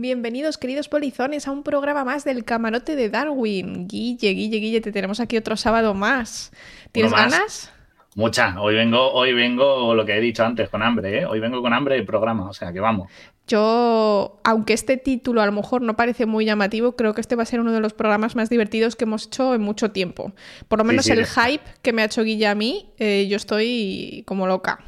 [0.00, 3.86] Bienvenidos, queridos polizones, a un programa más del camarote de Darwin.
[3.86, 6.52] Guille, Guille, Guille, te tenemos aquí otro sábado más.
[6.90, 7.70] ¿Tienes ganas?
[8.14, 8.58] Mucha.
[8.62, 11.26] Hoy vengo, hoy vengo lo que he dicho antes, con hambre, ¿eh?
[11.26, 13.10] Hoy vengo con hambre el programa, o sea que vamos.
[13.46, 17.42] Yo, aunque este título a lo mejor no parece muy llamativo, creo que este va
[17.42, 20.32] a ser uno de los programas más divertidos que hemos hecho en mucho tiempo.
[20.68, 24.22] Por lo menos el hype que me ha hecho Guille a mí, eh, yo estoy
[24.26, 24.80] como loca.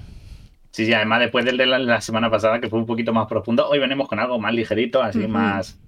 [0.73, 3.68] Sí, sí, además después del de la, semana pasada, que fue un poquito más profundo,
[3.68, 5.79] hoy venimos con algo más ligerito, así más,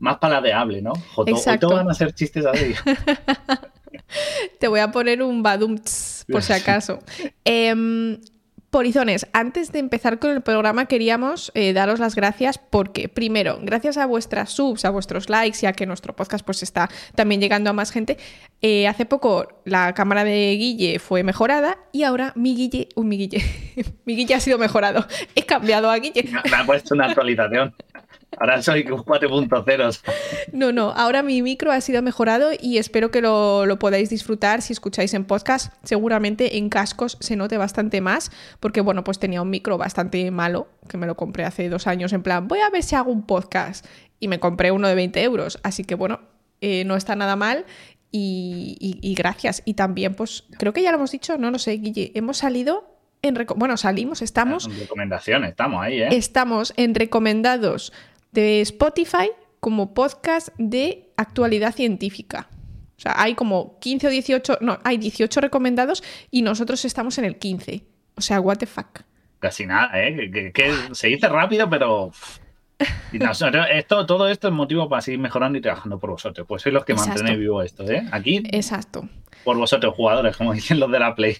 [0.00, 0.92] más paladeable, ¿no?
[1.14, 1.68] Joto, Exacto.
[1.68, 2.74] Hoy van a ser chistes así.
[4.58, 5.78] Te voy a poner un badum
[6.28, 6.98] por si acaso.
[7.44, 8.18] eh,
[8.72, 13.98] Polizones, antes de empezar con el programa queríamos eh, daros las gracias porque, primero, gracias
[13.98, 17.68] a vuestras subs, a vuestros likes y a que nuestro podcast pues está también llegando
[17.68, 18.16] a más gente,
[18.62, 23.18] eh, hace poco la cámara de Guille fue mejorada y ahora mi Guille, un mi
[23.18, 23.44] Guille,
[24.06, 25.06] mi Guille ha sido mejorado.
[25.34, 26.30] He cambiado a Guille.
[26.50, 27.74] Me ha puesto una actualización.
[28.38, 30.00] Ahora soy 4.0.
[30.52, 34.72] No, no, ahora mi micro ha sido mejorado y espero que lo, podáis disfrutar si
[34.72, 35.72] escucháis en podcast.
[35.82, 38.30] Seguramente en cascos se note bastante más,
[38.60, 42.12] porque bueno, pues tenía un micro bastante malo, que me lo compré hace dos años,
[42.12, 43.86] en plan, voy a ver si hago un podcast.
[44.18, 46.20] Y me compré uno de 20 euros, así que bueno,
[46.60, 47.66] eh, no está nada mal.
[48.14, 49.62] Y, gracias.
[49.64, 52.84] Y también, pues creo que ya lo hemos dicho, no lo sé, Guille, hemos salido
[53.22, 53.46] en...
[53.56, 54.66] Bueno, salimos, estamos...
[54.66, 56.08] En recomendaciones, estamos ahí, ¿eh?
[56.10, 57.92] Estamos en recomendados
[58.32, 59.30] de Spotify
[59.60, 62.48] como podcast de actualidad científica.
[62.96, 67.26] O sea, hay como 15 o 18, no, hay 18 recomendados y nosotros estamos en
[67.26, 67.84] el 15.
[68.16, 69.00] O sea, what the fuck.
[69.38, 70.52] Casi nada, ¿eh?
[70.52, 72.12] Que, se dice rápido, pero...
[73.72, 76.46] esto, todo esto es motivo para seguir mejorando y trabajando por vosotros.
[76.46, 78.06] Pues sois los que mantenéis vivo esto, ¿eh?
[78.10, 78.42] Aquí.
[78.50, 79.08] Exacto
[79.44, 81.36] por vosotros, jugadores, como dicen los de la Play.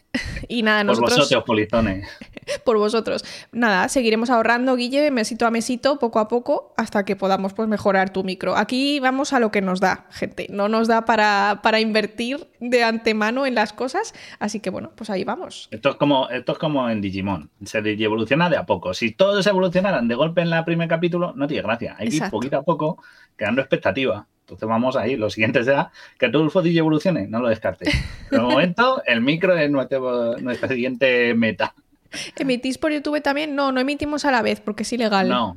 [0.48, 1.10] Y nada, nosotros...
[1.10, 2.08] Por vosotros, polizones.
[2.64, 3.24] por vosotros.
[3.52, 8.12] Nada, seguiremos ahorrando, Guille, mesito a mesito, poco a poco, hasta que podamos pues, mejorar
[8.12, 8.56] tu micro.
[8.56, 10.46] Aquí vamos a lo que nos da, gente.
[10.50, 15.10] No nos da para, para invertir de antemano en las cosas, así que bueno, pues
[15.10, 15.68] ahí vamos.
[15.70, 18.94] Esto es como, esto es como en Digimon, se evoluciona de a poco.
[18.94, 21.96] Si todos evolucionaran de golpe en el primer capítulo, no tiene gracia.
[21.98, 23.02] Hay que ir poquito a poco
[23.36, 24.26] creando expectativa.
[24.42, 25.16] Entonces vamos ahí.
[25.16, 27.90] Lo siguiente será que todo el evolucione, no lo descarte.
[28.30, 31.74] De momento, el micro es nuestra siguiente meta.
[32.38, 33.54] ¿Emitís por YouTube también?
[33.54, 35.28] No, no emitimos a la vez porque es ilegal.
[35.28, 35.56] No.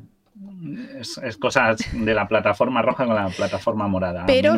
[1.00, 4.26] Es, cosas de la plataforma roja con la plataforma morada.
[4.26, 4.56] Pero,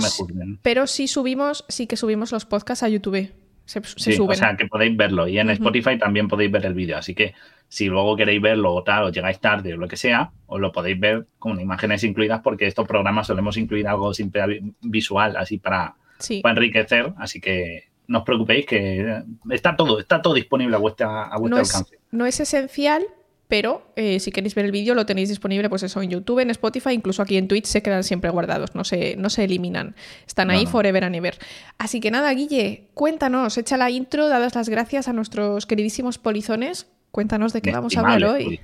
[0.61, 3.31] pero sí subimos, sí que subimos los podcasts a YouTube.
[3.65, 4.31] Se, suben.
[4.31, 5.27] O sea, que podéis verlo.
[5.27, 6.97] Y en Spotify también podéis ver el vídeo.
[6.97, 7.35] Así que
[7.69, 10.72] si luego queréis verlo o tal, o llegáis tarde o lo que sea, os lo
[10.72, 15.95] podéis ver con imágenes incluidas porque estos programas solemos incluir algo simple visual, así para,
[16.29, 17.13] enriquecer.
[17.17, 21.59] Así que no os preocupéis que está todo, está todo disponible a, vuestra, a vuestro
[21.59, 22.00] alcance.
[22.11, 23.03] no es esencial,
[23.50, 26.50] pero eh, si queréis ver el vídeo lo tenéis disponible pues eso en YouTube, en
[26.51, 29.95] Spotify, incluso aquí en Twitch se quedan siempre guardados, no se, no se eliminan,
[30.25, 31.38] están ahí forever and ever.
[31.77, 36.88] Así que nada, Guille, cuéntanos, echa la intro, dadas las gracias a nuestros queridísimos polizones,
[37.17, 38.59] Cuéntanos de qué vamos a hablar hoy.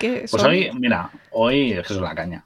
[0.00, 2.44] Pues hoy, mira, hoy es la caña.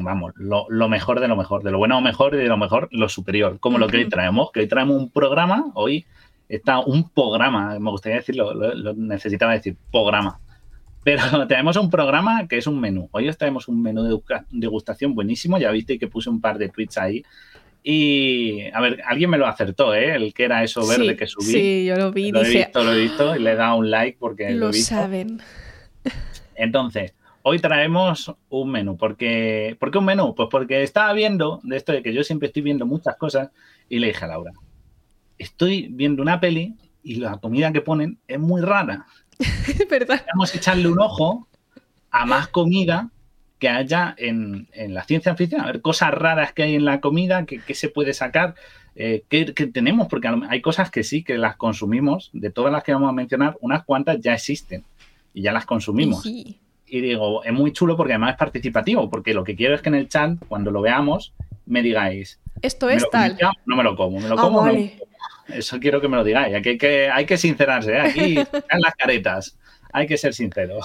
[0.00, 2.88] Vamos, lo, mejor de lo mejor, de lo bueno o mejor y de lo mejor
[2.92, 3.60] lo superior.
[3.60, 6.06] Como lo que hoy traemos, que hoy traemos un programa, hoy
[6.48, 10.40] está un programa, me gustaría decirlo, lo, necesitaba decir, programa.
[11.04, 13.10] Pero tenemos un programa que es un menú.
[13.12, 14.18] Hoy os traemos un menú de
[14.52, 15.58] degustación buenísimo.
[15.58, 17.22] Ya viste que puse un par de tweets ahí
[17.88, 20.16] y, a ver, alguien me lo acertó, ¿eh?
[20.16, 21.44] El que era eso verde que subí.
[21.44, 22.32] Sí, yo lo vi.
[22.32, 24.68] Lo he visto, lo he visto y le he dado un like porque lo, lo
[24.70, 24.96] he visto.
[24.96, 25.40] saben.
[26.56, 28.96] Entonces, hoy traemos un menú.
[28.96, 30.34] ¿Por qué, un menú?
[30.34, 33.50] Pues porque estaba viendo de esto de que yo siempre estoy viendo muchas cosas
[33.88, 34.50] y le dije a Laura,
[35.38, 36.74] estoy viendo una peli
[37.04, 39.06] y la comida que ponen es muy rara.
[39.88, 40.26] ¿Verdad?
[40.34, 41.46] Vamos a echarle un ojo
[42.10, 43.10] a más comida
[43.58, 47.46] que haya en, la ciencia ficción, a ver cosas raras que hay en la comida,
[47.46, 48.54] que, se puede sacar,
[48.94, 52.92] eh, que, tenemos, porque hay cosas que sí, que las consumimos, de todas las que
[52.92, 54.84] vamos a mencionar, unas cuantas ya existen
[55.32, 56.24] y ya las consumimos.
[56.88, 59.88] Y digo, es muy chulo porque además es participativo, porque lo que quiero es que
[59.88, 61.32] en el chat, cuando lo veamos,
[61.66, 62.38] me digáis.
[62.62, 63.36] Esto es tal.
[63.66, 64.66] no me lo como, me lo ah, como.
[65.48, 66.54] Eso quiero que me lo digáis.
[66.54, 68.00] Aquí que, hay que sincerarse, ¿eh?
[68.00, 69.58] aquí están las caretas.
[69.92, 70.80] Hay que ser sincero.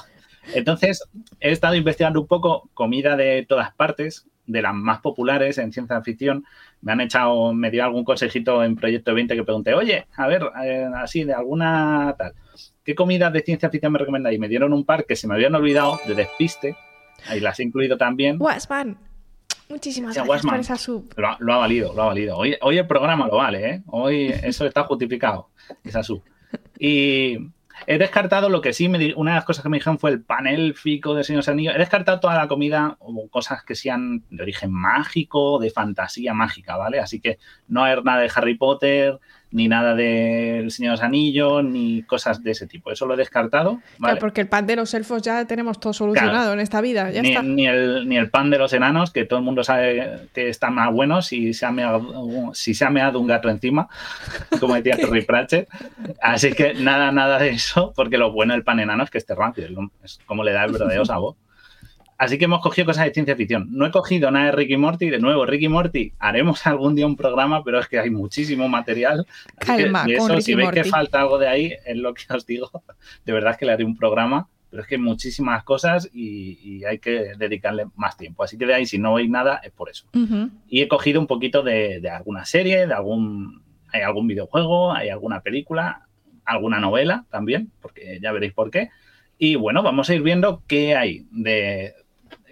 [0.53, 1.03] Entonces,
[1.39, 6.01] he estado investigando un poco comida de todas partes, de las más populares en ciencia
[6.01, 6.45] ficción.
[6.81, 10.43] Me han echado, me dio algún consejito en Proyecto 20 que pregunté, oye, a ver,
[10.63, 12.33] eh, así, de alguna tal,
[12.83, 14.37] ¿qué comida de ciencia ficción me recomendáis?
[14.37, 16.75] Y me dieron un par que se me habían olvidado de despiste,
[17.27, 18.37] ahí las he incluido también.
[18.39, 18.97] Wasman.
[19.69, 21.13] Muchísimas gracias por esa sub.
[21.15, 22.35] Lo, ha valido, lo ha valido.
[22.35, 23.83] Hoy, hoy el programa lo vale, ¿eh?
[23.87, 25.47] Hoy eso está justificado,
[25.85, 26.21] esa sub.
[26.77, 27.37] Y
[27.87, 30.21] he descartado lo que sí, me, una de las cosas que me dijeron fue el
[30.21, 31.75] panel fico de Señor Anillos.
[31.75, 36.77] He descartado toda la comida o cosas que sean de origen mágico, de fantasía mágica,
[36.77, 36.99] ¿vale?
[36.99, 39.19] Así que no hay nada de Harry Potter,
[39.51, 42.91] ni nada del Señor de los Anillos, ni cosas de ese tipo.
[42.91, 43.81] Eso lo he descartado.
[43.97, 47.11] Claro, porque el pan de los elfos ya tenemos todo solucionado en esta vida.
[47.11, 47.43] Ya ni, está.
[47.43, 50.69] Ni, el, ni el pan de los enanos, que todo el mundo sabe que está
[50.69, 53.87] más bueno si se ha meado, si se ha meado un gato encima,
[54.59, 55.67] como decía Terry Pratchett.
[56.21, 59.35] Así que nada, nada de eso, porque lo bueno del pan enano es que esté
[59.35, 59.67] rápido,
[60.03, 61.35] es como le da el verdadero sabor.
[62.21, 63.69] Así que hemos cogido cosas de ciencia ficción.
[63.71, 65.09] No he cogido nada de Ricky Morty.
[65.09, 69.25] De nuevo, Ricky Morty, haremos algún día un programa, pero es que hay muchísimo material.
[69.57, 70.81] Calma, que, eso, si veis Morty.
[70.83, 72.69] que falta algo de ahí, es lo que os digo.
[73.25, 76.59] De verdad es que le haré un programa, pero es que hay muchísimas cosas y,
[76.61, 78.43] y hay que dedicarle más tiempo.
[78.43, 80.05] Así que de ahí, si no veis nada, es por eso.
[80.13, 80.51] Uh -huh.
[80.67, 85.09] Y he cogido un poquito de, de alguna serie, de algún, hay algún videojuego, hay
[85.09, 86.05] alguna película,
[86.45, 88.91] alguna novela también, porque ya veréis por qué.
[89.39, 91.95] Y bueno, vamos a ir viendo qué hay de,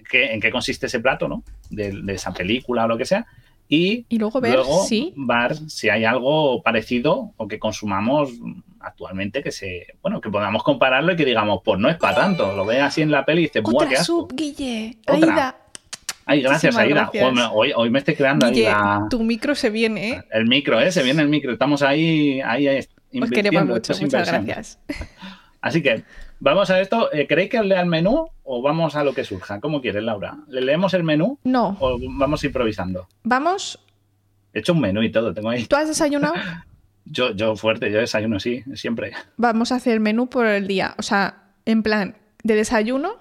[0.10, 1.44] qué, en qué consiste ese plato, ¿no?
[1.70, 3.26] De, de, esa película o lo que sea.
[3.70, 5.14] Y, y luego ver luego si...
[5.16, 8.32] ver si hay algo parecido o que consumamos
[8.80, 12.56] actualmente que se bueno que podamos compararlo y que digamos pues no es para tanto
[12.56, 14.06] lo ve así en la peli y dices Otra qué asco".
[14.06, 14.98] sub, Guille.
[15.08, 15.30] Otra.
[15.30, 15.56] Aida.
[16.26, 17.52] ay gracias Aida gracias.
[17.54, 20.24] Hoy, hoy me estoy creando ahí Guille, la- tu micro se viene, ¿eh?
[20.32, 22.68] el micro eh se viene el micro estamos ahí ahí
[23.22, 24.80] Os queremos mucho, muchas gracias.
[25.62, 26.04] Así que
[26.40, 27.12] vamos a esto.
[27.12, 29.60] Eh, ¿Queréis que el menú o vamos a lo que surja?
[29.60, 30.38] ¿Cómo quieres, Laura?
[30.48, 33.08] ¿Le leemos el menú No, o vamos improvisando?
[33.24, 33.80] vamos.
[34.52, 35.66] He hecho un menú y todo, tengo ahí.
[35.66, 36.34] ¿Tú has desayunado?
[37.06, 39.14] Yo, yo fuerte, yo desayuno, sí, siempre.
[39.36, 40.94] Vamos a hacer menú por el día.
[41.00, 43.18] O sea, en plan, de desayuno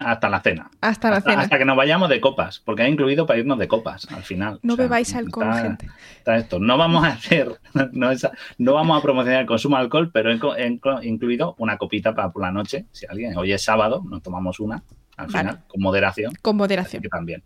[0.00, 0.70] Hasta la cena.
[0.80, 1.42] hasta la hasta, cena.
[1.42, 4.58] hasta que nos vayamos de copas, porque ha incluido para irnos de copas al final.
[4.62, 5.88] No O sea, bebáis alcohol, está- gente.
[6.16, 6.58] está esto.
[6.58, 7.60] No vamos a hacer,
[7.92, 10.66] no, vamos a promocionar el consumo de alcohol, pero he,
[11.06, 12.86] incluido una copita para por la noche.
[12.92, 14.82] Si alguien, hoy es sábado, nos tomamos una
[15.16, 15.38] al Vale.
[15.38, 16.32] final, con moderación.
[16.40, 17.02] Con moderación.
[17.02, 17.42] que también.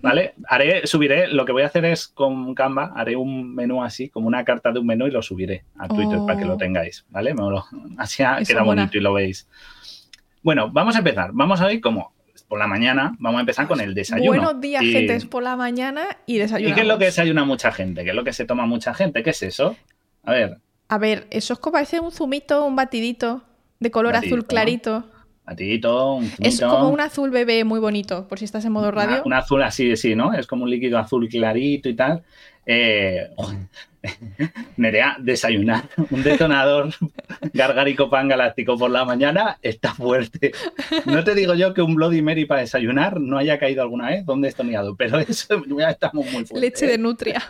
[0.00, 0.34] ¿Vale?
[0.48, 4.26] Haré, subiré, lo que voy a hacer es con Canva, haré un menú así, como
[4.26, 6.26] una carta de un menú y lo subiré a Twitter Oh.
[6.26, 7.34] para que lo tengáis, ¿vale?
[7.34, 7.64] Me lo-
[7.98, 9.46] así Eso queda bonito y lo veis.
[10.42, 11.30] Bueno, vamos a empezar.
[11.32, 12.12] Vamos a ir como
[12.48, 14.28] por la mañana, vamos a empezar con el desayuno.
[14.40, 15.14] Buenos días, Y- gente.
[15.16, 16.74] Es por la mañana y ¿Y desayunamos.
[16.76, 18.04] qué es lo que desayuna mucha gente?
[18.04, 19.22] ¿Qué es lo que se toma mucha gente?
[19.22, 19.76] ¿Qué es eso?
[20.24, 20.58] A ver,
[20.90, 23.42] A ver, eso es como parece un zumito, un batidito
[23.80, 25.17] de color Batidito, azul ¿no?
[25.56, 26.14] Clarito.
[26.14, 29.16] batidito, un Es como un azul bebé muy bonito, por si estás en modo radio.
[29.16, 30.32] una- un azul así, sí, ¿no?
[30.32, 32.22] Es como un líquido azul clarito y tal.
[32.66, 33.28] Eh,
[34.76, 36.90] Nerea, desayunar un detonador
[37.52, 40.52] gargárico pan galáctico por la mañana está fuerte.
[41.06, 44.24] No te digo yo que un Bloody Mary para desayunar no haya caído alguna vez
[44.24, 46.60] donde estornudado, pero eso ya estamos muy fuertes.
[46.60, 46.90] Leche ¿eh?
[46.90, 47.42] de nutria.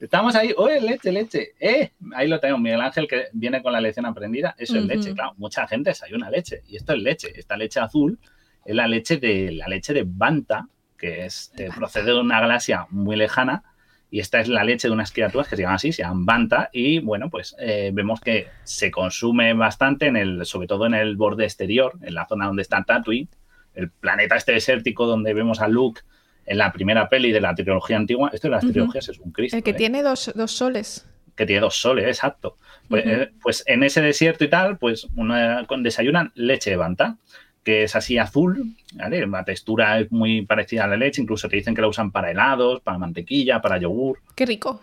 [0.00, 3.80] Estamos ahí, oye, leche, leche, eh, ahí lo tenemos, Miguel Ángel que viene con la
[3.80, 4.88] lección aprendida, eso es Ujú.
[4.88, 8.16] leche, claro, mucha gente desayuna leche y esto es leche, esta leche azul
[8.64, 12.86] es la leche de la leche de Banta, que es eh, procede de una galaxia
[12.90, 13.64] muy lejana
[14.08, 16.70] y esta es la leche de unas criaturas que se llaman así, se llaman Banta
[16.72, 21.16] y bueno, pues eh, vemos que se consume bastante en el, sobre todo en el
[21.16, 23.28] borde exterior, en la zona donde está Tatooine,
[23.74, 26.02] el planeta este desértico donde vemos a Luke
[26.48, 29.56] en la primera peli de la trilogía antigua, esto de las trilogías es un Cristo.
[29.56, 29.74] El que ¿eh?
[29.74, 31.06] tiene dos, dos soles.
[31.36, 32.56] que tiene dos soles, exacto.
[32.88, 37.16] Pues, eh, pues en ese desierto y tal, pues una, con- desayunan leche de banta,
[37.62, 39.26] que es así azul, ¿vale?
[39.26, 42.30] La textura es muy parecida a la leche, incluso te dicen que la usan para
[42.30, 44.20] helados, para mantequilla, para yogur.
[44.34, 44.80] Qué rico.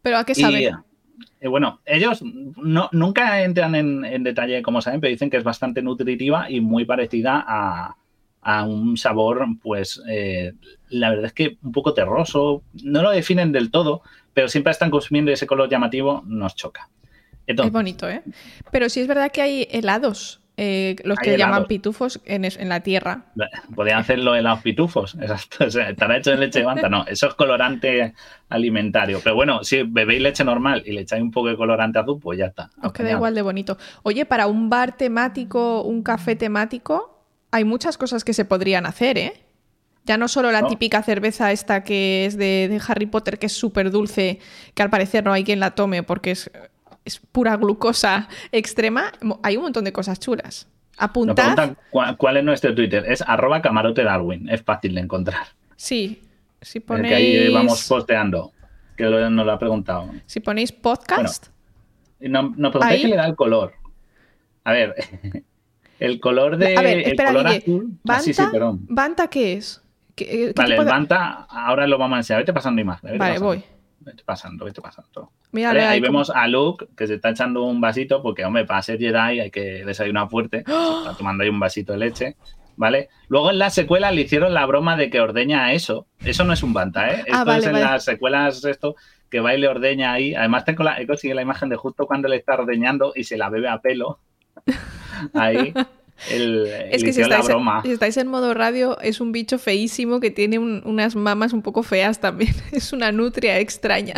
[0.00, 0.70] Pero ¿a qué Y, sabe?
[1.40, 5.36] eh, bueno, ellos no, nunca entran en, en detalle de cómo saben, pero dicen que
[5.36, 7.96] es bastante nutritiva y muy parecida a,
[8.42, 10.52] a un sabor, pues eh,
[10.90, 12.62] la verdad es que un poco terroso.
[12.82, 14.02] No lo definen del todo,
[14.34, 16.88] pero siempre están consumiendo ese color llamativo, nos choca.
[17.46, 18.22] Es Entonces, bonito, ¿eh?
[18.70, 21.68] Pero sí es verdad que hay helados, eh, los Hay que llaman helados.
[21.68, 23.26] pitufos en, es- en la tierra.
[23.74, 25.64] podrían hacerlo en los pitufos, exacto.
[25.66, 28.14] O sea, estará hecho de leche de banta, no, eso es colorante
[28.48, 29.20] alimentario.
[29.22, 32.38] Pero bueno, si bebéis leche normal y le echáis un poco de colorante azul, pues
[32.38, 32.70] ya está.
[32.82, 33.76] Os queda igual de bonito.
[34.02, 37.11] Oye, para un bar temático, un café temático,
[37.52, 39.42] hay muchas cosas que se podrían hacer, ¿eh?
[40.04, 40.66] Ya no solo la ¿No?
[40.66, 44.40] típica cerveza esta que es de, de Harry Potter, que es súper dulce,
[44.74, 46.50] que al parecer no hay quien la tome porque es,
[47.04, 49.12] es pura glucosa extrema.
[49.44, 50.66] Hay un montón de cosas chulas.
[50.98, 51.76] Nos Apuntad.
[51.90, 53.04] cuál, cuál es nuestro Twitter.
[53.06, 54.48] Es arroba camarote Darwin.
[54.48, 55.46] Es fácil de encontrar.
[55.76, 56.20] Sí.
[56.60, 58.52] Si ponéis, que ahí vamos posteando.
[58.96, 60.10] Que lo- nos lo ha preguntado.
[60.26, 61.46] si ponéis podcast,
[62.20, 63.02] Y no- Nos preguntáis Ahí.
[63.02, 63.72] qué le da el color.
[64.64, 64.94] A ver,
[66.04, 66.76] el color de.
[66.76, 67.84] A ver, el color azul.
[68.02, 68.18] ¿Banta?
[68.18, 68.80] Ah, sí, sí, perdón.
[68.88, 69.82] ¿Banta qué es?
[70.14, 72.42] ¿Qué, qué Vale, el de- Banta, ahora lo vamos a enseñar.
[72.42, 73.10] Vete pasando imagen.
[73.12, 73.46] vete Vale, pasando.
[73.48, 73.64] voy.
[74.00, 75.32] vete pasando, vete pasando.
[75.54, 79.40] Ahí vemos a Luke que se está echando un vasito porque, hombre, para ser Jedi
[79.40, 80.64] hay que desayunar fuerte.
[80.68, 81.00] ¡Oh!
[81.02, 82.36] Está tomando ahí un vasito de leche.
[82.74, 83.10] ¿Vale?
[83.28, 86.06] Luego en la secuela le hicieron la broma de que ordeña eso.
[86.24, 87.24] Eso no es un banta, ¿eh?
[87.30, 88.96] Ah, esto es en las secuelas esto
[89.28, 90.34] que va y le ordeña ahí.
[90.34, 93.36] Además tengo la, he conseguido la imagen de justo cuando le está ordeñando y se
[93.36, 94.20] la bebe a pelo.
[95.34, 95.74] Ahí.
[96.30, 97.46] es que si estáis,
[97.82, 101.82] si estáis, en modo radio, es un bicho feísimo que tiene unas mamas un poco
[101.82, 102.54] feas también.
[102.72, 104.14] Es una nutria extraña.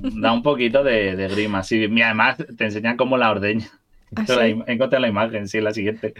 [0.00, 1.86] Da un poquito de, grima, sí.
[1.90, 3.68] Y además te enseñan cómo la ordeña.
[4.16, 4.24] ¿Ah,
[4.66, 6.14] Encontré la imagen, sí, la siguiente.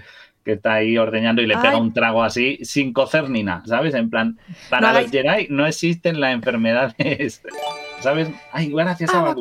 [0.44, 3.94] Que está ahí ordeñando y le pega un trago así, sin cocer ni nada, ¿sabes?
[3.94, 4.38] En plan,
[4.70, 7.42] para los Jedi no existen las enfermedades,
[8.00, 8.30] ¿sabes?
[8.52, 9.34] Ay, gracias, a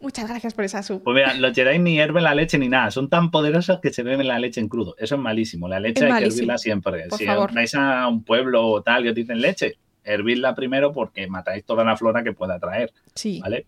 [0.00, 1.02] Muchas gracias por esa sub.
[1.02, 2.90] Pues mira, los Jedi ni hierven la leche ni nada.
[2.90, 4.94] Son tan poderosos que se beben la leche en crudo.
[4.98, 5.68] Eso es malísimo.
[5.68, 7.06] La leche hay que hervirla siempre.
[7.10, 11.64] si vais a un pueblo o tal y os dicen leche, hervidla primero porque matáis
[11.64, 12.92] toda la flora que pueda traer.
[13.14, 13.40] Sí.
[13.40, 13.66] ¿Vale?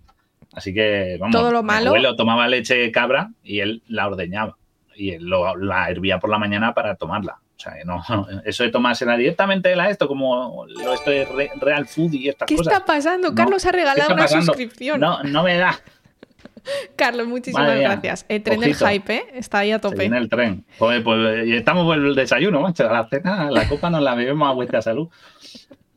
[0.52, 1.34] Así que, vamos.
[1.34, 1.92] Todo lo malo.
[1.92, 4.56] Mi abuelo tomaba leche cabra y él la ordeñaba.
[4.94, 7.40] Y él la hervía por la mañana para tomarla.
[7.60, 8.02] O sea, no,
[8.44, 11.26] eso de tomársela directamente de la esto, como lo esto de
[11.60, 12.66] Real Food y estas cosas.
[12.66, 13.34] ¿Qué está pasando?
[13.34, 14.98] Carlos ha regalado una suscripción.
[14.98, 15.78] No, no me da.
[16.96, 18.26] Carlos, muchísimas gracias.
[18.28, 19.24] El tren del hype, ¿eh?
[19.34, 20.04] Está ahí a tope.
[20.04, 20.64] En el tren.
[20.78, 22.84] Pues, pues, estamos por el desayuno, macho.
[22.84, 25.08] La cena, la copa nos la bebemos a vuestra salud.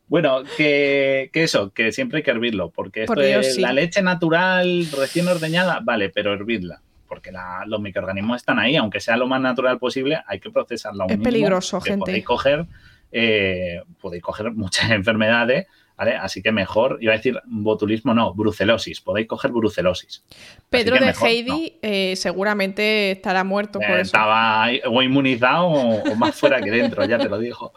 [0.06, 5.26] Bueno, que, eso, que siempre hay que hervirlo, porque esto es la leche natural recién
[5.26, 7.32] ordeñada, vale, pero hervirla, porque
[7.66, 11.06] los microorganismos están ahí, aunque sea lo más natural posible, hay que procesarla.
[11.08, 12.00] Es peligroso, gente.
[12.00, 12.66] Podéis coger,
[13.10, 19.00] eh, podéis coger muchas enfermedades Así que mejor, iba a decir botulismo, no, brucelosis.
[19.00, 20.24] Podéis coger brucelosis.
[20.68, 24.02] Pedro de Heidi eh, seguramente estará muerto por eh, eso.
[24.02, 27.72] Estaba o inmunizado o, más fuera que dentro, ya te lo digo.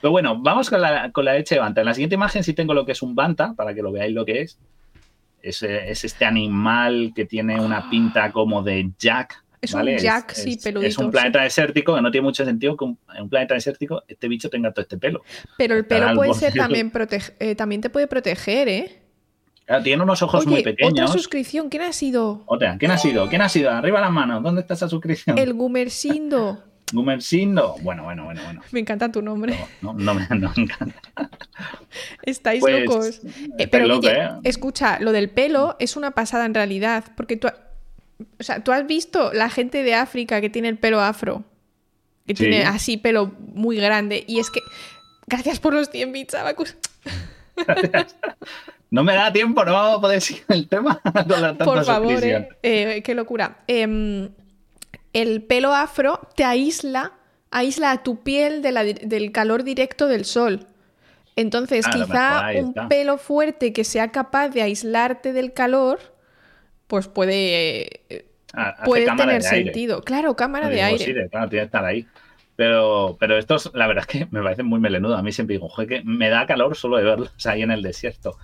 [0.00, 1.82] Pero bueno, vamos con la, leche de banta.
[1.82, 4.14] En la siguiente imagen sí tengo lo que es un banta, para que lo veáis
[4.14, 4.58] lo que es.
[5.42, 10.58] Es, es este animal que tiene una pinta como de Jack, es un jack, sí,
[10.62, 10.88] peludito.
[10.88, 14.28] Es un planeta desértico que no tiene mucho sentido que en un planeta desértico este
[14.28, 15.22] bicho tenga todo este pelo.
[15.56, 16.92] Pero el pelo puede ser también,
[17.40, 18.98] eh, también te puede proteger, ¿eh?
[19.82, 20.92] tiene unos ojos muy pequeños.
[20.92, 22.42] Otra suscripción, ¿quién ha sido?
[22.46, 23.28] Otra, ¿quién ha sido?
[23.28, 23.70] ¿Quién ha sido?
[23.70, 25.36] Arriba las manos, ¿dónde está esa suscripción?
[25.36, 26.64] El Gumersindo.
[26.92, 27.76] Gumersindo.
[27.82, 28.62] Bueno, bueno, bueno, bueno.
[28.72, 29.58] Me encanta tu nombre.
[29.82, 30.78] No, no, me, encanta.
[32.22, 33.20] Estáis pues, locos.
[33.58, 34.30] Eh, pero ¿eh?
[34.44, 37.48] escucha, lo del pelo es una pasada en realidad, porque tú,
[38.38, 41.44] o sea, ¿tú has visto la gente de África que tiene el pelo afro?
[42.26, 44.24] Que tiene así pelo muy grande.
[44.26, 44.60] Y es que.
[45.26, 46.76] Gracias por los 100 bits, Abacus.
[48.90, 51.00] No me da tiempo, no vamos a poder seguir el tema
[51.58, 53.58] Por favor, eh, eh, qué locura.
[53.66, 54.30] Em,
[55.12, 57.12] el pelo afro te aísla,
[57.50, 60.66] aísla a tu piel del calor directo del sol.
[61.36, 66.00] Entonces, ah, quizá un pelo fuerte que sea capaz de aislarte del calor
[66.88, 70.02] pues puede, ah, puede tener sentido.
[70.02, 71.04] Claro, cámara de aire.
[71.04, 72.06] Sí, claro, tiene que estar ahí.
[72.56, 75.16] Pero, pero estos, la verdad es que me parecen muy melenudos.
[75.16, 78.36] A mí siempre digo, que me da calor solo de verlos ahí en el desierto.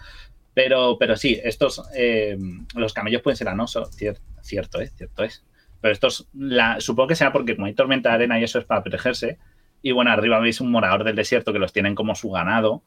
[0.54, 2.38] Pero, pero sí, estos, eh,
[2.76, 5.44] los camellos pueden ser anosos, cierto, es, cierto es.
[5.80, 8.64] Pero estos, la, supongo que sea porque como hay tormenta de arena y eso es
[8.64, 9.38] para protegerse.
[9.82, 12.84] Y bueno, arriba veis un morador del desierto que los tienen como su ganado.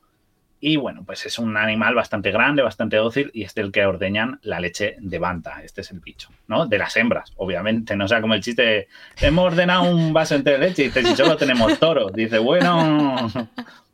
[0.60, 4.40] Y bueno, pues es un animal bastante grande, bastante dócil y es del que ordeñan
[4.42, 5.62] la leche de banta.
[5.64, 6.66] Este es el bicho, ¿no?
[6.66, 7.96] De las hembras, obviamente.
[7.96, 8.88] No sea como el chiste,
[9.22, 12.10] hemos ordenado un vaso entero de leche y dice, si solo tenemos toro.
[12.10, 13.16] Dice, bueno,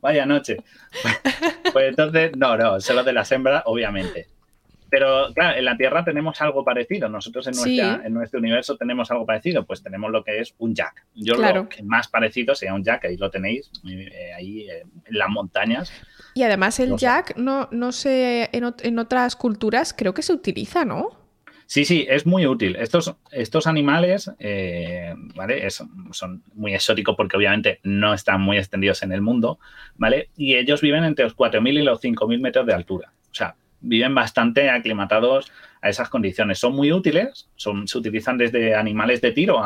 [0.00, 0.56] vaya noche.
[1.72, 4.28] Pues entonces, no, no, solo de las hembras, obviamente.
[4.88, 7.08] Pero claro, en la Tierra tenemos algo parecido.
[7.08, 9.66] Nosotros en, nuestra, en nuestro universo tenemos algo parecido.
[9.66, 11.04] Pues tenemos lo que es un jack.
[11.14, 15.18] Yo lo que más parecido sería un jack, ahí lo tenéis, eh, ahí eh, en
[15.18, 15.92] las montañas.
[16.34, 21.10] Y además el jack, no, no sé, en, otras culturas creo que se utiliza, ¿no?
[21.66, 22.76] Sí, sí, es muy útil.
[22.76, 25.68] Estos, estos animales, eh, ¿vale?
[25.70, 29.58] son muy exóticos porque obviamente no están muy extendidos en el mundo,
[29.96, 30.28] ¿vale?
[30.36, 33.12] Y ellos viven entre los 4.000 y los 5.000 metros de altura.
[33.30, 36.58] O sea, viven bastante aclimatados a esas condiciones.
[36.58, 39.62] Son muy útiles, son, se utilizan desde animales de tiro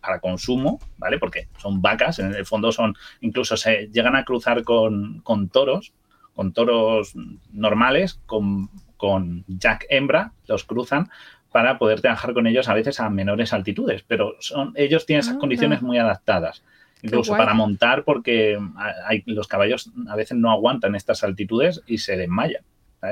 [0.00, 1.18] para consumo, ¿vale?
[1.18, 5.92] Porque son vacas, en el fondo son, incluso se llegan a cruzar con, con toros,
[6.34, 7.14] con toros
[7.52, 11.10] normales, con, con Jack hembra, los cruzan
[11.50, 15.36] para poder trabajar con ellos a veces a menores altitudes, pero son, ellos tienen esas
[15.36, 16.64] ah, condiciones muy adaptadas,
[17.02, 18.58] incluso para montar porque
[19.04, 22.62] hay, los caballos a veces no aguantan estas altitudes y se desmayan,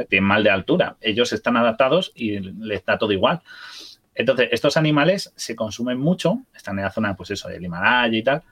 [0.08, 3.42] tienen mal de altura, ellos están adaptados y les da todo igual.
[4.14, 8.22] Entonces, estos animales se consumen mucho, están en la zona, pues eso, del Himalaya y
[8.22, 8.42] tal,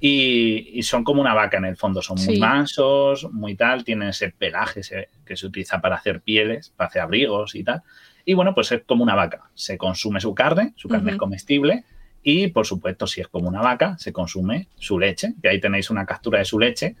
[0.00, 4.30] y, son como una vaca en el fondo, son muy mansos, muy tal, tienen ese
[4.30, 4.82] pelaje
[5.24, 7.82] que se utiliza para hacer pieles, para hacer abrigos y tal.
[8.24, 11.84] Y bueno, pues es como una vaca, se consume su carne, su carne es comestible
[12.22, 15.90] y por supuesto si es como una vaca, se consume su leche, que ahí tenéis
[15.90, 16.96] una captura de su leche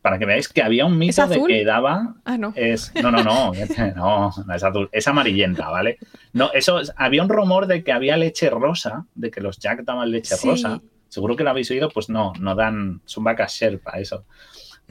[0.00, 2.14] para que veáis que había un mito de que daba.
[2.24, 2.52] Ah, no.
[2.54, 3.52] Es, no, no, no,
[3.96, 5.98] no, no es azul, es amarillenta, ¿vale?
[6.32, 10.10] No, eso, había un rumor de que había leche rosa, de que los Jack daban
[10.10, 10.80] leche rosa.
[11.08, 14.24] Seguro que lo habéis oído, pues no, no dan, son vacas Sherpa, eso.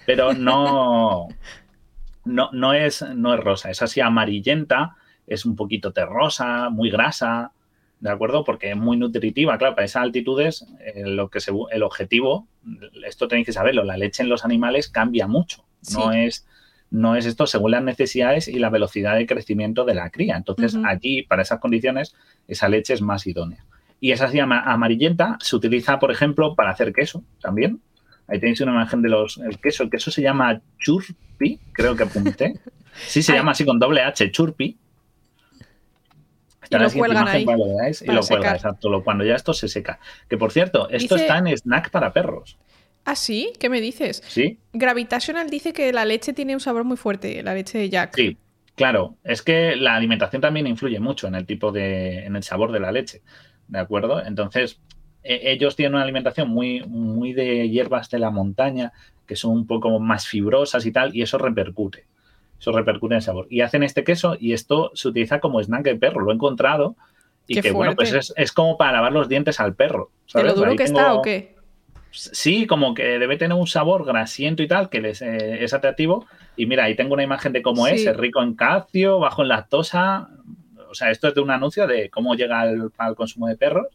[0.05, 1.27] Pero no,
[2.25, 4.95] no, no, es, no es rosa, es así amarillenta,
[5.25, 7.51] es un poquito terrosa, muy grasa,
[7.99, 8.43] ¿de acuerdo?
[8.43, 11.39] Porque es muy nutritiva, claro, para esas altitudes, eh, lo que
[11.71, 12.47] el objetivo,
[13.05, 16.45] esto tenéis que saberlo, la leche en los animales cambia mucho, no es
[16.89, 20.37] no es esto según las necesidades y la velocidad de crecimiento de la cría.
[20.37, 22.15] Entonces, allí, para esas condiciones,
[22.47, 23.65] esa leche es más idónea.
[23.99, 27.81] Y esa así amarillenta se utiliza, por ejemplo, para hacer queso también.
[28.27, 29.83] Ahí tenéis una imagen de los el queso.
[29.83, 32.53] El queso se llama churpi, creo que apunté.
[33.05, 34.75] Sí, se llama así con doble H, churpi
[36.69, 37.45] y lo cuelgan ahí.
[38.01, 39.03] y lo cuelgan, exacto.
[39.03, 39.99] Cuando ya esto se seca.
[40.29, 42.57] Que por cierto, esto está en snack para perros.
[43.05, 43.53] ¿Ah, sí?
[43.59, 44.21] ¿Qué me dices?
[44.27, 44.59] Sí.
[44.73, 48.15] Gravitational dice que la leche tiene un sabor muy fuerte, la leche de Jack.
[48.15, 48.37] Sí,
[48.75, 49.15] claro.
[49.23, 52.25] Es que la alimentación también influye mucho en el tipo de.
[52.25, 53.21] en el sabor de la leche.
[53.67, 54.23] ¿De acuerdo?
[54.23, 54.79] Entonces,
[55.23, 58.93] e, ellos tienen una alimentación muy, muy de hierbas de la montaña,
[59.25, 62.05] que son un poco más fibrosas y tal, y eso repercute
[62.59, 63.47] eso repercute en el sabor.
[63.49, 66.95] Y hacen este queso y esto se utiliza como snack de perro, lo he encontrado.
[67.47, 70.11] Y que bueno, pues es, como para lavar los dientes al perro.
[70.25, 70.47] ¿sabes?
[70.47, 71.55] lo duro que está o qué?
[72.11, 76.25] Sí, como que debe tener un sabor grasiento y tal, que les, eh, es atractivo.
[76.55, 79.49] Y mira, ahí tengo una imagen de cómo es, es rico en calcio, bajo en
[79.49, 80.29] lactosa.
[80.97, 83.87] O sea, esto es de un anuncio de cómo llega al, al consumo de perros.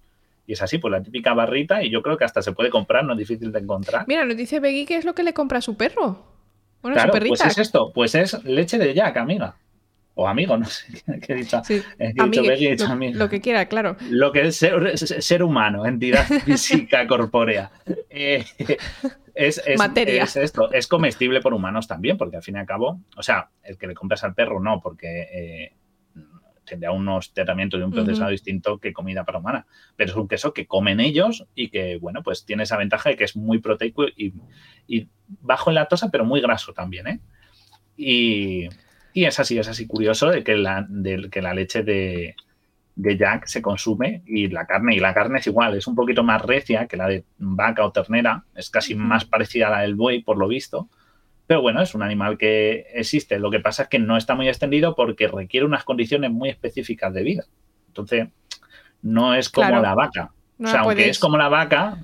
[0.47, 3.04] Y es así, pues la típica barrita, y yo creo que hasta se puede comprar,
[3.04, 4.04] no es difícil de encontrar.
[4.09, 6.32] Mira, nos dice Beggy que es lo que le compra a su perro
[6.90, 9.56] claro, pues es esto, pues es leche de Jack, amiga.
[10.14, 11.62] O amigo, no sé qué he dicho.
[11.64, 11.82] Sí.
[13.14, 13.97] lo, que quiera, claro.
[14.11, 17.71] Lo que es ser, humano, entidad física corpórea.
[18.11, 18.44] Eh,
[19.35, 20.25] es, Materia.
[20.25, 23.49] Es esto, es comestible por humanos también, porque al fin y al cabo, o sea,
[23.62, 25.73] el que le compras al perro no, porque eh,
[26.72, 29.66] tendría unos tratamientos de un procesado distinto que comida para humana.
[29.94, 33.16] Pero es un queso que comen ellos y que, bueno, pues tiene esa ventaja de
[33.16, 34.32] que es muy proteico y,
[35.42, 37.20] bajo en lactosa, pero muy graso también, ¿eh?
[37.94, 38.68] Y,
[39.14, 42.37] es así, es así curioso de que la, de, que la leche de,
[42.94, 46.22] de Jack se consume y la carne, y la carne es igual, es un poquito
[46.22, 49.94] más recia que la de vaca o ternera, es casi más parecida a la del
[49.94, 50.88] buey, por lo visto
[51.52, 53.38] pero bueno, es un animal que existe.
[53.38, 57.12] Lo que pasa es que no está muy extendido porque requiere unas condiciones muy específicas
[57.12, 57.44] de vida.
[57.88, 58.28] Entonces,
[59.02, 60.32] no es como la vaca.
[60.58, 61.98] o sea, aunque es como la vaca,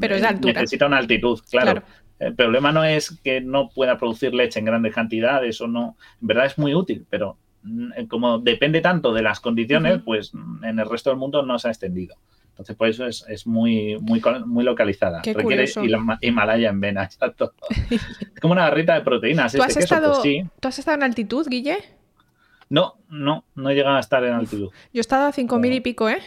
[0.00, 0.54] pero es altura.
[0.54, 1.84] necesita una altitud, claro.
[2.18, 5.96] El problema no es que no pueda producir leche en grandes cantidades o no.
[6.20, 10.32] En verdad es muy útil, pero mm, como depende tanto de las condiciones, pues
[10.64, 12.16] en el resto del mundo no se ha extendido.
[12.58, 15.22] Entonces, por eso es, muy, muy, muy localizada.
[15.22, 15.66] Qué Requiere
[16.20, 17.54] Himalaya en vena, exacto.
[17.88, 19.52] es como una barrita de proteínas.
[19.52, 21.78] ¿Tú, has este estado, ¿Tú has estado en altitud, Guille?
[22.68, 24.70] No, no, no he llegado a estar en altitud.
[24.92, 26.18] Yo he estado a 5.000 y pico, ¿eh?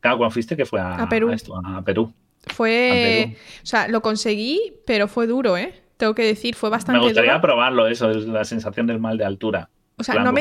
[0.00, 1.30] Claro, cuando fuiste que fue a, Perú.
[1.62, 2.14] A, Perú.
[2.46, 3.36] Fue.
[3.62, 5.74] O sea, lo conseguí, pero fue duro, ¿eh?
[5.98, 9.26] Tengo que decir, fue bastante Me gustaría probarlo, eso, es la sensación del mal de
[9.26, 9.68] altura.
[9.98, 10.32] O sea, no,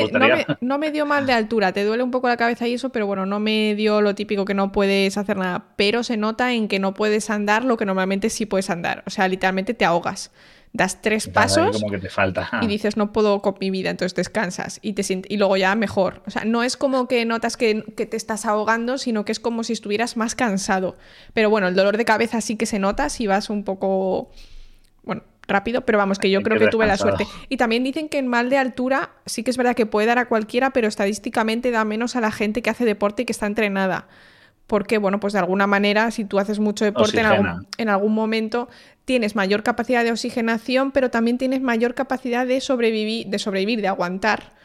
[0.77, 3.25] me, dio mal de altura, te duele un poco la cabeza y eso, pero bueno,
[3.25, 5.65] no me dio lo típico que no puedes hacer nada.
[5.75, 9.03] Pero se nota en que no puedes andar lo que normalmente sí puedes andar.
[9.07, 10.31] O sea, literalmente te ahogas.
[10.73, 12.49] Das tres pasos como que te falta.
[12.61, 16.21] y dices, no puedo con mi vida, entonces descansas y, te y luego ya mejor.
[16.27, 19.39] O sea, no es como que notas que, que te estás ahogando, sino que es
[19.39, 20.97] como si estuvieras más cansado.
[21.33, 24.29] Pero bueno, el dolor de cabeza sí que se nota si vas un poco,
[25.03, 27.25] bueno, rápido, pero vamos, que yo creo que, tuve la suerte.
[27.49, 30.19] Y también dicen que en mal de altura sí que es verdad que puede dar
[30.19, 33.45] a cualquiera, pero estadísticamente da menos a la gente que hace deporte y que está
[33.45, 34.07] entrenada.
[34.67, 38.67] Porque, bueno, pues de alguna manera, si tú haces mucho deporte en algún, momento,
[39.05, 43.87] tienes mayor capacidad de oxigenación, pero también tienes mayor capacidad de sobrevivir, de sobrevivir, de
[43.87, 44.57] aguantar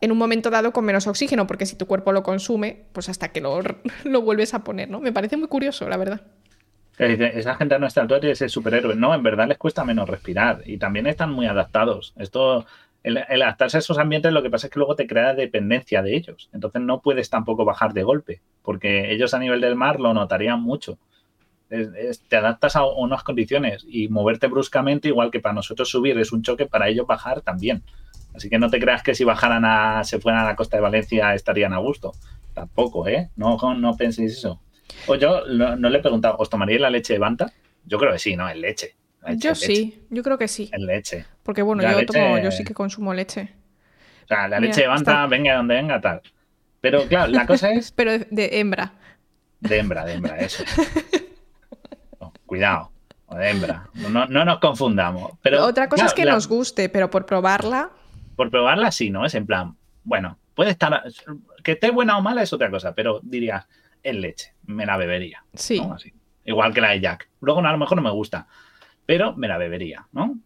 [0.00, 3.28] en un momento dado con menos oxígeno, porque si tu cuerpo lo consume, pues hasta
[3.28, 3.60] que lo,
[4.04, 5.00] lo vuelves a poner, ¿no?
[5.00, 6.22] Me parece muy curioso, la verdad.
[6.98, 8.96] Esa gente a nuestra altura es el superhéroe.
[8.96, 12.12] No, en verdad les cuesta menos respirar y también están muy adaptados.
[12.16, 12.66] Esto,
[13.04, 16.16] el, adaptarse a esos ambientes, lo que pasa es que luego te crea dependencia de
[16.16, 16.50] ellos.
[16.52, 20.60] Entonces no puedes tampoco bajar de golpe, porque ellos a nivel del mar lo notarían
[20.60, 20.98] mucho.
[21.68, 26.42] te adaptas a unas condiciones y moverte bruscamente, igual que para nosotros subir es un
[26.42, 27.84] choque, para ellos bajar también.
[28.34, 30.82] Así que no te creas que si bajaran a, se fueran a la costa de
[30.82, 32.12] Valencia estarían a gusto.
[32.54, 33.30] Tampoco, ¿eh?
[33.36, 34.60] No, no penséis eso.
[35.06, 37.52] O yo no, le he preguntado, ¿os tomaríais la leche de Banta?
[37.84, 38.48] Yo creo que sí, ¿no?
[38.48, 38.96] En leche.
[39.36, 40.70] yo sí, yo creo que sí.
[40.72, 41.26] En leche.
[41.42, 43.54] Porque bueno, yo, tomo, yo sí que consumo leche.
[44.24, 46.20] O sea, la leche levanta, venga donde venga, tal.
[46.80, 47.92] Pero claro, la cosa es.
[47.96, 48.92] Pero de, hembra.
[49.60, 50.64] De hembra, de hembra, eso.
[52.46, 52.90] cuidado,
[53.30, 53.88] de hembra.
[53.94, 55.32] No, nos confundamos.
[55.42, 57.90] Pero, Otra cosa es que nos guste, pero por probarla.
[58.36, 59.26] Por probarla sí, ¿no?
[59.26, 61.02] Es en plan, bueno, puede estar.
[61.62, 63.66] Que esté buena o mala es otra cosa, pero dirías,
[64.08, 65.44] en leche, me la bebería.
[65.54, 65.80] Sí.
[66.44, 67.28] Igual que la de Jack.
[67.40, 68.46] Luego a lo mejor no me gusta,
[69.06, 70.38] pero me la bebería, ¿no?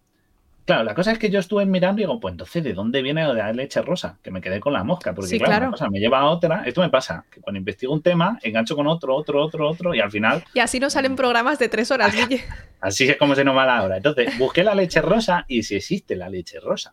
[0.64, 3.25] Claro, la cosa es que yo estuve mirando y digo, pues entonces, ¿de dónde viene
[3.25, 4.18] lo de la leche rosa?
[4.22, 6.62] Que me quedé con la mosca, porque claro, Una cosa me lleva a otra.
[6.64, 10.01] Esto me pasa, que cuando investigo un tema, engancho con otro, otro, otro, otro, y
[10.01, 10.44] al final...
[10.55, 12.44] Y así nos salen programas de tres horas, Guille.
[12.81, 13.96] Así es como se nos va la hora.
[13.96, 16.92] Entonces, busqué la leche rosa y si existe la leche rosa.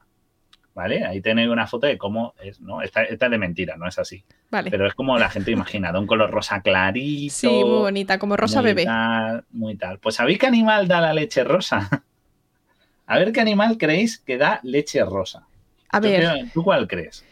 [0.75, 1.03] ¿Vale?
[1.03, 2.82] Ahí tenéis una foto de cómo es, ¿no?
[2.82, 4.23] Esta, es de mentira, no es así.
[4.49, 4.71] Vale.
[4.71, 7.34] Pero es como la gente imagina, de un color rosa clarito.
[7.34, 8.86] Sí, muy bonita, como rosa bebé.
[9.51, 9.99] muy tal.
[9.99, 11.89] Pues ¿sabéis qué animal da la leche rosa?
[13.08, 15.47] A ver qué animal creéis que da leche rosa.
[15.89, 16.51] A ver.
[16.53, 17.25] ¿Tú cuál crees?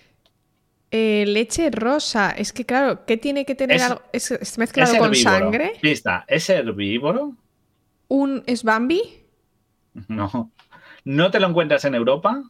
[0.89, 2.31] Eh, leche rosa.
[2.31, 4.01] Es que, claro, ¿qué tiene que tener algo?
[4.11, 5.73] ¿Es, mezclado con sangre?
[5.81, 7.35] Pista, ¿es herbívoro?
[8.07, 9.01] ¿Un es Bambi?
[10.07, 10.51] No.
[11.03, 12.41] ¿No te lo encuentras en Europa?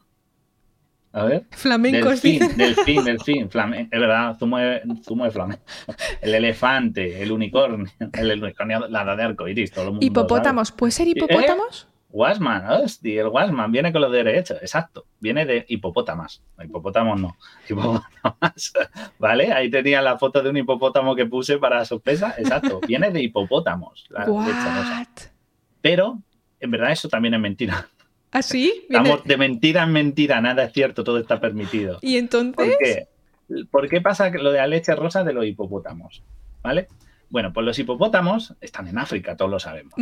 [1.18, 1.46] A ver.
[1.50, 3.50] Flamenco, delfín, delfín, delfín.
[3.50, 5.64] es verdad, zumo de, zumo de flamenco.
[6.22, 10.06] El elefante, el unicornio, el unicornio, la de arco iris, todo el mundo.
[10.06, 11.88] Hipopótamos, ¿puede ser hipopótamos?
[12.12, 17.36] Wasman, hostia, el Wasman viene con los derechos, exacto, viene de hipopótamas, hipopótamos no,
[17.68, 18.74] hipopótamas,
[19.20, 19.52] ¿vale?
[19.52, 24.06] Ahí tenía la foto de un hipopótamo que puse para sorpresa, exacto, viene de hipopótamos.
[24.10, 24.26] La
[25.82, 26.20] Pero,
[26.60, 27.90] en verdad, eso también es mentira.
[28.32, 28.86] ¿Ah, sí?
[28.90, 32.00] Estamos de mentira en mentira, nada es cierto, todo está permitido.
[32.02, 32.54] ¿Y entonces?
[32.56, 33.08] ¿Por qué?
[33.72, 36.24] ¿Por qué pasa lo de la leche rosa de los hipopótamos?
[36.62, 36.88] ¿Vale?
[37.30, 39.94] Bueno, pues los hipopótamos están en África, todos lo sabemos.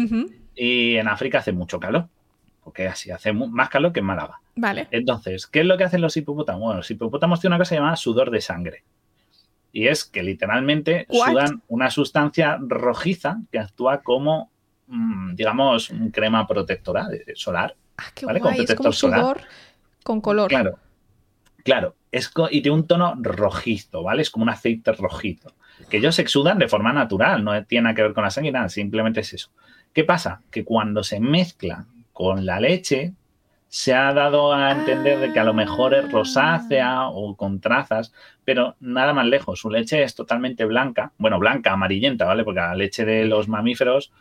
[0.56, 2.08] Y en África hace mucho calor,
[2.64, 4.40] porque así hace más calor que en Málaga.
[4.56, 4.88] Vale.
[4.92, 6.62] Entonces, ¿qué es lo que hacen los hipopótamos?
[6.62, 8.84] Bueno, los hipopótamos tienen una cosa llamada sudor de sangre.
[9.72, 14.50] Y es que literalmente sudan una sustancia rojiza que actúa como,
[14.88, 17.76] mm, digamos, crema protectora solar.
[17.98, 18.62] Ah, qué guay.
[18.62, 19.42] es como sudor
[20.04, 20.50] con color.
[20.50, 20.80] Claro.
[21.64, 24.22] Claro, es y tiene un tono rojizo, ¿vale?
[24.22, 25.54] Es como un aceite rojizo
[25.90, 28.70] que ellos exudan de forma natural, no tiene nada que ver con la sangre, nada,
[28.70, 29.50] simplemente es eso.
[29.94, 30.42] ¿Qué pasa?
[30.52, 33.14] Que cuando se mezcla con la leche,
[33.68, 38.14] se ha dado a entender de que a lo mejor es rosácea o con trazas,
[38.44, 39.60] pero nada más lejos.
[39.60, 42.44] Su leche es totalmente blanca, bueno, blanca, amarillenta, ¿vale?
[42.44, 44.12] Porque la leche de los mamíferos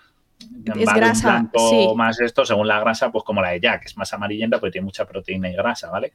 [0.65, 4.13] es grasa, blanco más esto, según la grasa, pues como la de Jack, es más
[4.13, 6.13] amarillenta porque tiene mucha proteína y grasa, ¿vale?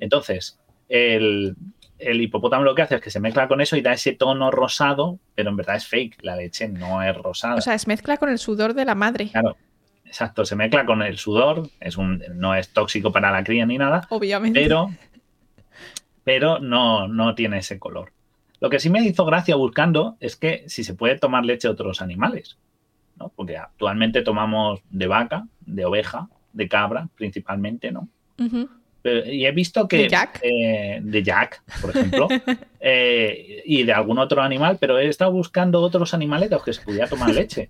[0.00, 1.56] Entonces, el,
[1.98, 4.50] el hipopótamo lo que hace es que se mezcla con eso y da ese tono
[4.50, 7.56] rosado, pero en verdad es fake, la leche no es rosada.
[7.56, 9.28] O sea, es mezcla con el sudor de la madre.
[9.30, 9.56] Claro,
[10.04, 13.78] exacto, se mezcla con el sudor, es un, no es tóxico para la cría ni
[13.78, 14.06] nada.
[14.10, 14.60] Obviamente.
[14.60, 14.90] Pero,
[16.24, 18.12] pero no, no tiene ese color.
[18.60, 21.72] Lo que sí me hizo gracia buscando es que si se puede tomar leche de
[21.72, 22.58] otros animales,
[23.20, 23.32] ¿no?
[23.36, 28.08] Porque actualmente tomamos de vaca, de oveja, de cabra principalmente, ¿no?
[29.04, 29.98] y he visto que...
[29.98, 30.40] ¿De Jack?
[30.42, 32.28] Eh, de Jack, por ejemplo.
[32.82, 36.72] Eh, y de algún otro animal, pero he estado buscando otros animales de los que
[36.72, 37.68] se pudiera tomar leche.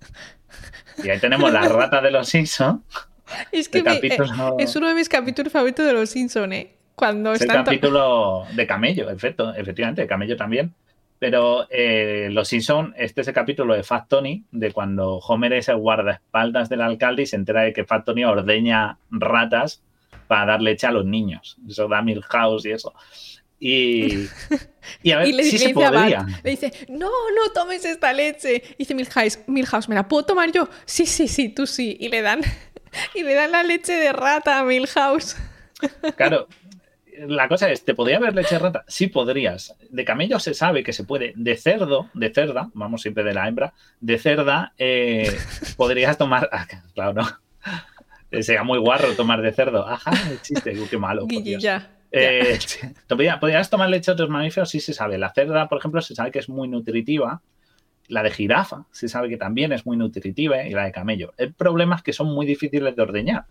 [1.03, 2.81] Y ahí tenemos la rata de los Simpsons.
[3.51, 4.17] Es que eh,
[4.59, 6.75] es uno de mis capítulos favoritos de los Simpsons, ¿eh?
[6.95, 10.73] Cuando es el capítulo de camello, efecto, efectivamente, de camello también.
[11.21, 11.67] Pero
[12.31, 16.67] los Simpsons, este es el capítulo de Fat Tony, de cuando Homer es el guardaespaldas
[16.67, 19.83] del alcalde y se entera de que Fat Tony ordeña ratas
[20.25, 21.59] para dar leche a los niños.
[21.69, 22.91] Eso da Milhouse y eso.
[23.59, 24.27] Y,
[25.03, 26.25] y a ver le, si se podría.
[26.43, 28.63] le dice, no, no tomes esta leche.
[28.73, 30.67] Y dice Milhouse, Milhouse, ¿me la puedo tomar yo?
[30.85, 31.97] Sí, sí, sí, tú sí.
[31.99, 32.41] Y le dan,
[33.13, 35.37] y le dan la leche de rata a Milhouse.
[36.15, 36.47] Claro,
[37.27, 38.83] la cosa es, ¿te podría haber leche de rata?
[38.87, 39.75] Sí podrías.
[39.89, 41.33] De camello se sabe que se puede.
[41.35, 45.37] De cerdo, de cerda, vamos siempre de la hembra, de cerda, eh,
[45.77, 46.49] podrías tomar...
[46.51, 48.41] Ah, claro, no.
[48.41, 49.87] Sería muy guarro tomar de cerdo.
[49.87, 51.27] Ajá, chiste, qué malo.
[52.13, 52.59] Eh,
[53.39, 54.69] ¿Podrías tomar leche de otros mamíferos?
[54.69, 55.17] Sí se sabe.
[55.17, 57.41] La cerda, por ejemplo, se sabe que es muy nutritiva.
[58.07, 61.33] La de jirafa se sabe que también es muy nutritiva y la de camello.
[61.37, 63.45] El problema es que son muy difíciles de ordeñar.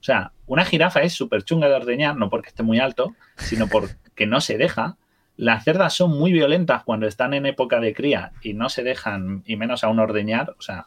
[0.00, 3.66] O sea, una jirafa es súper chunga de ordeñar, no porque esté muy alto, sino
[3.66, 4.96] porque no se deja.
[5.36, 9.42] Las cerdas son muy violentas cuando están en época de cría y no se dejan,
[9.46, 10.54] y menos aún ordeñar.
[10.58, 10.86] O sea,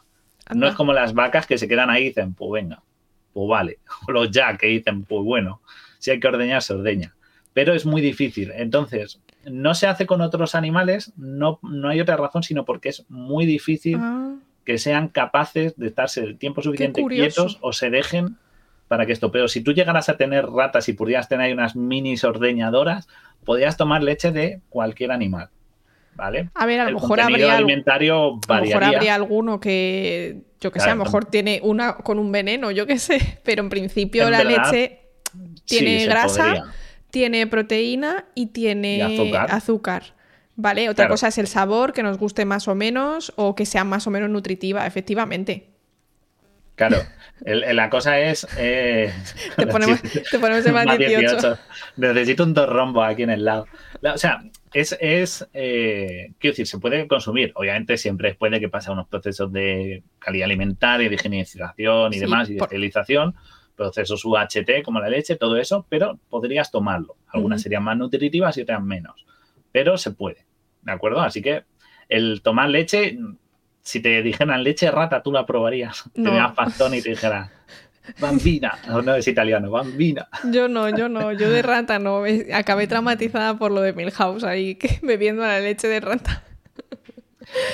[0.54, 2.82] no es como las vacas que se quedan ahí y dicen, pues venga,
[3.32, 3.78] pues vale.
[4.08, 5.60] O los ya que dicen, pues bueno,
[5.98, 7.14] si hay que ordeñar, se ordeña.
[7.52, 8.52] Pero es muy difícil.
[8.54, 13.04] Entonces, no se hace con otros animales, no, no hay otra razón, sino porque es
[13.08, 14.36] muy difícil ah.
[14.64, 18.36] que sean capaces de estarse el tiempo suficiente quietos o se dejen
[18.90, 19.30] para que esto.
[19.30, 23.06] Pero si tú llegaras a tener ratas y pudieras tener ahí unas minis ordeñadoras,
[23.44, 25.48] podrías tomar leche de cualquier animal.
[26.16, 26.50] ¿Vale?
[26.54, 27.56] A ver, a lo mejor habría.
[27.56, 31.98] Alimentario a lo mejor habría alguno que, yo que sé, a lo mejor tiene una
[31.98, 33.38] con un veneno, yo que sé.
[33.44, 35.02] Pero en principio la leche
[35.66, 36.64] tiene grasa,
[37.10, 39.04] tiene proteína y tiene
[39.48, 40.02] azúcar.
[40.56, 40.88] ¿Vale?
[40.88, 44.08] Otra cosa es el sabor, que nos guste más o menos, o que sea más
[44.08, 45.68] o menos nutritiva, efectivamente.
[46.74, 46.96] Claro.
[47.44, 48.46] La cosa es.
[48.58, 49.12] Eh,
[49.56, 50.00] te, ponemos,
[50.30, 51.58] te ponemos en más 18.
[51.96, 53.66] Necesito un dos rombo aquí en el lado.
[54.02, 54.96] o sea, es.
[55.00, 57.52] es eh, quiero decir, se puede consumir.
[57.54, 62.54] Obviamente, siempre puede que pase unos procesos de calidad alimentaria, de higienización y demás, y
[62.54, 63.34] de esterilización
[63.80, 67.16] procesos UHT como la leche, todo eso, pero podrías tomarlo.
[67.28, 69.24] Algunas serían más nutritivas y otras menos,
[69.72, 70.44] pero se puede,
[70.82, 71.22] ¿de acuerdo?
[71.22, 71.64] Así que
[72.10, 73.16] el tomar leche,
[73.82, 76.04] si te dijeran leche rata, tú la probarías.
[76.14, 76.30] No.
[76.30, 77.50] Te y te dijera,
[78.18, 80.28] bambina, no, no es italiano, bambina.
[80.50, 82.24] Yo no, yo no, yo de rata no.
[82.52, 86.42] Acabé traumatizada por lo de Milhouse ahí, bebiendo la leche de rata.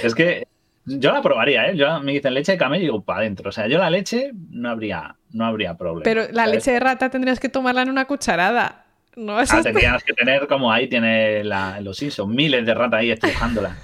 [0.03, 0.47] Es que
[0.85, 1.77] yo la probaría, ¿eh?
[1.77, 3.49] Yo me dicen leche de camello y digo, para adentro.
[3.49, 6.05] O sea, yo la leche no habría, no habría problema.
[6.05, 8.85] Pero la leche de rata tendrías que tomarla en una cucharada.
[9.17, 13.75] No ah, tendrías que tener como ahí tiene los Simpsons, miles de ratas ahí estrujándola.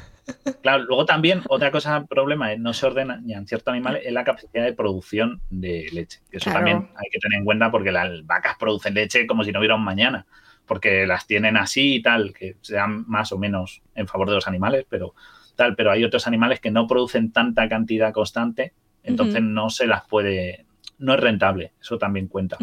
[0.63, 4.13] Claro, luego también otra cosa, problema es no se ordena ni en ciertos animales es
[4.13, 6.21] la capacidad de producción de leche.
[6.31, 9.59] Eso también hay que tener en cuenta porque las vacas producen leche como si no
[9.59, 10.27] hubiera un mañana,
[10.67, 14.47] porque las tienen así y tal, que sean más o menos en favor de los
[14.47, 15.15] animales, pero
[15.57, 20.07] tal, pero hay otros animales que no producen tanta cantidad constante, entonces no se las
[20.07, 20.65] puede,
[21.03, 22.57] no es rentable, eso también cuenta.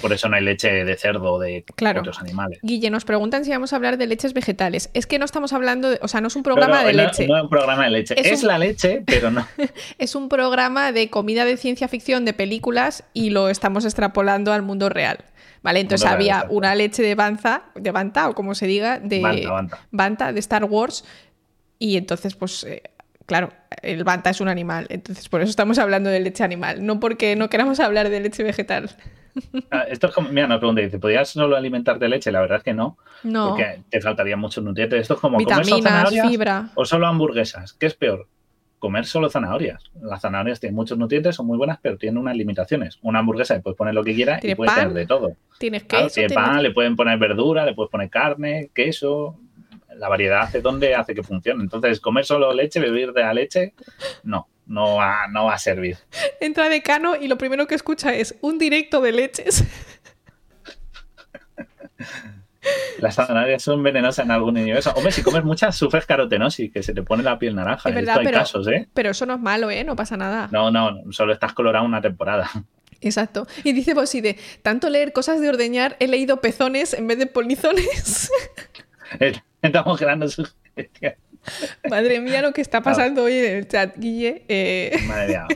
[0.00, 1.64] Por eso no hay leche de cerdo de
[1.98, 2.58] otros animales.
[2.62, 4.90] Guille, nos preguntan si vamos a hablar de leches vegetales.
[4.92, 7.26] Es que no estamos hablando, de, o sea, no es un programa de leche.
[7.26, 9.46] No es un programa de leche, es, la leche, pero no.
[9.98, 14.62] es un programa de comida de ciencia ficción, de películas, y lo estamos extrapolando al
[14.62, 15.24] mundo real.
[15.62, 15.80] ¿Vale?
[15.80, 20.32] Entonces había una leche de Banza, de Banta, o como se diga, de Banta, Banta
[20.32, 21.04] de Star Wars,
[21.78, 22.82] y entonces, pues, eh,
[23.28, 24.86] claro, el banta es un animal.
[24.88, 28.42] Entonces, por eso estamos hablando de leche animal, no porque no queramos hablar de leche
[28.42, 28.90] vegetal.
[29.70, 32.32] Ah, esto es como, mira, una pregunta dice, ¿podrías solo alimentarte de leche?
[32.32, 33.50] La verdad es que no, no.
[33.50, 35.02] Porque te faltaría muchos nutrientes.
[35.02, 36.70] Esto es como Vitaminas, fibra.
[36.74, 37.72] O solo hamburguesas.
[37.74, 38.26] ¿Qué es peor?
[38.80, 39.84] Comer solo zanahorias.
[40.02, 42.98] Las zanahorias tienen muchos nutrientes, son muy buenas, pero tienen unas limitaciones.
[43.02, 45.36] Una hamburguesa le puedes poner lo que quieras y puedes tener de todo.
[45.60, 46.08] Tienes queso.
[46.08, 49.38] tiene pan, le pueden poner verdura, le puedes poner carne, queso,
[49.98, 51.62] la variedad hace donde hace que funcione.
[51.62, 53.74] Entonces, comer solo leche, beber de la leche,
[54.22, 55.96] no, no va, no va a servir.
[56.40, 59.64] Entra decano y lo primero que escucha es un directo de leches.
[62.98, 64.92] Las zanahorias son venenosas en algún universo.
[64.94, 67.88] Hombre, si comes muchas, sufres carotenosis, que se te pone la piel naranja.
[67.88, 68.88] Es hay pero, casos, ¿eh?
[68.92, 69.84] Pero eso no es malo, ¿eh?
[69.84, 70.48] No pasa nada.
[70.52, 72.50] No, no, solo estás colorado una temporada.
[73.00, 73.46] Exacto.
[73.64, 77.26] Y dice Bossi de tanto leer cosas de ordeñar, he leído pezones en vez de
[77.26, 78.30] polizones.
[79.62, 80.26] Estamos creando
[81.88, 84.44] Madre mía, lo que está pasando hoy en el chat, Guille.
[84.48, 84.98] Eh.
[85.06, 85.46] Madre mía,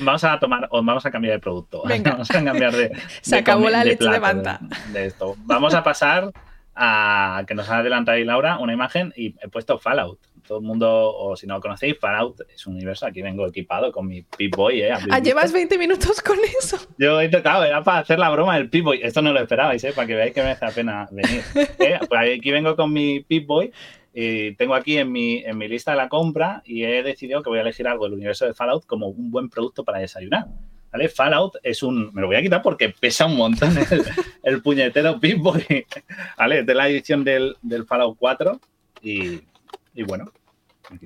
[0.00, 1.82] vamos a, tomar, o vamos a cambiar de producto.
[2.04, 2.92] Vamos a cambiar de.
[3.20, 4.60] Se acabó la leche de, banda.
[4.92, 5.34] De, esto.
[5.38, 6.32] Vamos a pasar
[6.74, 10.18] a que nos ha adelantado ahí Laura una imagen y he puesto Fallout.
[10.46, 13.06] Todo el mundo, o si no lo conocéis, Fallout es un universo.
[13.06, 14.82] Aquí vengo equipado con mi Pip-Boy.
[14.82, 14.92] ¿eh?
[15.10, 16.78] Ah, llevas 20 minutos con eso.
[16.98, 19.00] Yo he tocado, era para hacer la broma del Pip-Boy.
[19.02, 19.92] Esto no lo esperabais, ¿eh?
[19.94, 21.42] para que veáis que me hace la pena venir.
[21.78, 21.98] ¿Eh?
[22.08, 23.72] Pues aquí vengo con mi Pip-Boy.
[24.14, 27.50] Y tengo aquí en mi, en mi lista de la compra y he decidido que
[27.50, 30.46] voy a elegir algo del universo de Fallout como un buen producto para desayunar.
[30.90, 31.08] ¿Vale?
[31.10, 32.14] Fallout es un.
[32.14, 33.74] Me lo voy a quitar porque pesa un montón
[34.42, 35.86] el, puñetero Pip-Boy.
[36.38, 36.60] ¿Vale?
[36.60, 38.58] Es de la edición del, del Fallout 4
[39.02, 39.40] y,
[39.96, 40.30] y bueno,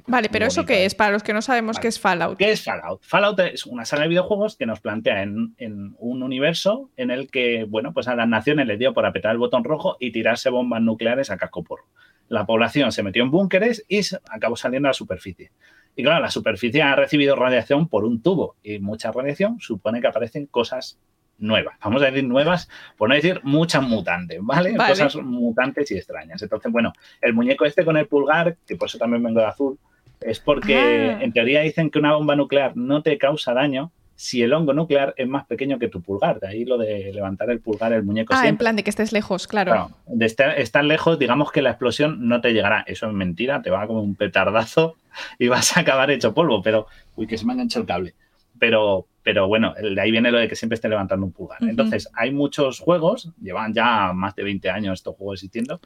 [0.07, 0.94] Vale, pero ¿eso qué es?
[0.94, 2.37] Para los que no sabemos qué es Fallout.
[2.37, 3.03] ¿Qué es Fallout?
[3.03, 5.55] Fallout es una saga de videojuegos que nos plantea en,
[5.98, 9.38] un universo en el que, bueno, pues a las naciones les dio por apretar el
[9.38, 11.87] botón rojo y tirarse bombas nucleares a casco porro.
[12.29, 14.00] La población se metió en búnkeres y
[14.31, 15.50] acabó saliendo a la superficie.
[15.96, 20.07] Y claro, la superficie ha recibido radiación por un tubo y mucha radiación supone que
[20.07, 20.98] aparecen cosas
[21.40, 21.76] nuevas.
[21.83, 24.76] Vamos a decir nuevas, por no decir muchas mutantes, ¿vale?
[24.76, 26.40] Cosas mutantes y extrañas.
[26.42, 29.79] Entonces, bueno, el muñeco este con el pulgar, que por eso también vengo de azul,
[30.20, 31.22] es porque ah.
[31.22, 35.14] en teoría dicen que una bomba nuclear no te causa daño si el hongo nuclear
[35.16, 36.40] es más pequeño que tu pulgar.
[36.40, 38.35] De ahí lo de levantar el pulgar, el muñeco.
[38.37, 39.92] Ah, en plan de que estés lejos, claro.
[40.07, 42.85] de estar, lejos, digamos que la explosión no te llegará.
[42.87, 44.96] Eso es mentira, te va como un petardazo
[45.38, 46.61] y vas a acabar hecho polvo.
[46.61, 48.14] Pero, uy, que se me ha enganchado el cable.
[48.59, 51.62] Pero, pero bueno, de ahí viene lo de que siempre esté levantando un pulgar.
[51.62, 55.80] Entonces, hay muchos juegos, llevan ya más de 20 años estos juegos existiendo,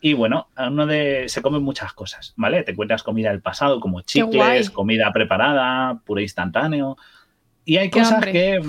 [0.00, 2.62] Y bueno, uno de, se comen muchas cosas, ¿vale?
[2.62, 6.96] Te encuentras comida del pasado como chicles, comida preparada, puré instantáneo.
[7.66, 8.60] Y hay cosas que,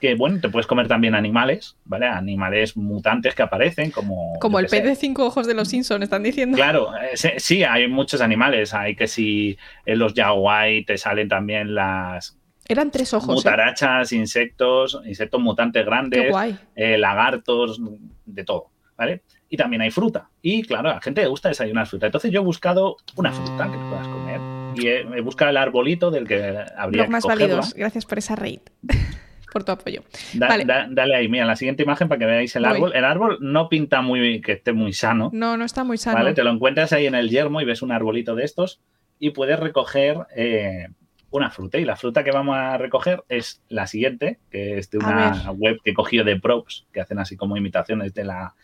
[0.00, 2.06] que, bueno, te puedes comer también animales, ¿vale?
[2.06, 4.38] Animales mutantes que aparecen, como.
[4.40, 6.56] Como el pez de cinco ojos de los Simpsons, están diciendo.
[6.56, 8.72] Claro, eh, sí, hay muchos animales.
[8.72, 12.39] Hay que si en los Yaguay te salen también las.
[12.72, 13.30] Eran tres ojos.
[13.30, 13.34] ¿eh?
[13.34, 16.34] Mutarachas, insectos, insectos mutantes grandes,
[16.74, 17.80] eh, lagartos,
[18.26, 19.22] de todo, ¿vale?
[19.50, 20.30] y también hay fruta.
[20.40, 22.06] Y claro, a la gente le gusta desayunar fruta.
[22.06, 24.40] Entonces yo he buscado una fruta que puedas comer.
[24.76, 27.74] Y he, buscado el arbolito del que habría Los más válidos.
[27.74, 28.60] Gracias por esa raid.
[29.52, 30.04] por tu apoyo.
[30.34, 32.92] dale ahí, mira, la siguiente imagen para que veáis el árbol.
[32.94, 35.30] El árbol no pinta muy que esté muy sano.
[35.32, 36.18] No, no está muy sano.
[36.18, 36.32] ¿vale?
[36.32, 38.80] Te lo encuentras ahí en el yermo y ves un arbolito de estos
[39.18, 40.86] y puedes recoger eh,
[41.30, 41.78] una fruta.
[41.78, 45.78] Y la fruta que vamos a recoger es la siguiente, que es de una web
[45.84, 48.54] que he cogido de props, que hacen así como imitaciones de la,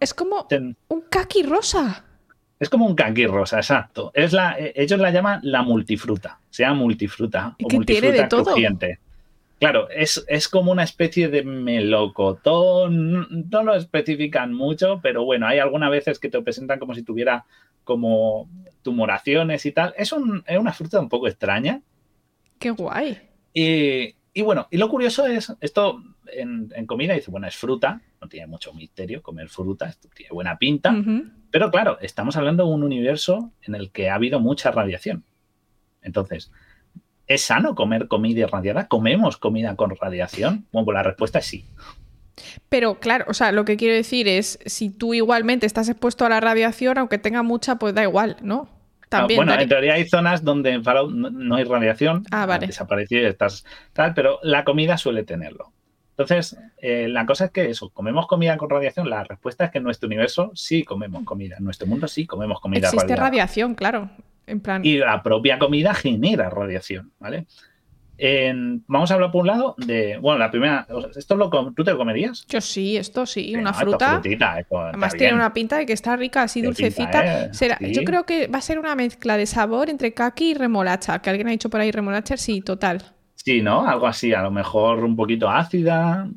[0.00, 0.46] es como
[0.88, 2.04] un kaki rosa.
[2.60, 4.12] Es como un kaki rosa, exacto.
[4.14, 6.38] Es la, eh, ellos la llaman la multifruta.
[6.50, 7.56] Se llama multifruta.
[7.62, 8.54] o multifruta de todo?
[9.58, 13.48] Claro, es, es, como una especie de melocotón.
[13.50, 17.44] No lo especifican mucho, pero bueno, hay algunas veces que te presentan como si tuviera
[17.84, 18.48] como
[18.82, 19.94] tumoraciones y tal.
[19.96, 20.12] Es,
[20.46, 21.82] es una fruta un poco extraña.
[22.58, 23.18] Qué guay.
[23.54, 28.28] Y, y bueno, y lo curioso es, esto en, comida dice, bueno, es fruta, no
[28.28, 30.94] tiene mucho misterio comer fruta, esto tiene buena pinta,
[31.50, 35.24] pero claro, estamos hablando de un universo en el que ha habido mucha radiación.
[36.00, 36.50] Entonces,
[37.26, 38.88] ¿es sano comer comida irradiada?
[38.88, 40.66] ¿Comemos comida con radiación?
[40.72, 41.66] Bueno, pues la respuesta es sí.
[42.68, 46.28] Pero claro, o sea, lo que quiero decir es, si tú igualmente estás expuesto a
[46.28, 48.68] la radiación, aunque tenga mucha, pues da igual, ¿no?
[49.10, 52.66] Ah, bueno, en teoría hay zonas donde en Fallout no, hay radiación, ah, vale.
[52.66, 55.72] desaparecido y estás tal, pero la comida suele tenerlo.
[56.12, 59.08] Entonces, eh, la cosa es que eso, ¿comemos comida con radiación?
[59.08, 62.60] La respuesta es que en nuestro universo sí comemos comida, en nuestro mundo sí comemos
[62.60, 64.10] comida Existe radiación, claro.
[64.46, 64.84] En plan...
[64.84, 67.46] Y la propia comida genera radiación, ¿vale?
[68.86, 70.18] Vamos a hablar por un lado de.
[70.18, 70.86] Bueno, la primera.
[71.16, 72.46] ¿Esto lo, tú te lo comerías?
[72.46, 73.54] Yo sí, esto sí.
[73.56, 74.22] una fruta.
[74.22, 77.50] además tiene una pinta de que está rica, así dulcecita.
[77.80, 81.20] Yo creo que va a ser una mezcla de sabor entre kaki y remolacha.
[81.20, 83.02] Que alguien ha dicho por ahí remolacha, sí, total.
[83.34, 83.88] Sí, ¿no?
[83.88, 86.28] Algo así, a lo mejor un poquito ácida.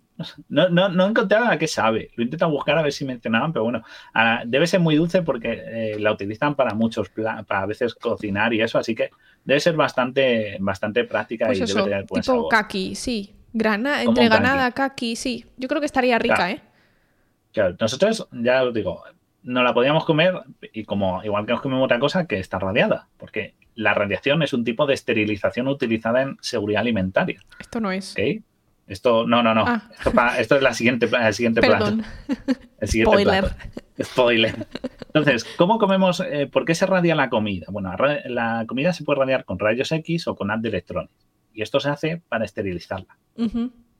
[0.47, 2.09] No, no, no encontraba a qué sabe.
[2.15, 3.83] Lo intentan buscar a ver si mencionaban, pero bueno,
[4.47, 8.61] debe ser muy dulce porque eh, la utilizan para muchos, para a veces cocinar y
[8.61, 9.11] eso, así que
[9.45, 13.31] debe ser bastante, bastante práctica pues y debe tener buen tipo kaki, sí.
[13.53, 15.45] Grana, entre ganada, kaki, sí.
[15.55, 16.61] Yo creo que estaría rica, ¿eh?
[17.53, 19.01] Claro, nosotros, ya os digo,
[19.43, 20.33] no la podíamos comer
[20.73, 24.51] y como igual que nos comemos otra cosa que está radiada, porque la radiación es
[24.51, 27.39] un tipo de esterilización utilizada en seguridad alimentaria.
[27.57, 28.13] Esto no es.
[28.87, 29.65] Esto, no, no, no.
[29.67, 29.89] Ah.
[30.37, 31.97] Esto, es la siguiente, el siguiente plato.
[32.79, 33.55] El siguiente Spoiler.
[34.01, 34.67] Spoiler.
[35.07, 36.19] Entonces, ¿cómo comemos?
[36.19, 37.67] Eh, ¿Por qué se radia la comida?
[37.69, 37.95] Bueno,
[38.25, 41.11] la comida se puede radiar con rayos X o con haz de electrones.
[41.53, 43.17] Y esto se hace para esterilizarla.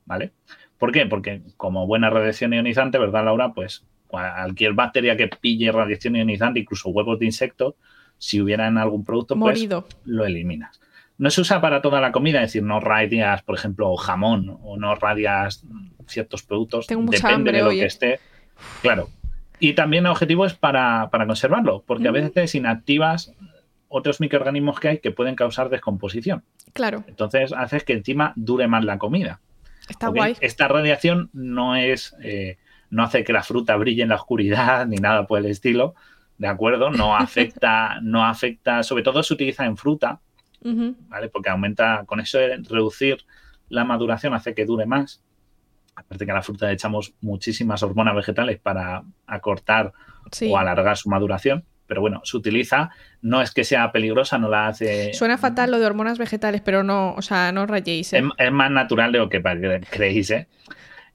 [0.05, 0.33] ¿Vale?
[0.77, 1.05] ¿Por qué?
[1.05, 3.53] Porque como buena radiación ionizante, ¿verdad, Laura?
[3.53, 7.75] Pues cualquier bacteria que pille radiación ionizante, incluso huevos de insectos,
[8.17, 9.67] si hubiera en algún producto, pues
[10.05, 10.79] lo eliminas.
[11.17, 14.77] No se usa para toda la comida, es decir, no radias, por ejemplo, jamón o
[14.77, 15.63] no radias
[16.07, 18.19] ciertos productos, depende de lo que esté.
[18.81, 19.09] Claro.
[19.59, 23.33] Y también el objetivo es para, conservarlo, porque a veces inactivas
[23.87, 26.43] otros microorganismos que hay que pueden causar descomposición.
[26.73, 27.03] Claro.
[27.07, 29.39] Entonces haces que encima dure más la comida.
[29.87, 30.35] Está guay.
[30.41, 32.57] Esta radiación no es, eh,
[32.89, 35.95] no hace que la fruta brille en la oscuridad ni nada por el estilo,
[36.37, 36.89] ¿de acuerdo?
[36.89, 40.19] No afecta, no afecta, sobre todo se utiliza en fruta,
[41.07, 41.29] ¿vale?
[41.29, 43.17] Porque aumenta, con eso de reducir
[43.69, 45.21] la maduración hace que dure más.
[45.95, 49.93] Aparte que a la fruta le echamos muchísimas hormonas vegetales para acortar
[50.49, 51.63] o alargar su maduración.
[51.87, 52.89] Pero bueno, se utiliza,
[53.21, 55.13] no es que sea peligrosa, no la hace.
[55.13, 58.11] Suena fatal lo de hormonas vegetales, pero no, o sea, no rayéis.
[58.13, 58.23] ¿eh?
[58.37, 59.41] Es, más natural de lo que
[59.89, 60.47] creéis, ¿eh?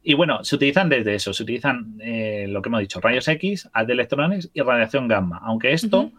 [0.03, 3.69] Y bueno, se utilizan desde eso, se utilizan eh, lo que hemos dicho, rayos X,
[3.87, 5.41] de electrones y radiación gamma.
[5.43, 6.13] Aunque esto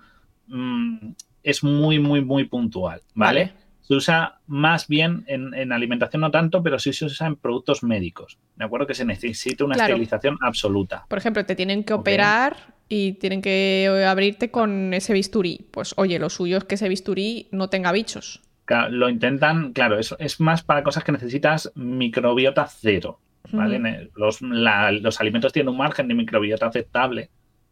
[1.44, 3.54] es muy, muy, muy puntual, ¿vale?
[3.82, 8.38] Se usa más bien en, alimentación, no tanto, pero sí se usa en productos médicos.
[8.56, 11.06] De acuerdo que se necesita una esterilización absoluta.
[11.10, 12.56] Por ejemplo, te tienen que operar
[12.88, 15.68] y tienen que abrirte con ese bisturí.
[15.72, 18.42] Pues oye, lo suyo es que ese bisturí no tenga bichos.
[18.90, 23.20] lo intentan, claro, eso es más para cosas que necesitas microbiota cero.
[23.52, 24.10] ¿vale?
[24.16, 27.30] los, los alimentos tienen un margen de microbiota aceptable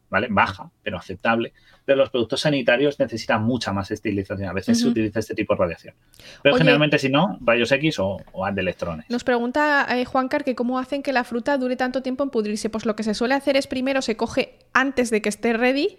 [0.09, 0.27] ¿vale?
[0.29, 1.53] Baja, pero aceptable.
[1.85, 4.47] Pero los productos sanitarios necesitan mucha más estilización.
[4.47, 5.95] A veces se utiliza este tipo de radiación.
[6.43, 9.09] Pero generalmente, si no, rayos X o, o de electrones.
[9.09, 12.29] Nos pregunta eh, Juan Car que cómo hacen que la fruta dure tanto tiempo en
[12.29, 12.69] pudrirse.
[12.69, 15.97] Pues lo que se suele hacer es primero se coge antes de que esté ready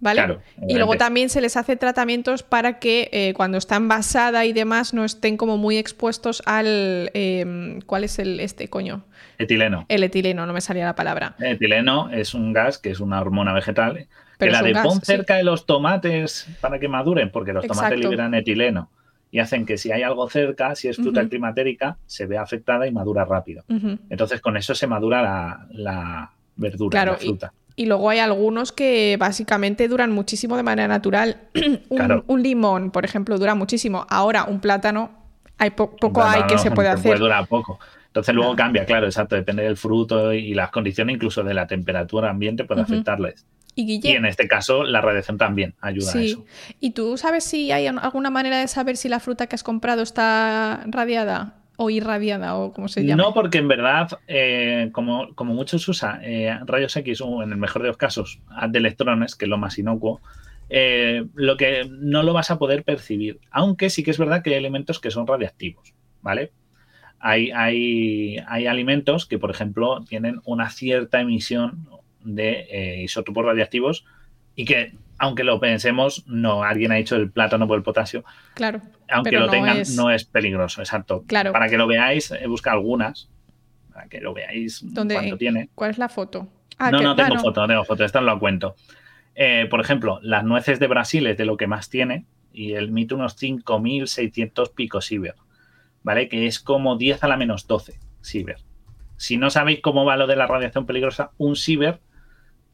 [0.00, 0.38] ¿vale?
[0.68, 4.94] y luego también se les hace tratamientos para que eh, cuando está envasada y demás
[4.94, 7.10] no estén como muy expuestos al...
[7.14, 9.04] Em, ¿Cuál es el este coño?
[9.38, 9.86] Etileno.
[9.88, 11.34] El etileno, no me salía la palabra.
[11.38, 14.06] El etileno es un gas que es una hormona vegetal.
[14.38, 18.00] Pero que la de pon cerca de los tomates para que maduren, porque los tomates
[18.00, 18.90] liberan etileno
[19.30, 22.92] y hacen que si hay algo cerca, si es fruta climatérica, se vea afectada y
[22.92, 23.64] madura rápido.
[24.08, 27.52] Entonces con eso se madura la, verdura, la fruta.
[27.80, 31.48] Y luego hay algunos que básicamente duran muchísimo de manera natural.
[31.88, 34.06] un, limón, por ejemplo, dura muchísimo.
[34.10, 35.10] Ahora, un plátano,
[35.56, 37.04] hay poco hay que se puede hacer.
[37.04, 37.80] Puede durar poco.
[38.08, 42.28] Entonces luego cambia, claro, exacto, depende del fruto y las condiciones, incluso de la temperatura
[42.28, 43.46] ambiente, puede afectarles.
[43.74, 46.44] ¿Y, en este caso la radiación también ayuda a eso.
[46.80, 50.02] ¿Y tú sabes si hay alguna manera de saber si la fruta que has comprado
[50.02, 51.59] está radiada?
[51.82, 53.22] O irradiada o como se llama.
[53.22, 57.56] No, porque en verdad, eh, como, como, muchos usan eh, rayos X o en el
[57.56, 60.20] mejor de los casos de electrones, que es lo más inocuo,
[60.68, 63.40] eh, lo que no lo vas a poder percibir.
[63.50, 66.52] Aunque sí que es verdad que hay elementos que son radiactivos, ¿vale?
[67.18, 71.88] Hay, hay, hay alimentos que, por ejemplo, tienen una cierta emisión
[72.22, 74.04] de isótopos radiactivos
[74.54, 78.24] y que aunque lo pensemos, no, alguien ha dicho el plátano por el potasio.
[78.54, 78.80] Claro.
[79.10, 81.24] Aunque lo tengan, no es peligroso, exacto.
[81.26, 81.52] Claro.
[81.52, 83.28] Para que lo veáis, he buscado algunas,
[83.92, 85.68] para que lo veáis ¿Dónde, cuánto tiene.
[85.74, 86.48] ¿Cuál es la foto?
[86.78, 88.76] Ah, no, no tengo foto, no tengo foto, esta lo cuento.
[89.34, 92.90] Eh, por ejemplo, las nueces de Brasil es de lo que más tiene y el
[92.90, 95.34] mito unos 5.600 picosiever,
[96.02, 96.30] ¿vale?
[96.30, 98.56] Que es como 10 a la menos 12 siever.
[99.18, 102.00] Si no sabéis cómo va lo de la radiación peligrosa, un siever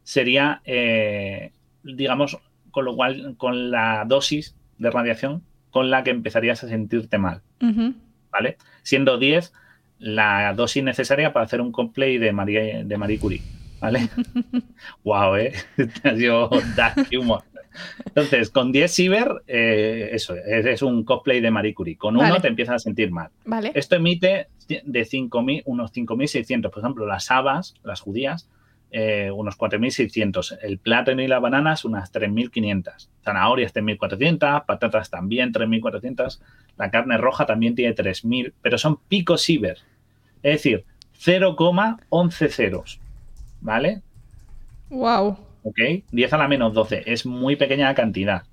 [0.03, 1.51] sería eh,
[1.95, 2.37] digamos,
[2.71, 7.41] con lo cual, con la dosis de radiación con la que empezarías a sentirte mal.
[8.31, 8.57] ¿Vale?
[8.83, 9.53] Siendo 10
[9.99, 13.41] la dosis necesaria para hacer un cosplay de Marie, de Marie Curie.
[13.79, 14.09] ¿Vale?
[15.03, 15.53] wow, ¿eh?
[16.17, 16.49] Yo,
[17.19, 17.43] humor.
[18.05, 21.95] Entonces, con 10 ciber, eh, eso, es, un cosplay de Marie Curie.
[21.95, 23.29] Con uno te empiezas a sentir mal.
[23.45, 23.71] Vale.
[23.75, 26.71] Esto emite de 5.000, unos 5.600.
[26.71, 28.49] Por ejemplo, las habas, las judías,
[28.91, 30.59] eh, unos 4.600.
[30.61, 33.09] El plátano y las bananas, unas 3.500.
[33.23, 34.65] Zanahorias, 3.400.
[34.65, 36.39] Patatas también, 3.400.
[36.77, 39.79] La carne roja también tiene 3.000, pero son picos ciber.
[40.43, 40.85] Es decir,
[41.19, 42.99] 0,11 ceros.
[43.59, 44.01] ¿Vale?
[44.89, 45.37] Wow.
[45.63, 45.79] Ok,
[46.11, 47.03] 10 a la menos 12.
[47.11, 48.43] Es muy pequeña la cantidad.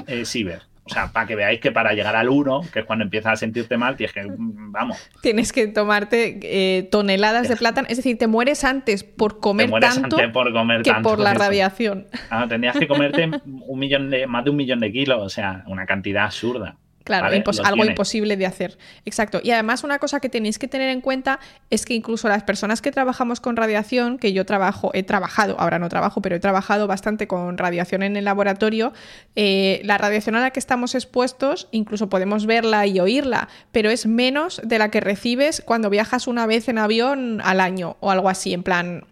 [0.07, 0.63] eh, ciber.
[0.87, 3.37] O sea, para que veáis que para llegar al 1, que es cuando empiezas a
[3.37, 5.11] sentirte mal, tienes que, mm, vamos.
[5.21, 7.89] Tienes que tomarte eh, toneladas de plátano.
[7.91, 12.07] Es decir, te mueres antes por comer tanto por comer que por la radiación.
[12.31, 15.65] Ah, tendrías que comerte un millón de, más de un millón de kilos, o sea,
[15.67, 16.77] una cantidad absurda.
[17.07, 17.29] Claro,
[17.63, 18.79] algo imposible de hacer.
[19.05, 19.39] Exacto.
[19.41, 21.39] Y además una cosa que tenéis que tener en cuenta
[21.71, 25.79] es que incluso las personas que trabajamos con radiación, que yo trabajo, he trabajado, ahora
[25.79, 28.93] no trabajo, pero he trabajado bastante con radiación en el laboratorio,
[29.37, 34.07] eh, la radiación a la que estamos expuestos, incluso podemos verla y oírla, pero es
[34.07, 38.29] menos de la que recibes cuando viajas una vez en avión al año o algo
[38.29, 39.05] así, en plan,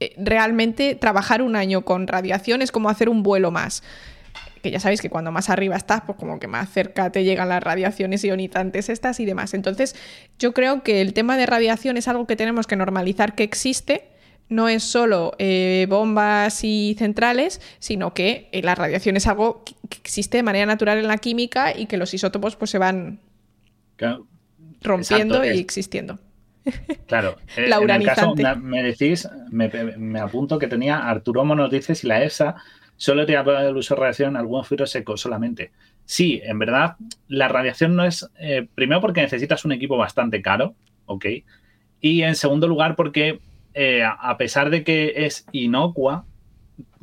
[0.00, 3.82] eh, realmente trabajar un año con radiación es como hacer un vuelo más
[4.64, 7.50] que ya sabéis que cuando más arriba estás, pues como que más cerca te llegan
[7.50, 9.52] las radiaciones ionizantes estas y demás.
[9.52, 9.94] Entonces,
[10.38, 14.08] yo creo que el tema de radiación es algo que tenemos que normalizar que existe.
[14.48, 19.98] No es solo eh, bombas y centrales, sino que eh, la radiación es algo que
[19.98, 23.20] existe de manera natural en la química y que los isótopos pues, se van
[24.80, 26.18] rompiendo y existiendo.
[27.06, 31.94] Claro, eh, en el caso me decís, me, me, apunto que tenía Arturo nos dice
[31.94, 32.56] si la ESA
[32.96, 35.72] solo te habla del uso de radiación algunos filtros secos solamente.
[36.04, 36.96] Sí, en verdad,
[37.28, 40.74] la radiación no es, eh, primero porque necesitas un equipo bastante caro,
[41.06, 41.26] ¿ok?
[42.00, 43.40] Y en segundo lugar porque
[43.74, 46.26] eh, a pesar de que es inocua,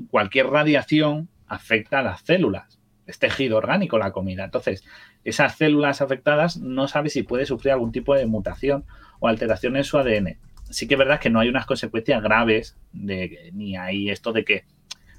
[0.10, 2.80] cualquier radiación afecta a las células.
[3.06, 4.46] Es tejido orgánico la comida.
[4.46, 4.84] Entonces,
[5.26, 8.86] esas células afectadas no sabes si puede sufrir algún tipo de mutación
[9.20, 10.38] o alteración en su ADN.
[10.70, 14.46] Sí que es verdad que no hay unas consecuencias graves, de, ni hay esto de
[14.46, 14.64] que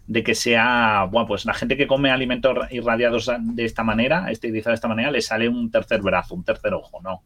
[0.07, 4.72] de que sea, bueno, pues la gente que come alimentos irradiados de esta manera, estilizado
[4.72, 7.22] de esta manera, le sale un tercer brazo, un tercer ojo, no.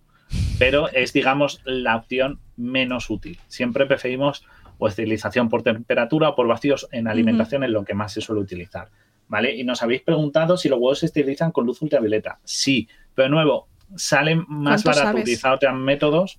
[0.58, 3.38] Pero es, digamos, la opción menos útil.
[3.48, 4.44] Siempre preferimos
[4.78, 8.42] o estilización por temperatura o por vacíos en alimentación es lo que más se suele
[8.42, 8.88] utilizar.
[9.28, 9.56] ¿Vale?
[9.56, 12.38] Y nos habéis preguntado si los huevos se estilizan con luz ultravioleta.
[12.44, 16.38] Sí, pero de nuevo, sale más barato utilizar otros métodos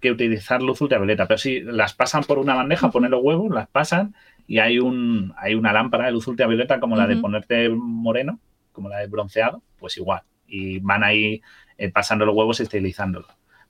[0.00, 1.26] que utilizar luz ultravioleta.
[1.26, 4.14] Pero si las pasan por una bandeja, ponen los huevos, las pasan
[4.50, 8.40] y hay, un, hay una lámpara de luz ultravioleta como la de ponerte moreno,
[8.72, 10.22] como la de bronceado, pues igual.
[10.48, 11.40] Y van ahí
[11.78, 12.66] eh, pasando los huevos y.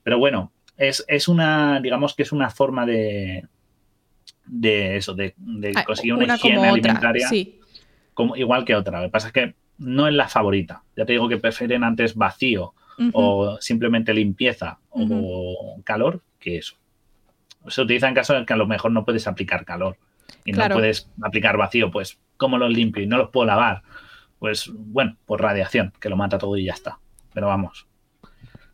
[0.01, 3.47] Pero bueno, es, es, una, digamos que es una forma de,
[4.47, 5.35] de eso, de,
[5.75, 7.29] ah, conseguir una, higiene alimentaria
[8.15, 9.01] como, igual que otra.
[9.01, 10.81] Lo que pasa es que no es la favorita.
[10.97, 12.73] Ya te digo que prefieren antes vacío
[13.13, 16.73] o simplemente limpieza o calor que eso.
[17.67, 19.99] Se utiliza en caso de que a lo mejor no puedes aplicar calor
[20.45, 23.83] y no puedes aplicar vacío, pues ¿cómo los limpio y no los puedo lavar?
[24.39, 26.99] Pues bueno, por radiación, que lo mata todo y ya está.
[27.33, 27.87] Pero vamos,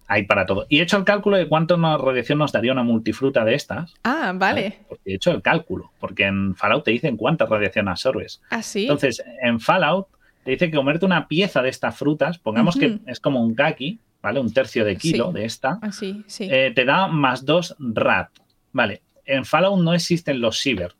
[0.07, 0.65] hay para todo.
[0.69, 3.93] Y he hecho el cálculo de cuánto radiación nos daría una multifruta de estas.
[4.03, 4.79] Ah, vale.
[4.87, 8.41] Porque he hecho el cálculo, porque en Fallout te dicen cuánta radiación absorbes.
[8.49, 8.83] Ah, sí.
[8.83, 10.07] Entonces, en Fallout
[10.43, 13.99] te dice que comerte una pieza de estas frutas, pongamos que es como un kaki,
[14.21, 14.39] ¿vale?
[14.39, 15.77] Un tercio de kilo de esta.
[15.81, 16.47] Así, ah, sí.
[16.49, 18.29] Eh, te da más dos RAT.
[18.71, 19.01] Vale.
[19.25, 20.93] En Fallout no existen los Cyber,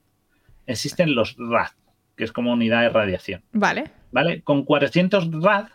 [0.68, 1.72] existen los RAT,
[2.15, 3.43] que es como unidad de radiación.
[3.51, 3.86] Vale.
[4.11, 4.41] Vale.
[4.43, 5.68] Con 400 RAD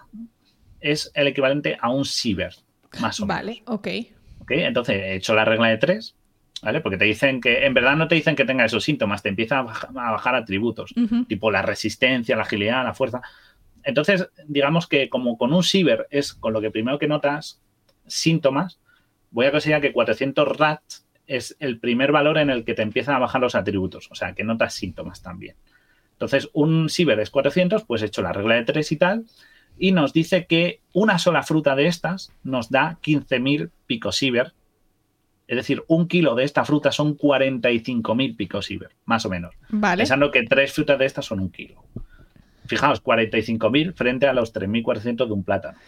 [0.80, 2.54] es el equivalente a un Cyber
[3.00, 3.36] más o menos.
[3.36, 3.88] Vale, ok.
[4.48, 6.14] Entonces he hecho la regla de tres,
[6.62, 6.80] ¿vale?
[6.80, 9.60] Porque te dicen que, en verdad no te dicen que tenga esos síntomas, te empiezan
[9.60, 9.62] a
[10.12, 10.94] bajar, atributos,
[11.26, 13.22] tipo la resistencia, la agilidad, la fuerza.
[13.82, 17.62] Entonces, digamos que como con un ciber es con lo que primero que notas
[18.06, 18.78] síntomas,
[19.30, 21.06] voy a considerar que 400 rats
[21.36, 24.34] es el primer valor en el que te empiezan a bajar los atributos, o sea,
[24.34, 25.56] que notas síntomas también.
[26.12, 29.24] Entonces, un ciber es 400, pues he hecho la regla de tres y tal,
[29.78, 34.52] y nos dice que una sola fruta de estas nos da 15.000 picosiver.
[35.48, 39.54] Es decir, un kilo de esta fruta son 45.000 picosiver, más o menos.
[39.96, 41.82] Pensando que tres frutas de estas son un kilo.
[42.66, 45.78] Fijaos, 45.000 frente a los 3.400 de un plátano.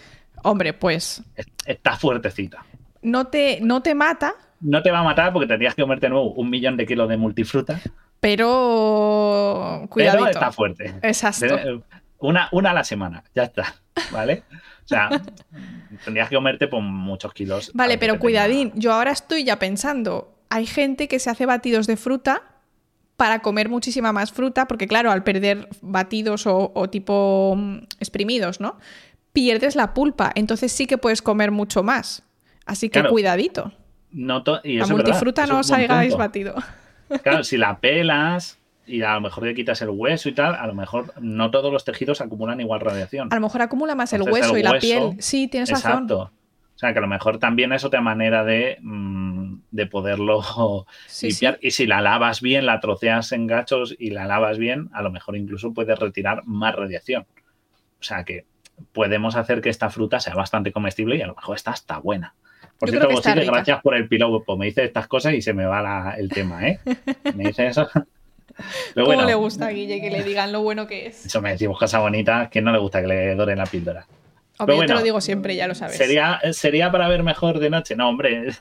[0.43, 1.23] Hombre, pues...
[1.67, 2.67] Está fuertecita.
[3.03, 4.35] No te, no te mata.
[4.65, 7.19] No te va a matar porque tendrías que comerte nuevo un millón de kilos de
[7.19, 7.81] multifruta.
[8.19, 9.87] Pero...
[9.91, 10.25] Cuidadito.
[10.25, 10.95] Pero está fuerte.
[11.03, 11.85] Exacto.
[12.19, 13.75] Una, una a la semana, ya está,
[14.11, 14.45] ¿vale?
[14.51, 15.11] O sea,
[16.05, 17.71] tendrías que comerte por muchos kilos.
[17.75, 21.99] Vale, pero cuidadín, yo ahora estoy ya pensando, hay gente que se hace batidos de
[21.99, 22.43] fruta
[23.17, 28.79] para comer muchísima más fruta, porque claro, al perder batidos o, tipo mm, exprimidos, ¿no?
[29.35, 32.23] Pierdes la pulpa, entonces sí que puedes comer mucho más.
[32.65, 33.73] Así que cuidadito.
[34.15, 36.55] No y multifruta no os hagáis batido.
[37.23, 40.67] Claro, si la pelas, y a lo mejor le quitas el hueso y tal, a
[40.67, 43.29] lo mejor no todos los tejidos acumulan igual radiación.
[43.31, 45.17] A lo mejor acumula más el hueso y la piel.
[45.19, 46.33] Sí, tienes exacto.
[46.75, 50.87] O sea, que a lo mejor también es otra manera de, mm, de poderlo
[51.23, 51.59] limpiar.
[51.61, 55.11] Y si la lavas bien, la troceas en gachos y la lavas bien, a lo
[55.13, 57.27] mejor incluso puedes retirar más radiación.
[58.01, 58.47] O sea que
[58.93, 62.35] podemos hacer que esta fruta sea bastante comestible y a lo mejor está buena.
[62.79, 63.09] Por cierto,
[63.47, 64.57] gracias por el piloto.
[64.57, 66.81] Me dice estas cosas y se me va el tema, ¿eh?
[67.35, 67.89] Me dice eso.
[68.95, 71.27] ¿Cómo le gusta a Guille que le digan lo bueno que es?
[71.27, 74.07] Eso me decimos cosa bonita, que no le gusta que le doren la píldora.
[74.59, 75.97] Hombre, yo te lo digo siempre, ya lo sabes.
[75.97, 77.97] ¿Sería, ¿Sería para ver mejor de noche?
[77.97, 78.49] No, hombre.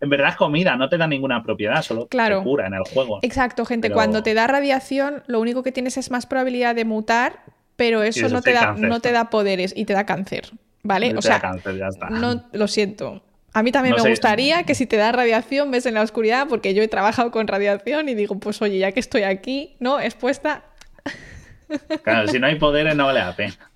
[0.00, 3.18] En verdad es comida, no te da ninguna propiedad, solo te cura en el juego.
[3.20, 3.90] Exacto, gente.
[3.90, 7.40] Cuando te da radiación, lo único que tienes es más probabilidad de mutar,
[7.76, 10.50] pero eso, no, te da, no te da poderes y te da cáncer.
[10.88, 11.14] ¿Vale?
[11.14, 12.08] o sea, cáncer, ya está.
[12.08, 13.22] No, lo siento.
[13.52, 16.72] A mí también me gustaría que si te da radiación ves en la oscuridad, porque
[16.72, 20.00] yo he trabajado con radiación y digo, pues oye, ya que estoy aquí, ¿no?
[20.00, 20.64] Expuesta.
[22.02, 23.70] Claro, si no hay poderes no vale la pena.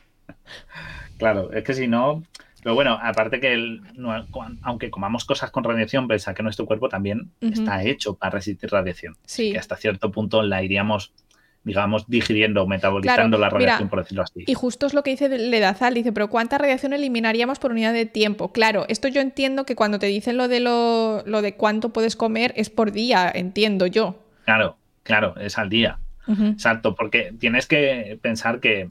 [1.19, 2.23] Claro, es que si no.
[2.63, 3.81] Pero bueno, aparte que
[4.63, 9.19] aunque comamos cosas con radiación, pensa que nuestro cuerpo también está hecho para resistir radiación.
[9.27, 9.53] Sí.
[9.53, 11.13] Que hasta cierto punto la iríamos
[11.65, 14.45] digamos, digiriendo, metabolizando la radiación, por decirlo así.
[14.47, 18.07] Y justo es lo que dice Ledazal, dice, pero ¿cuánta radiación eliminaríamos por unidad de
[18.07, 18.53] tiempo?
[18.53, 22.53] Claro, esto yo entiendo que cuando te dicen lo de lo, de cuánto puedes comer
[22.57, 24.17] es por día, entiendo yo.
[24.45, 25.99] Claro, claro, es al día.
[26.29, 28.91] Exacto, porque tienes que pensar que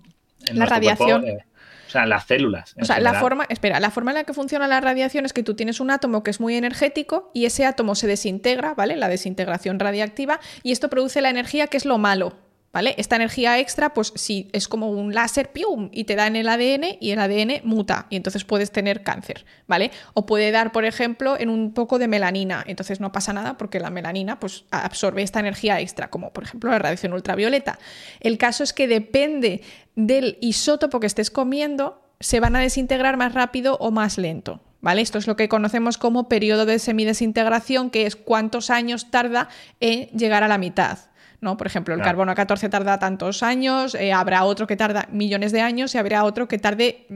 [0.53, 1.26] la radiación...
[1.26, 1.45] Eh,
[1.88, 2.74] o sea, las células.
[2.80, 5.43] O sea, la forma, espera, la forma en la que funciona la radiación es que
[5.43, 8.95] tú tienes un átomo que es muy energético y ese átomo se desintegra, ¿vale?
[8.95, 12.38] La desintegración radiactiva y esto produce la energía que es lo malo,
[12.74, 12.95] ¿Vale?
[12.97, 15.89] Esta energía extra, pues si es como un láser, ¡pium!
[15.91, 19.45] y te da en el ADN y el ADN muta y entonces puedes tener cáncer,
[19.67, 19.91] ¿vale?
[20.13, 23.82] O puede dar, por ejemplo, en un poco de melanina, entonces no pasa nada porque
[23.82, 27.78] la melanina pues absorbe esta energía extra, como por ejemplo la radiación ultravioleta.
[28.22, 29.63] El caso es que depende
[29.95, 35.01] del isótopo que estés comiendo, se van a desintegrar más rápido o más lento, ¿Vale?
[35.03, 39.47] Esto es lo que conocemos como periodo de semidesintegración, que es cuántos años tarda
[39.80, 40.97] en llegar a la mitad.
[41.42, 41.58] ¿No?
[41.58, 45.62] Por ejemplo, el carbono 14 tarda tantos años, eh, habrá otro que tarda millones de
[45.62, 47.08] años y habrá otro que tarde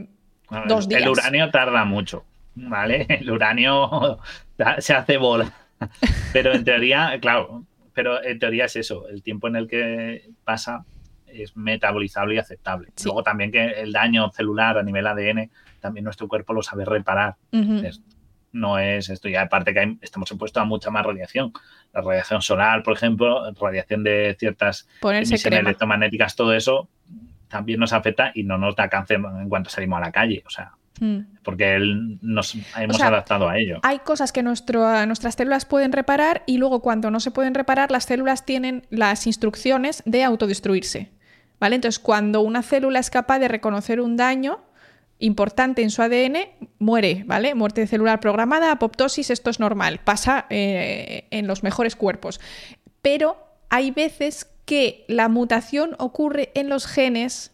[0.68, 1.04] dos días.
[1.04, 3.06] El uranio tarda mucho, ¿vale?
[3.22, 4.20] El uranio
[4.80, 5.52] se hace bola.
[6.34, 7.64] Pero en teoría, claro,
[7.94, 10.84] pero en teoría es eso, el tiempo en el que pasa
[11.28, 12.90] es metabolizable y aceptable.
[13.04, 15.50] Luego también que el daño celular a nivel ADN,
[15.80, 17.36] también nuestro cuerpo lo sabe reparar
[18.56, 19.28] no es esto.
[19.28, 21.52] Y aparte que estamos expuestos a mucha más radiación.
[21.94, 26.90] La radiación solar, por ejemplo, radiación de ciertas emisiones electromagnéticas, todo eso
[27.50, 30.44] también nos afecta y no nos da cáncer en cuanto salimos a la calle.
[30.48, 31.20] O sea, hmm.
[31.44, 31.78] porque
[32.22, 33.80] nos hemos adaptado a ello.
[33.84, 37.92] Hay cosas que nuestro, nuestras células pueden reparar y luego cuando no se pueden reparar,
[37.92, 41.12] las células tienen las instrucciones de autodestruirse.
[41.60, 41.76] ¿Vale?
[41.76, 44.60] Entonces, cuando una célula es capaz de reconocer un daño,
[45.20, 46.38] importante en su ADN
[46.80, 47.56] muere, ¿vale?
[47.56, 52.42] Muerte celular programada, apoptosis, esto es normal, pasa eh, en los mejores cuerpos.
[53.02, 53.38] Pero
[53.70, 57.52] hay veces que la mutación ocurre en los genes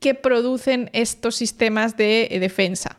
[0.00, 2.98] que producen estos sistemas de eh, defensa.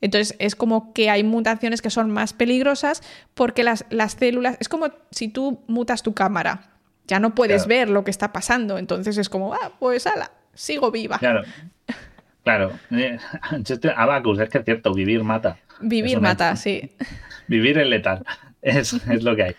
[0.00, 3.02] Entonces es como que hay mutaciones que son más peligrosas
[3.34, 6.70] porque las, las células, es como si tú mutas tu cámara,
[7.06, 10.90] ya no puedes ver lo que está pasando, entonces es como, ah, pues ala, sigo
[10.90, 11.18] viva.
[11.18, 11.42] Claro.
[12.50, 13.16] Claro, eh,
[13.96, 15.58] Abacus, es que es cierto, vivir mata.
[15.80, 16.90] Vivir mata, sí.
[17.46, 18.24] Vivir es letal,
[18.62, 18.92] es,
[19.22, 19.54] lo que hay.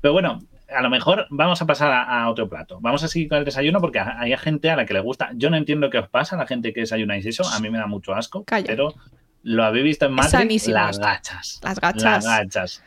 [0.00, 2.78] Pero bueno, a lo mejor vamos a pasar a, otro plato.
[2.80, 5.30] Vamos a seguir con el desayuno porque hay gente a la que le gusta.
[5.34, 7.88] Yo no entiendo qué os pasa, la gente que desayunáis eso, a mí me da
[7.88, 8.94] mucho asco, pero
[9.42, 11.60] lo habéis visto en Matrix, las gachas.
[11.64, 12.02] Las gachas.
[12.02, 12.84] Las gachas.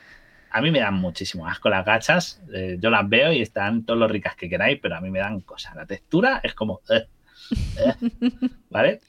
[0.49, 2.41] A mí me dan muchísimo asco las gachas.
[2.54, 5.20] Eh, yo las veo y están todos los ricas que queráis, pero a mí me
[5.20, 5.76] dan cosas.
[5.76, 6.80] La textura es como...
[6.89, 7.06] Eh,
[8.70, 9.02] ¿Vale?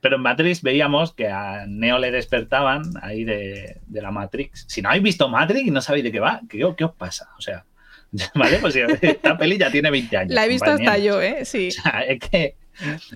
[0.00, 4.64] Pero en Matrix veíamos que a Neo le despertaban ahí de, la Matrix.
[4.68, 7.30] Si no habéis visto Matrix y no sabéis de qué va, ¿qué, qué os pasa?
[7.38, 7.64] O sea,
[8.34, 8.58] ¿vale?
[8.58, 10.34] Pues esta peli ya tiene 20 años.
[10.34, 11.40] La he visto hasta yo, ¿eh?
[11.44, 11.68] Sí.
[11.68, 12.56] O sea, es que.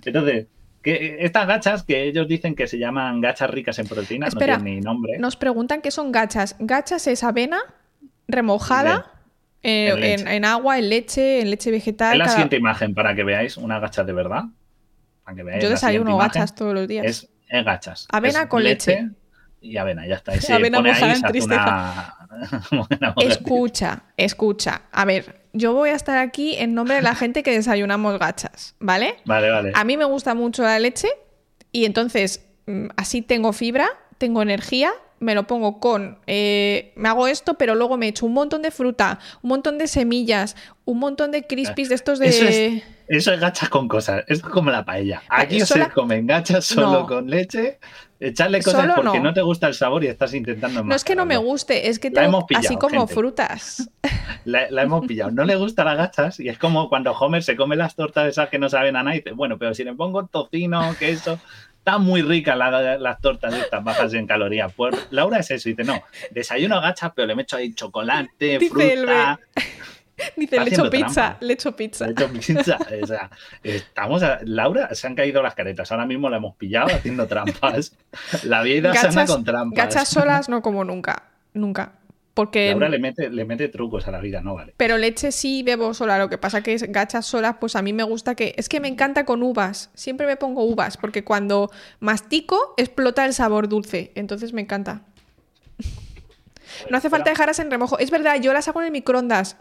[0.04, 0.46] Entonces,
[0.82, 4.64] que estas gachas que ellos dicen que se llaman gachas ricas en proteínas, Espera, no
[4.64, 5.18] tienen ni nombre.
[5.18, 6.56] Nos preguntan qué son gachas.
[6.58, 7.60] Gachas es avena
[8.28, 9.10] remojada.
[9.66, 12.12] Eh, en, agua, en leche, en leche vegetal.
[12.12, 14.44] Es la siguiente imagen para que veáis una gacha de verdad.
[15.60, 17.28] Yo desayuno gachas todos los días.
[17.48, 18.06] Es, gachas.
[18.10, 19.10] Avena con leche.
[19.60, 20.32] Y avena, ya está.
[20.54, 22.16] avena mojada en tristeza.
[23.18, 24.82] escucha, escucha.
[24.92, 28.74] A ver, yo voy a estar aquí en nombre de la gente que desayunamos gachas,
[28.78, 29.16] ¿vale?
[29.24, 29.72] Vale, vale.
[29.74, 31.08] A mí me gusta mucho la leche
[31.72, 34.92] y entonces mm, así tengo fibra, tengo energía
[35.24, 38.70] me lo pongo con, eh, me hago esto, pero luego me echo un montón de
[38.70, 40.54] fruta, un montón de semillas,
[40.84, 42.28] un montón de crispies de estos de...
[42.28, 45.22] Eso es, gachas con cosas, es como la paella.
[45.28, 47.78] Aquí se comen gachas solo con leche,
[48.20, 49.32] echarle cosas porque no.
[49.32, 50.82] te gusta el sabor y estás intentando...
[50.82, 53.90] No es que no me guste, es que tengo así como frutas.
[54.44, 55.30] La, hemos pillado.
[55.30, 58.50] No le gusta las gachas y es como cuando Homer se come las tortas esas
[58.50, 61.38] que no saben a nada y dice, bueno, pero si le pongo tocino, queso,
[61.78, 64.72] está muy rica las tortas estas bajas en calorías.
[64.74, 69.38] Pues Laura es eso, dice, no, desayuno gachas, pero le meto ahí chocolate, fruta.
[70.36, 72.06] Dice, le echo pizza, le echo pizza.
[72.06, 72.78] Le echo pizza.
[73.02, 73.30] O sea,
[73.62, 75.90] estamos Laura, se han caído las caretas.
[75.92, 77.96] Ahora mismo la hemos pillado haciendo trampas.
[78.44, 79.76] La vida sana con trampas.
[79.76, 81.24] Gachas solas no como nunca.
[81.52, 81.92] Nunca.
[82.34, 82.70] Porque...
[82.70, 84.74] Laura le mete, le mete trucos a la vida, no vale.
[84.76, 86.18] Pero leche sí bebo sola.
[86.18, 88.54] Lo que pasa que es gachas solas, pues a mí me gusta que.
[88.56, 89.90] Es que me encanta con uvas.
[89.94, 91.70] Siempre me pongo uvas, porque cuando
[92.00, 94.10] mastico explota el sabor dulce.
[94.14, 95.02] Entonces me encanta.
[96.90, 97.98] No hace falta dejarlas en remojo.
[98.00, 99.56] Es verdad, yo las hago en el microondas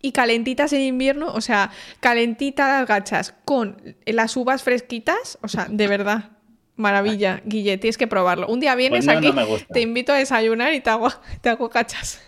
[0.00, 1.70] y calentitas en invierno, o sea,
[2.00, 6.30] calentitas las gachas con las uvas fresquitas, o sea, de verdad.
[6.76, 8.46] Maravilla, Guille, tienes que probarlo.
[8.48, 9.32] Un día vienes pues aquí,
[9.72, 11.08] te invito a desayunar y te hago,
[11.40, 12.22] te hago cachas.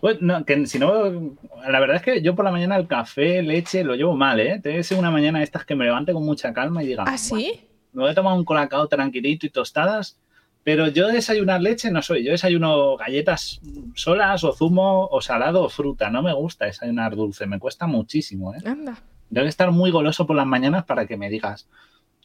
[0.00, 1.36] Pues no, que si no,
[1.66, 4.60] la verdad es que yo por la mañana el café, leche, lo llevo mal, ¿eh?
[4.62, 7.18] Tiene que ser una mañana estas que me levante con mucha calma y diga, ¿ah,
[7.18, 7.60] sí?
[7.92, 10.18] Me voy a tomar un colacao tranquilito y tostadas,
[10.66, 12.24] pero yo desayunar leche no soy.
[12.24, 13.60] Yo desayuno galletas
[13.94, 16.10] solas o zumo o salado o fruta.
[16.10, 18.58] No me gusta desayunar dulce, me cuesta muchísimo, ¿eh?
[18.66, 18.98] Anda.
[19.30, 21.68] Debe estar muy goloso por las mañanas para que me digas,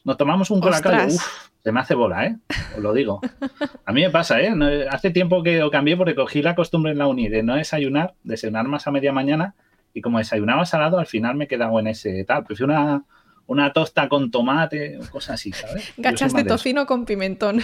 [0.02, 1.24] nos tomamos un colacao, uff,
[1.62, 2.36] se me hace bola, ¿eh?
[2.76, 3.20] Os lo digo.
[3.86, 4.52] A mí me pasa, ¿eh?
[4.90, 8.14] hace tiempo que lo cambié porque cogí la costumbre en la uni de no desayunar,
[8.24, 9.54] desayunar más a media mañana
[9.94, 12.42] y como desayunaba salado, al final me he quedado en ese tal.
[12.42, 13.04] Prefiero una,
[13.46, 15.92] una tosta con tomate cosas así, ¿sabes?
[15.96, 17.60] Gachas de tocino con pimentón.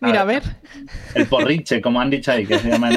[0.00, 0.42] Mira, a ver.
[1.14, 2.90] El porriche, como han dicho ahí, que se llama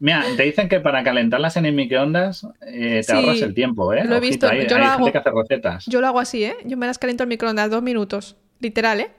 [0.00, 4.04] Mira, te dicen que para calentarlas en el microondas eh, te ahorras el tiempo, ¿eh?
[4.04, 4.52] Lo he visto.
[4.52, 5.86] yo, lo hago, que hace recetas.
[5.86, 6.56] yo lo hago así, ¿eh?
[6.64, 9.10] Yo me las caliento al microondas dos minutos, literal, ¿eh?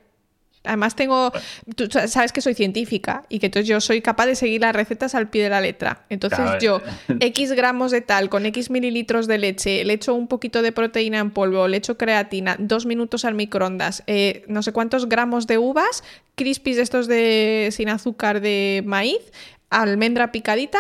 [0.66, 1.32] Además tengo,
[1.76, 5.16] tú sabes que soy científica y que entonces yo soy capaz de seguir las recetas
[5.16, 6.06] al pie de la letra.
[6.10, 6.82] Entonces yo,
[7.20, 11.20] X gramos de tal, con X mililitros de leche, le echo un poquito de proteína
[11.20, 15.58] en polvo, le echo creatina, dos minutos al microondas, eh, no sé cuántos gramos de
[15.58, 16.04] uvas,
[16.36, 19.32] crispies estos de sin azúcar de maíz,
[19.70, 20.80] almendra picadita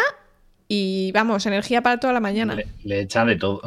[0.67, 2.57] y vamos, energía para toda la mañana.
[2.83, 3.61] le echa de todo.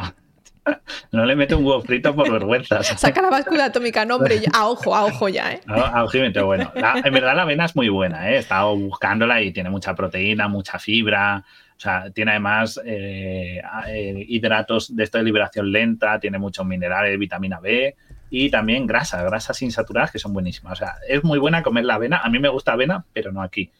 [1.12, 2.82] No le mete un huevo frito por vergüenza.
[2.82, 5.60] Saca la báscula atómica, no, hombre, a ojo, a ojo ya, ¿eh?
[5.66, 6.04] A,
[6.42, 6.72] bueno.
[6.74, 8.36] en verdad la avena es muy buena, ¿eh?
[8.36, 11.44] He estado buscándola y tiene mucha proteína, mucha fibra.
[11.76, 17.16] O sea, tiene además eh, eh, hidratos de esto de liberación lenta, tiene muchos minerales,
[17.18, 17.94] vitamina B
[18.30, 20.72] y también grasa, grasas insaturadas que son buenísimas.
[20.72, 22.18] O sea, es muy buena comer la avena.
[22.18, 23.70] A mí me gusta avena, pero no aquí.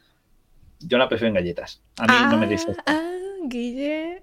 [0.80, 1.82] Yo la prefiero en galletas.
[1.99, 2.72] A mí no me dice.
[2.86, 4.22] Ah, Guille.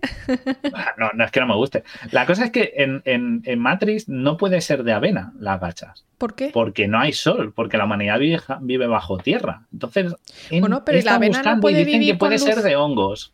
[0.74, 1.84] Ah, no, no es que no me guste.
[2.11, 6.05] La cosa es que en, en, Matrix no puede ser de avena las gachas.
[6.18, 6.49] ¿Por qué?
[6.53, 8.20] Porque no hay sol, porque la humanidad
[8.61, 9.63] vive, bajo tierra.
[9.72, 10.16] Entonces,
[10.59, 13.34] bueno, pero la avena no puede y dicen que puede ser de hongos.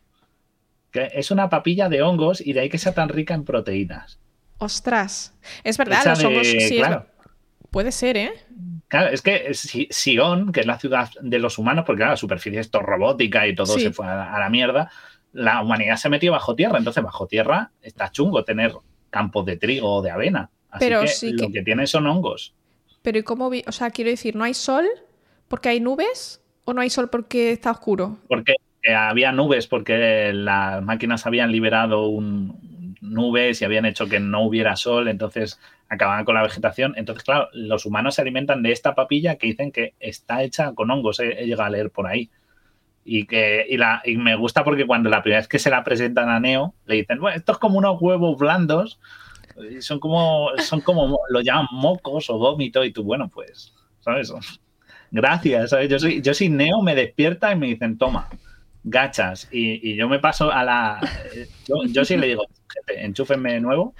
[0.90, 4.18] Que es una papilla de hongos y de ahí que sea tan rica en proteínas.
[4.58, 5.34] Ostras.
[5.64, 7.06] Es verdad, los hongos sí claro.
[7.70, 8.32] Puede ser, ¿eh?
[8.88, 12.70] Claro, es que Sion, que es la ciudad de los humanos, porque la superficie es
[12.70, 14.90] todo robótica y todo se fue a la mierda,
[15.32, 18.72] la humanidad se metió bajo tierra, entonces bajo tierra está chungo tener
[19.10, 20.50] campos de trigo o de avena.
[20.70, 21.62] Así Pero que lo que...
[21.62, 22.54] tiene son hongos.
[23.02, 23.50] Pero ¿y cómo?
[23.66, 24.86] O sea, quiero decir, ¿no hay sol
[25.48, 28.18] porque hay nubes o no hay sol porque está oscuro?
[28.28, 28.54] Porque
[28.94, 32.10] había nubes, porque las máquinas habían liberado
[33.00, 35.58] nubes y habían hecho que no hubiera sol, entonces
[35.88, 36.94] acababan con la vegetación.
[36.96, 40.90] Entonces, claro, los humanos se alimentan de esta papilla que dicen que está hecha con
[40.90, 42.30] hongos, he llegado a leer por ahí.
[43.04, 45.82] Y, que, y, la, y me gusta porque cuando la primera vez que se la
[45.82, 49.00] presentan a Neo, le dicen, bueno, esto es como unos huevos blandos,
[49.80, 54.32] son como, son como, lo llaman mocos o vómito, y tú, bueno, pues, ¿sabes?
[55.10, 55.88] Gracias, ¿sabes?
[55.88, 58.28] Yo soy, yo soy Neo, me despierta y me dicen, toma,
[58.84, 61.00] gachas, y, yo me paso a la...
[61.66, 63.94] Yo, yo sí le digo, gente, enchúfenme de nuevo,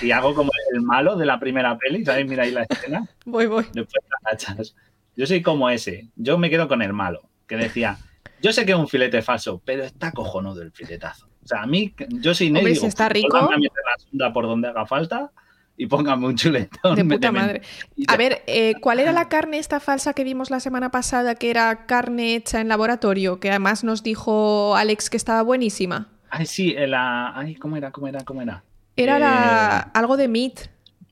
[0.00, 2.26] y hago como el malo de la primera peli, ¿sabes?
[2.26, 3.08] Mira ahí la escena.
[3.24, 3.64] Voy, voy.
[3.72, 4.74] Después gachas.
[5.16, 7.98] Yo soy como ese, yo me quedo con el malo, que decía,
[8.42, 11.28] yo sé que es un filete falso, pero está cojonudo el filetazo.
[11.44, 12.74] O sea, a mí, yo soy negro.
[12.74, 13.36] Si está rico.
[13.36, 15.30] a meter la sonda por donde haga falta
[15.76, 16.96] y póngame un chuletón.
[16.96, 17.62] De puta madre.
[18.06, 21.50] A ver, eh, ¿cuál era la carne esta falsa que vimos la semana pasada, que
[21.50, 26.08] era carne hecha en laboratorio, que además nos dijo Alex que estaba buenísima?
[26.30, 27.36] Ay, sí, la...
[27.36, 27.92] Ay, ¿cómo era?
[27.92, 28.24] ¿Cómo era?
[28.24, 28.62] ¿Cómo era?
[28.96, 30.68] Era eh, algo de meat,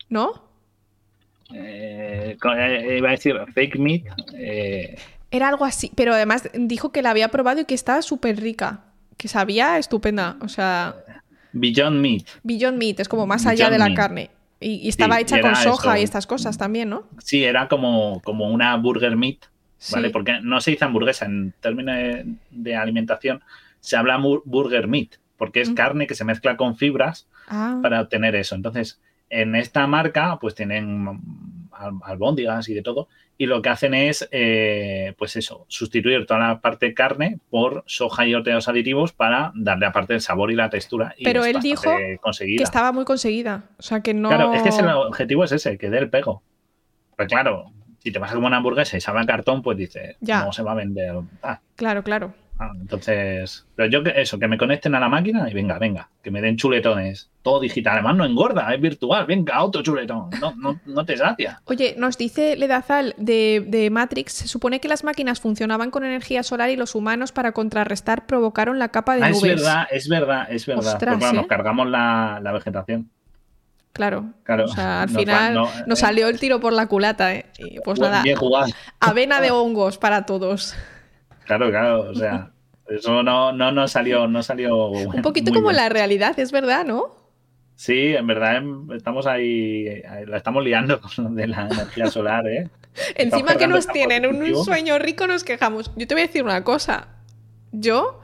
[0.09, 0.51] ¿no?
[1.55, 2.37] Eh,
[2.99, 4.05] iba a decir fake meat.
[5.33, 8.85] Era algo así, pero además dijo que la había probado y que estaba súper rica,
[9.17, 10.95] que sabía estupenda, o sea...
[11.55, 12.25] Beyond Meat.
[12.43, 14.31] Beyond Meat, es como más allá de la carne.
[14.61, 17.05] Y, estaba hecha con soja y estas cosas también, ¿no?
[17.19, 19.39] Sí, era como, como una burger meat,
[19.91, 20.11] ¿vale?
[20.11, 21.97] Porque no se dice hamburguesa, en términos
[22.51, 23.43] de, alimentación
[23.81, 25.75] se habla burger meat, porque es mm.
[25.75, 27.81] carne que se mezcla con fibras ah.
[27.83, 28.55] para obtener eso.
[28.55, 33.09] Entonces, en esta marca, pues tienen albóndigas y de todo,
[33.39, 37.83] y lo que hacen es, eh, pues eso, sustituir toda la parte de carne por
[37.87, 41.15] soja y otros aditivos para darle aparte el sabor y la textura.
[41.23, 44.29] Pero él dijo que estaba muy conseguida, o sea que no...
[44.29, 46.43] Claro, es que el objetivo es ese, que dé el pego.
[47.17, 50.17] Pues claro, si te vas a comer una hamburguesa y sabe a cartón, pues dices,
[50.21, 51.17] no se va a vender.
[51.43, 51.61] Ah.
[51.77, 52.35] Claro, claro.
[52.63, 56.31] Ah, entonces, pero yo eso, que me conecten a la máquina y venga, venga, que
[56.31, 57.29] me den chuletones.
[57.43, 61.61] Todo digital, además no engorda, es virtual, venga, otro chuletón, no, no, no te sacia.
[61.65, 66.45] Oye, nos dice Ledazal de, de, Matrix, se supone que las máquinas funcionaban con energía
[66.45, 69.43] solar y los humanos para contrarrestar provocaron la capa de ah, nubes.
[69.43, 70.99] Es verdad, es verdad, es verdad.
[71.01, 71.49] Pues nos ¿eh?
[71.49, 73.11] cargamos la, vegetación.
[73.93, 74.27] Claro.
[74.45, 74.67] claro.
[74.67, 75.55] O sea, al final
[75.87, 77.47] nos eh, salió el tiro por la culata, ¿eh?
[77.59, 78.23] Y pues nada.
[78.23, 78.71] Bien jugado.
[79.01, 80.77] Avena de hongos para todos.
[81.45, 82.51] Claro, claro, o sea,
[82.89, 84.89] eso no, no, no salió, no salió.
[84.89, 87.23] Un poquito como la realidad, es verdad, ¿no?
[87.75, 92.69] Sí, en verdad em, estamos ahí, la estamos liando con de la energía solar, ¿eh?
[93.17, 95.91] Encima que nos tienen un sueño rico, nos quejamos.
[95.97, 97.09] Yo te voy a decir una cosa.
[97.73, 98.21] Yo,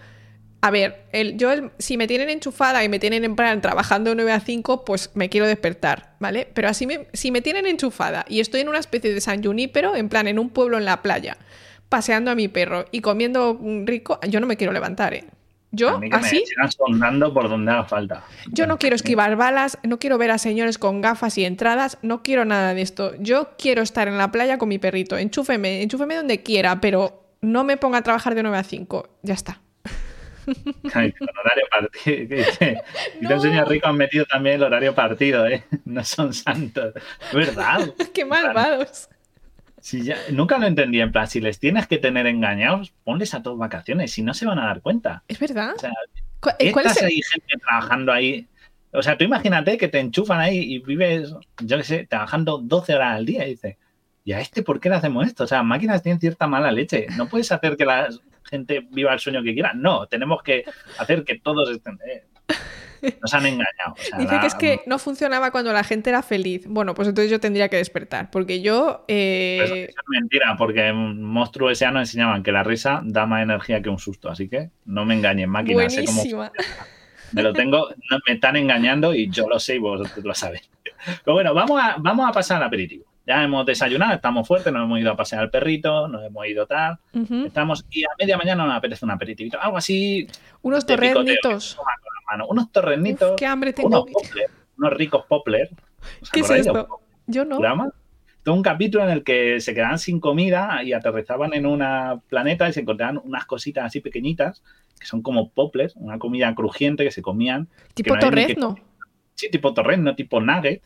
[0.61, 4.31] a ver, el, yo si me tienen enchufada y me tienen en plan trabajando 9
[4.33, 6.49] a 5, pues me quiero despertar, ¿vale?
[6.53, 9.97] Pero así me, si me tienen enchufada y estoy en una especie de San Junípero,
[9.97, 11.39] en plan en un pueblo en la playa,
[11.89, 15.25] paseando a mi perro y comiendo rico, yo no me quiero levantar, ¿eh?
[15.71, 16.45] Yo, así.
[16.57, 18.25] Me sondando por donde haga falta.
[18.51, 22.23] Yo no quiero esquivar balas, no quiero ver a señores con gafas y entradas, no
[22.23, 23.13] quiero nada de esto.
[23.19, 25.19] Yo quiero estar en la playa con mi perrito.
[25.19, 29.09] Enchúfeme, enchúfeme donde quiera, pero no me ponga a trabajar de 9 a 5.
[29.23, 29.61] Ya está.
[30.95, 32.37] Ay, con horario partido.
[33.21, 35.65] Y te enseño rico han metido también el horario partido, ¿eh?
[35.85, 36.95] No son santos.
[37.33, 37.93] ¿Verdad?
[38.15, 39.11] Qué malvados.
[39.89, 43.43] Si ya, nunca lo entendí, en plan, si les tienes que tener engañados, ponles a
[43.43, 45.25] todos vacaciones, si no se van a dar cuenta.
[45.29, 45.73] Es verdad.
[45.75, 45.95] O sea,
[46.59, 48.47] eh, ¿Cuál es hay gente trabajando ahí?
[48.93, 51.33] O sea, tú imagínate que te enchufan ahí y vives,
[51.63, 53.77] yo qué sé, trabajando 12 horas al día y dices,
[54.25, 55.45] ¿y a este por qué le hacemos esto?
[55.45, 57.07] O sea, máquinas tienen cierta mala leche.
[57.17, 58.11] No puedes hacer que la
[58.45, 59.73] gente viva el sueño que quiera.
[59.73, 60.65] No, tenemos que
[60.99, 61.99] hacer que todos estén...
[62.07, 62.25] Eh,
[63.23, 63.95] nos han engañado.
[64.19, 66.67] Dice que es que no funcionaba cuando la gente era feliz.
[66.67, 69.05] Bueno, pues entonces yo tendría que despertar, porque yo...
[69.09, 69.59] Eh...
[69.61, 71.91] Pues es mentira, porque en Monstruo S.A.
[71.91, 75.15] nos enseñaban que la risa da más energía que un susto, así que no me
[75.15, 75.95] engañen, máquinas.
[75.95, 76.51] Buenísima.
[77.33, 77.89] me lo tengo,
[78.27, 80.69] me están engañando y yo lo sé y vosotros lo sabéis.
[81.25, 84.85] Pero bueno, vamos a, vamos a pasar al aperitivo ya hemos desayunado, estamos fuertes, nos
[84.85, 86.99] hemos ido a pasear al perrito, nos hemos ido tal,
[87.45, 90.27] estamos, y a media mañana nos apetece un aperitivito, algo así.
[90.63, 90.87] Unos
[92.29, 92.51] torrenitos.
[92.51, 93.35] Unos torrenitos.
[93.37, 94.07] qué hambre tengo.
[94.77, 95.71] Unos, ricos popler.
[96.33, 97.01] ¿Qué es esto?
[97.27, 97.59] Yo no.
[98.45, 102.69] Todo un capítulo en el que se quedaban sin comida y aterrizaban en una planeta
[102.69, 104.63] y se encontraban unas cositas así pequeñitas
[104.99, 107.69] que son como poplers, una comida crujiente que se comían.
[107.95, 108.77] Tipo torrezno.
[109.35, 110.83] Sí, tipo torrezno, tipo nugget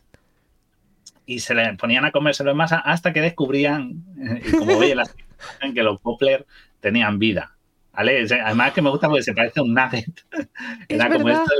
[1.25, 4.03] y se le ponían a comérselo en masa hasta que descubrían,
[4.59, 4.95] como veis,
[5.73, 6.45] que los Popler
[6.79, 7.52] tenían vida.
[7.93, 8.25] ¿Vale?
[8.43, 10.25] Además que me gusta porque se parece a un nugget.
[10.87, 11.51] Era como esto.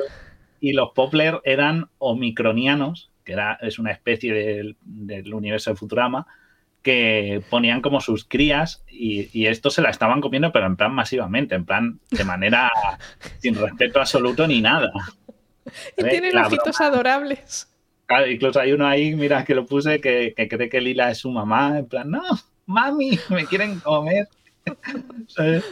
[0.60, 6.26] Y los Popler eran omicronianos, que era, es una especie del, universo de Futurama,
[6.82, 10.94] que ponían como sus crías y, y, esto se la estaban comiendo, pero en plan
[10.94, 12.72] masivamente, en plan de manera
[13.40, 14.90] sin respeto absoluto ni nada.
[15.98, 17.68] Y tienen ojitos adorables
[18.28, 21.80] incluso hay uno ahí, mira, que lo puse, que, cree que Lila es su mamá,
[21.80, 22.22] en plan, no,
[22.66, 24.28] mami, me quieren comer.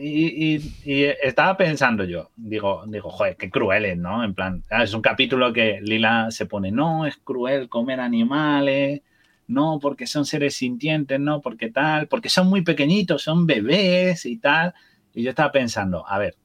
[0.00, 4.22] y, estaba pensando yo, digo, digo, joder, qué crueles, ¿no?
[4.22, 9.02] En plan, ah, es un capítulo que Lila se pone, no, es cruel comer animales,
[9.48, 14.38] no, porque son seres sintientes, no, porque tal, porque son muy pequeñitos, son bebés y
[14.38, 14.74] tal.
[15.14, 16.36] Y yo estaba pensando, a ver,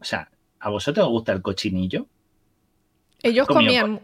[0.00, 2.06] o sea, ¿a vosotros os gusta el cochinillo?
[3.22, 4.00] Ellos comían,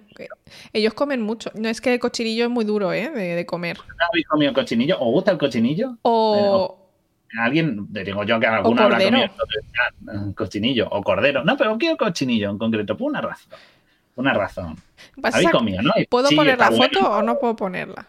[0.73, 1.51] ellos comen mucho.
[1.55, 3.11] No es que el cochinillo es muy duro, ¿eh?
[3.11, 3.77] De, comer.
[3.77, 4.97] ¿No habéis comido cochinillo?
[5.01, 5.99] ¿Os gusta el cochinillo?
[6.03, 6.78] O...
[7.35, 11.45] Eh, alguien, digo yo que alguna habrá comido eh, cochinillo o cordero.
[11.45, 13.59] No, pero quiero cochinillo en concreto, por una razón.
[14.17, 14.77] Una razón.
[15.23, 15.93] ¿Habéis comido, no?
[16.09, 18.07] ¿Puedo poner la foto o no puedo ponerla?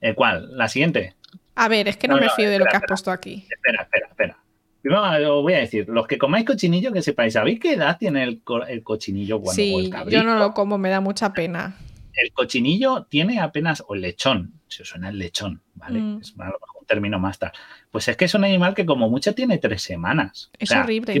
[0.00, 0.56] Eh, ¿Cuál?
[0.56, 1.14] ¿La siguiente?
[1.54, 3.46] A ver, es que no, me fío de lo que has puesto aquí.
[3.50, 4.38] Espera, espera, espera.
[4.80, 8.22] Primero os voy a decir, los que comáis cochinillo, que sepáis, ¿sabéis qué edad tiene
[8.22, 8.42] el,
[8.82, 11.76] cochinillo cuando Sí, yo no lo como, me da mucha pena.
[12.14, 16.00] El cochinillo tiene apenas, o el lechón, si os suena el lechón, ¿vale?
[16.00, 16.20] Mm.
[16.20, 17.52] Es a lo mejor un término más tal.
[17.90, 20.50] Pues es que es un animal que como mucho tiene tres semanas.
[20.58, 21.20] Es horrible.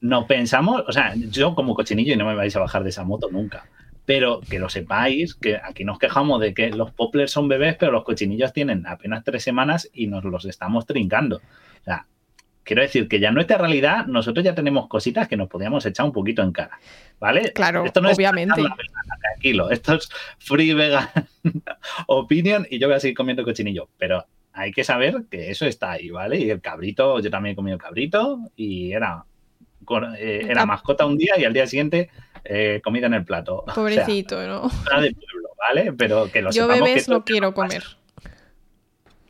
[0.00, 3.04] no pensamos, o sea, yo como cochinillo y no me vais a bajar de esa
[3.04, 3.66] moto nunca.
[4.04, 7.92] Pero que lo sepáis, que aquí nos quejamos de que los poplers son bebés, pero
[7.92, 11.36] los cochinillos tienen apenas tres semanas y nos los estamos trincando.
[11.36, 12.06] O sea,
[12.68, 16.04] Quiero decir que ya en nuestra realidad nosotros ya tenemos cositas que nos podíamos echar
[16.04, 16.78] un poquito en cara.
[17.18, 17.50] ¿Vale?
[17.54, 18.60] Claro, esto no obviamente.
[18.60, 21.08] Es tranquilo, esto es free vegan
[22.08, 23.88] opinion y yo voy a seguir comiendo cochinillo.
[23.96, 24.26] Pero
[24.58, 26.38] hay que saber que eso está ahí, ¿vale?
[26.38, 29.24] Y el cabrito, yo también he comido cabrito y era,
[30.18, 32.10] eh, era mascota un día y al día siguiente
[32.44, 33.64] eh, comida en el plato.
[33.74, 34.62] Pobrecito, ¿no?
[34.62, 35.92] De pueblo, ¿vale?
[35.92, 37.84] Pero que lo Yo bebés no quiero comer.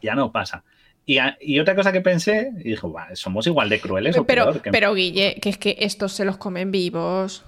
[0.00, 0.64] Ya no pasa.
[1.04, 5.48] Y, otra cosa que pensé, y dije, somos igual de crueles pero, Pero, Guille, que
[5.48, 7.46] es que estos se los comen vivos.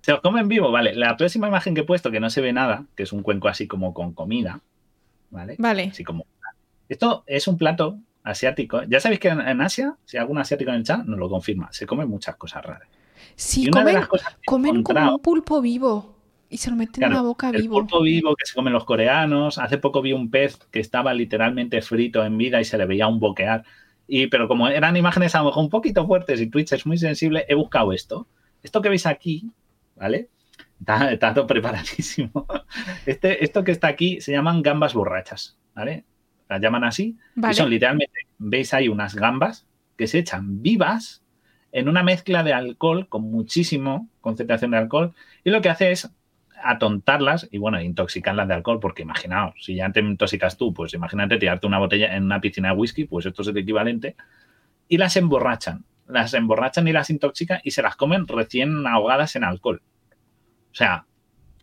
[0.00, 0.92] Se los comen vivos, vale.
[0.94, 3.46] La próxima imagen que he puesto, que no se ve nada, que es un cuenco
[3.46, 4.60] así como con comida,
[5.30, 5.54] ¿vale?
[5.58, 5.90] Vale.
[5.92, 6.26] Así como...
[6.88, 8.82] Esto es un plato asiático.
[8.84, 11.72] Ya sabéis que en, Asia, si hay algún asiático en el chat, nos lo confirma,
[11.72, 12.88] se comen muchas cosas raras.
[13.34, 14.00] Sí, comen,
[14.44, 16.16] comen como un pulpo vivo.
[16.48, 17.62] Y se lo meten en la boca vivo.
[17.62, 19.58] El pulpo vivo que se comen los coreanos.
[19.58, 23.08] Hace poco vi un pez que estaba literalmente frito en vida y se le veía
[23.08, 23.64] un boquear.
[24.06, 26.98] Y, pero como eran imágenes a lo mejor un poquito fuertes y Twitch es muy
[26.98, 28.28] sensible, he buscado esto.
[28.62, 29.50] Esto que veis aquí,
[29.96, 30.30] ¿vale?
[31.10, 32.46] Está, todo preparadísimo.
[33.06, 36.04] Este, esto que está aquí se llaman gambas borrachas, ¿vale?
[36.48, 37.16] Las llaman así.
[37.36, 39.66] Y son literalmente, veis ahí unas gambas
[39.96, 41.22] que se echan vivas
[41.72, 45.14] en una mezcla de alcohol con muchísimo concentración de alcohol.
[45.44, 46.10] Y lo que hace es
[46.62, 51.36] atontarlas y bueno, intoxicarlas de alcohol, porque imaginaos, si ya te intoxicas tú, pues imagínate
[51.36, 54.16] tirarte una botella en una piscina de whisky, pues esto es el equivalente,
[54.88, 55.84] y las emborrachan.
[56.08, 59.82] las emborrachan y las intoxican y se las comen recién ahogadas en alcohol.
[60.70, 61.04] O sea,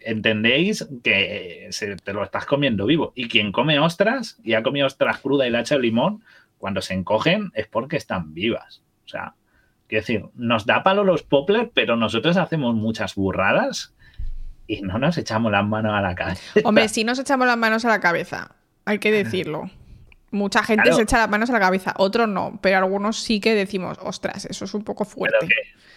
[0.05, 1.69] entendéis que
[2.03, 3.13] te lo estás comiendo vivo.
[3.15, 6.23] Y quien come ostras y ha comido ostras cruda y le ha hecho limón,
[6.57, 8.81] cuando se encogen es porque están vivas.
[9.05, 9.35] O sea,
[9.87, 13.93] quiero decir, nos da palo los poplars, pero nosotros hacemos muchas burradas
[14.67, 16.41] y no nos echamos las manos a la cabeza.
[16.63, 19.69] Hombre, si nos echamos las manos a la cabeza, hay que decirlo.
[20.31, 23.53] Mucha gente se echa las manos a la cabeza, otros no, pero algunos sí que
[23.53, 25.47] decimos, ostras, eso es un poco fuerte.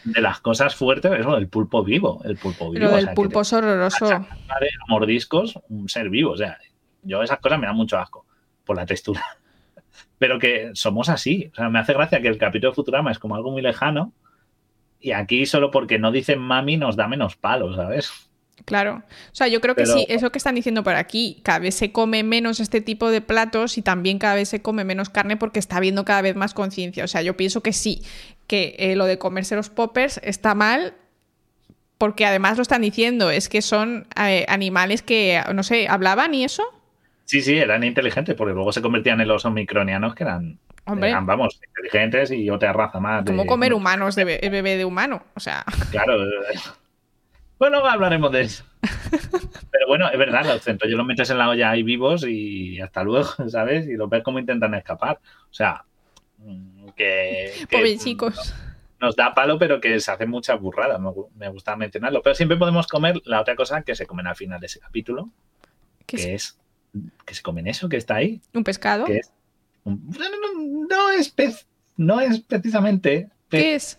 [0.06, 2.86] De las cosas fuertes, eso, el pulpo vivo, el pulpo vivo.
[2.86, 4.06] Lo del pulpo es horroroso.
[4.06, 6.58] De mordiscos, un ser vivo, o sea,
[7.02, 8.24] yo esas cosas me dan mucho asco
[8.64, 9.22] por la textura.
[10.18, 13.18] Pero que somos así, o sea, me hace gracia que el capítulo de Futurama es
[13.18, 14.12] como algo muy lejano
[15.00, 18.10] y aquí solo porque no dicen mami nos da menos palo, ¿sabes?
[18.64, 19.02] Claro.
[19.30, 21.92] O sea, yo creo que sí, eso que están diciendo por aquí, cada vez se
[21.92, 25.58] come menos este tipo de platos y también cada vez se come menos carne porque
[25.58, 27.04] está habiendo cada vez más conciencia.
[27.04, 28.02] O sea, yo pienso que sí,
[28.46, 30.94] que eh, lo de comerse los poppers está mal
[31.98, 36.44] porque además lo están diciendo, es que son eh, animales que, no sé, hablaban y
[36.44, 36.62] eso.
[37.24, 42.30] Sí, sí, eran inteligentes porque luego se convertían en los omicronianos que eran, vamos, inteligentes
[42.30, 43.24] y otra raza más.
[43.24, 45.22] ¿Cómo comer humanos de bebé de humano?
[45.34, 45.64] O sea.
[45.90, 46.18] Claro.
[47.58, 48.64] Bueno, hablaremos de eso.
[49.70, 53.02] Pero bueno, es verdad, los yo los metes en la olla ahí vivos y hasta
[53.02, 53.88] luego, ¿sabes?
[53.88, 55.18] Y los ves cómo intentan escapar.
[55.50, 55.84] O sea,
[56.96, 57.52] que.
[57.70, 58.54] Pobre chicos.
[59.00, 61.00] Nos da palo, pero que se hacen muchas burradas.
[61.34, 62.22] Me, gusta mencionarlo.
[62.22, 65.30] Pero siempre podemos comer la otra cosa que se comen al final de ese capítulo,
[66.06, 66.58] que es?
[67.24, 68.40] que se comen eso que está ahí.
[68.54, 69.06] ¿Un pescado?
[69.84, 71.66] no, es pez,
[71.96, 73.28] no es precisamente.
[73.50, 73.98] ¿Qué es?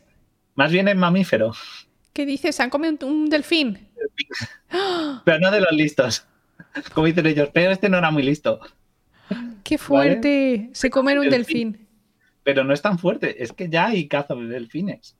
[0.55, 1.53] Más bien es mamífero.
[2.13, 2.55] ¿Qué dices?
[2.55, 3.87] ¿Se han comido un, delfín?
[5.23, 6.25] Pero no de los listos.
[6.93, 8.59] Como dicen ellos, pero este no era muy listo.
[9.63, 10.69] ¡Qué fuerte!
[10.73, 11.86] Se comen un delfín.
[12.47, 15.17] Pero no es tan fuerte, es que ya hay caza de delfines.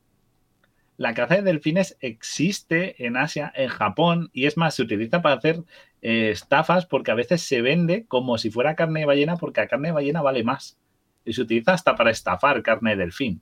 [0.96, 5.36] La caza de delfines existe en Asia, en Japón, y es más, se utiliza para
[5.36, 5.62] hacer
[6.02, 9.68] eh, estafas porque a veces se vende como si fuera carne de ballena porque la
[9.68, 10.80] carne de ballena vale más.
[11.26, 13.42] Y se utiliza hasta para estafar carne de delfín.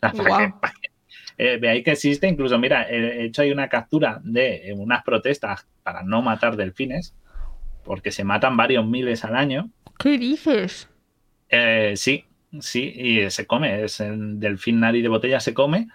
[1.36, 5.66] Eh, veáis que existe, incluso, mira, he hecho ahí una captura de eh, unas protestas
[5.82, 7.12] para no matar delfines,
[7.82, 9.70] porque se matan varios miles al año.
[9.98, 10.88] ¿Qué dices?
[11.48, 12.24] Eh, sí,
[12.60, 15.88] sí, y se come, es el delfín nariz de botella se come.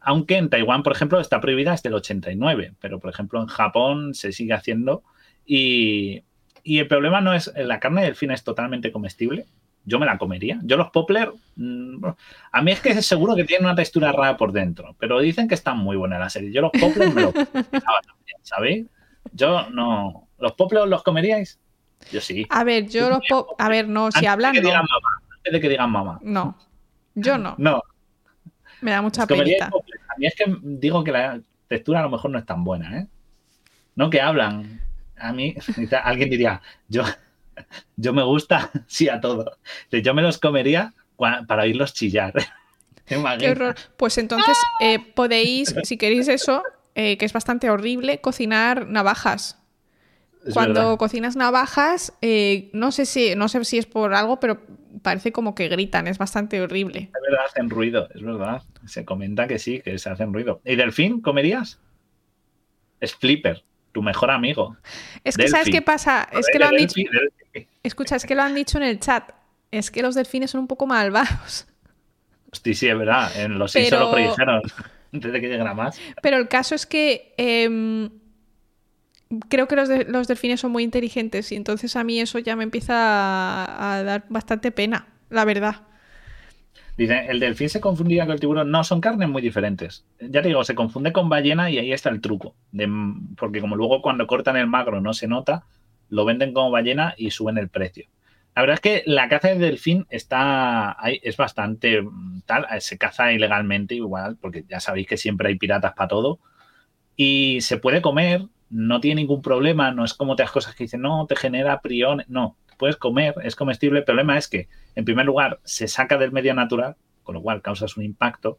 [0.00, 4.14] aunque en Taiwán, por ejemplo, está prohibida hasta el 89, pero por ejemplo en Japón
[4.14, 5.02] se sigue haciendo
[5.46, 6.24] y,
[6.62, 9.46] y el problema no es, la carne de delfín es totalmente comestible,
[9.84, 10.60] yo me la comería.
[10.62, 12.04] Yo los popler, mm,
[12.52, 15.54] a mí es que seguro que tienen una textura rara por dentro, pero dicen que
[15.54, 16.52] están muy buenas la serie.
[16.52, 17.32] Yo los también,
[18.42, 18.86] ¿sabéis?
[19.32, 20.28] Yo no.
[20.38, 21.60] ¿Los popler los comeríais?
[22.10, 22.46] Yo sí.
[22.50, 23.50] A ver, yo los pop...
[23.58, 24.52] A ver, no, si hablan.
[24.52, 26.18] De que digan mamá, antes de que digan mamá.
[26.22, 26.56] No.
[27.14, 27.54] Yo no.
[27.58, 27.82] No.
[28.80, 29.42] Me da mucha pena.
[29.66, 32.98] A mí es que digo que la textura a lo mejor no es tan buena,
[32.98, 33.06] ¿eh?
[33.94, 34.80] No que hablan.
[35.16, 35.54] A mí,
[36.04, 37.04] alguien diría, yo,
[37.96, 39.56] yo me gusta, sí, a todo.
[39.90, 42.32] Yo me los comería para oírlos chillar.
[43.06, 43.74] Qué horror.
[43.98, 46.62] Pues entonces eh, podéis, si queréis eso,
[46.94, 49.58] eh, que es bastante horrible, cocinar navajas.
[50.52, 54.60] Cuando cocinas navajas, eh, no sé si, no sé si es por algo, pero
[55.02, 57.10] parece como que gritan, es bastante horrible.
[57.14, 58.62] Es verdad, hacen ruido, es verdad.
[58.86, 60.60] Se comenta que sí, que se hacen ruido.
[60.64, 61.80] ¿Y delfín comerías?
[63.00, 64.76] Es flipper tu mejor amigo.
[65.22, 66.28] Es que, ¿sabes qué pasa?
[66.32, 67.00] Es que lo han dicho.
[67.82, 69.30] Escucha, es que lo han dicho en el chat.
[69.70, 71.66] Es que los delfines son un poco malvados.
[72.52, 73.30] Hostia, sí, es verdad.
[73.36, 74.00] En los Pero...
[74.00, 74.62] lo predijeron
[75.12, 75.98] antes de que llegara más.
[76.22, 77.34] Pero el caso es que.
[77.36, 78.10] Em,
[79.48, 82.64] creo que los, los, delfines son muy inteligentes y entonces a mí eso ya me
[82.64, 85.82] empieza a dar bastante pena, la verdad.
[86.96, 88.70] Dice, el delfín se confundía con el tiburón.
[88.70, 90.06] No, son carnes muy diferentes.
[90.20, 92.54] Ya te digo, se confunde con ballena y ahí está el truco.
[93.36, 95.64] porque como luego cuando cortan el magro no se nota,
[96.08, 98.06] lo venden como ballena y suben el precio.
[98.54, 102.98] La verdad es que la caza de delfín está es bastante mm, tal, eh, se
[102.98, 106.38] caza ilegalmente igual, porque ya sabéis que siempre hay piratas para todo.
[107.16, 111.02] Y se puede comer, no tiene ningún problema, no es como otras cosas que dicen,
[111.02, 114.00] no, te genera priones, no, puedes comer, es comestible.
[114.00, 117.62] El problema es que, en primer lugar, se saca del medio natural, con lo cual
[117.62, 118.58] causas un impacto.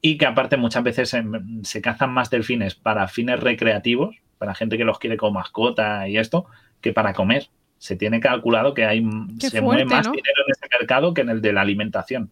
[0.00, 1.16] Y que aparte muchas veces
[1.62, 6.16] se cazan más delfines para fines recreativos, para gente que los quiere como mascota y
[6.16, 6.46] esto,
[6.80, 7.48] que para comer.
[7.78, 9.04] Se tiene calculado que hay
[9.38, 12.30] se mueve más dinero en ese mercado que en el de la alimentación.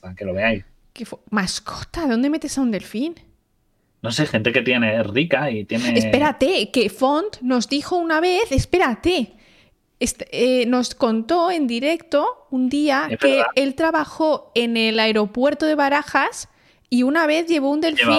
[0.00, 0.64] para que lo veáis.
[1.30, 2.06] ¿Mascota?
[2.06, 3.14] ¿Dónde metes a un delfín?
[4.04, 5.98] No sé, gente que tiene rica y tiene.
[5.98, 9.32] Espérate, que Font nos dijo una vez, espérate,
[9.98, 15.74] este, eh, nos contó en directo un día que él trabajó en el aeropuerto de
[15.74, 16.50] Barajas
[16.90, 18.18] y una vez llevó un delfín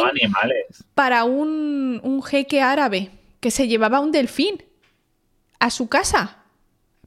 [0.95, 4.63] para un, un, jeque árabe que se llevaba un delfín
[5.59, 6.45] a su casa.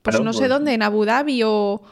[0.03, 1.83] Pues no sé pues dónde, en Abu Dhabi o...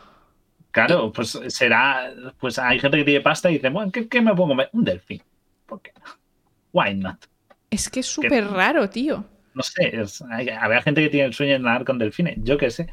[0.71, 2.15] Claro, pues será...
[2.39, 4.71] Pues hay gente que tiene pasta y dice, bueno, ¿qué, qué me puedo comer?
[4.73, 5.21] Un delfín.
[5.67, 6.26] ¿Por qué no?
[6.77, 7.25] Why not?
[7.71, 9.25] Es que es súper raro, tío.
[9.55, 9.91] No sé,
[10.61, 12.91] había gente que tiene el sueño de nadar con delfines, yo qué sé.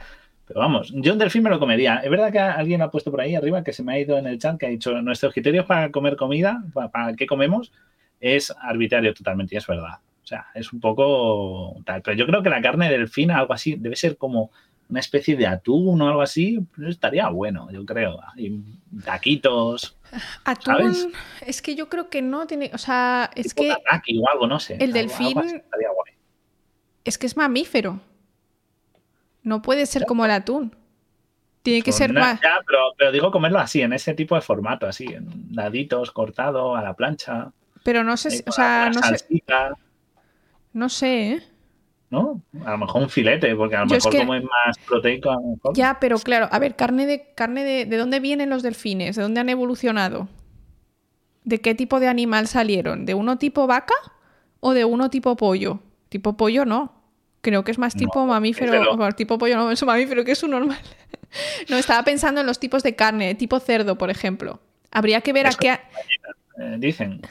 [0.48, 1.98] Pero vamos, yo un delfín me lo comería.
[1.98, 4.26] Es verdad que alguien ha puesto por ahí arriba que se me ha ido en
[4.28, 7.74] el chat que ha dicho nuestros criterios para comer comida, para, qué comemos,
[8.22, 10.00] es arbitrario totalmente, y es verdad.
[10.24, 12.02] O sea, es un poco tal.
[12.02, 14.52] Pero yo creo que la carne de delfín, algo así, debe ser como
[14.90, 18.20] una especie de atún o algo así, pues estaría bueno, yo creo.
[18.36, 18.62] Y
[19.04, 19.98] taquitos.
[20.44, 21.14] Atún,
[21.46, 23.72] es que yo creo que no tiene, o sea, es que...
[23.72, 24.78] o algo, no sé.
[24.80, 25.64] El delfín...
[27.04, 28.00] Es que es mamífero.
[29.42, 30.76] No puede ser como el atún.
[31.64, 32.40] Tiene que ser más.
[32.98, 36.94] pero, digo comerlo así, en ese tipo de formato, así, en daditos, cortado, a la
[36.94, 37.52] plancha.
[37.84, 39.44] Pero no sé, o sea, no sé.
[40.74, 41.44] No sé, ¿eh?
[42.14, 42.44] ¿No?
[42.64, 45.42] A lo mejor un filete, porque a lo mejor como es más proteico, a lo
[45.42, 45.76] mejor.
[45.76, 47.34] Ya, pero claro, a ver, carne de.
[47.34, 47.86] carne de.
[47.86, 49.16] ¿De dónde vienen los delfines?
[49.16, 50.28] ¿De dónde han evolucionado?
[51.44, 53.08] ¿De qué tipo de animal salieron?
[53.08, 53.96] ¿De uno tipo vaca
[54.60, 55.80] o de uno tipo pollo?
[56.10, 56.94] Tipo pollo no.
[57.42, 58.96] Creo que es más tipo mamífero.
[59.16, 60.78] tipo pollo no es un mamífero, que es un normal.
[61.68, 64.60] no, estaba pensando en los tipos de carne, tipo cerdo, por ejemplo.
[64.92, 65.80] Habría que ver a qué.
[66.60, 67.22] Eh, dicen.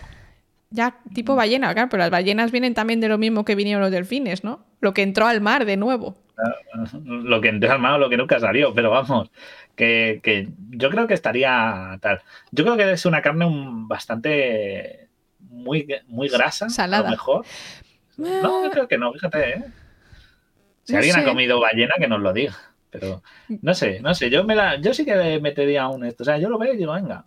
[0.72, 3.90] Ya, tipo ballena, claro, pero las ballenas vienen también de lo mismo que vinieron los
[3.90, 4.64] delfines, ¿no?
[4.80, 6.16] Lo que entró al mar de nuevo.
[7.04, 9.30] Lo que entró al mar o lo que nunca salió, pero vamos,
[9.76, 12.22] que, yo creo que estaría tal.
[12.50, 13.46] Yo creo que es una carne
[13.86, 15.08] bastante
[15.38, 17.02] muy, muy grasa, Salada.
[17.02, 17.44] a lo mejor.
[18.16, 19.64] No, yo creo que no, fíjate, ¿eh?
[20.84, 22.56] Si alguien ha comido ballena, que nos lo diga.
[22.90, 24.30] Pero no sé, no sé.
[24.30, 26.24] Yo, me la, yo sí que metería un esto.
[26.24, 27.24] O sea, yo lo veo y digo, venga,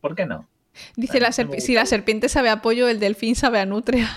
[0.00, 0.48] ¿por qué no?
[0.96, 4.08] Dice, la si la serpiente sabe a pollo, el delfín sabe a nutria.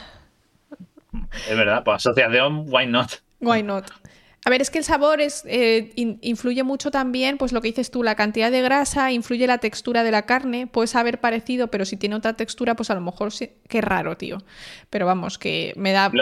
[1.49, 3.11] Es verdad, pues asociación, why not?
[3.39, 3.89] Why not?
[4.45, 7.89] A ver, es que el sabor es, eh, influye mucho también, pues lo que dices
[7.89, 11.83] tú, la cantidad de grasa, influye la textura de la carne, puede saber parecido, pero
[11.83, 14.37] si tiene otra textura, pues a lo mejor sí, qué raro, tío.
[14.91, 16.11] Pero vamos, que me da...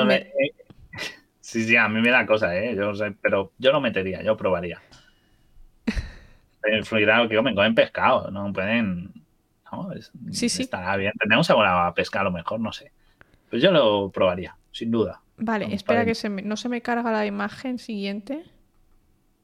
[1.41, 2.73] Sí, sí, a mí me da cosa, ¿eh?
[2.73, 4.81] Yo sé, pero yo lo metería, yo probaría.
[6.77, 9.11] Influirá que comen, comen pescado, no pueden.
[9.73, 9.89] No,
[10.31, 10.63] sí, sí.
[10.63, 11.13] Estará bien.
[11.19, 12.91] Tendremos sabor a pescado a lo mejor, no sé.
[13.49, 15.21] Pues yo lo probaría, sin duda.
[15.37, 18.43] Vale, espera que se no se me carga la imagen siguiente.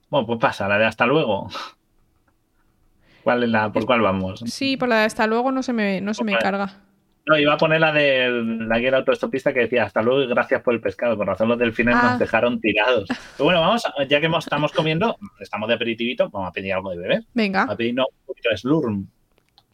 [0.09, 1.49] Bueno, pues pasa, la de hasta luego.
[3.23, 4.43] ¿Cuál es la, ¿Por cuál vamos?
[4.47, 6.83] Sí, por la de hasta luego no se me, no se me carga.
[7.25, 8.29] No, iba a poner la de
[8.67, 11.15] la guía autoestopista que decía hasta luego y gracias por el pescado.
[11.17, 12.17] Con razón los delfines nos ah.
[12.17, 13.07] dejaron tirados.
[13.37, 16.97] Pero bueno, vamos, ya que estamos comiendo, estamos de aperitivito, vamos a pedir algo de
[16.97, 17.23] beber.
[17.33, 17.59] Venga.
[17.59, 19.07] Vamos a pedir un poquito de Slurm.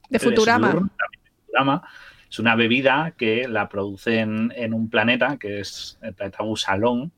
[0.10, 0.90] De Futurama.
[2.30, 7.14] Es una bebida que la producen en un planeta que es el planeta Busalón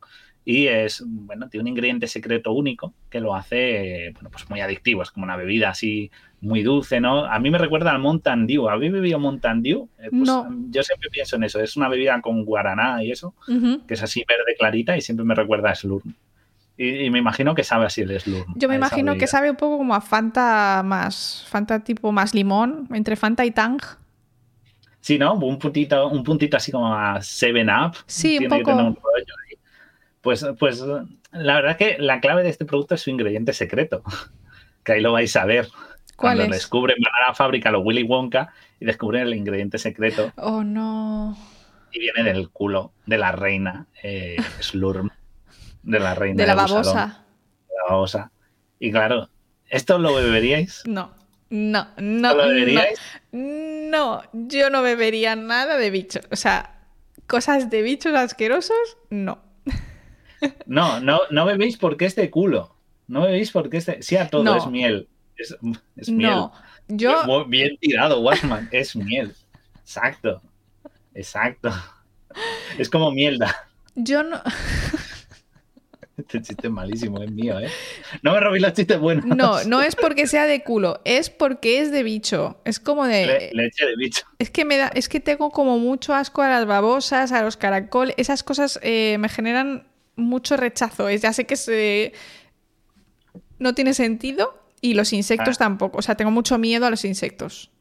[0.45, 5.01] y es, bueno, tiene un ingrediente secreto único que lo hace, bueno, pues muy adictivo.
[5.01, 6.09] Es como una bebida así
[6.39, 7.25] muy dulce, ¿no?
[7.25, 8.69] A mí me recuerda al Mountain Dew.
[8.69, 9.89] ¿Habéis bebido Mountain Dew?
[9.99, 10.47] Eh, pues, no.
[10.69, 11.59] Yo siempre pienso en eso.
[11.59, 13.35] Es una bebida con guaraná y eso,
[13.87, 16.13] que es así verde clarita y siempre me recuerda a Slurm.
[16.77, 18.53] Y, me imagino que sabe así el Slurm.
[18.55, 22.87] Yo me imagino que sabe un poco como a Fanta más, Fanta tipo más limón,
[22.93, 23.81] entre Fanta y Tang.
[25.01, 25.33] Sí, ¿no?
[25.33, 27.95] Un puntito, un puntito así como a Seven Up.
[28.05, 28.97] Sí, un poco.
[30.21, 30.83] Pues, pues
[31.31, 34.03] la verdad es que la clave de este producto es su ingrediente secreto,
[34.83, 35.67] que ahí lo vais a ver.
[36.15, 40.31] Cuando descubren, van a la fábrica los Willy Wonka y descubren el ingrediente secreto.
[40.35, 41.37] Oh, no.
[41.91, 45.09] Y viene del culo de la reina eh, Slurm.
[45.87, 46.43] De la reina.
[46.43, 47.23] De la babosa.
[47.69, 48.31] De la babosa.
[48.77, 49.29] Y claro,
[49.69, 50.83] ¿esto lo beberíais?
[50.85, 51.15] No.
[51.49, 52.35] No, no.
[52.35, 52.99] ¿Lo beberíais?
[53.31, 56.27] No, yo no bebería nada de bichos.
[56.29, 56.81] O sea,
[57.25, 59.39] cosas de bichos asquerosos, no.
[60.67, 62.75] No, no, no bebéis porque es de culo.
[63.07, 64.03] No bebéis porque es de...
[64.03, 65.07] Sí, a todo es miel.
[65.37, 66.31] Es, miel.
[66.31, 66.51] No,
[66.89, 67.45] yo...
[67.45, 68.67] Bien tirado, Washman.
[68.73, 69.33] Es miel.
[69.79, 70.41] Exacto.
[71.15, 71.71] Exacto.
[72.77, 73.55] Es como mielda.
[73.95, 74.41] Yo no.
[76.27, 77.69] Este chiste es malísimo, es mío, ¿eh?
[78.23, 79.25] No me robéis los chistes buenos.
[79.25, 82.59] No, no es porque sea de culo, es porque es de bicho.
[82.65, 83.51] Es como de.
[83.53, 84.25] leche de bicho.
[84.39, 87.55] Es que me da, es que tengo como mucho asco a las babosas, a los
[87.55, 88.15] caracoles.
[88.17, 91.09] Esas cosas eh, me generan mucho rechazo.
[91.11, 92.13] Ya sé que se...
[93.59, 95.59] no tiene sentido, y los insectos ah.
[95.59, 95.99] tampoco.
[95.99, 97.71] O sea, tengo mucho miedo a los insectos.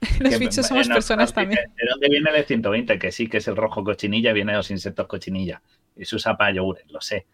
[0.20, 1.60] los bichos somos personas también.
[1.76, 2.98] ¿De dónde viene el 120?
[2.98, 5.62] Que sí, que es el rojo cochinilla, viene de los insectos cochinilla.
[5.96, 7.26] Y se usa para yogures, lo sé.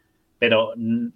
[0.42, 1.06] Pero mm,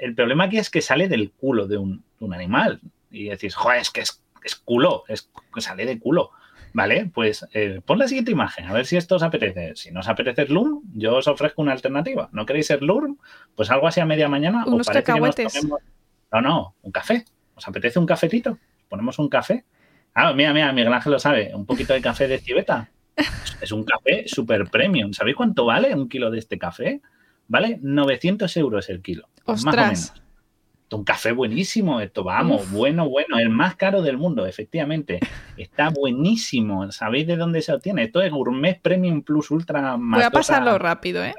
[0.00, 2.02] el problema aquí es que sale del culo de un,
[2.34, 2.80] animal.
[3.12, 4.20] Y decís, joder, es que es,
[4.64, 6.32] culo, es que sale de culo.
[6.72, 9.76] Vale, pues eh, pon la siguiente imagen, a ver si esto os apetece.
[9.76, 12.28] Si no os apetece Slurm, yo os ofrezco una alternativa.
[12.32, 13.18] ¿No queréis Slurm?
[13.54, 14.64] Pues algo así a media mañana.
[14.66, 15.64] Unos cacahuetes.
[16.32, 17.24] No, no, un café.
[17.54, 18.58] ¿Os apetece un cafetito?
[18.88, 19.64] Ponemos un café.
[20.12, 21.54] Ah, mira, mira, Miguel Ángel lo sabe.
[21.54, 22.90] Un poquito de café de civeta.
[23.60, 25.12] Es un café super premium.
[25.12, 27.00] ¿Sabéis cuánto vale un kilo de este café?
[27.48, 29.28] Vale 900 euros el kilo.
[29.46, 30.12] Más o menos.
[30.92, 35.18] Un café buenísimo, esto vamos, bueno, bueno, el más caro del mundo, efectivamente.
[35.56, 36.90] Está buenísimo.
[36.92, 38.04] ¿Sabéis de dónde se obtiene?
[38.04, 39.96] Esto es Gourmet Premium Plus Ultra.
[39.98, 41.34] Voy a pasarlo rápido, ¿eh?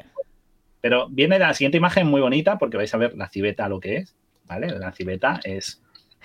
[0.82, 3.98] Pero viene la siguiente imagen muy bonita porque vais a ver la civeta lo que
[3.98, 4.16] es,
[4.46, 4.68] ¿vale?
[4.68, 5.82] La civeta es,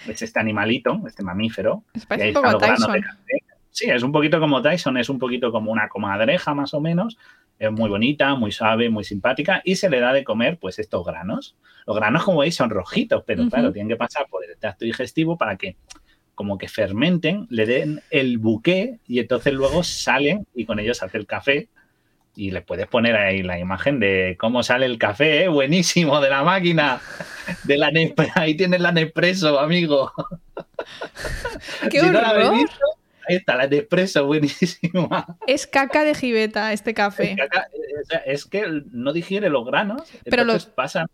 [0.07, 1.85] es este animalito, este mamífero.
[1.95, 3.01] Es un poco Tyson.
[3.73, 7.17] Sí, es un poquito como Tyson, es un poquito como una comadreja más o menos,
[7.59, 11.05] es muy bonita, muy suave, muy simpática y se le da de comer pues estos
[11.07, 11.57] granos.
[11.87, 15.39] Los granos, como veis, son rojitos, pero claro, tienen que pasar por el tracto digestivo
[15.39, 15.77] para que
[16.35, 21.17] como que fermenten, le den el buque y entonces luego salen y con ellos hace
[21.17, 21.69] el café
[22.35, 25.49] y le puedes poner ahí la imagen de cómo sale el café, ¿eh?
[25.49, 27.01] buenísimo, de la máquina,
[27.65, 27.91] de la
[28.35, 30.13] ahí tienes la Nespresso, amigo.
[31.91, 32.69] ¡Qué horror!
[33.29, 35.39] Está, la Nespresso, buenísima.
[35.47, 37.37] Es caca de jibeta este café.
[38.27, 41.07] Es, que no digiere los granos, pero los pasan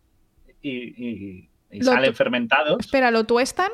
[0.63, 1.49] y,
[1.81, 2.79] salen fermentados.
[2.81, 3.71] Espera, ¿lo tuestan?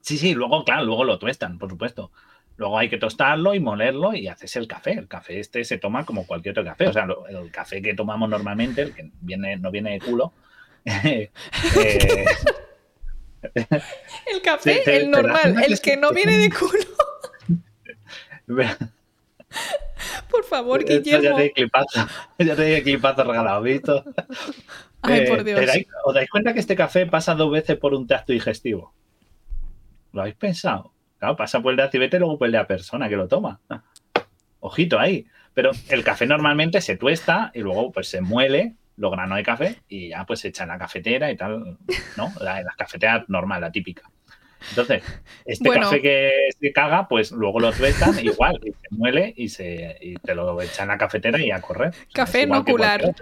[0.00, 2.12] Sí, sí, luego, claro, luego lo tuestan, por supuesto.
[2.56, 4.92] Luego hay que tostarlo y molerlo y haces el café.
[4.92, 6.88] El café este se toma como cualquier otro café.
[6.88, 10.32] O sea, el café que tomamos normalmente, el que viene, no viene de culo.
[11.04, 11.30] Eh,
[13.54, 16.84] el café, el normal, el que no viene de culo.
[20.30, 21.22] Por favor, Guillermo.
[21.22, 22.06] Ya te clipazo,
[22.38, 24.04] ya te clipazo regalado, ¿visto?
[25.02, 25.86] Ay, por eh, Dios.
[26.04, 28.92] ¿Os dais cuenta que este café pasa dos veces por un tracto digestivo?
[30.12, 30.92] ¿Lo habéis pensado?
[31.18, 33.28] Claro, pasa por el de acibete y luego por el de la persona que lo
[33.28, 33.60] toma.
[34.60, 35.26] Ojito ahí.
[35.54, 39.82] Pero el café normalmente se tuesta y luego pues se muele los granos de café
[39.88, 41.78] y ya pues se echa en la cafetera y tal,
[42.16, 42.32] ¿no?
[42.40, 44.02] La, la cafetera normal, la típica.
[44.70, 45.02] Entonces,
[45.44, 49.96] este café que se caga, pues luego lo tuestan igual, y se muele y, se,
[50.00, 51.94] y te lo echa en la cafetera y a correr.
[52.12, 53.14] Café no ocular.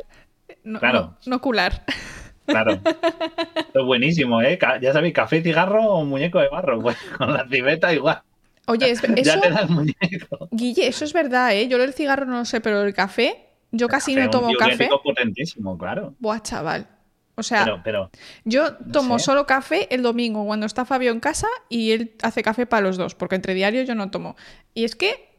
[0.78, 1.16] claro.
[1.26, 1.84] No, ocular.
[2.46, 2.72] Claro.
[3.56, 4.59] Esto es buenísimo, ¿eh?
[4.80, 6.80] Ya sabéis, café, cigarro o muñeco de barro.
[6.80, 8.22] Pues con la civeta igual.
[8.66, 10.48] Oye, eso, ya te das muñeco.
[10.51, 11.68] Guille, eso es verdad, ¿eh?
[11.68, 13.44] Yo el cigarro no lo sé, pero el café,
[13.74, 14.88] yo casi no tomo café.
[15.02, 16.14] potentísimo, claro.
[16.18, 16.88] Buah, chaval.
[17.36, 17.82] O sea,
[18.44, 22.64] yo tomo solo café el domingo cuando está Fabio en casa y él hace café
[22.64, 24.36] para los dos, porque entre diarios yo no tomo.
[24.72, 25.36] Y es que,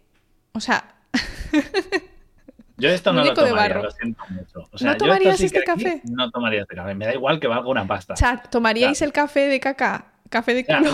[0.51, 0.95] o sea...
[2.77, 4.67] yo esto no lo tomaría, lo siento mucho.
[4.81, 6.01] ¿No tomarías este café?
[6.03, 8.13] No tomaría este café, me da igual que valga una pasta.
[8.15, 10.11] Chat, ¿tomaríais el café de caca?
[10.29, 10.91] ¿Café de culo?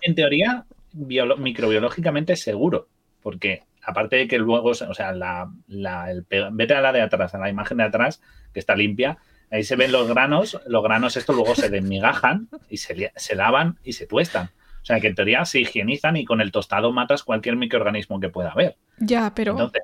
[0.00, 0.64] en, teoría,
[0.94, 2.88] microbiológicamente seguro,
[3.22, 7.38] porque aparte de que luego, o sea, la, el, vete a la de atrás, a
[7.38, 8.20] la imagen de atrás,
[8.52, 9.18] que está limpia,
[9.50, 13.78] Ahí se ven los granos, los granos estos luego se desmigajan y se, se lavan
[13.84, 14.50] y se tuestan.
[14.82, 18.30] O sea, que en teoría se higienizan y con el tostado matas cualquier microorganismo que
[18.30, 18.76] pueda haber.
[18.98, 19.52] Ya, pero...
[19.52, 19.82] Entonces,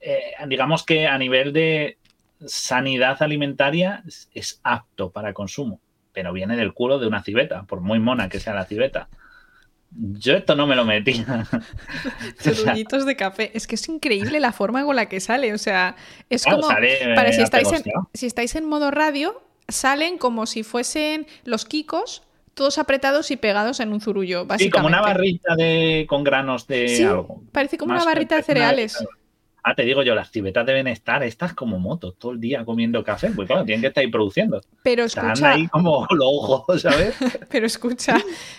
[0.00, 1.98] eh, digamos que a nivel de
[2.44, 4.02] sanidad alimentaria
[4.34, 5.80] es apto para consumo,
[6.12, 9.08] pero viene del culo de una civeta, por muy mona que sea la civeta.
[9.92, 11.24] Yo esto no me lo metí.
[12.38, 13.50] Cerullitos de café.
[13.54, 15.52] Es que es increíble la forma con la que sale.
[15.52, 15.96] O sea,
[16.28, 16.68] es como.
[16.68, 17.82] para si estáis, en,
[18.14, 22.22] si estáis en modo radio, salen como si fuesen los kikos,
[22.54, 24.64] todos apretados y pegados en un zurullo, básicamente.
[24.64, 27.42] Sí, como una barrita de, con granos de sí, algo.
[27.52, 28.96] Parece como una barrita de cereales.
[29.62, 33.04] Ah, te digo yo, las civetas deben estar estas como motos, todo el día comiendo
[33.04, 34.62] café, pues claro, tienen que estar ahí produciendo.
[34.82, 35.34] Pero escucha...
[35.34, 37.14] Están ahí como los ojos, ¿sabes?
[37.50, 38.16] Pero escucha,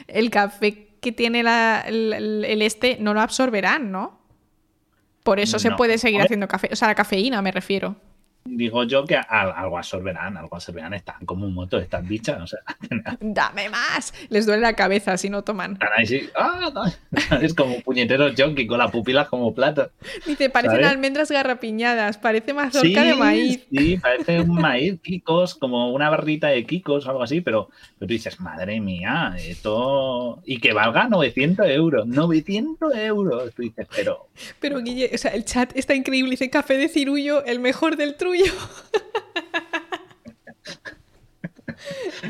[0.08, 4.22] el café que tiene el, este no lo absorberán, ¿no?
[5.24, 6.70] Por eso se puede seguir haciendo café.
[6.72, 7.96] O sea, la cafeína me refiero.
[8.44, 10.96] Digo yo que algo absorberán, algo absorberán.
[10.96, 12.42] Están como un moto estas bichas.
[12.42, 12.60] O sea,
[13.20, 14.14] Dame más.
[14.30, 15.78] Les duele la cabeza si no toman.
[15.80, 16.02] ¡Ah,
[17.42, 19.92] es como puñeteros junkie con las pupilas como platos.
[20.26, 22.18] Dice, parecen almendras garrapiñadas.
[22.18, 23.68] Parece mazorca de maíz.
[23.72, 27.42] Sí, parece un maíz, kikos, como una barrita de kikos o algo así.
[27.42, 27.70] Pero,
[28.00, 30.42] pero tú dices, madre mía, esto.
[30.46, 32.08] Y que valga 900 euros.
[32.08, 33.54] 900 euros.
[33.54, 34.30] Tú dices, pero.
[34.60, 36.32] Pero, Guille, o sea, el chat está increíble.
[36.32, 38.31] Dice café de cirullo, el mejor del truco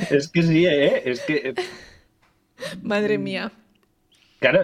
[0.09, 1.01] es que sí, ¿eh?
[1.05, 1.35] Es que.
[1.49, 1.53] Eh,
[2.81, 3.51] Madre mía.
[4.39, 4.63] Claro,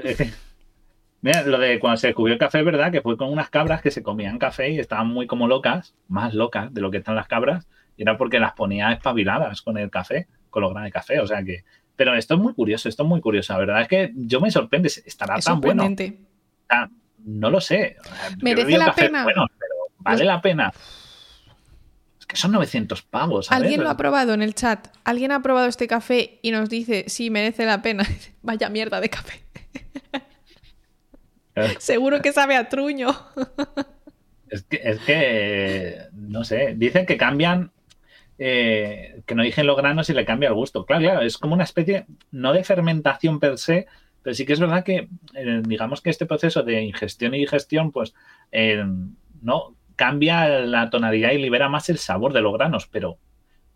[1.21, 2.91] Mira, lo de cuando se descubrió el café, ¿verdad?
[2.91, 6.33] Que fue con unas cabras que se comían café y estaban muy como locas, más
[6.33, 9.89] locas de lo que están las cabras, y era porque las ponía espabiladas con el
[9.89, 11.63] café, con los granos de café, o sea que...
[11.95, 14.51] Pero esto es muy curioso, esto es muy curioso, la verdad es que yo me
[14.51, 15.89] sorprende, estará tan bueno.
[17.25, 17.97] no lo sé.
[18.39, 19.23] Merece la pena.
[19.23, 20.71] Bueno, pero vale la pena
[22.27, 23.51] que son 900 pavos.
[23.51, 24.89] Alguien lo ha probado en el chat.
[25.05, 28.05] Alguien ha probado este café y nos dice si merece la pena.
[28.41, 29.41] Vaya mierda de café.
[31.55, 31.75] Eh.
[31.79, 33.07] Seguro que sabe a truño.
[34.49, 34.63] es,
[35.05, 37.71] que, no sé, dicen que cambian,
[38.37, 40.85] eh, que no dicen los granos y le cambia el gusto.
[40.85, 43.87] Claro, claro, es como una especie, no de fermentación per se,
[44.21, 47.93] pero sí que es verdad que, eh, digamos que este proceso de ingestión y digestión,
[47.93, 48.13] pues,
[49.41, 53.17] no cambia la tonalidad y libera más el sabor de los granos, pero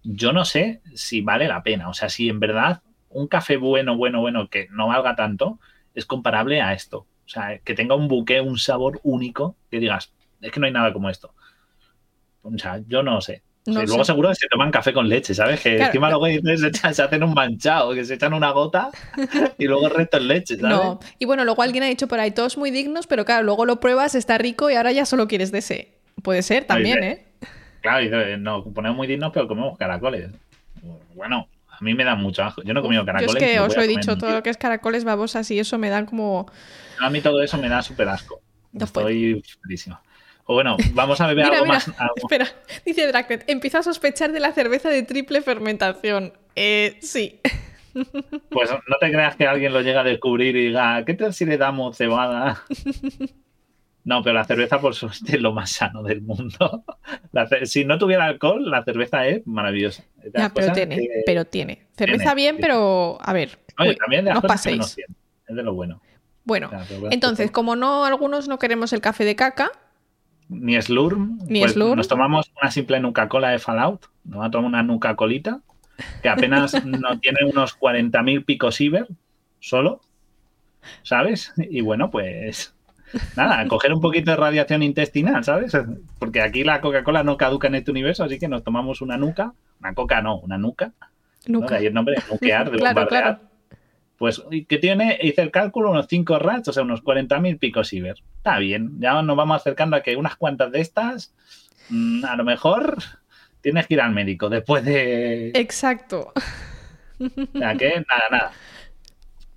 [0.03, 1.89] yo no sé si vale la pena.
[1.89, 5.59] O sea, si en verdad un café bueno, bueno, bueno, que no valga tanto,
[5.93, 6.99] es comparable a esto.
[7.25, 10.71] O sea, que tenga un buque, un sabor único, que digas, es que no hay
[10.71, 11.33] nada como esto.
[12.43, 13.41] O sea, yo no sé.
[13.65, 15.59] luego seguro que se toman café con leche, ¿sabes?
[15.59, 18.91] Que encima luego se, se, hacen un manchado, que se echan una gota
[19.57, 20.77] y luego el resto es leche, ¿sabes?
[20.77, 20.99] No.
[21.17, 23.79] Y bueno, luego alguien ha dicho por ahí, todos muy dignos, pero claro, luego lo
[23.79, 26.00] pruebas, está rico y ahora ya solo quieres de ese.
[26.21, 27.25] Puede ser también, ¿eh?
[27.81, 30.31] Claro, no, ponemos muy dignos, pero comemos caracoles.
[31.15, 32.61] Bueno, a mí me da mucho asco.
[32.63, 33.33] Yo no he comido caracoles.
[33.33, 35.89] Yo es que os he dicho, todo lo que es caracoles, babosas y eso me
[35.89, 36.45] da como.
[36.99, 38.41] A mí todo eso me da súper asco.
[38.79, 39.89] Estoy feliz.
[40.45, 41.91] O bueno, vamos a beber algo más.
[42.15, 42.47] Espera,
[42.85, 46.33] dice Dragnet, empieza a sospechar de la cerveza de triple fermentación.
[46.55, 47.39] Eh, sí.
[48.49, 51.45] Pues no te creas que alguien lo llega a descubrir y diga, ¿qué tal si
[51.45, 52.63] le damos cebada?
[54.03, 56.83] No, pero la cerveza, por suerte, es lo más sano del mundo.
[57.63, 60.03] si no tuviera alcohol, la cerveza es maravillosa.
[60.53, 61.87] pero tiene, pero tiene.
[61.95, 63.59] Cerveza bien, pero a ver.
[63.77, 64.97] Oye, también de no paséis.
[65.47, 66.01] es de lo bueno.
[66.43, 66.71] Bueno,
[67.11, 69.71] entonces, como no algunos no queremos el café de caca.
[70.49, 71.39] Ni Slurm.
[71.47, 74.07] Ni pues Nos tomamos una simple Nuca-Cola de Fallout.
[74.25, 75.61] Nos vamos a tomar una Nuca-Colita,
[76.21, 79.07] que apenas no tiene unos 40.000 picos Iber
[79.59, 80.01] solo.
[81.03, 81.53] ¿Sabes?
[81.57, 82.73] Y bueno, pues
[83.35, 85.77] nada, coger un poquito de radiación intestinal, ¿sabes?
[86.19, 89.53] Porque aquí la Coca-Cola no caduca en este universo, así que nos tomamos una nuca,
[89.79, 90.93] una coca no, una nuca.
[91.47, 91.75] nuca.
[91.75, 93.39] ahí el nombre nuclear, de claro, claro.
[94.17, 95.17] Pues, ¿qué tiene?
[95.21, 98.17] Hice el cálculo, unos 5 rats, o sea, unos 40.000 picos ciber.
[98.37, 101.33] Está bien, ya nos vamos acercando a que unas cuantas de estas,
[101.89, 102.97] mm, a lo mejor
[103.61, 105.49] tienes que ir al médico después de...
[105.55, 106.33] Exacto.
[107.19, 108.51] O sea, que nada, nada.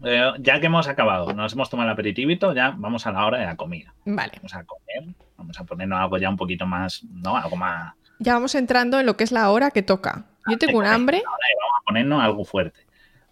[0.05, 3.39] Eh, ya que hemos acabado, nos hemos tomado el aperitivito, ya vamos a la hora
[3.39, 3.95] de la comida.
[4.05, 4.33] Vale.
[4.37, 7.37] Vamos a comer, vamos a ponernos algo ya un poquito más, ¿no?
[7.37, 7.95] Algo más.
[8.19, 10.27] Ya vamos entrando en lo que es la hora que toca.
[10.49, 11.23] Yo tengo un hambre.
[11.25, 12.81] vamos a ponernos algo fuerte.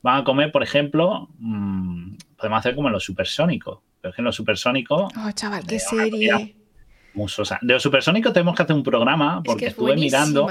[0.02, 3.78] Vamos a comer, por ejemplo, mmm, podemos hacer como los supersónicos.
[4.00, 5.12] Por ejemplo, los supersónicos.
[5.16, 6.56] Oh, chaval, qué serie.
[7.14, 7.58] Musosa.
[7.60, 10.48] De los supersónicos tenemos que hacer un programa porque estuve mirando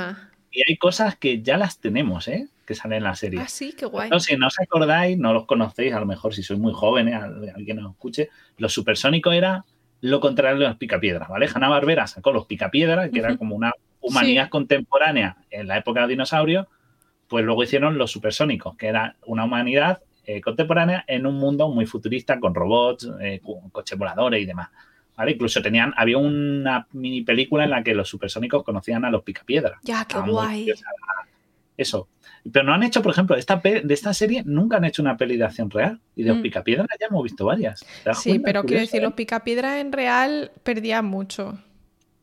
[0.52, 2.48] y hay cosas que ya las tenemos, ¿eh?
[2.66, 3.40] Que salen en la serie.
[3.40, 4.10] Ah, sí, qué guay.
[4.20, 7.16] si no os acordáis, no los conocéis, a lo mejor si sois muy jóvenes,
[7.56, 9.66] alguien nos escuche, los supersónicos era
[10.02, 11.48] lo contrario de los picapiedras, ¿vale?
[11.54, 13.72] Hanna Barbera sacó los picapiedras, que era como una
[14.02, 16.68] humanidad contemporánea en la época de dinosaurios,
[17.28, 21.86] pues luego hicieron los supersónicos, que era una humanidad eh, contemporánea en un mundo muy
[21.86, 23.42] futurista con robots, eh,
[23.72, 24.70] coches voladores y demás.
[25.30, 29.80] Incluso tenían, había una mini película en la que los supersónicos conocían a los picapiedras.
[29.84, 30.72] Ya, qué guay.
[31.78, 32.08] Eso.
[32.52, 35.18] Pero no han hecho, por ejemplo, de esta, de esta serie nunca han hecho una
[35.18, 36.00] peli de acción real.
[36.16, 36.42] Y de los mm.
[36.42, 37.86] picapiedras ya hemos visto varias.
[38.14, 41.60] Sí, pero quiero decir, los picapiedras en real perdían mucho.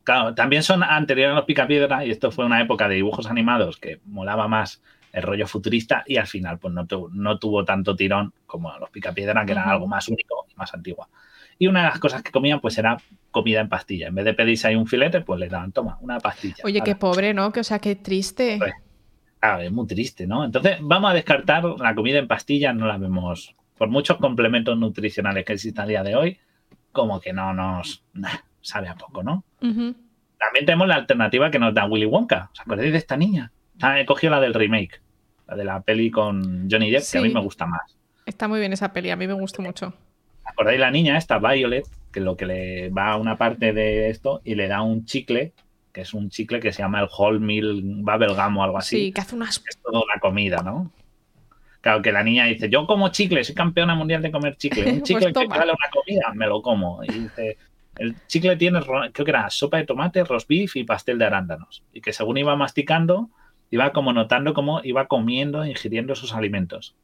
[0.05, 3.77] Claro, también son anteriores a los picapiedras y esto fue una época de dibujos animados
[3.77, 4.81] que molaba más
[5.13, 8.91] el rollo futurista y al final pues no, no tuvo tanto tirón como a los
[8.91, 11.09] picapiedras, que eran algo más único y más antiguo.
[11.59, 12.97] Y una de las cosas que comían, pues era
[13.31, 14.09] comida en pastilla.
[14.09, 16.57] En vez de pedirse ahí un filete, pues le daban, toma, una pastilla.
[16.65, 17.53] Oye, qué pobre, ¿no?
[17.53, 18.59] Que, o sea, qué triste.
[19.41, 20.45] Ah, es muy triste, ¿no?
[20.45, 23.55] Entonces, vamos a descartar la comida en pastillas, no la vemos.
[23.77, 26.39] Por muchos complementos nutricionales que existen a día de hoy,
[26.93, 28.05] como que no nos
[28.61, 29.45] sabe a poco, ¿no?
[29.61, 32.51] También tenemos la alternativa que nos da Willy Wonka.
[32.53, 33.53] ¿Os acordáis de esta niña?
[33.97, 35.01] he cogido la del remake,
[35.47, 37.97] la de la peli con Johnny Depp, que a mí me gusta más.
[38.27, 39.95] Está muy bien esa peli, a mí me gustó mucho
[40.49, 44.41] acordáis la niña esta, Violet, que lo que le va a una parte de esto
[44.45, 45.53] y le da un chicle,
[45.93, 48.97] que es un chicle que se llama el Whole Meal Bubblegum o algo así.
[48.97, 49.63] Sí, que hace unas...
[49.69, 50.91] Es toda una comida, ¿no?
[51.81, 54.91] Claro, que la niña dice, yo como chicle, soy campeona mundial de comer chicle.
[54.93, 57.05] Un chicle pues que vale una comida, me lo como.
[57.05, 57.57] Y dice,
[57.97, 61.85] el chicle tiene, creo que era sopa de tomate, roast beef y pastel de arándanos.
[61.93, 63.31] Y que según iba masticando,
[63.71, 66.97] iba como notando cómo iba comiendo, ingiriendo esos alimentos.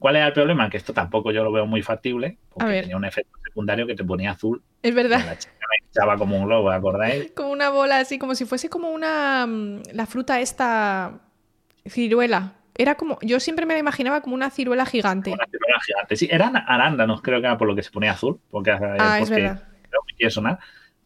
[0.00, 0.68] ¿Cuál era el problema?
[0.68, 4.02] Que esto tampoco yo lo veo muy factible, porque tenía un efecto secundario que te
[4.02, 4.60] ponía azul.
[4.82, 5.36] Es verdad.
[5.92, 7.30] Echaba como un globo, ¿acordáis?
[7.36, 9.46] Como una bola así, como si fuese como una.
[9.46, 11.20] mm, La fruta esta.
[11.86, 12.54] ciruela.
[12.76, 13.18] Era como.
[13.22, 15.30] Yo siempre me la imaginaba como una ciruela gigante.
[15.32, 16.16] Una ciruela gigante.
[16.16, 18.40] Sí, eran arándanos, creo que era por lo que se ponía azul.
[18.50, 19.64] Porque, Ah, es porque verdad.
[19.88, 20.58] creo que quiere sonar.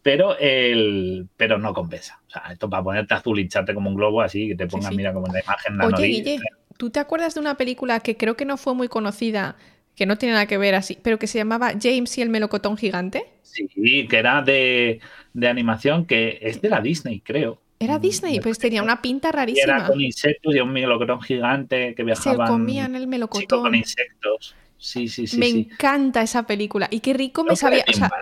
[0.03, 2.21] Pero, el, pero no compensa.
[2.27, 4.91] O sea, esto para ponerte azul y hincharte como un globo así, que te pongan,
[4.93, 4.97] sí.
[4.99, 5.77] mira, como en la imagen.
[5.79, 6.25] la Oye, nariz.
[6.25, 6.41] Guille,
[6.77, 9.57] ¿tú te acuerdas de una película que creo que no fue muy conocida,
[9.97, 12.77] que no tiene nada que ver así, pero que se llamaba James y el melocotón
[12.77, 13.25] gigante?
[13.43, 15.01] Sí, que era de,
[15.33, 17.63] de animación, que es de la Disney, creo.
[17.79, 19.87] Era Disney, pues tenía una pinta Y era rarísima.
[19.87, 22.47] con insectos y un melocotón gigante que Se viajaban.
[22.47, 23.63] comían el melocotón.
[23.63, 24.57] con insectos.
[24.77, 25.37] Sí, sí, sí.
[25.39, 25.59] me sí.
[25.73, 26.89] encanta esa película.
[26.91, 27.85] Y qué rico me Creo sabía.
[27.89, 28.15] O sea,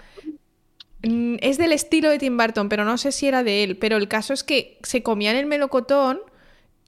[1.03, 3.77] mm, es del estilo de Tim Burton, pero no sé si era de él.
[3.79, 6.21] Pero el caso es que se comían el melocotón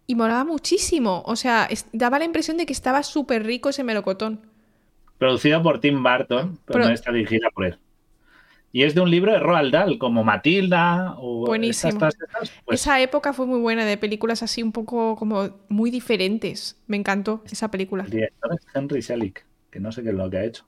[0.06, 1.22] y molaba muchísimo.
[1.26, 4.40] O sea, daba la impresión de que estaba súper rico ese melocotón.
[5.18, 7.78] Producido por Tim Burton, pero Pro- no está dirigida por él.
[8.72, 11.90] Y es de un libro de Roald Dahl, como Matilda o Buenísimo.
[11.93, 15.48] estas, estas, estas, pues, esa época fue muy buena de películas así un poco como
[15.68, 16.76] muy diferentes.
[16.89, 18.02] Me encantó esa película.
[18.02, 20.64] el director es Henry Selick, que no sé qué es lo que ha hecho.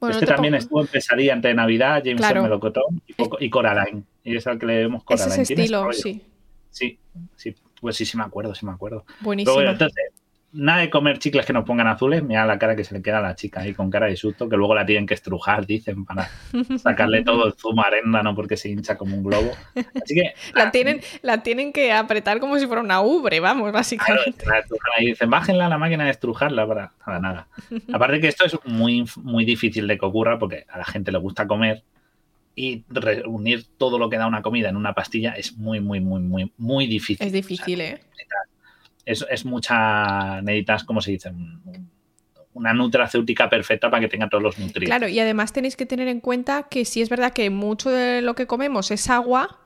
[0.00, 2.42] Bueno, este no también pongo- estuvo en Pesadilla antes de Navidad, James Claro.
[2.42, 4.02] Melocotón y, poco- y Coraline.
[4.24, 5.42] Y es al que le vemos Coraline.
[5.42, 5.88] ese estilo.
[5.92, 6.20] Sí,
[7.36, 9.04] sí, pues sí, sí me acuerdo, sí me acuerdo.
[9.06, 9.54] Pero Buenísimo.
[9.54, 10.04] bueno, entonces,
[10.52, 13.18] nada de comer chicles que nos pongan azules, mira la cara que se le queda
[13.18, 16.04] a la chica ahí con cara de susto, que luego la tienen que estrujar, dicen,
[16.06, 16.30] para
[16.82, 19.50] sacarle todo el zumo aréndano porque se hincha como un globo.
[20.02, 23.72] Así que La tienen, la tienen que apretar como si fuera una ubre, vamos, Claro,
[23.74, 24.46] básicamente.
[24.46, 27.48] la estrujan ahí, dicen, bájenla a la máquina de estrujarla para nada, nada.
[27.92, 31.18] Aparte que esto es muy, muy difícil de que ocurra porque a la gente le
[31.18, 31.82] gusta comer
[32.58, 36.20] y reunir todo lo que da una comida en una pastilla es muy, muy, muy,
[36.20, 37.24] muy, muy difícil.
[37.26, 38.00] Es difícil, ¿eh?
[39.04, 41.28] Es, es mucha, necesitas, ¿cómo se dice?
[41.30, 41.90] Un-
[42.54, 44.88] Una nutracéutica perfecta para que tenga todos los nutrientes.
[44.88, 48.22] Claro, y además tenéis que tener en cuenta que sí es verdad que mucho de
[48.22, 49.60] lo que comemos es agua,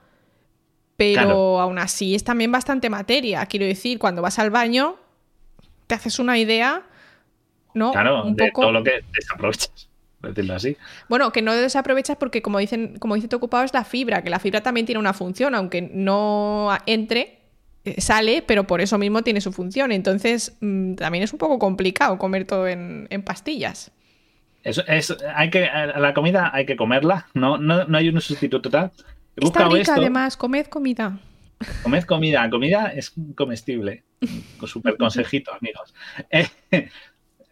[0.97, 1.61] pero Claro.
[1.61, 3.47] aún así es también bastante materia.
[3.47, 4.97] Quiero decir, cuando vas al baño,
[5.87, 6.83] te haces una idea,
[7.75, 7.93] ¿no?
[7.93, 8.63] Claro, Un de poco.
[8.63, 9.89] todo lo que desaprovechas,
[10.23, 10.77] decirlo así.
[11.09, 14.31] Bueno, que no desaprovechas porque, como dicen, como dice tu ocupado, es la fibra, que
[14.31, 17.39] la fibra también tiene una función, aunque no entre,
[17.85, 19.93] eh, sale, pero por eso mismo tiene su función.
[19.93, 23.93] Entonces, mm, también es un poco complicado comer todo en, en pastillas.
[24.63, 28.61] Eso es, hay que, la comida hay que comerla, no, no, no hay un sustituto
[28.61, 28.91] total.
[29.37, 30.01] He Está buscado rica, esto.
[30.01, 31.19] además, comed comida.
[31.83, 34.05] Comed comida, comida es comestible.
[34.59, 35.95] Con super consejito, amigos.
[36.31, 36.49] Eh,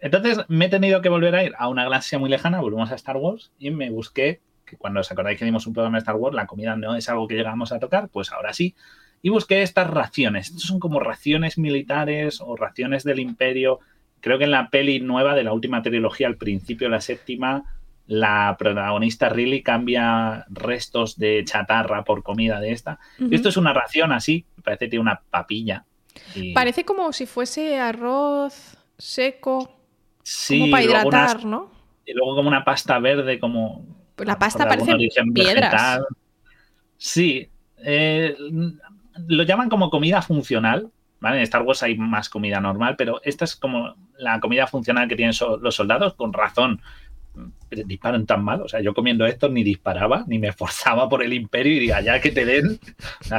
[0.01, 2.95] entonces me he tenido que volver a ir a una galaxia muy lejana, volvemos a
[2.95, 6.17] Star Wars, y me busqué, que cuando os acordáis que dimos un programa de Star
[6.17, 8.75] Wars, la comida no es algo que llegamos a tocar, pues ahora sí.
[9.23, 10.49] Y busqué estas raciones.
[10.49, 13.81] Estos son como raciones militares o raciones del imperio.
[14.21, 17.65] Creo que en la peli nueva de la última trilogía, al principio de la séptima,
[18.07, 23.01] la protagonista Riley cambia restos de chatarra por comida de esta.
[23.31, 25.85] Esto es una ración así, parece que tiene una papilla.
[26.35, 29.78] Y- Parece como si fuese arroz seco,
[30.31, 30.95] sí, como para unas-
[31.33, 31.71] hidratar, ¿no?
[32.07, 33.85] y luego como una pasta verde, como.
[34.17, 35.73] Pues la pasta parece piedras.
[35.73, 36.07] vegetal.
[36.97, 37.49] Sí.
[37.79, 38.37] eh,
[39.27, 40.91] lo llaman como comida funcional.
[41.21, 41.39] ¿vale?
[41.39, 45.17] En Star Wars hay más comida normal, pero esta es como la comida funcional que
[45.17, 46.81] tienen so- los soldados, con razón.
[47.71, 48.63] Disparan tan mal.
[48.63, 52.01] O sea, yo comiendo esto ni disparaba, ni me esforzaba por el imperio y diga,
[52.01, 52.81] ya que te den,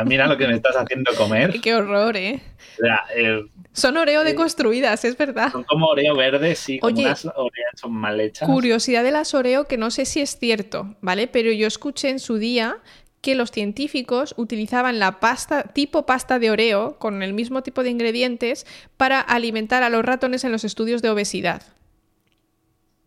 [0.05, 1.59] mira lo que me estás haciendo comer.
[1.63, 2.41] Qué horror, ¿eh?
[2.77, 5.51] O sea, eh, Son Oreo deconstruidas, es verdad.
[5.51, 8.47] son como Oreo verdes, sí, como unas Oreas son mal hechas.
[8.47, 11.27] Curiosidad de las Oreo que no sé si es cierto, ¿vale?
[11.27, 12.77] Pero yo escuché en su día
[13.21, 17.89] que los científicos utilizaban la pasta, tipo pasta de Oreo, con el mismo tipo de
[17.89, 18.65] ingredientes,
[18.97, 21.63] para alimentar a los ratones en los estudios de obesidad.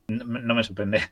[0.08, 1.00] No, no me sorprende.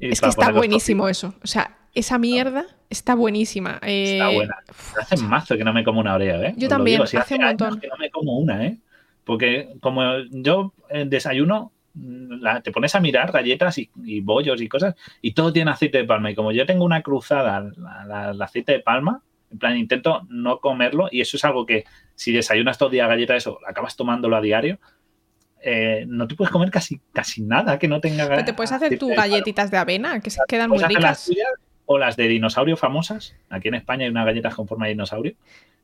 [0.00, 1.34] Y Es que está buenísimo eso.
[1.42, 3.80] O sea, esa mierda está buenísima.
[3.82, 4.56] Está Eh, buena.
[5.00, 6.54] Hace mazo que no me como una Oreo, ¿eh?
[6.56, 7.80] Yo Os también, si hace un montón.
[7.80, 8.78] que no me como una, ¿eh?
[9.24, 14.60] Porque como yo eh, desayuno, mm, la- te pones a mirar galletas y, y bollos
[14.60, 16.30] y cosas, y todo tiene aceite de palma.
[16.30, 21.08] Y como yo tengo una cruzada al aceite de palma, en plan, intento no comerlo,
[21.10, 21.84] y eso es algo que
[22.14, 24.78] si desayunas todo el día galleta, eso, acabas tomándolo a diario,
[25.62, 28.98] eh, no te puedes comer casi, casi nada que no tenga pero te puedes hacer
[28.98, 31.24] tus galletitas de avena, que se quedan muy hacer las ricas.
[31.26, 31.48] tuyas
[31.86, 33.34] o las de dinosaurio famosas.
[33.48, 35.34] Aquí en España hay unas galletas con forma de dinosaurio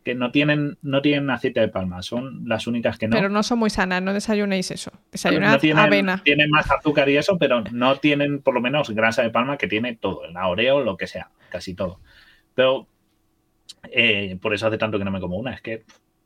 [0.04, 2.02] que no tienen, no tienen aceite de palma.
[2.02, 3.16] Son las únicas que no.
[3.16, 4.92] Pero no son muy sanas, no desayunéis eso.
[5.10, 6.22] Desayunad no tienen, avena.
[6.22, 9.66] tienen más azúcar y eso, pero no tienen por lo menos grasa de palma que
[9.66, 12.00] tiene todo, la oreo, lo que sea, casi todo.
[12.54, 12.86] Pero
[13.90, 15.84] eh, por eso hace tanto que no me como una, es que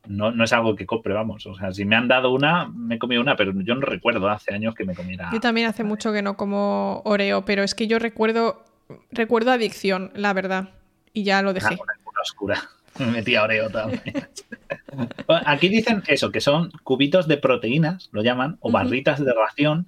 [0.08, 1.46] no, no es algo que compre, vamos.
[1.46, 4.28] O sea, si me han dado una, me he comido una, pero yo no recuerdo
[4.28, 5.30] hace años que me comiera.
[5.32, 8.64] Yo también hace mucho que no como Oreo, pero es que yo recuerdo
[9.10, 10.70] recuerdo adicción, la verdad.
[11.12, 11.74] Y ya lo dejé.
[11.74, 12.62] una oscura.
[12.98, 14.02] Me metí a Oreo también.
[15.46, 19.86] Aquí dicen eso, que son cubitos de proteínas, lo llaman, o barritas de ración,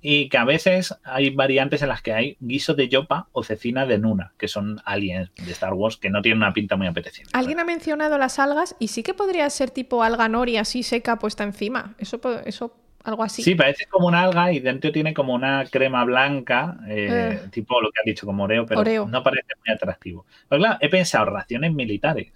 [0.00, 3.86] y que a veces hay variantes en las que hay guiso de yopa o cecina
[3.86, 7.30] de nuna, que son aliens de Star Wars que no tienen una pinta muy apetecible.
[7.34, 11.18] Alguien ha mencionado las algas y sí que podría ser tipo alga nori así seca
[11.18, 11.94] puesta encima.
[11.98, 13.42] Eso, eso algo así.
[13.42, 17.48] Sí, parece como una alga y dentro tiene como una crema blanca, eh, eh.
[17.50, 20.26] tipo lo que han dicho como Oreo, pero no parece muy atractivo.
[20.48, 22.32] Pero claro, he pensado raciones militares,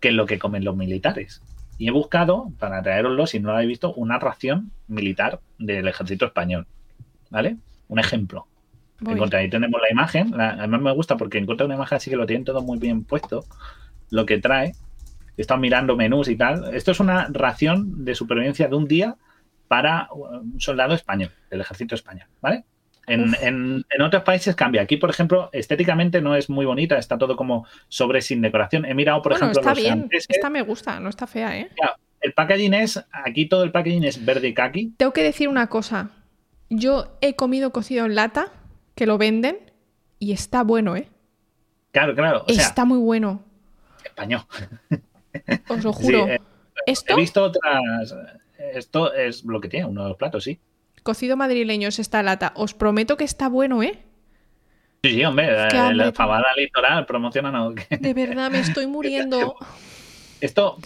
[0.00, 1.40] que es lo que comen los militares.
[1.78, 6.26] Y he buscado, para traeroslo, si no lo habéis visto, una ración militar del ejército
[6.26, 6.66] español.
[7.30, 7.56] ¿Vale?
[7.88, 8.46] Un ejemplo.
[9.38, 10.40] ahí tenemos la imagen.
[10.40, 13.44] además me gusta porque encuentro una imagen así que lo tienen todo muy bien puesto.
[14.10, 14.72] Lo que trae.
[15.36, 16.72] He estado mirando menús y tal.
[16.74, 19.16] Esto es una ración de supervivencia de un día
[19.66, 22.28] para un soldado español, del ejército español.
[22.40, 22.64] ¿Vale?
[23.06, 24.82] En, otros países cambia.
[24.82, 28.84] Aquí, por ejemplo, estéticamente no es muy bonita, está todo como sobre sin decoración.
[28.84, 30.08] He mirado, por ejemplo, está bien.
[30.10, 31.70] Esta me gusta, no está fea, ¿eh?
[32.24, 34.94] el packaging es, aquí todo el packaging es verde y kaki.
[34.96, 36.10] Tengo que decir una cosa.
[36.70, 38.50] Yo he comido cocido en lata,
[38.94, 39.58] que lo venden,
[40.18, 41.10] y está bueno, ¿eh?
[41.92, 42.44] Claro, claro.
[42.48, 43.44] está muy bueno.
[44.02, 44.40] Español.
[45.68, 46.26] Os lo juro.
[46.26, 46.40] Eh,
[46.86, 48.16] he visto otras.
[48.72, 50.58] Esto es lo que tiene, uno de los platos, sí.
[51.04, 52.52] Cocido madrileño es esta lata.
[52.56, 54.02] Os prometo que está bueno, ¿eh?
[55.02, 57.72] Sí, sí, hombre, la, fabada litoral promociona no.
[57.72, 59.54] De verdad, me estoy muriendo.
[60.40, 60.78] Esto,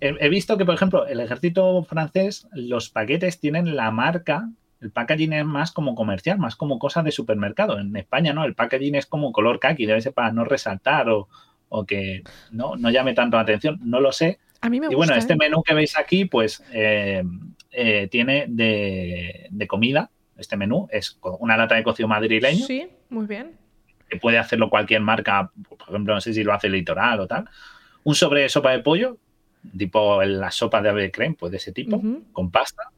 [0.00, 4.48] he, visto que, por ejemplo, el ejército francés, los paquetes tienen la marca,
[4.80, 7.78] el packaging es más como comercial, más como cosa de supermercado.
[7.78, 8.44] En España, ¿no?
[8.44, 11.28] El packaging es como color kaki, debe ser para no resaltar o,
[11.86, 13.78] que no, no llame tanto la atención.
[13.84, 14.40] No lo sé.
[14.60, 15.36] A mí me y bueno, este ¿eh?
[15.36, 17.22] menú que veis aquí, pues eh,
[17.72, 22.66] eh, tiene de, comida, este menú, es una lata de cocido madrileño.
[22.66, 23.52] Sí, muy bien.
[24.08, 27.48] Que puede hacerlo cualquier marca, por ejemplo, no sé si lo hace Litoral o tal.
[28.04, 29.16] Un sobre de sopa de pollo,
[29.76, 32.90] tipo la sopa de ave creme, pues de ese tipo, con pasta.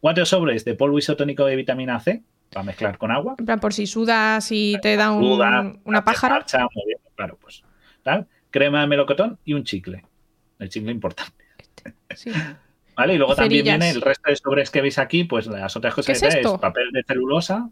[0.00, 2.22] Cuatro sobres de polvo isotónico de vitamina C,
[2.52, 3.36] para mezclar con agua.
[3.38, 6.44] En plan, por si sudas y te da una pájara.
[7.14, 7.62] claro, pues.
[8.50, 10.04] Crema de melocotón y un chicle.
[10.58, 11.44] El chicle importante.
[12.14, 12.32] Sí.
[12.98, 13.14] ¿Vale?
[13.14, 16.20] Y luego también viene el resto de sobres que veis aquí, pues las otras cosas
[16.20, 17.70] que es, es papel de celulosa.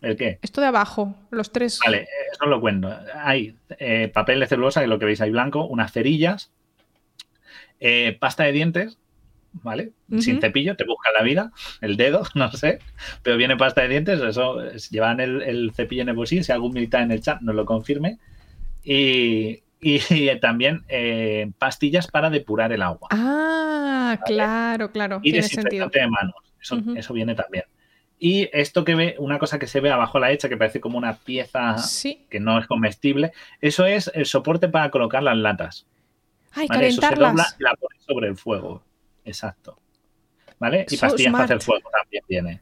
[0.00, 0.38] ¿El qué?
[0.40, 1.78] Esto de abajo, los tres.
[1.84, 2.90] Vale, eso lo cuento.
[3.14, 6.50] Hay eh, papel de celulosa, que es lo que veis ahí blanco, unas cerillas,
[7.78, 8.98] eh, pasta de dientes,
[9.52, 9.92] ¿vale?
[10.18, 12.78] Sin cepillo, te busca la vida, el dedo, no sé,
[13.22, 16.72] pero viene pasta de dientes, eso, llevan el, el cepillo en el bolsillo, si algún
[16.72, 18.18] militar en el chat nos lo confirme.
[18.82, 20.00] Y, y,
[20.40, 23.08] también eh, pastillas para depurar el agua.
[23.10, 25.20] Ah, claro, claro.
[25.22, 26.34] Y desinfectante de manos.
[26.96, 27.64] Eso, viene también.
[28.18, 30.80] Y esto que ve, una cosa que se ve abajo a la hecha, que parece
[30.80, 31.76] como una pieza
[32.30, 35.86] que no es comestible, eso es el soporte para colocar las latas.
[36.52, 37.56] Ay, calentarlas.
[37.58, 38.82] la pones sobre el fuego.
[39.26, 39.78] Exacto.
[40.58, 40.86] ¿Vale?
[40.88, 42.60] Y pastillas para hacer fuego también viene.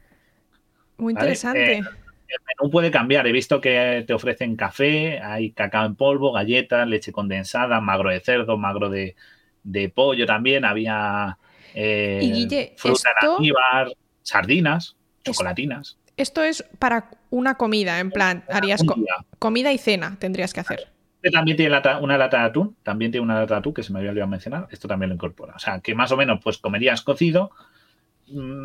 [0.97, 1.77] Muy interesante.
[1.77, 1.83] Eh,
[2.27, 3.27] el menú puede cambiar.
[3.27, 8.19] He visto que te ofrecen café, hay cacao en polvo, galletas, leche condensada, magro de
[8.19, 9.15] cerdo, magro de,
[9.93, 10.65] pollo también.
[10.65, 11.37] Había
[11.73, 15.97] eh, fruta en sardinas, chocolatinas.
[16.15, 18.83] Esto es para una comida, en plan, harías
[19.39, 20.93] comida y cena, tendrías que hacer.
[21.23, 23.93] Este también tiene una lata de atún, también tiene una lata de atún que se
[23.93, 25.53] me había olvidado mencionar, esto también lo incorpora.
[25.55, 27.51] O sea, que más o menos pues comerías cocido,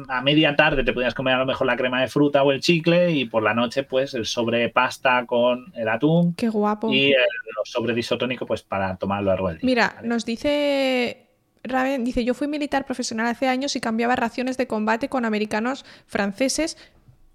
[0.08, 2.60] a media tarde te podías comer a lo mejor la crema de fruta o el
[2.60, 6.34] chicle y por la noche pues el sobre pasta con el atún.
[6.34, 6.92] Qué guapo.
[6.92, 7.26] Y el,
[7.64, 11.28] sobre disotónico pues para tomarlo a largo Mira, nos dice
[11.64, 15.84] Raven, dice, yo fui militar profesional hace años y cambiaba raciones de combate con americanos
[16.06, 16.76] franceses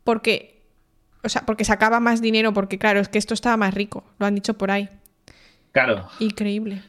[0.04, 0.64] porque,
[1.24, 4.26] o sea, porque sacaba más dinero, porque claro, es que esto estaba más rico, lo
[4.26, 4.90] han dicho por ahí.
[5.72, 6.08] Claro.
[6.20, 6.84] Increíble.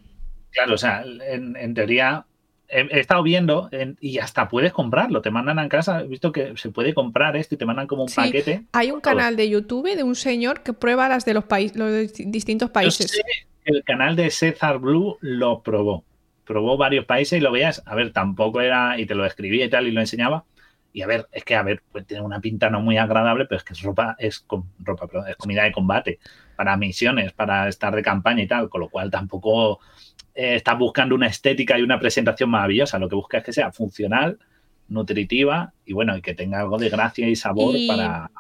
[0.50, 2.26] Claro, o sea, en teoría
[2.74, 3.70] he, estado viendo
[4.00, 5.22] y hasta puedes comprarlo.
[5.22, 8.02] Te mandan a casa, he visto que se puede comprar esto y te mandan como
[8.04, 8.64] un paquete.
[8.72, 12.12] Hay un canal de YouTube de un señor que prueba las de los, países, los
[12.14, 13.20] distintos países.
[13.64, 16.04] el canal de César Blue lo probó.
[16.44, 17.82] Probó varios países y lo veías.
[17.86, 20.44] A ver, tampoco era, y te lo escribía y tal, y lo enseñaba.
[20.92, 23.58] Y a ver, es que a ver, pues tiene una pinta no muy agradable, pero
[23.58, 24.46] es que es ropa, es
[24.78, 26.20] ropa, es comida de combate,
[26.56, 29.80] para misiones, para estar de campaña y tal, con lo cual tampoco
[30.34, 32.98] eh, estás buscando una estética y una presentación maravillosa.
[32.98, 34.38] Lo que buscas es que sea funcional,
[34.88, 38.30] nutritiva y bueno, y que tenga algo de gracia y sabor Para,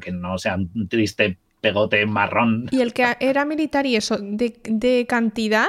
[0.00, 2.68] que no sea un triste pegote marrón.
[2.70, 5.68] ¿Y el que era militar y eso, de, cantidad?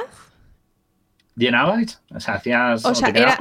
[1.36, 2.00] ¿Llenabais?
[2.14, 2.84] O sea, hacías.
[2.84, 3.36] O sea, era,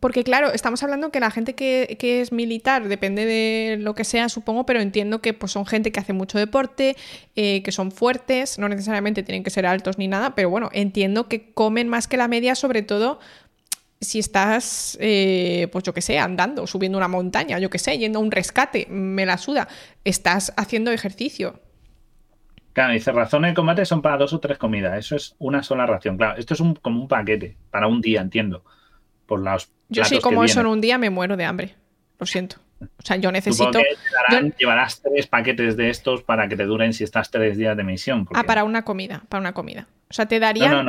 [0.00, 4.28] Porque claro, estamos hablando que la gente que, es militar, depende de lo que sea,
[4.28, 6.96] supongo, pero entiendo que pues, son gente que hace mucho deporte,
[7.34, 11.28] eh, que son fuertes, no necesariamente tienen que ser altos ni nada, pero bueno, entiendo
[11.28, 13.18] que comen más que la media, sobre todo
[14.00, 18.20] si estás, eh, pues yo que sé, andando, subiendo una montaña, yo que sé, yendo
[18.20, 19.66] a un rescate, me la suda,
[20.04, 21.60] estás haciendo ejercicio.
[22.72, 25.86] Claro, dice, razones de combate son para dos o tres comidas, eso es una sola
[25.86, 26.16] ración.
[26.16, 28.62] Claro, esto es como un paquete, para un día, entiendo.
[29.28, 29.44] Por
[29.90, 31.74] yo sí, como eso en un día me muero de hambre.
[32.18, 32.56] Lo siento.
[32.80, 33.78] O sea, yo necesito.
[34.58, 38.26] Llevarás tres paquetes de estos para que te duren si estás tres días de misión.
[38.32, 39.86] Ah, para una comida, para una comida.
[40.08, 40.86] O sea, te darían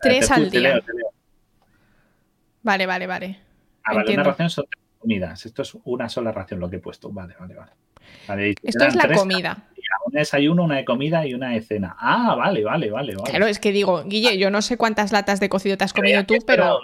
[0.00, 0.82] tres al día.
[2.64, 3.38] Vale, vale, vale.
[3.84, 5.46] Ah, vale, una ración son tres comidas.
[5.46, 7.10] Esto es una sola ración lo que he puesto.
[7.10, 7.70] Vale, vale, vale.
[8.62, 9.58] Esto es la comida.
[10.04, 11.96] Un desayuno, una de comida y una de cena.
[11.98, 15.48] Ah, vale, vale, vale, Claro, es que digo, Guille, yo no sé cuántas latas de
[15.48, 16.80] cocido te has comido tú, pero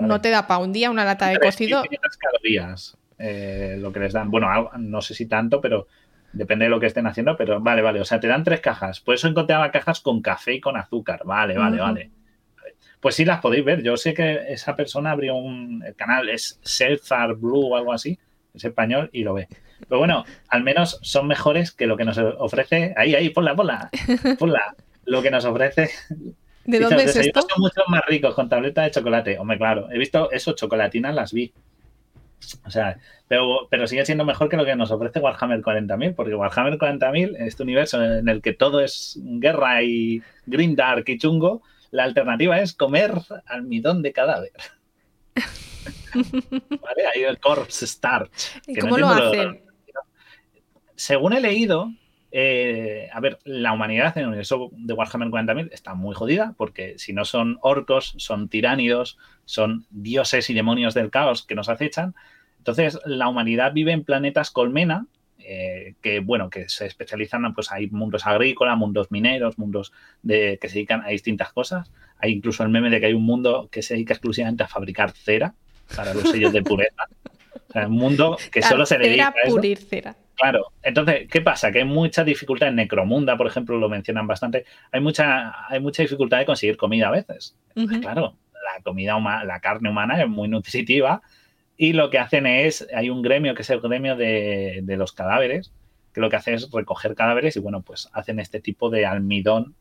[0.00, 1.82] no te da para un día una lata de cocido.
[2.18, 4.30] calorías eh, lo que les dan.
[4.30, 5.86] Bueno, no sé si tanto, pero
[6.32, 8.00] depende de lo que estén haciendo, pero vale, vale.
[8.00, 9.00] O sea, te dan tres cajas.
[9.00, 11.22] Por eso encontraba cajas con café y con azúcar.
[11.24, 12.10] Vale, vale, vale.
[13.00, 13.82] Pues sí las podéis ver.
[13.82, 18.18] Yo sé que esa persona abrió un canal, es Selfar Blue o algo así,
[18.54, 19.48] es español y lo ve.
[19.88, 22.94] Pero bueno, al menos son mejores que lo que nos ofrece.
[22.96, 23.90] Ahí, ahí, ponla, ponla.
[24.38, 24.74] Ponla.
[25.04, 25.90] Lo que nos ofrece.
[26.64, 27.42] ¿De dónde es esto?
[27.42, 29.38] Son mucho más ricos con tableta de chocolate.
[29.38, 31.52] Hombre, claro, he visto eso, chocolatinas las vi.
[32.64, 32.98] O sea,
[33.28, 37.36] pero, pero sigue siendo mejor que lo que nos ofrece Warhammer 40.000, porque Warhammer 40.000,
[37.38, 42.60] este universo en el que todo es guerra y green dark y chungo, la alternativa
[42.60, 43.12] es comer
[43.46, 44.52] almidón de cadáver.
[46.14, 47.06] ¿Vale?
[47.14, 48.62] Ahí el corpse starch.
[48.66, 49.70] ¿Y cómo lo hacen?
[51.00, 51.94] según he leído,
[52.30, 56.98] eh, a ver, la humanidad en el universo de Warhammer 40.000 está muy jodida porque
[56.98, 62.14] si no son orcos, son tiránidos, son dioses y demonios del caos que nos acechan.
[62.58, 65.06] Entonces, la humanidad vive en planetas colmena,
[65.38, 70.68] eh, que bueno, que se especializan, pues hay mundos agrícolas, mundos mineros, mundos de, que
[70.68, 71.90] se dedican a distintas cosas.
[72.20, 75.10] Hay incluso el meme de que hay un mundo que se dedica exclusivamente a fabricar
[75.12, 75.54] cera
[75.94, 77.04] para los sellos de pureza.
[77.68, 79.60] O sea, un mundo que solo se dedica a eso.
[79.88, 80.16] cera.
[80.36, 81.70] Claro, entonces, ¿qué pasa?
[81.70, 84.64] Que hay mucha dificultad en Necromunda, por ejemplo, lo mencionan bastante.
[84.90, 87.56] Hay mucha, hay mucha dificultad de conseguir comida a veces.
[88.00, 91.22] claro, la comida humana, la carne humana es muy nutritiva
[91.76, 95.12] y lo que hacen es, hay un gremio que es el gremio de, de los
[95.12, 95.72] cadáveres,
[96.12, 99.74] que lo que hace es recoger cadáveres y bueno, pues hacen este tipo de almidón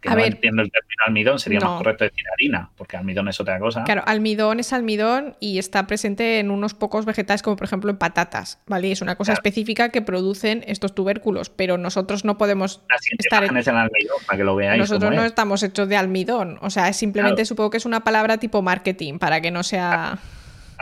[0.00, 3.58] que no entiendo el término almidón, sería más correcto decir harina, porque almidón es otra
[3.58, 3.84] cosa.
[3.84, 7.96] Claro, almidón es almidón y está presente en unos pocos vegetales, como por ejemplo en
[7.96, 8.92] patatas, ¿vale?
[8.92, 12.82] Es una cosa específica que producen estos tubérculos, pero nosotros no podemos
[13.18, 14.78] estar en el almidón, para que lo veáis.
[14.78, 18.38] Nosotros no estamos hechos de almidón, o sea, es simplemente supongo que es una palabra
[18.38, 20.18] tipo marketing, para que no sea...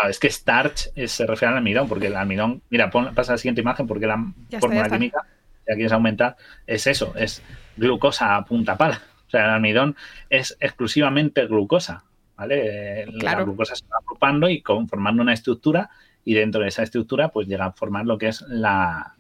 [0.09, 3.87] es que starch se refiere al almidón, porque el almidón, mira, pasa la siguiente imagen,
[3.87, 4.25] porque la
[4.59, 5.25] fórmula química,
[5.71, 6.37] aquí es aumentar,
[6.67, 7.43] es eso, es
[7.77, 9.03] glucosa a punta pala.
[9.27, 9.97] O sea, el almidón
[10.29, 12.05] es exclusivamente glucosa,
[12.37, 13.07] ¿vale?
[13.07, 15.91] La glucosa se va agrupando y conformando una estructura
[16.25, 19.17] y dentro de esa estructura pues llega a formar lo que es la,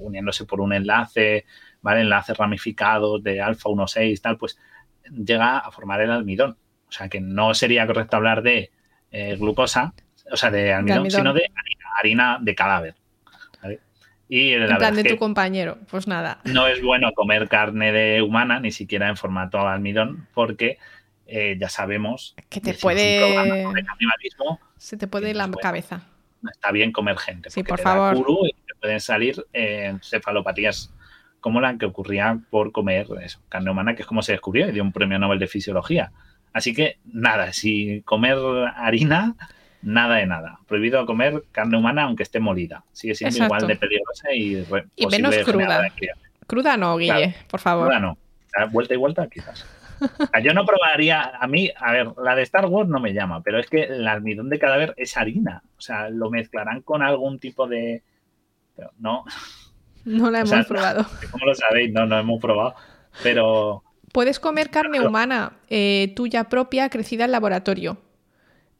[0.00, 1.44] uniéndose por un enlace,
[1.82, 2.00] ¿vale?
[2.00, 4.58] Enlaces ramificados de alfa 1,6 tal, pues
[5.10, 6.56] llega a formar el almidón.
[6.88, 8.70] O sea, que no sería correcto hablar de
[9.10, 9.94] eh, glucosa,
[10.30, 11.50] o sea, de almidón, sino de
[11.98, 12.94] harina de cadáver.
[14.34, 16.40] Y en plan de tu compañero, pues nada.
[16.44, 20.78] No es bueno comer carne de humana, ni siquiera en formato almidón, porque
[21.26, 23.20] eh, ya sabemos que te puede.
[24.78, 26.06] Se te puede la cabeza.
[26.50, 27.50] Está bien comer gente.
[27.50, 28.16] Sí, por favor.
[28.46, 30.90] y te pueden salir eh, cefalopatías
[31.40, 33.08] como la que ocurría por comer
[33.50, 36.10] carne humana, que es como se descubrió y dio un premio Nobel de Fisiología.
[36.54, 38.38] Así que nada, si comer
[38.76, 39.34] harina
[39.82, 40.58] nada de nada.
[40.66, 42.84] Prohibido comer carne humana aunque esté molida.
[42.92, 44.64] Sigue siendo igual de peligrosa y,
[44.96, 45.92] y menos cruda.
[46.46, 47.86] Cruda no, Guille, por favor.
[47.86, 48.18] Cruda no.
[48.70, 49.66] Vuelta y vuelta, quizás.
[50.42, 53.58] Yo no probaría, a mí, a ver, la de Star Wars no me llama, pero
[53.58, 55.62] es que el almidón de cadáver es harina.
[55.78, 58.02] O sea, lo mezclarán con algún tipo de.
[58.98, 59.24] no.
[60.04, 61.06] No la hemos probado.
[61.30, 61.92] ¿Cómo lo sabéis?
[61.92, 62.74] No, no hemos probado.
[63.22, 63.84] Pero.
[64.12, 67.98] Puedes comer carne humana eh, tuya propia crecida en laboratorio.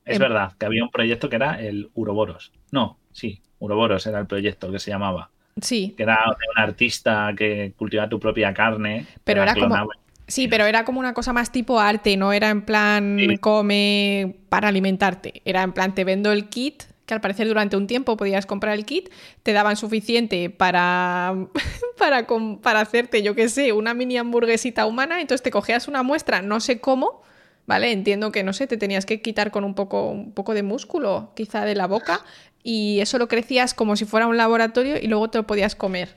[0.05, 2.53] Es em, verdad que había un proyecto que era el Uroboros.
[2.71, 5.31] No, sí, Uroboros era el proyecto que se llamaba.
[5.61, 5.95] Sí.
[5.97, 9.07] Que era de un artista que cultivaba tu propia carne.
[9.25, 9.89] Pero era como.
[10.27, 14.69] Sí, pero era como una cosa más tipo arte, no era en plan come para
[14.69, 15.43] alimentarte.
[15.45, 18.75] Era en plan te vendo el kit, que al parecer durante un tiempo podías comprar
[18.75, 19.11] el kit,
[19.43, 21.35] te daban suficiente para,
[21.99, 22.27] para,
[22.63, 26.61] para hacerte, yo qué sé, una mini hamburguesita humana, entonces te cogías una muestra, no
[26.61, 27.23] sé cómo,
[27.67, 27.93] ¿vale?
[27.93, 31.33] Entiendo que, no sé, te tenías que quitar con un poco, un poco de músculo,
[31.35, 32.21] quizá de la boca,
[32.63, 36.11] y eso lo crecías como si fuera un laboratorio y luego te lo podías comer.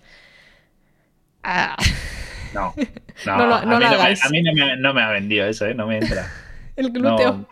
[1.44, 1.76] Ah.
[2.54, 2.74] No,
[3.26, 4.44] no, no, a, mí a, mí
[4.80, 5.74] no me, ha vendido eso, ¿eh?
[5.74, 6.28] no me entra.
[6.76, 7.48] El glúteo.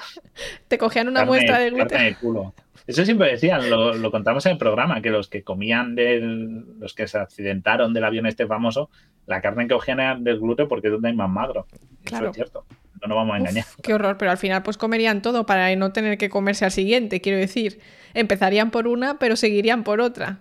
[0.67, 2.53] Te cogían una muestra de glúteo.
[2.85, 7.07] Eso siempre decían, lo, contamos en el programa, que los que comían del, los que
[7.07, 8.89] se accidentaron del avión este famoso,
[9.25, 11.67] la carne que cogían del glúteo porque es donde hay más magro.
[12.03, 12.25] Claro.
[12.25, 12.65] Eso es cierto.
[13.01, 13.65] No nos vamos a engañar.
[13.81, 17.21] qué horror, pero al final pues comerían todo para no tener que comerse al siguiente,
[17.21, 17.79] quiero decir.
[18.13, 20.39] Empezarían por una, pero seguirían por otra.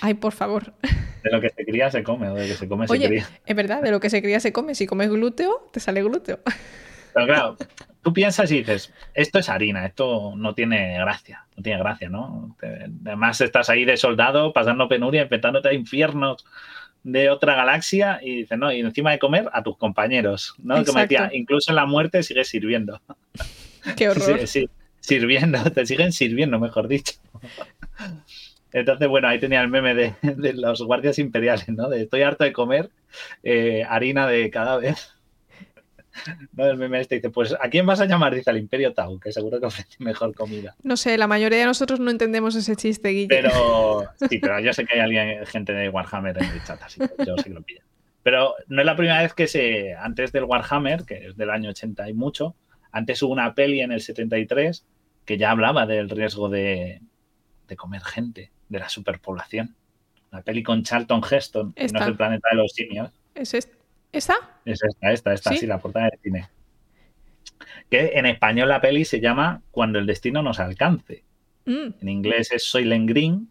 [0.00, 0.72] Ay, por favor.
[1.22, 3.08] De lo que se cría se come, o de lo que se come Oye, se
[3.08, 3.28] cría.
[3.44, 4.74] Es verdad, de lo que se cría se come.
[4.74, 6.40] Si comes glúteo, te sale glúteo.
[7.12, 7.56] Pero claro,
[8.02, 12.56] tú piensas y dices, esto es harina, esto no tiene gracia, no tiene gracia, ¿no?
[13.04, 16.46] Además estás ahí de soldado, pasando penuria, enfrentándote a infiernos
[17.02, 20.84] de otra galaxia y dices, no, y encima de comer a tus compañeros, ¿no?
[20.84, 23.00] Que me decía, incluso en la muerte sigues sirviendo.
[23.96, 24.46] Qué horror.
[24.46, 24.68] Sí,
[25.00, 27.14] sirviendo, te siguen sirviendo, mejor dicho.
[28.72, 30.14] Entonces, bueno, ahí tenía el meme de,
[30.54, 31.88] los guardias imperiales, ¿no?
[31.88, 32.90] De estoy harto de comer
[33.42, 34.94] eh, harina de cadáver.
[36.52, 38.34] No, el meme este dice, pues ¿a quién vas a llamar?
[38.34, 40.74] Dice al Imperio Tau, que seguro que ofrece mejor comida.
[40.82, 43.28] No sé, la mayoría de nosotros no entendemos ese chiste, Guille.
[43.28, 47.00] Pero sí, pero yo sé que hay alguien, gente de Warhammer en el chat, así
[47.00, 47.82] que yo sé que lo pillo.
[48.22, 51.70] Pero no es la primera vez que se, antes del Warhammer, que es del año
[51.70, 52.54] 80 y mucho,
[52.92, 54.84] antes hubo una peli en el 73
[55.24, 57.00] que ya hablaba del riesgo de,
[57.76, 59.76] comer gente, de la superpoblación.
[60.32, 63.10] La peli con Charlton Heston, que no es el planeta de los simios.
[63.34, 63.79] ¿Es este?
[64.12, 64.34] ¿Esta?
[64.64, 65.66] Es esta, esta, esta, ¿Sí?
[65.66, 66.48] la portada de cine.
[67.88, 71.24] Que en español la peli se llama Cuando el destino nos alcance.
[71.64, 71.88] Mm.
[72.00, 73.50] En inglés es Soylent Green.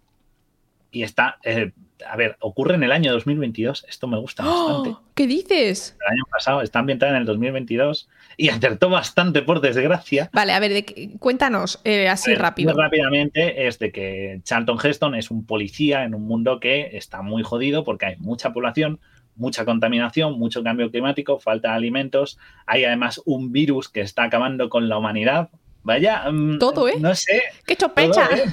[0.92, 1.72] Y está, eh,
[2.08, 3.86] a ver, ocurre en el año 2022.
[3.88, 4.84] Esto me gusta ¡Oh!
[4.84, 5.00] bastante.
[5.14, 5.98] ¿Qué dices?
[6.06, 10.30] El año pasado, está ambientada en el 2022 y acertó bastante por desgracia.
[10.34, 10.86] Vale, a ver,
[11.20, 12.74] cuéntanos eh, así rápido.
[12.74, 17.22] Muy rápidamente es de que Charlton Heston es un policía en un mundo que está
[17.22, 19.00] muy jodido porque hay mucha población,
[19.40, 22.38] mucha contaminación, mucho cambio climático, falta de alimentos.
[22.68, 25.50] Hay además un virus que está acabando con la humanidad.
[25.82, 26.96] Vaya, mm, todo, ¿eh?
[27.00, 27.42] No sé.
[27.66, 28.28] ¡Qué chopecha!
[28.36, 28.46] ¿eh?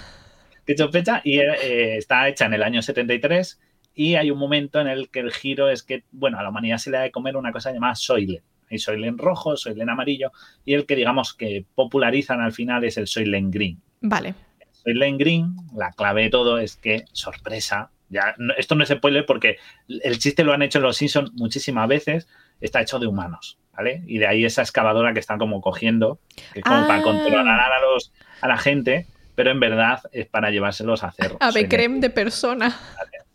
[0.64, 1.20] ¡Qué chopecha!
[1.24, 3.60] Y eh, está hecha en el año 73
[3.94, 6.78] y hay un momento en el que el giro es que, bueno, a la humanidad
[6.78, 8.44] se le da de comer una cosa llamada Soylent.
[8.70, 10.30] Hay Soylent rojo, Soylent amarillo
[10.64, 13.80] y el que digamos que popularizan al final es el Soylent green.
[14.00, 14.34] Vale.
[14.70, 19.58] Soylent green, la clave de todo es que, sorpresa, ya, esto no es spoiler porque
[19.88, 22.28] el chiste lo han hecho los Simpsons muchísimas veces,
[22.60, 24.02] está hecho de humanos, ¿vale?
[24.06, 26.20] Y de ahí esa excavadora que están como cogiendo,
[26.52, 27.02] que es como para ah.
[27.02, 31.36] controlar a, los, a la gente, pero en verdad es para llevárselos a hacer.
[31.40, 32.76] A creme de persona.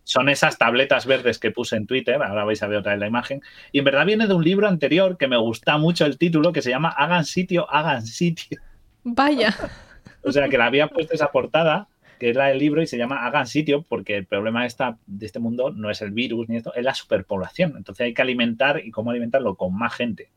[0.04, 3.08] Son esas tabletas verdes que puse en Twitter, ahora vais a ver otra vez la
[3.08, 3.42] imagen,
[3.72, 6.62] y en verdad viene de un libro anterior que me gusta mucho el título, que
[6.62, 8.60] se llama Hagan sitio, hagan sitio.
[9.04, 9.56] Vaya.
[10.24, 11.88] o sea, que la había puesto esa portada
[12.22, 15.00] que es la del libro y se llama Hagan sitio, porque el problema de, esta,
[15.08, 17.74] de este mundo no es el virus ni esto, es la superpoblación.
[17.76, 20.30] Entonces hay que alimentar y cómo alimentarlo con más gente.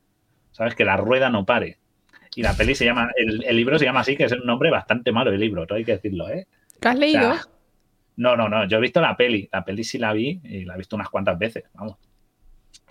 [0.53, 0.75] ¿Sabes?
[0.75, 1.77] Que la rueda no pare.
[2.37, 5.13] Y la peli se llama, el, libro se llama así, que es un nombre bastante
[5.13, 6.47] malo el libro, hay que decirlo, ¿eh?
[6.81, 7.35] ¿Lo has leído?
[8.17, 10.77] no, no, no, yo he visto la peli, la peli sí la vi y la
[10.77, 11.99] he visto unas cuantas veces, vamos.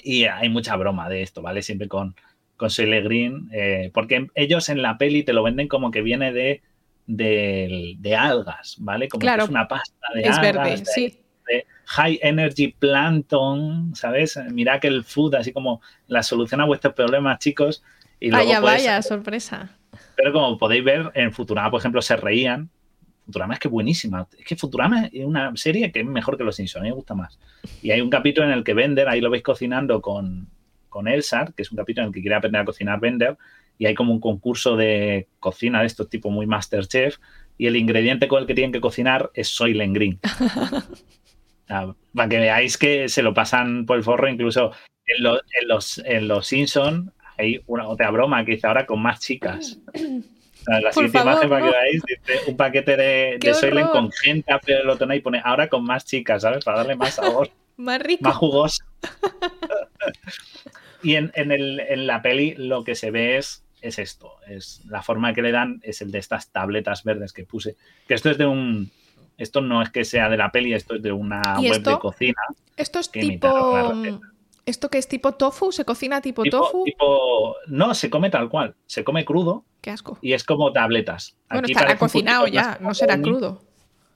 [0.03, 1.63] Y hay mucha broma de esto, ¿vale?
[1.63, 2.13] Siempre con,
[2.57, 6.61] con Green, eh, porque ellos en la peli te lo venden como que viene de
[7.07, 9.07] de, algas, ¿vale?
[9.07, 10.41] Como que es una pasta de es algas.
[10.41, 11.19] Verde, sí.
[11.85, 14.39] high energy plankton, ¿sabes?
[14.51, 17.83] Miracle food, así como la solución a vuestros problemas, chicos.
[18.19, 19.69] Y vaya, vaya, sorpresa.
[20.15, 22.69] Pero como podéis ver, en Futurama, por ejemplo, se reían.
[23.25, 24.27] Futurama es que buenísima.
[24.37, 26.95] Es que Futurama es una serie que es mejor que Los Simpsons, a mí me
[26.95, 27.39] gusta más.
[27.81, 30.47] Y hay un capítulo en el que Bender, ahí lo veis cocinando con,
[30.89, 33.37] con Elsar, que es un capítulo en el que quiere aprender a cocinar Bender,
[33.77, 37.17] y hay como un concurso de cocina de estos tipo muy Masterchef
[37.57, 40.19] y el ingrediente con el que tienen que cocinar es Soylent Green.
[41.67, 44.71] para que veáis que se lo pasan por el forro, incluso
[45.05, 45.23] en,
[45.67, 49.79] los, en los Simpsons hay una otra broma que hice ahora con más chicas.
[50.65, 54.61] La siguiente imagen para que veáis, dice un paquete de, de Soylent con gente a
[54.65, 56.63] el y pone ahora con más chicas, ¿sabes?
[56.63, 57.49] Para darle más sabor.
[57.77, 58.23] más rico.
[58.23, 58.83] Más jugoso.
[61.03, 64.81] y en, en, el, en la peli lo que se ve es es esto, es
[64.87, 67.75] la forma que le dan es el de estas tabletas verdes que puse,
[68.07, 68.89] que esto es de un,
[69.37, 72.41] esto no es que sea de la peli, esto es de una web de cocina.
[72.77, 73.93] Esto es tipo,
[74.65, 76.85] esto que es tipo tofu, se cocina tipo, tofu.
[77.67, 79.65] no, se come tal cual, se come crudo.
[79.81, 80.17] Qué asco.
[80.21, 81.35] Y es como tabletas.
[81.49, 83.61] Bueno, estará cocinado ya, no será crudo.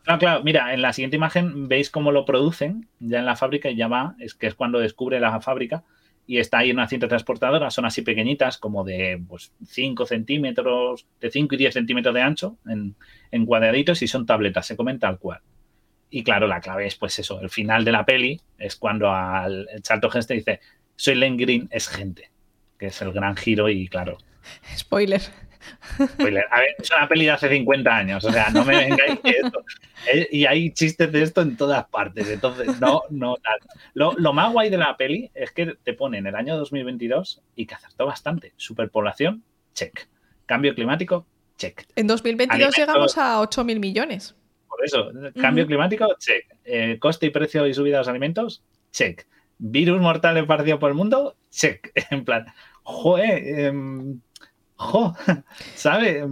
[0.03, 3.69] Claro, claro, mira, en la siguiente imagen veis cómo lo producen ya en la fábrica
[3.69, 5.84] y ya va, es que es cuando descubre la fábrica
[6.28, 11.08] y está ahí en una cinta transportadora, son así pequeñitas, como de pues, 5 centímetros,
[11.22, 12.95] de 5 y 10 centímetros de ancho, en,
[13.32, 15.40] en cuadraditos, y son tabletas, se comen tal cual.
[16.10, 19.68] Y claro, la clave es pues eso, el final de la peli es cuando al
[19.72, 20.60] el Charlton Heston dice,
[20.98, 22.30] soy Len Green, es gente,
[22.78, 24.18] que es el gran giro y claro.
[24.78, 25.22] Spoiler.
[26.14, 26.45] Spoiler.
[26.52, 29.30] A ver, es una peli de hace 50 años, o sea, no me vengáis que
[29.30, 29.64] esto.
[30.31, 33.38] Y hay chistes de esto en todas partes, entonces no, no.
[33.94, 37.41] Lo, lo, más guay de la peli es que te pone en el año 2022
[37.56, 38.53] y que acertó bastante.
[38.57, 40.07] Superpoblación, check.
[40.45, 41.26] Cambio climático,
[41.57, 41.84] check.
[41.95, 44.35] En 2022 Alimentos, llegamos a 8.000 millones.
[44.68, 45.68] Por eso, cambio uh -huh.
[45.68, 46.45] climático, check.
[46.64, 49.26] Eh, coste y precio y subida de los alimentos, check.
[49.60, 51.91] Virus mortal esparcido por el mundo, check.
[52.11, 52.45] En plan,
[52.84, 53.73] joder, eh,
[54.78, 55.16] jo,
[55.76, 56.26] ¿sabe?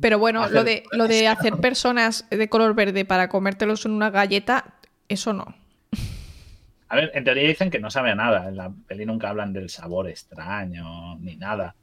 [0.00, 3.92] Pero bueno, hacer, lo de, lo de hacer personas de color verde para comértelos en
[3.92, 4.74] una galleta,
[5.08, 5.54] eso no.
[6.88, 8.48] A ver, en teoría dicen que no sabe a nada.
[8.48, 11.74] En la peli nunca hablan del sabor extraño ni nada.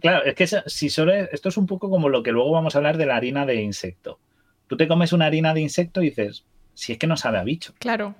[0.00, 2.74] Claro, es que si solo es, esto es un poco como lo que luego vamos
[2.74, 4.20] a hablar de la harina de insecto.
[4.66, 6.44] Tú te comes una harina de insecto y dices,
[6.74, 7.72] si es que no sabe a bicho.
[7.78, 8.14] Claro.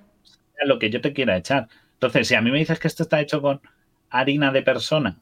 [0.65, 1.67] Lo que yo te quiera echar.
[1.93, 3.61] Entonces, si a mí me dices que esto está hecho con
[4.09, 5.17] harina de persona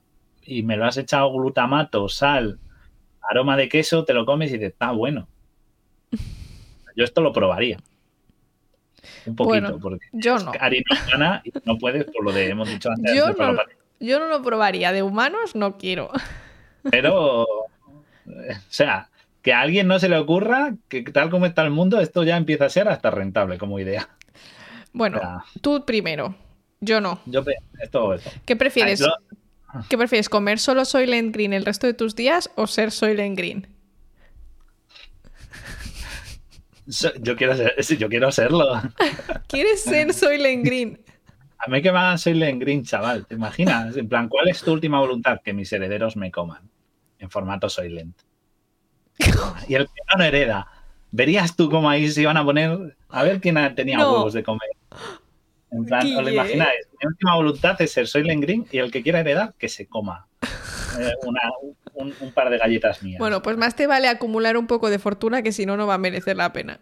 [0.45, 2.59] y me lo has echado glutamato, sal,
[3.21, 5.27] aroma de queso, te lo comes y dices, está bueno.
[6.95, 7.77] Yo esto lo probaría.
[9.25, 10.51] Un poquito, bueno, porque yo no.
[10.59, 13.13] harina humana y no puedes, por lo de hemos dicho antes.
[13.13, 13.55] Yo no,
[13.99, 14.91] yo no lo probaría.
[14.91, 16.09] De humanos no quiero.
[16.89, 17.67] Pero, o
[18.69, 19.09] sea,
[19.41, 22.37] que a alguien no se le ocurra que tal como está el mundo, esto ya
[22.37, 24.09] empieza a ser hasta rentable como idea.
[24.91, 26.35] Bueno, o sea, tú primero.
[26.81, 27.19] Yo no.
[27.25, 27.43] Yo
[27.81, 28.29] esto, esto.
[28.45, 29.01] ¿Qué prefieres?
[29.01, 29.37] Ay, yo...
[29.89, 30.29] ¿Qué prefieres?
[30.29, 33.67] ¿Comer solo Soylent Green el resto de tus días o ser Soylent Green?
[37.19, 38.81] Yo quiero, ser, yo quiero serlo.
[39.47, 41.03] ¿Quieres ser Soylent Green?
[41.57, 43.25] A mí que me hagan Soylent Green, chaval.
[43.25, 43.97] ¿Te imaginas?
[43.97, 45.39] En plan, ¿cuál es tu última voluntad?
[45.43, 46.69] Que mis herederos me coman.
[47.17, 48.15] En formato Soylent.
[49.67, 50.67] y el que no hereda.
[51.11, 52.97] Verías tú cómo ahí se iban a poner.
[53.09, 54.11] A ver quién tenía no.
[54.11, 54.69] huevos de comer.
[55.75, 56.87] En plan, ¿os lo imagináis?
[57.01, 60.27] Mi última voluntad es ser Soylent Green y el que quiera heredar, que se coma.
[60.97, 61.41] Eh, una,
[61.93, 63.19] un, un, par de galletas mías.
[63.19, 65.95] Bueno, pues más te vale acumular un poco de fortuna que si no, no va
[65.95, 66.79] a merecer la pena.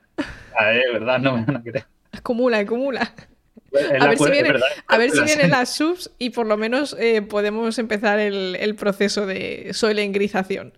[0.56, 1.18] A ver, ¿verdad?
[1.18, 1.88] No me van a creer.
[2.12, 3.12] Acumula, acumula.
[4.00, 4.56] A ver, si vienen,
[4.88, 8.76] a ver, si vienen, las subs y por lo menos eh, podemos empezar el, el
[8.76, 10.74] proceso de soylengrización.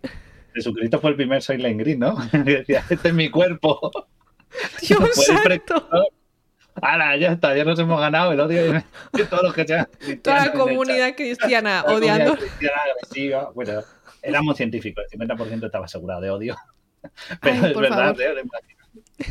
[0.56, 2.16] Jesucristo fue el primer Soylent Green, ¿no?
[2.32, 3.92] Decía, este es mi cuerpo.
[4.82, 5.90] Dios santo.
[6.82, 8.84] Ahora, ya está, ya nos hemos ganado el odio de,
[9.30, 9.88] todos los que sean
[10.22, 12.32] Toda la comunidad cristiana la odiando.
[12.32, 13.52] Comunidad cristiana agresiva.
[13.54, 13.84] Bueno,
[14.22, 16.58] éramos científicos, el 50% estaba asegurado de odio.
[17.42, 18.44] Pero Ay, es verdad, ¿eh?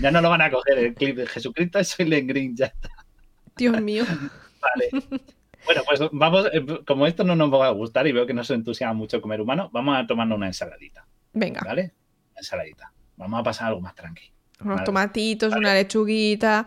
[0.01, 2.89] ya no lo van a coger el clip de Jesucristo es Soylent Green, ya está.
[3.57, 4.05] Dios mío.
[4.61, 5.21] Vale.
[5.65, 8.45] Bueno, pues vamos, eh, como esto no nos va a gustar y veo que no
[8.45, 11.07] se entusiasma mucho comer humano, vamos a tomarnos una ensaladita.
[11.33, 11.63] Venga.
[11.65, 11.93] ¿Vale?
[12.33, 12.93] Una ensaladita.
[13.17, 14.35] Vamos a pasar algo más tranquilo.
[14.61, 14.85] Unos ¿vale?
[14.87, 15.61] tomatitos, ¿vale?
[15.61, 16.67] una lechuguita.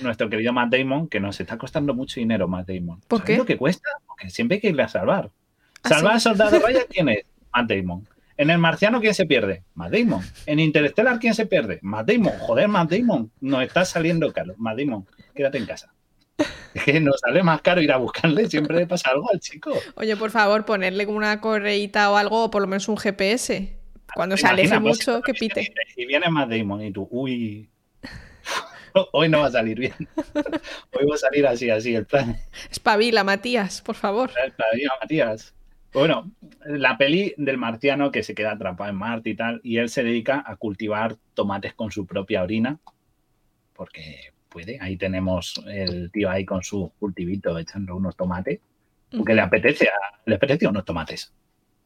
[0.00, 3.00] Nuestro querido Matt Damon, que nos está costando mucho dinero, Matt Damon.
[3.08, 3.36] ¿Por qué?
[3.36, 3.88] lo que cuesta?
[4.06, 5.30] Porque siempre hay que irle a salvar.
[5.82, 6.16] ¿Ah, Salvar sí?
[6.16, 7.24] a Soldado Ryan, ¿quién es?
[7.54, 8.08] Matt Damon.
[8.36, 9.62] En El Marciano, ¿quién se pierde?
[9.74, 10.22] Matt Damon.
[10.46, 11.78] En Interstellar, ¿quién se pierde?
[11.82, 12.32] Matt Damon.
[12.40, 13.30] Joder, Matt Damon.
[13.40, 14.54] Nos está saliendo caro.
[14.56, 15.92] Matt Damon, quédate en casa.
[16.74, 19.72] Es que nos sale más caro ir a buscarle, siempre le pasa algo al chico.
[19.94, 23.76] Oye, por favor, ponerle como una correíta o algo, o por lo menos un GPS.
[24.14, 25.72] Cuando se aleje mucho, que pite.
[25.96, 27.68] Y viene más Damon y tú, uy,
[29.12, 29.94] hoy no va a salir bien.
[30.92, 32.36] Hoy va a salir así, así el plan.
[32.70, 34.30] Espabila, Matías, por favor.
[34.30, 35.54] Espabila, Matías.
[35.92, 36.30] Bueno,
[36.64, 40.02] la peli del marciano que se queda atrapado en Marte y tal, y él se
[40.02, 42.78] dedica a cultivar tomates con su propia orina,
[43.74, 44.78] porque puede.
[44.80, 48.60] Ahí tenemos el tío ahí con su cultivito echando unos tomates,
[49.10, 49.36] porque uh -huh.
[49.36, 49.88] le apetece,
[50.24, 51.32] le apetece unos tomates.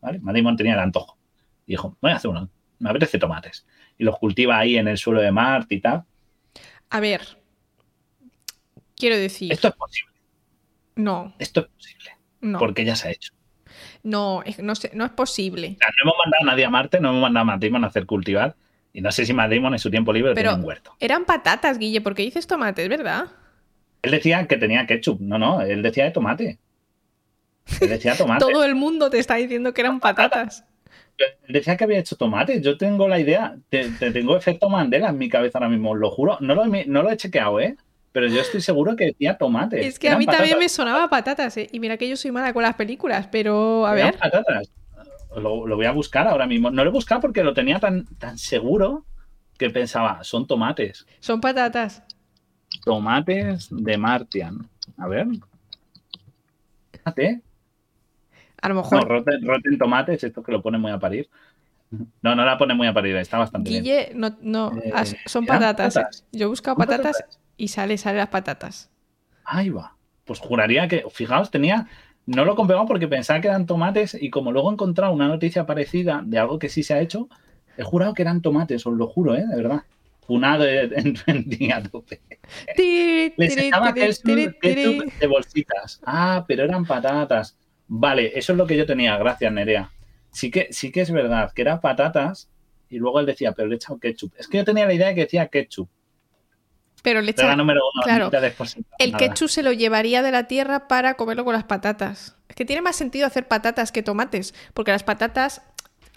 [0.01, 0.20] ¿vale?
[0.20, 1.16] Madimon tenía el antojo.
[1.66, 3.66] Y dijo, voy a hacer uno, me apetece tomates.
[3.99, 6.05] Y los cultiva ahí en el suelo de Marte y tal.
[6.90, 7.38] A ver,
[8.96, 9.52] quiero decir...
[9.52, 10.12] Esto es posible.
[10.96, 11.34] No.
[11.38, 12.10] Esto es posible.
[12.40, 12.58] No.
[12.58, 13.32] Porque ya se ha hecho.
[14.02, 15.76] No, no, no es posible.
[15.76, 17.84] O sea, no hemos mandado a nadie a Marte, no hemos mandado a Matt Damon
[17.84, 18.54] a hacer cultivar.
[18.92, 20.96] Y no sé si Matt Damon en su tiempo libre Pero tenía un huerto.
[21.00, 23.26] Eran patatas, Guille, porque dices tomates, ¿verdad?
[24.02, 25.20] Él decía que tenía ketchup.
[25.20, 26.58] No, no, él decía de tomate.
[27.80, 28.44] Él decía tomate.
[28.50, 30.60] Todo el mundo te está diciendo que eran patatas.
[30.60, 30.66] Él
[31.48, 32.60] decía que había hecho tomate.
[32.60, 36.10] Yo tengo la idea, te, te tengo efecto Mandela en mi cabeza ahora mismo, lo
[36.10, 36.38] juro.
[36.40, 37.76] No lo, no lo he chequeado, ¿eh?
[38.12, 39.86] Pero yo estoy seguro que decía tomate.
[39.86, 40.40] Es que a mí patatas.
[40.40, 41.68] también me sonaba patatas, ¿eh?
[41.70, 44.18] Y mira que yo soy mala con las películas, pero a Eran ver.
[44.18, 44.70] patatas.
[45.36, 46.70] Lo, lo, voy a buscar ahora mismo.
[46.70, 49.05] No lo he buscado porque lo tenía tan, tan seguro
[49.59, 51.06] que pensaba, son tomates.
[51.20, 52.02] Son patatas.
[52.84, 54.68] Tomates de Martian.
[54.97, 55.26] A ver.
[56.93, 57.43] Fíjate.
[58.66, 59.09] A lo mejor.
[59.09, 61.30] No, roten, tomates, esto que lo pone muy a parir.
[62.20, 64.18] No, no la pone muy a parir, está bastante Guille, bien.
[64.18, 64.36] no,
[64.72, 64.93] no, eh,
[65.26, 66.24] son patatas.
[66.32, 67.24] Yo he buscado patatas,
[67.56, 68.90] y sale, sale las patatas.
[69.44, 69.94] Ahí va.
[70.24, 71.86] Pues juraría que, fijaos, tenía,
[72.26, 75.64] no lo comprobado porque pensaba que eran tomates y como luego he encontrado una noticia
[75.64, 77.28] parecida de algo que sí se ha hecho,
[77.76, 79.47] he jurado que eran tomates, os lo juro, ¿eh?
[79.47, 79.84] De verdad.
[80.26, 82.20] Funado en, en día tope.
[82.76, 86.01] Les echaba de bolsitas.
[86.05, 87.56] Ah, pero eran patatas.
[87.88, 89.90] Vale, eso es lo que yo tenía, gracias Nerea.
[90.30, 92.50] Sí que, sí que es verdad, que eran patatas
[92.88, 94.34] y luego él decía, pero le he echado ketchup.
[94.36, 95.88] Es que yo tenía la idea de que decía ketchup.
[97.02, 97.56] Pero le echaba...
[98.02, 98.30] claro,
[98.98, 102.36] el ketchup se lo llevaría de la tierra para comerlo con las patatas.
[102.48, 105.62] Es que tiene más sentido hacer patatas que tomates, porque las patatas,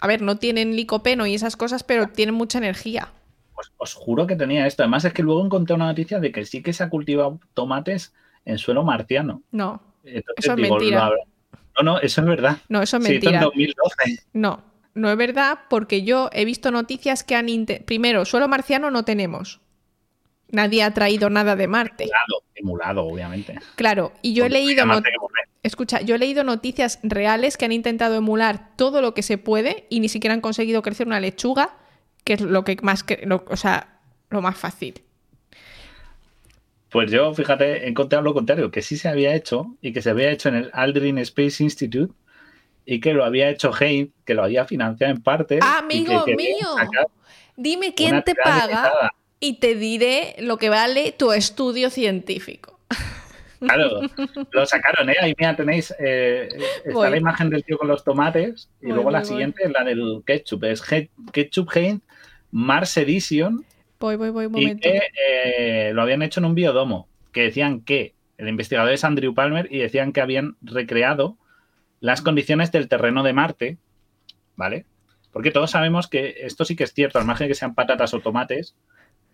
[0.00, 3.12] a ver, no tienen licopeno y esas cosas, pero tienen mucha energía.
[3.54, 4.82] Pues os juro que tenía esto.
[4.82, 8.12] Además es que luego encontré una noticia de que sí que se ha cultivado tomates
[8.44, 9.42] en suelo marciano.
[9.52, 11.10] No, eso es mentira.
[11.82, 12.58] No, no, eso es verdad.
[12.68, 13.40] No, eso es mentira.
[14.32, 14.62] No,
[14.94, 17.46] no es verdad porque yo he visto noticias que han...
[17.86, 19.60] Primero, suelo marciano no tenemos.
[20.48, 22.04] Nadie ha traído nada de Marte.
[22.04, 23.58] Emulado, emulado obviamente.
[23.76, 24.84] Claro, y yo he leído...
[25.62, 29.86] Escucha, yo he leído noticias reales que han intentado emular todo lo que se puede
[29.90, 31.76] y ni siquiera han conseguido crecer una lechuga,
[32.24, 33.04] que es lo que más...
[33.48, 34.00] o sea,
[34.30, 35.02] lo más fácil.
[36.90, 40.10] Pues yo, fíjate, he encontrado lo contrario, que sí se había hecho y que se
[40.10, 42.12] había hecho en el Aldrin Space Institute
[42.84, 45.60] y que lo había hecho Haynes, que lo había financiado en parte.
[45.62, 46.68] Amigo mío,
[47.56, 52.80] dime quién te paga y te diré lo que vale tu estudio científico.
[53.60, 54.00] Claro,
[54.50, 55.16] lo sacaron, ¿eh?
[55.20, 56.48] Ahí mira, tenéis eh,
[56.82, 60.22] está la imagen del tío con los tomates y luego la siguiente es la del
[60.26, 60.64] ketchup.
[60.64, 60.82] Es
[61.32, 62.00] Ketchup Haynes
[62.50, 63.64] Mars Edition
[64.00, 64.88] Voy, voy, voy, un momento.
[64.88, 69.04] Y que eh, lo habían hecho en un biodomo, que decían que el investigador es
[69.04, 71.36] Andrew Palmer y decían que habían recreado
[72.00, 73.78] las condiciones del terreno de Marte,
[74.56, 74.86] ¿vale?
[75.32, 78.14] Porque todos sabemos que esto sí que es cierto, al margen de que sean patatas
[78.14, 78.74] o tomates,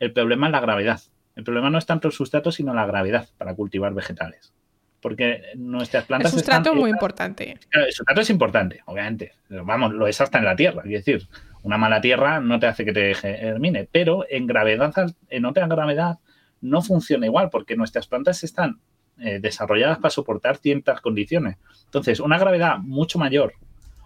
[0.01, 1.01] el problema es la gravedad.
[1.37, 4.53] El problema no es tanto el sustrato, sino la gravedad para cultivar vegetales.
[5.01, 6.33] Porque nuestras plantas.
[6.33, 7.57] El sustrato es muy importante.
[7.71, 9.35] el sustrato es importante, obviamente.
[9.49, 10.83] Vamos, lo es hasta en la tierra.
[10.85, 11.29] Es decir,
[11.67, 14.95] una mala tierra no te hace que te germine, pero en gravedad,
[15.29, 16.21] en otra gravedad,
[16.61, 18.79] no funciona igual porque nuestras plantas están
[19.19, 21.57] eh, desarrolladas para soportar ciertas condiciones.
[21.87, 23.55] Entonces, una gravedad mucho mayor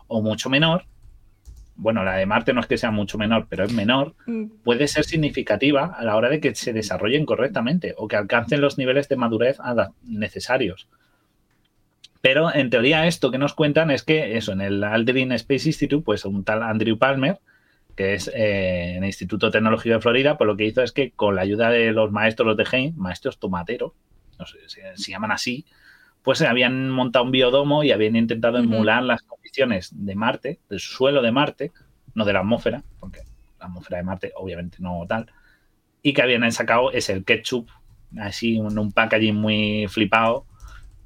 [0.06, 0.86] o mucho menor,
[1.76, 4.62] bueno, la de Marte no es que sea mucho menor, pero es menor, mm.
[4.64, 8.78] puede ser significativa a la hora de que se desarrollen correctamente o que alcancen los
[8.78, 9.58] niveles de madurez
[10.02, 10.88] necesarios.
[12.22, 16.04] Pero en teoría esto que nos cuentan es que eso, en el Aldrin Space Institute,
[16.04, 17.38] pues un tal Andrew Palmer
[18.00, 21.10] que es eh, en el Instituto Tecnológico de Florida, pues lo que hizo es que
[21.10, 23.92] con la ayuda de los maestros de Haynes, maestros tomateros,
[24.38, 25.66] no sé se llaman así,
[26.22, 31.20] pues habían montado un biodomo y habían intentado emular las condiciones de Marte, del suelo
[31.20, 31.72] de Marte,
[32.14, 33.20] no de la atmósfera, porque
[33.58, 35.26] la atmósfera de Marte obviamente no tal,
[36.00, 37.68] y que habían sacado es el ketchup,
[38.18, 40.46] así en un packaging muy flipado,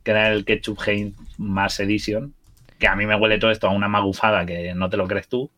[0.04, 2.34] que era el ketchup Haynes Mars Edition,
[2.78, 5.26] que a mí me huele todo esto a una magufada que no te lo crees
[5.26, 5.50] tú,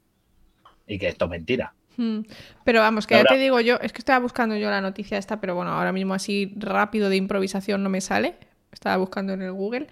[0.86, 1.74] y que esto es mentira.
[1.96, 2.20] Hmm.
[2.64, 5.40] Pero vamos, que ya te digo yo, es que estaba buscando yo la noticia esta,
[5.40, 8.34] pero bueno, ahora mismo así rápido de improvisación no me sale.
[8.72, 9.86] Estaba buscando en el Google.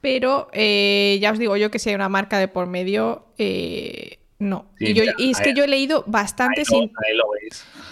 [0.00, 4.18] Pero eh, ya os digo yo que si hay una marca de por medio, eh,
[4.38, 4.66] no.
[4.78, 5.00] y,
[5.30, 6.68] es que yo he leído bastantes,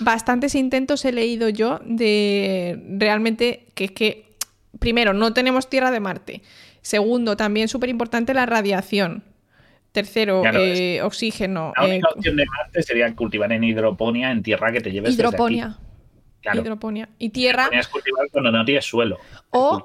[0.01, 4.37] bastantes intentos, he leído yo de realmente que es que,
[4.79, 6.43] primero, no tenemos tierra de Marte.
[6.83, 9.25] Segundo, también súper importante la radiación.
[9.95, 11.73] Tercero, eh, oxígeno.
[11.77, 15.15] La única eh, opción de Marte sería cultivar en hidroponía en tierra que te lleves
[15.15, 15.67] hidroponía.
[15.67, 15.85] Desde aquí.
[16.43, 16.61] Claro.
[16.63, 17.09] Hidroponía.
[17.17, 17.69] Y tierra.
[17.71, 19.19] Es cultivar cuando no tienes suelo.
[19.51, 19.81] O,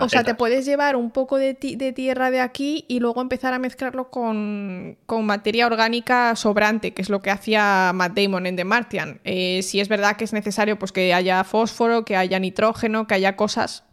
[0.00, 3.54] o sea, te puedes llevar un poco de, de, tierra de aquí y luego empezar
[3.54, 8.56] a mezclarlo con, con, materia orgánica sobrante, que es lo que hacía Matt Damon en
[8.56, 9.20] The Martian.
[9.24, 13.14] Eh, si es verdad que es necesario pues, que haya fósforo, que haya nitrógeno, que
[13.14, 13.84] haya cosas.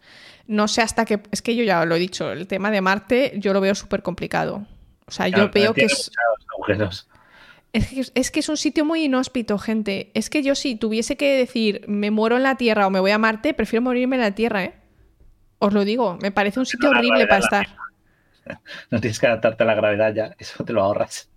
[0.47, 1.21] No sé hasta qué.
[1.31, 4.03] Es que yo ya lo he dicho, el tema de Marte yo lo veo súper
[4.03, 4.67] complicado.
[5.07, 6.11] O sea, yo veo que es...
[7.73, 10.09] Es que, es un sitio muy inhóspito, gente.
[10.13, 13.11] Es que yo si tuviese que decir me muero en la Tierra o me voy
[13.11, 14.75] a Marte, prefiero morirme en la Tierra, ¿eh?
[15.59, 17.67] Os lo digo, me parece un sitio horrible para estar.
[18.91, 21.31] No tienes que adaptarte a la gravedad ya, eso te lo ahorras.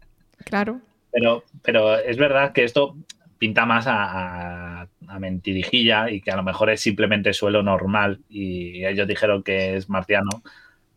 [0.44, 0.82] Claro.
[1.10, 2.98] Pero, pero es verdad que esto
[3.38, 8.84] pinta más a, a, mentirijilla y que a lo mejor es simplemente suelo normal y
[8.84, 10.42] ellos dijeron que es marciano,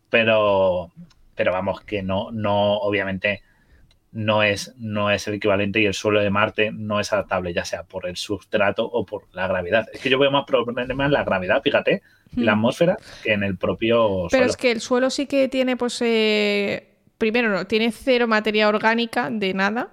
[0.09, 0.91] pero
[1.41, 3.41] pero vamos, que no, no, obviamente,
[4.11, 7.65] no es, no es el equivalente y el suelo de Marte no es adaptable, ya
[7.65, 9.87] sea por el sustrato o por la gravedad.
[9.91, 12.03] Es que yo veo más problemas en la gravedad, fíjate,
[12.35, 12.55] la hmm.
[12.59, 16.99] atmósfera que en el propio Pero es que el suelo sí que tiene, pues, eh,
[17.17, 19.89] primero, no, tiene cero materia orgánica de nada.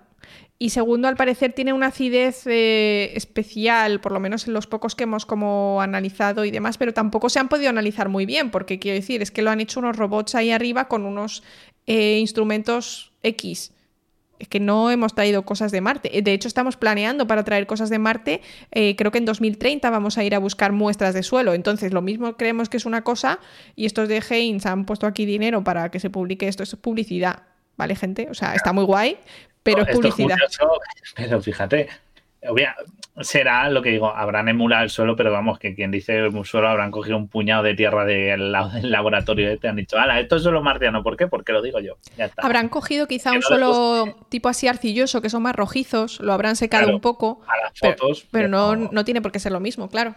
[0.61, 4.97] Y segundo, al parecer tiene una acidez eh, especial, por lo menos en los pocos
[4.97, 8.81] que hemos como analizado y demás, pero tampoco se han podido analizar muy bien, porque
[8.81, 11.45] quiero decir, es que lo han hecho unos robots ahí arriba con unos
[11.87, 13.73] eh, instrumentos X
[14.39, 16.23] es que no hemos traído cosas de Marte.
[16.23, 18.41] De hecho, estamos planeando para traer cosas de Marte.
[18.71, 21.55] Eh, creo que en 2030 vamos a ir a buscar muestras de suelo.
[21.55, 23.41] Entonces, lo mismo creemos que es una cosa
[23.75, 26.63] y estos de Heinz han puesto aquí dinero para que se publique esto.
[26.63, 27.43] es publicidad,
[27.77, 28.29] ¿vale, gente?
[28.31, 29.19] O sea, está muy guay,
[29.75, 30.37] pero es publicidad.
[31.15, 31.89] pero fíjate,
[33.21, 36.69] será lo que digo, habrán emulado el suelo, pero vamos, que quien dice el suelo
[36.69, 40.43] habrán cogido un puñado de tierra del, laboratorio y te han dicho, ala, esto es
[40.43, 41.27] suelo marciano, ¿por qué?
[41.27, 41.97] Porque lo digo yo.
[42.37, 46.93] Habrán cogido quizá un suelo tipo así arcilloso, que son más rojizos, lo habrán secado
[46.93, 47.41] un poco.
[47.47, 48.27] A las fotos.
[48.31, 50.15] Pero, no, no tiene por qué ser lo mismo, claro.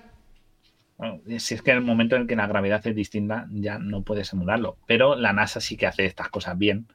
[1.37, 4.31] si es que en el momento en que la gravedad es distinta, ya no puedes
[4.33, 4.77] emularlo.
[4.85, 6.87] Pero la NASA sí que hace estas cosas bien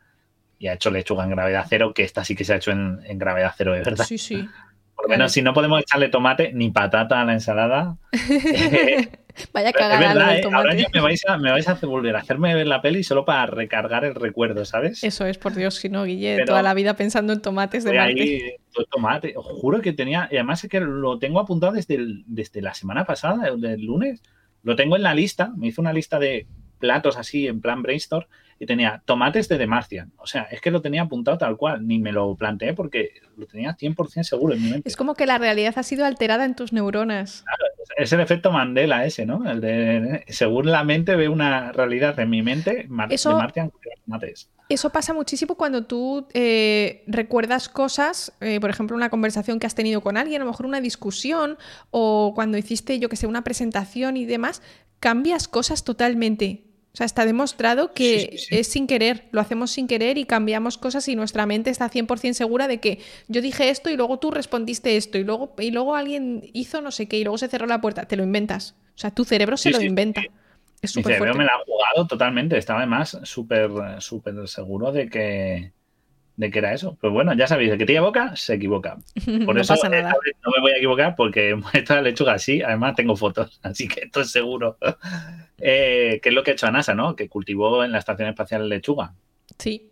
[0.58, 3.00] y ha hecho lechuga en gravedad cero, que esta sí que se ha hecho en,
[3.04, 4.04] en gravedad cero, de verdad.
[4.04, 4.48] Sí, sí.
[4.94, 7.98] Por lo menos si no podemos echarle tomate ni patata a la ensalada.
[9.52, 10.42] Vaya cagada ¿eh?
[10.50, 13.04] Ahora ya me vais, a, me vais a hacer volver a hacerme ver la peli
[13.04, 15.04] solo para recargar el recuerdo, ¿sabes?
[15.04, 18.22] Eso es, por Dios, si no, Guille, toda la vida pensando en tomates de Marte.
[18.22, 18.56] Ahí,
[18.90, 22.72] tomate, os juro que tenía, y además es que lo tengo apuntado desde, desde la
[22.72, 24.22] semana pasada, del lunes,
[24.62, 26.46] lo tengo en la lista, me hizo una lista de
[26.78, 28.26] platos así en plan brainstorm
[28.58, 30.12] y tenía tomates de Demarcian.
[30.16, 33.46] O sea, es que lo tenía apuntado tal cual, ni me lo planteé porque lo
[33.46, 34.88] tenía 100% seguro en mi mente.
[34.88, 37.42] Es como que la realidad ha sido alterada en tus neuronas.
[37.42, 37.64] Claro,
[37.96, 39.48] es el efecto Mandela ese, ¿no?
[39.48, 43.70] El de, según la mente ve una realidad en mi mente, eso, Demarcian
[44.04, 44.48] tomates.
[44.68, 49.74] Eso pasa muchísimo cuando tú eh, recuerdas cosas, eh, por ejemplo, una conversación que has
[49.74, 51.56] tenido con alguien, a lo mejor una discusión,
[51.90, 54.62] o cuando hiciste, yo que sé, una presentación y demás,
[54.98, 56.65] cambias cosas totalmente.
[56.96, 61.06] O sea, está demostrado que es sin querer, lo hacemos sin querer y cambiamos cosas
[61.08, 64.96] y nuestra mente está 100% segura de que yo dije esto y luego tú respondiste
[64.96, 67.82] esto y luego, y luego alguien hizo no sé qué y luego se cerró la
[67.82, 68.06] puerta.
[68.06, 68.76] Te lo inventas.
[68.94, 70.22] O sea, tu cerebro se lo inventa.
[70.80, 72.56] Es súper Mi cerebro me la ha jugado totalmente.
[72.56, 75.72] Estaba además súper súper seguro de que,
[76.36, 76.96] de que era eso.
[77.00, 78.98] Pues bueno, ya sabéis, el que tiene boca se equivoca.
[79.44, 83.58] Por eso eh, no me voy a equivocar porque esta lechuga así, además tengo fotos,
[83.62, 84.76] así que esto es seguro.
[85.58, 87.16] eh, que es lo que ha hecho a NASA, ¿no?
[87.16, 89.14] Que cultivó en la Estación Espacial lechuga.
[89.58, 89.90] Sí,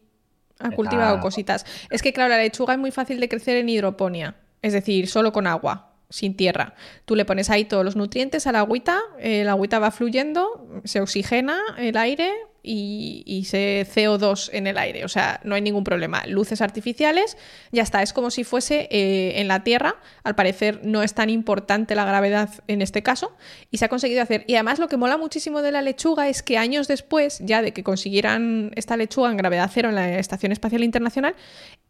[0.58, 1.64] ha cultivado cositas.
[1.90, 5.32] Es que claro, la lechuga es muy fácil de crecer en hidroponía, es decir, solo
[5.32, 6.74] con agua sin tierra.
[7.06, 11.00] Tú le pones ahí todos los nutrientes a la agüita, el agüita va fluyendo, se
[11.00, 12.30] oxigena el aire
[12.64, 15.04] y, se CO2 en el aire.
[15.04, 16.22] O sea, no hay ningún problema.
[16.26, 17.36] Luces artificiales,
[17.72, 18.02] ya está.
[18.02, 19.96] Es como si fuese eh, en la Tierra.
[20.22, 23.36] Al parecer no es tan importante la gravedad en este caso
[23.70, 24.44] y se ha conseguido hacer.
[24.46, 27.72] Y además lo que mola muchísimo de la lechuga es que años después, ya de
[27.72, 31.36] que consiguieran esta lechuga en gravedad cero en la Estación Espacial Internacional,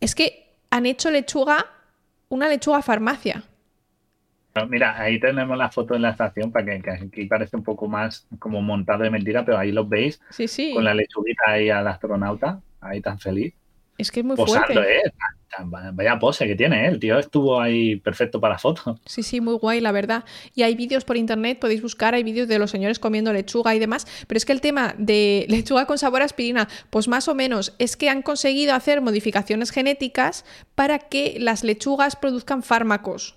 [0.00, 1.66] es que han hecho lechuga,
[2.28, 3.44] una lechuga farmacia.
[4.68, 8.26] Mira, ahí tenemos la foto en la estación para que, aquí parece un poco más
[8.38, 10.72] como montado de mentira, pero ahí los veis sí, sí.
[10.72, 13.52] con la lechuguita ahí al astronauta, ahí tan feliz.
[13.98, 14.74] Es que es muy fuerte.
[14.74, 15.02] ¿eh?
[15.92, 16.88] Vaya pose que tiene, ¿eh?
[16.88, 18.98] el tío estuvo ahí perfecto para la foto.
[19.06, 20.24] Sí, sí, muy guay, la verdad.
[20.54, 23.78] Y hay vídeos por internet, podéis buscar, hay vídeos de los señores comiendo lechuga y
[23.78, 27.34] demás, pero es que el tema de lechuga con sabor a aspirina, pues más o
[27.34, 30.44] menos es que han conseguido hacer modificaciones genéticas
[30.74, 33.36] para que las lechugas produzcan fármacos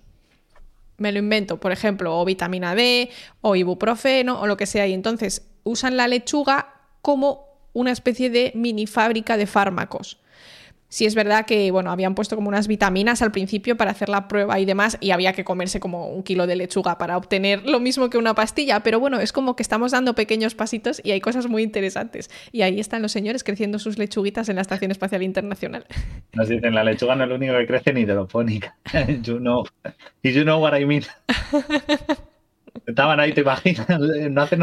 [0.97, 3.09] me lo invento, por ejemplo, o vitamina D,
[3.41, 8.51] o ibuprofeno, o lo que sea, y entonces usan la lechuga como una especie de
[8.55, 10.19] mini fábrica de fármacos.
[10.89, 14.29] Si es verdad que, bueno, habían puesto como unas vitaminas al principio para hacer la
[14.29, 17.81] prueba y demás, y había que comerse como un kilo de lechuga para obtener lo
[17.81, 21.19] mismo que una pastilla, pero bueno, es como que estamos dando pequeños pasitos y hay
[21.19, 22.29] cosas muy interesantes.
[22.53, 25.85] Y ahí están los señores creciendo sus lechuguitas en la Estación Espacial Internacional.
[26.33, 28.77] Nos dicen, la lechuga no es lo único que crece ni hidropónica.
[29.23, 29.65] you know.
[30.23, 31.03] You know what I mean.
[32.85, 33.87] Estaban ahí, te imaginas.
[34.29, 34.61] No hacen,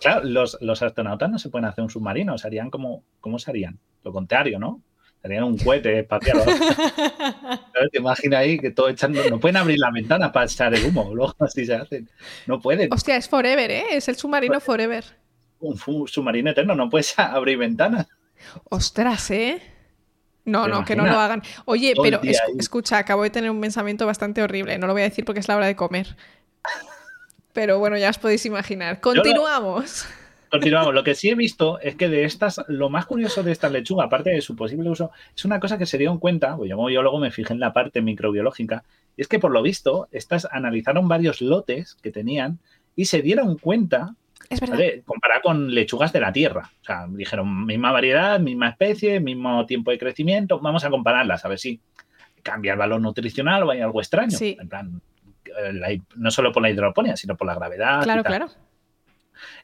[0.00, 3.78] claro, los, los, astronautas no se pueden hacer un submarino, serían como, ¿cómo serían?
[4.02, 4.80] Lo contrario, ¿no?
[5.22, 6.42] Tenían un cohete espacial.
[7.92, 9.22] Te imaginas ahí que todo echando.
[9.28, 11.10] No pueden abrir la ventana para echar el humo.
[11.14, 12.08] Luego así se hacen.
[12.46, 12.90] No pueden.
[12.92, 13.84] Hostia, es forever, ¿eh?
[13.92, 15.04] Es el submarino forever.
[15.60, 18.06] Un, submarino eterno, no puedes abrir ventanas.
[18.70, 19.60] Ostras, ¿eh?
[20.46, 21.42] No, no, que no lo hagan.
[21.66, 22.20] Oye, pero
[22.58, 24.78] escucha, acabo de tener un pensamiento bastante horrible.
[24.78, 26.16] No lo voy a decir porque es la hora de comer.
[27.52, 29.00] Pero bueno, ya os podéis imaginar.
[29.00, 30.06] Continuamos.
[30.50, 30.94] Continuamos.
[30.94, 34.04] Lo que sí he visto es que de estas, lo más curioso de esta lechuga,
[34.04, 37.02] aparte de su posible uso, es una cosa que se dieron cuenta, pues yo, yo
[37.02, 38.84] luego me fijé en la parte microbiológica,
[39.16, 42.58] y es que por lo visto, estas analizaron varios lotes que tenían
[42.96, 44.14] y se dieron cuenta
[44.48, 44.76] Es verdad.
[44.76, 45.02] ¿vale?
[45.04, 46.70] Comparada con lechugas de la tierra.
[46.80, 50.58] O sea, dijeron misma variedad, misma especie, mismo tiempo de crecimiento.
[50.58, 51.80] Vamos a compararlas a ver si
[52.42, 54.36] cambia el valor nutricional o hay algo extraño.
[54.36, 54.56] Sí.
[54.60, 55.02] En plan,
[55.44, 58.02] eh, no solo por la hidroponía, sino por la gravedad.
[58.02, 58.48] Claro, claro.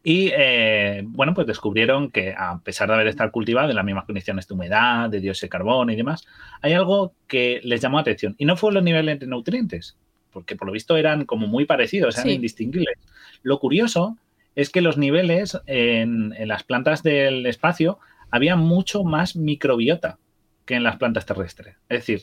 [0.03, 4.05] Y eh, bueno, pues descubrieron que a pesar de haber estado cultivado en las mismas
[4.05, 6.25] condiciones de humedad, de dióxido de carbono y demás,
[6.63, 8.35] hay algo que les llamó la atención.
[8.39, 9.97] Y no fue los niveles de nutrientes,
[10.31, 12.35] porque por lo visto eran como muy parecidos, eran Sí.
[12.35, 12.99] indistinguibles.
[13.43, 14.17] Lo curioso
[14.55, 17.99] es que los niveles en, en las plantas del espacio
[18.31, 20.19] había mucho más microbiota
[20.65, 21.77] que en las plantas terrestres.
[21.89, 22.23] Es decir,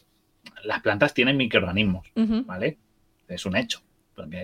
[0.64, 2.08] las plantas tienen microorganismos.
[2.16, 2.78] ¿vale?
[3.28, 3.80] Es un hecho.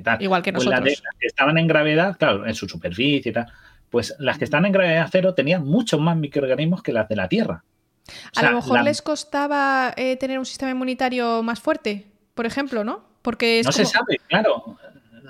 [0.03, 1.03] Tal, Igual que pues las de- nosotros.
[1.11, 3.47] las que estaban en gravedad, claro, en su superficie y tal,
[3.89, 7.27] pues las que están en gravedad cero tenían muchos más microorganismos que las de la
[7.27, 7.63] Tierra.
[8.07, 12.07] O A sea, lo mejor la- les costaba eh, tener un sistema inmunitario más fuerte,
[12.33, 13.03] por ejemplo, ¿no?
[13.21, 14.77] Porque es No se sabe, claro.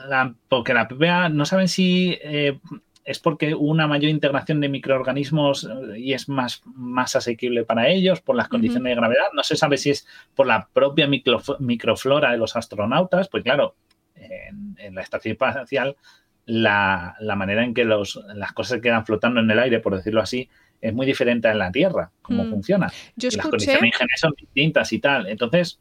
[0.08, 2.58] La- porque la PPA no saben si eh,
[3.04, 8.22] es porque una mayor integración de microorganismos eh, y es más, más asequible para ellos
[8.22, 9.26] por las condiciones de gravedad.
[9.34, 13.28] No se sabe si es por la propia micro- microflora de los astronautas.
[13.28, 13.76] Pues claro,
[14.20, 15.96] en, en la estación espacial
[16.46, 20.22] la, la manera en que los, las cosas quedan flotando en el aire, por decirlo
[20.22, 20.50] así,
[20.82, 22.50] es muy diferente a en la Tierra, cómo Mm.
[22.50, 22.92] funciona.
[23.16, 25.28] Yo las condiciones son distintas y tal.
[25.28, 25.80] Entonces,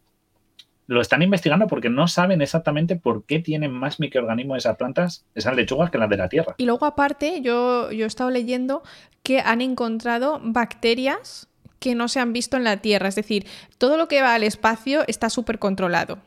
[0.86, 5.54] lo están investigando porque no saben exactamente por qué tienen más microorganismos esas plantas, esas
[5.54, 6.54] lechugas, que las de la Tierra.
[6.58, 8.82] y luego aparte, yo, yo he estado leyendo
[9.22, 11.48] que han encontrado bacterias
[11.78, 13.08] que no se han visto en la Tierra.
[13.08, 13.46] Es decir,
[13.78, 16.18] todo lo que va al espacio está súper controlado.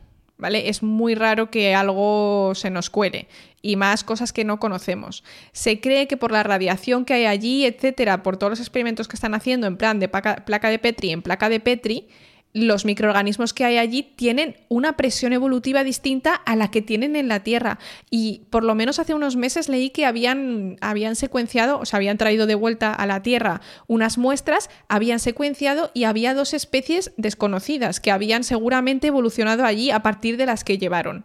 [0.42, 0.68] ¿Vale?
[0.68, 3.28] Es muy raro que algo se nos cuele
[3.62, 5.22] y más cosas que no conocemos.
[5.52, 9.14] Se cree que por la radiación que hay allí, etcétera, por todos los experimentos que
[9.14, 12.08] están haciendo en plan de placa, placa de Petri en placa de Petri,
[12.54, 17.28] los microorganismos que hay allí tienen una presión evolutiva distinta a la que tienen en
[17.28, 17.78] la Tierra.
[18.10, 22.18] Y por lo menos hace unos meses leí que habían, habían secuenciado, o sea, habían
[22.18, 28.00] traído de vuelta a la Tierra unas muestras, habían secuenciado y había dos especies desconocidas
[28.00, 31.24] que habían seguramente evolucionado allí a partir de las que llevaron.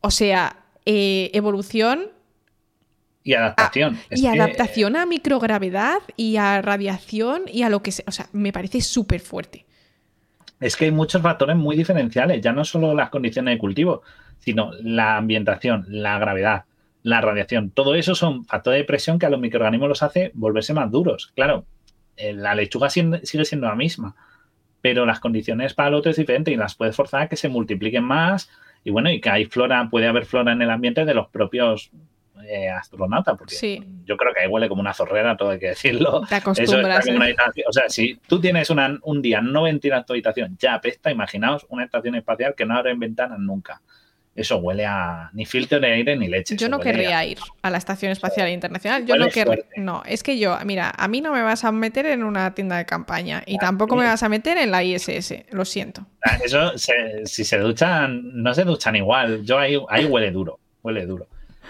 [0.00, 2.10] O sea, eh, evolución
[3.22, 3.98] Y adaptación.
[4.10, 8.06] Es y que, adaptación a microgravedad y a radiación y a lo que sea.
[8.08, 9.67] O sea, me parece súper fuerte.
[10.60, 14.02] Es que hay muchos factores muy diferenciales, ya no solo las condiciones de cultivo,
[14.38, 16.64] sino la ambientación, la gravedad,
[17.02, 17.70] la radiación.
[17.70, 21.32] Todo eso son factores de presión que a los microorganismos los hace volverse más duros.
[21.34, 21.66] Claro,
[22.16, 24.16] eh, la lechuga sigue siendo la misma,
[24.80, 27.48] pero las condiciones para el otro es diferente y las puedes forzar a que se
[27.48, 28.50] multipliquen más.
[28.84, 31.90] Y bueno, y que hay flora, puede haber flora en el ambiente de los propios
[32.50, 33.84] eh, astronautas, porque Sí.
[34.04, 36.20] yo creo que ahí huele como una zorrera, todo hay que decirlo.
[36.28, 37.06] Te Eso acostumbras.
[37.06, 37.16] en ¿eh?
[37.16, 37.52] una.
[37.68, 41.66] O sea, si tú tienes una- un día no ventilas tu habitación, ya apesta, imaginaos
[41.68, 43.82] una estación espacial que no abre ventanas nunca.
[44.34, 46.54] Eso huele a ni filtro de aire ni leche.
[46.56, 49.04] Yo eso no querría a- ir a la Estación Espacial Internacional.
[49.04, 49.64] Yo no querría.
[49.76, 52.76] No, es que yo, mira, a mí no me vas a meter en una tienda
[52.76, 55.44] de campaña y Ah, tampoco me vas a meter en la ISS.
[55.50, 56.06] Lo siento.
[56.44, 59.42] Eso, se- si se duchan, no se duchan igual.
[59.44, 61.26] Yo ahí, ahí huele duro, huele duro.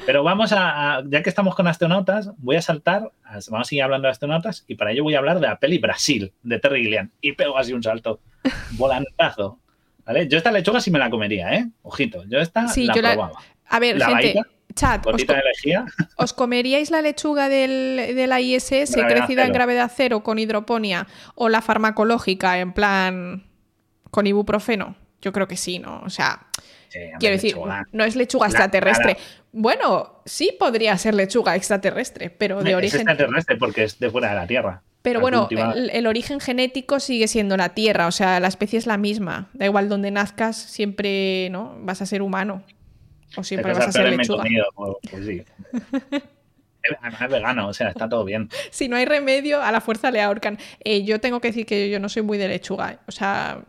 [0.07, 3.11] Pero vamos a, a- ya que estamos con astronautas, voy a saltar,
[3.51, 5.79] vamos a seguir hablando de astronautas y para ello voy a hablar de la peli
[5.79, 7.11] Brasil, de Terry Gilliam.
[7.21, 8.21] Y pego así un salto,
[8.73, 9.59] volantazo.
[10.07, 10.27] ¿Vale?
[10.27, 11.69] Yo esta lechuga sí me la comería, ¿eh?
[11.83, 13.39] Ojito, yo esta Sí, la yo la- probaba.
[13.71, 14.41] A ver, La gente,
[14.75, 15.27] chat, os, de
[16.37, 19.55] comeríais la lechuga del, de la ISS Gravedad crecida en cero.
[19.55, 23.45] gravedad cero con hidroponía o la farmacológica en plan
[24.11, 24.97] con ibuprofeno?
[25.21, 26.01] Yo creo que sí, ¿no?
[26.07, 26.47] O sea,
[26.89, 27.85] Sí, quiero decir, lechuga.
[27.93, 29.17] no es lechuga La extraterrestre.
[29.17, 29.27] cara.
[29.61, 34.29] Bueno, sí podría ser lechuga extraterrestre, pero de es origen extraterrestre porque es de fuera
[34.29, 34.83] de la Tierra.
[35.03, 38.87] Pero bueno, el, el origen genético sigue siendo la Tierra, o sea, la especie es
[38.87, 39.49] la misma.
[39.55, 41.77] Da igual donde nazcas, siempre ¿no?
[41.81, 42.63] vas a ser humano.
[43.37, 44.45] O siempre vas a ser lechuga.
[44.45, 45.43] comido, pues, pues sí.
[47.01, 48.49] Además es vegano, o sea, está todo bien.
[48.71, 50.57] Si no hay remedio, a la fuerza le ahorcan.
[50.85, 52.93] Eh, yo tengo que decir que yo no soy muy de lechuga.
[52.93, 52.99] ¿eh?
[53.09, 53.63] O sea,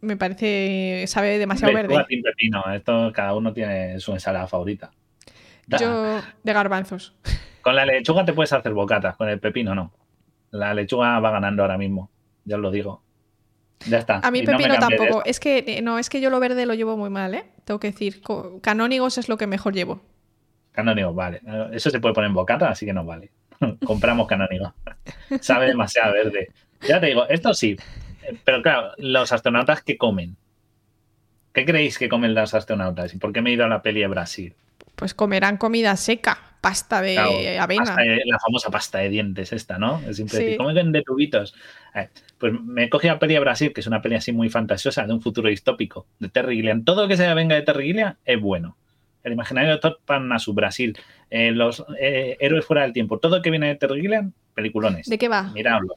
[0.00, 1.04] me parece.
[1.08, 2.06] sabe demasiado Lechuga verde.
[2.08, 4.90] sin pepino, esto cada uno tiene su ensalada favorita.
[5.66, 7.14] Yo de garbanzos.
[7.62, 9.92] Con la lechuga te puedes hacer bocatas, con el pepino no.
[10.50, 12.10] La lechuga va ganando ahora mismo,
[12.44, 13.02] ya os lo digo.
[13.84, 14.20] Ya está.
[14.22, 15.22] A mí Y pepino tampoco.
[15.24, 17.44] Es que eh, no, es que yo lo verde lo llevo muy mal, ¿eh?
[17.64, 18.22] Tengo que decir.
[18.62, 20.00] Canónigos es lo que mejor llevo.
[20.72, 21.40] Canónigo, vale.
[21.72, 23.30] Eso se puede poner en bocata, así que no vale.
[23.84, 24.74] Compramos canónigo.
[25.40, 26.48] Sabe demasiado verde.
[26.86, 27.76] Ya te digo, esto sí.
[28.44, 30.36] Pero claro, los astronautas que comen.
[31.52, 33.14] ¿Qué creéis que comen los astronautas?
[33.14, 34.54] ¿Y por qué me he ido a la peli de Brasil?
[34.96, 37.96] Pues comerán comida seca, pasta de avena.
[38.24, 40.00] la famosa pasta de dientes esta, ¿no?
[40.00, 41.54] Es siempre decir, ¿cómo de tubitos?
[41.94, 42.08] Eh,
[42.38, 45.12] pues me cogí la peli a Brasil, que es una peli así muy fantasiosa, de
[45.12, 46.84] un futuro distópico, de Terry Gilliam.
[46.84, 48.76] Todo lo que se venga de Terry Gilliam es bueno.
[49.22, 49.96] El imaginario de Todd
[50.38, 50.98] su Brasil,
[51.30, 55.06] eh, los eh, héroes fuera del tiempo, todo lo que viene de Terry Gilliam, peliculones.
[55.08, 55.44] ¿De qué va?
[55.52, 55.94] Miradlo.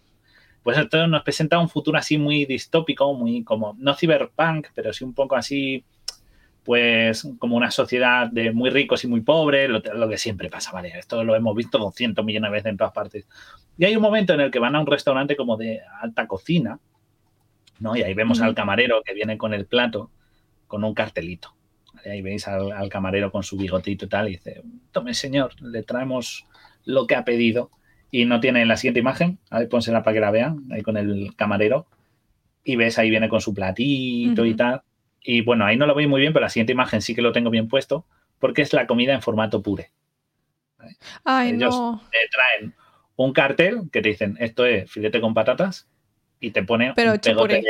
[0.61, 5.03] Pues esto nos presenta un futuro así muy distópico, muy como, no cyberpunk, pero sí
[5.03, 5.83] un poco así
[6.69, 10.93] pues como una sociedad de muy ricos y muy pobres, lo, que siempre pasa, ¿vale?
[10.99, 13.25] Esto lo hemos visto 200 millones de veces en todas partes.
[13.79, 16.79] Y hay un momento en el que van a un restaurante como de alta cocina,
[17.79, 17.95] ¿no?
[17.95, 20.11] Y ahí vemos al camarero que viene con el plato,
[20.67, 21.55] con un cartelito.
[22.05, 26.45] Ahí veis al, camarero con su bigotito y tal, y dice, tome señor, le traemos
[26.85, 27.71] lo que ha pedido.
[28.11, 30.97] Y no tiene la siguiente imagen, a ver, pónsela para que la vean, ahí con
[30.97, 31.87] el camarero.
[32.63, 34.83] Y ves, ahí viene con su platito y tal
[35.21, 37.31] y bueno, ahí no lo veis muy bien, pero la siguiente imagen sí que lo
[37.31, 38.05] tengo bien puesto,
[38.39, 39.91] porque es la comida en formato pure.
[41.23, 41.75] Ay, Ellos
[42.09, 42.73] te traen
[43.17, 45.87] un cartel que te dicen esto es filete con patatas
[46.39, 47.61] y te pone un pegote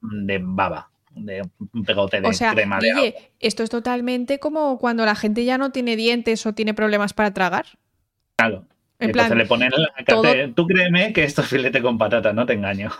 [0.00, 1.42] de, baba, de
[1.72, 5.94] un pegote de crema de Esto es totalmente como cuando la gente ya no tiene
[5.94, 7.66] dientes o tiene problemas para tragar.
[8.36, 8.64] Claro.
[8.98, 12.54] Entonces le ponen el cartel, tú créeme que esto es filete con patatas, no te
[12.54, 12.90] engaño.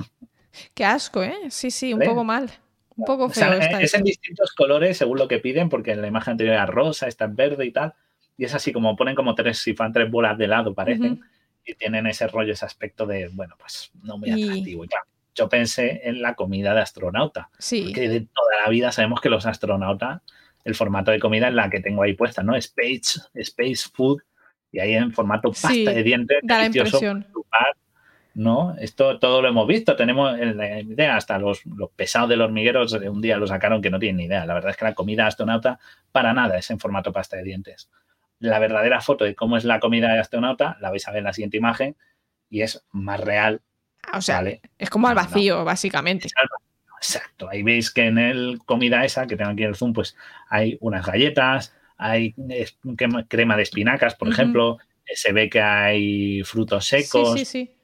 [0.75, 1.35] Qué asco, ¿eh?
[1.51, 2.51] Sí, sí, un poco mal.
[2.99, 3.53] Un poco feo.
[3.53, 7.07] es en distintos colores según lo que piden, porque en la imagen anterior era rosa,
[7.07, 7.95] está en verde y tal.
[8.37, 11.21] Y es así como ponen como tres, si fan tres bolas de lado, parecen.
[11.65, 14.85] Y tienen ese rollo, ese aspecto de, bueno, pues no muy atractivo.
[14.85, 14.89] Y...
[15.35, 17.51] yo pensé en la comida de astronauta.
[17.59, 17.85] Sí.
[17.85, 20.23] Porque de toda la vida sabemos que los astronautas,
[20.65, 22.57] el formato de comida es la que tengo ahí puesta, ¿no?
[22.57, 24.23] Space, space food.
[24.73, 26.39] Y ahí en formato pasta de dientes.
[26.43, 27.27] Da la impresión.
[28.39, 28.77] ¿No?
[28.79, 31.63] Esto todo lo hemos visto, tenemos la idea, hasta los,
[31.97, 34.47] pesados del hormiguero un día lo sacaron que no tienen ni idea.
[34.47, 35.81] La verdad es que la comida astronauta
[36.13, 37.91] para nada es en formato pasta de dientes.
[38.39, 41.25] La verdadera foto de cómo es la comida de astronauta la vais a ver en
[41.25, 41.97] la siguiente imagen
[42.49, 43.61] y es más real.
[44.05, 44.45] Ah, o sea,
[44.79, 46.29] es como al vacío, básicamente.
[46.97, 47.49] Exacto.
[47.51, 50.17] Ahí veis que en el comida esa, que tengo aquí el zoom, pues
[50.49, 52.37] hay unas galletas, hay
[53.27, 54.79] crema de espinacas, por ejemplo,
[55.13, 57.33] se ve que hay frutos secos.
[57.33, 57.78] Sí, sí, sí.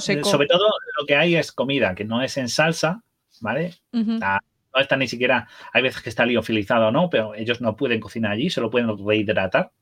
[0.00, 0.28] Seco.
[0.28, 0.66] Sobre todo
[0.98, 3.02] lo que hay es comida que no es en salsa,
[3.40, 3.74] ¿vale?
[3.92, 7.98] no está ni siquiera, hay veces que está liofilizado o no, pero ellos no pueden
[7.98, 9.72] cocinar allí, solo pueden rehidratar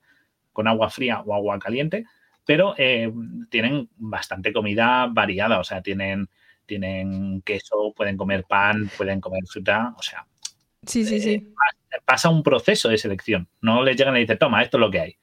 [0.52, 2.06] con agua fría o agua caliente,
[2.44, 3.12] pero eh,
[3.50, 6.28] tienen bastante comida variada, o sea, tienen,
[6.64, 10.26] tienen queso, pueden comer pan, pueden comer fruta, o sea.
[10.86, 11.34] Sí, sí, sí.
[11.34, 13.48] Eh, pasa un proceso de selección.
[13.62, 15.16] No les llegan y dicen, toma, esto es lo que hay.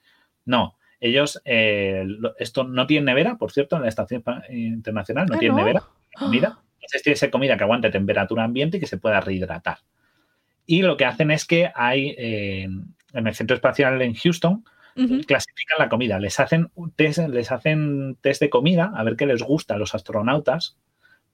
[0.44, 2.06] No, ellos, eh,
[2.38, 5.82] esto no tiene nevera, por cierto, en la estación internacional no ah, tiene nevera,
[6.16, 6.60] comida.
[6.76, 9.78] Entonces tiene que ser comida que aguante temperatura ambiente y que se pueda rehidratar.
[10.64, 12.68] Y lo que hacen es que hay eh,
[13.14, 14.64] en el centro espacial en Houston,
[15.26, 19.42] clasifican la comida, les hacen test, les hacen test de comida a ver qué les
[19.42, 20.76] gusta a los astronautas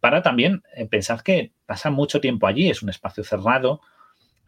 [0.00, 3.80] para también eh, pensar que pasan mucho tiempo allí, es un espacio cerrado,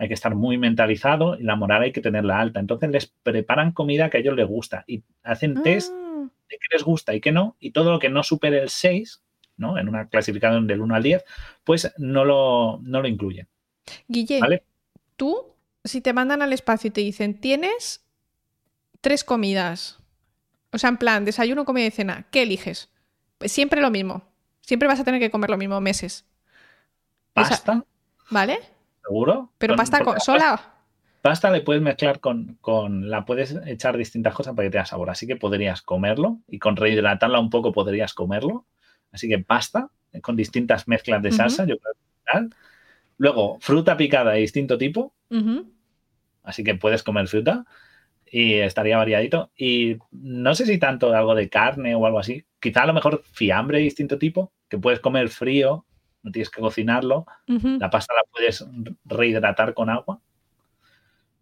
[0.01, 2.59] hay que estar muy mentalizado y la moral hay que tenerla alta.
[2.59, 6.27] Entonces les preparan comida que a ellos les gusta y hacen test ah.
[6.49, 9.23] de qué les gusta y qué no, y todo lo que no supere el 6,
[9.59, 9.77] ¿no?
[9.77, 11.25] En una clasificación del 1 al 10,
[11.65, 13.47] pues no lo, no lo incluyen.
[14.09, 14.63] Guille,
[15.17, 15.55] tú,
[15.85, 18.03] si te mandan al espacio y te dicen, tienes
[19.03, 19.99] tres comidas,
[20.73, 22.89] o sea, en plan, desayuno, comida y cena, ¿qué eliges?
[23.37, 24.23] Pues siempre lo mismo.
[24.63, 26.25] Siempre vas a tener que comer lo mismo meses.
[27.35, 27.85] ¿Pasta?
[28.31, 28.61] ¿Vale?
[29.03, 29.53] ¿Seguro?
[29.59, 30.75] ¿Pero pasta sola?
[31.23, 35.11] Pasta le puedes mezclar con, con, La puedes echar distintas cosas para que tenga sabor.
[35.11, 38.67] Así que podrías comerlo y con rehidratarla un poco podrías comerlo.
[39.13, 42.49] Así que pasta eh, con distintas mezclas de salsa, yo creo que
[43.19, 45.15] Luego, fruta picada de distinto tipo.
[46.43, 47.67] Así que puedes comer fruta
[48.31, 49.51] y estaría variadito.
[49.57, 52.47] Y no sé si tanto algo de carne o algo así.
[52.61, 55.85] Quizá a lo mejor fiambre de distinto tipo, que puedes comer frío
[56.23, 57.27] no tienes que cocinarlo.
[57.47, 58.65] La pasta la puedes
[59.05, 60.21] rehidratar con agua.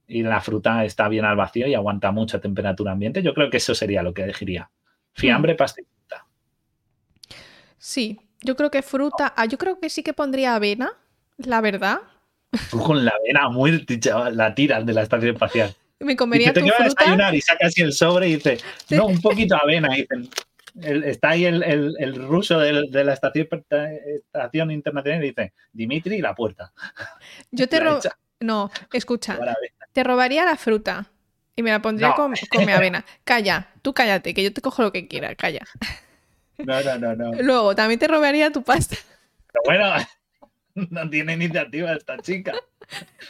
[0.06, 3.22] Y la fruta está bien al vacío y aguanta mucha temperatura ambiente.
[3.22, 4.70] Yo creo que eso sería lo que elegiría.
[5.12, 5.56] Fiambre, mm.
[5.56, 6.26] pasta y fruta.
[7.76, 9.34] Sí, yo creo que fruta.
[9.36, 10.92] Ah, yo creo que sí que pondría avena,
[11.36, 12.00] la verdad.
[12.70, 13.84] Tú con la avena muy
[14.32, 15.74] la tiras de la estación espacial.
[16.00, 16.82] Me comería y te tu fruta.
[16.82, 19.96] a desayunar y sacas el sobre y dices, no, un poquito de avena.
[19.96, 20.30] Y dicen,
[20.80, 26.72] está ahí el, ruso de, la estación, estación, internacional y dice, Dimitri, la puerta.
[27.50, 28.00] Yo te robo...
[28.40, 29.38] No, escucha.
[29.92, 31.10] Te robaría la fruta
[31.56, 32.32] y me la pondría con,
[32.64, 33.04] mi avena.
[33.24, 35.62] Calla, tú cállate, que yo te cojo lo que quiera, calla.
[36.58, 37.42] No, no, no, no.
[37.42, 38.96] Luego, también te robaría tu pasta.
[39.52, 40.06] Pero bueno,
[40.90, 42.52] no tiene iniciativa esta chica.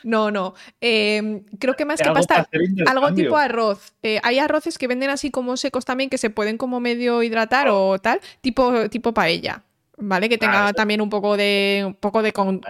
[0.04, 0.54] No, no.
[0.80, 2.48] Em, creo que más que pasta,
[2.86, 3.92] algo tipo arroz.
[4.02, 7.68] Eh, hay arroces que venden así como secos también, que se pueden como medio hidratar
[7.68, 7.88] oh.
[7.90, 9.64] o tal, tipo, tipo paella,
[9.96, 10.28] ¿vale?
[10.28, 12.60] Que tenga también un poco de, un poco de, con,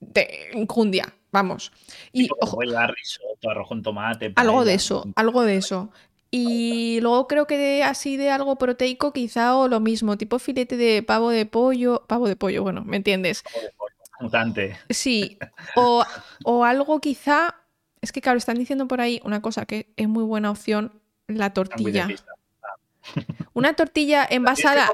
[0.00, 0.52] de
[1.32, 1.72] vamos.
[2.12, 4.32] Y ojo, el risotto, arroz con tomate.
[4.36, 5.90] Algo de eso, algo de eso.
[6.30, 10.76] Y luego creo que de, así de algo proteico quizá o lo mismo, tipo filete
[10.76, 13.42] de pavo de pollo, pavo de pollo, bueno, ¿me entiendes?
[13.42, 14.78] Pavo de pollo, mutante.
[14.88, 15.38] Sí,
[15.76, 16.04] o,
[16.44, 17.56] o algo quizá,
[18.00, 21.52] es que claro, están diciendo por ahí una cosa que es muy buena opción, la
[21.52, 22.08] tortilla.
[23.54, 24.90] Una tortilla envasada.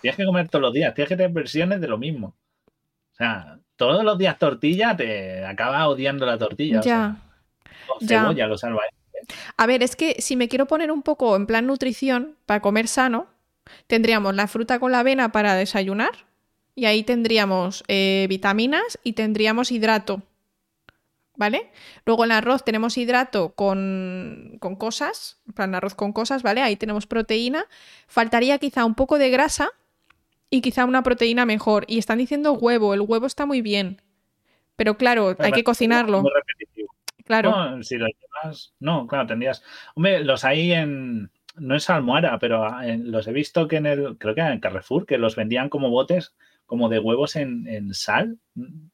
[0.00, 2.34] Tienes que comer todos los días, tienes que tener versiones de lo mismo.
[2.66, 6.80] O sea, todos los días tortilla te acaba odiando la tortilla.
[6.80, 7.16] Ya.
[7.96, 8.82] O sea, cebolla lo salva.
[9.56, 12.88] A ver, es que si me quiero poner un poco en plan nutrición para comer
[12.88, 13.28] sano,
[13.86, 16.10] tendríamos la fruta con la avena para desayunar
[16.74, 20.22] y ahí tendríamos eh, vitaminas y tendríamos hidrato.
[21.34, 21.70] ¿Vale?
[22.04, 26.60] Luego en el arroz tenemos hidrato con, con cosas, en plan arroz con cosas, ¿vale?
[26.60, 27.64] Ahí tenemos proteína.
[28.06, 29.70] Faltaría quizá un poco de grasa
[30.50, 31.84] y quizá una proteína mejor.
[31.88, 34.02] Y están diciendo huevo, el huevo está muy bien.
[34.76, 36.22] Pero claro, hay que cocinarlo.
[37.24, 37.50] Claro.
[37.50, 37.96] No, si
[38.80, 39.62] no, claro, tendrías.
[39.94, 41.30] Hombre, los hay en.
[41.56, 42.68] No es almohada, pero
[42.98, 44.18] los he visto que en el.
[44.18, 46.34] Creo que en Carrefour, que los vendían como botes
[46.72, 48.38] como de huevos en, sal,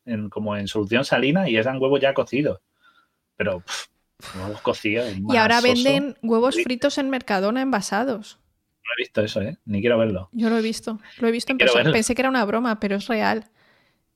[0.05, 2.59] en, como en solución salina, y eran huevos ya cocidos.
[3.37, 3.63] Pero
[4.37, 5.15] huevos cocidos.
[5.17, 8.41] Y ahora venden huevos fritos en Mercadona envasados.
[8.83, 9.59] No he visto eso, ¿eh?
[9.65, 10.29] Ni quiero verlo.
[10.33, 10.99] Yo lo he visto.
[11.21, 11.93] Lo he visto en persona.
[11.93, 13.45] Pensé que era una broma, pero es real.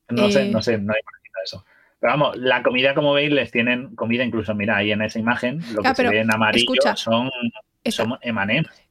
[0.08, 1.00] No sé, no eh, sé, no hay
[1.44, 1.64] eso.
[2.00, 5.60] Pero vamos, la comida, como veis, les tienen comida incluso, mira, ahí en esa imagen,
[5.72, 7.30] lo que se ve en amarillo son,
[7.90, 8.18] son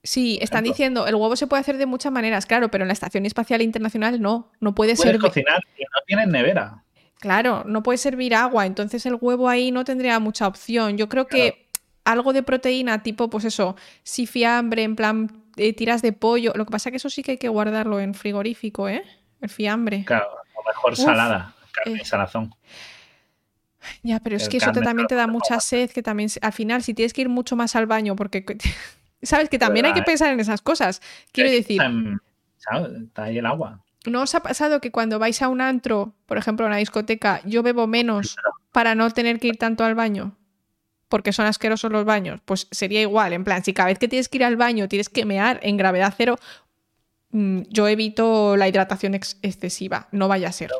[0.03, 2.93] Sí, están diciendo, el huevo se puede hacer de muchas maneras, claro, pero en la
[2.93, 5.17] Estación Espacial Internacional no, no puede ser...
[5.19, 6.83] cocinar y no tienen nevera.
[7.19, 10.97] Claro, no puede servir agua, entonces el huevo ahí no tendría mucha opción.
[10.97, 11.67] Yo creo que
[12.03, 16.51] algo de proteína, tipo, pues eso, si fiambre, en plan, eh, tiras de pollo.
[16.55, 19.03] Lo que pasa es que eso sí que hay que guardarlo en frigorífico, ¿eh?
[19.39, 20.03] El fiambre.
[20.05, 22.05] Claro, o mejor salada, carne eh.
[22.05, 22.55] salazón.
[24.03, 26.93] Ya, pero es que eso también te da mucha sed, que también al final si
[26.93, 28.45] tienes que ir mucho más al baño, porque
[29.21, 31.01] sabes que también hay que pensar en esas cosas.
[31.31, 31.81] Quiero decir...
[33.03, 33.83] Está ahí el agua.
[34.05, 37.41] ¿No os ha pasado que cuando vais a un antro, por ejemplo, a una discoteca,
[37.45, 38.35] yo bebo menos
[38.71, 40.37] para no tener que ir tanto al baño?
[41.07, 42.39] Porque son asquerosos los baños.
[42.45, 45.09] Pues sería igual, en plan, si cada vez que tienes que ir al baño tienes
[45.09, 46.39] que mear en gravedad cero,
[47.31, 50.71] mm, yo evito la hidratación excesiva, no vaya a ser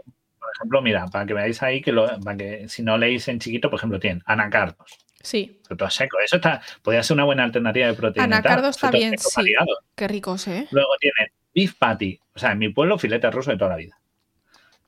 [0.61, 3.69] ejemplo, mira, para que veáis ahí que, lo, para que si no leéis en chiquito,
[3.69, 4.97] por ejemplo, tienen anacardos.
[5.21, 5.61] Sí.
[5.77, 6.17] Todo seco.
[6.23, 8.37] Eso está, podría ser una buena alternativa de proteína.
[8.37, 9.53] Anacardos está bien, sí.
[9.95, 10.67] Qué ricos, ¿eh?
[10.71, 12.19] Luego tienen beef patty.
[12.33, 13.99] O sea, en mi pueblo, filete ruso de toda la vida.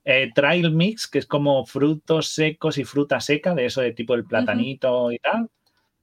[0.05, 4.15] Eh, trail mix, que es como frutos secos y fruta seca, de eso de tipo
[4.15, 5.49] el platanito y tal.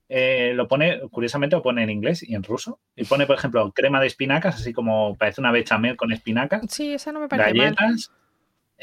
[0.09, 2.79] Eh, lo pone, curiosamente lo pone en inglés y en ruso.
[2.95, 6.63] Y pone, por ejemplo, crema de espinacas, así como parece una bechamel con espinacas.
[6.69, 8.11] Sí, esa no me parece Galletas,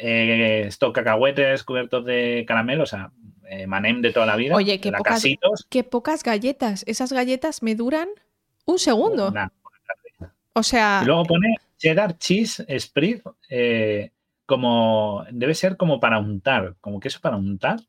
[0.01, 3.11] eh, estos cacahuetes cubiertos de caramelo, o sea,
[3.49, 4.55] eh, manem de toda la vida.
[4.55, 5.25] Oye, qué pocas,
[5.69, 6.85] qué pocas galletas.
[6.87, 8.09] Esas galletas me duran
[8.65, 9.33] un segundo.
[10.53, 11.01] o sea.
[11.03, 14.11] Y luego pone cheddar cheese spread, eh,
[14.47, 17.81] como debe ser como para untar, como queso para untar.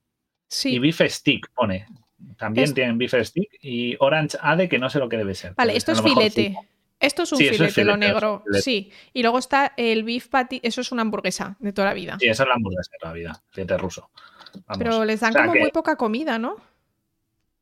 [0.47, 0.75] Sí.
[0.75, 1.85] Y beef stick pone.
[2.37, 5.53] También tienen beef stick y orange ade, que no sé lo que debe ser.
[5.55, 6.55] Vale, esto es filete.
[6.99, 8.43] Esto es un filete, lo negro.
[8.61, 8.91] Sí.
[9.13, 12.17] Y luego está el beef patty, eso es una hamburguesa de toda la vida.
[12.19, 14.09] Sí, esa es la hamburguesa de toda la vida, filete ruso.
[14.77, 16.57] Pero les dan como muy poca comida, ¿no?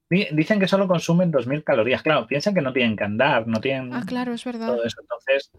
[0.09, 2.01] Dicen que solo consumen 2.000 calorías.
[2.01, 3.93] Claro, piensan que no tienen que andar, no tienen.
[3.93, 4.68] Ah, claro, es verdad.
[4.68, 5.01] Todo eso.
[5.01, 5.51] Entonces,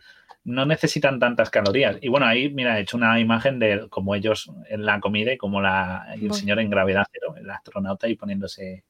[0.45, 1.99] no necesitan tantas calorías.
[2.01, 5.37] Y bueno, ahí, mira, he hecho una imagen de cómo ellos en la comida y
[5.37, 8.85] como la, el señor en gravedad cero, el astronauta, ahí poniéndose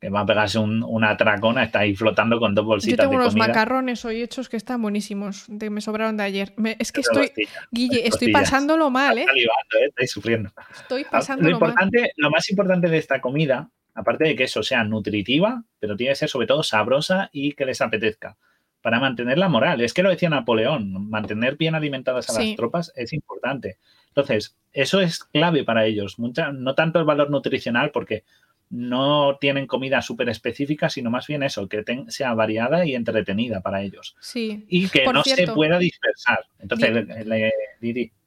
[0.00, 2.98] que va a pegarse una tracona, está ahí flotando con dos bolsitas.
[2.98, 6.54] Yo tengo unos macarrones hoy hechos que están buenísimos, de, me sobraron de ayer.
[6.78, 7.30] es que estoy,
[7.70, 9.22] Guille, estoy pasándolo mal, ¿eh?
[9.22, 9.86] ¿eh?
[9.88, 10.50] Estoy sufriendo.
[10.72, 12.10] Estoy pasándolo lo importante, mal.
[12.16, 16.16] Lo más importante de esta comida, aparte de que eso sea nutritiva, pero tiene que
[16.16, 18.36] ser sobre todo sabrosa y que les apetezca.
[18.82, 19.80] Para mantener la moral.
[19.80, 23.78] Es que lo decía Napoleón, mantener bien alimentadas a las tropas es importante.
[24.08, 26.18] Entonces, eso es clave para ellos.
[26.18, 28.24] Mucha, no tanto el valor nutricional, porque
[28.70, 33.82] no tienen comida súper específica, sino más bien eso, que sea variada y entretenida para
[33.82, 34.16] ellos.
[34.20, 34.64] Sí.
[34.68, 36.46] Y que no se pueda dispersar.
[36.58, 37.06] Entonces,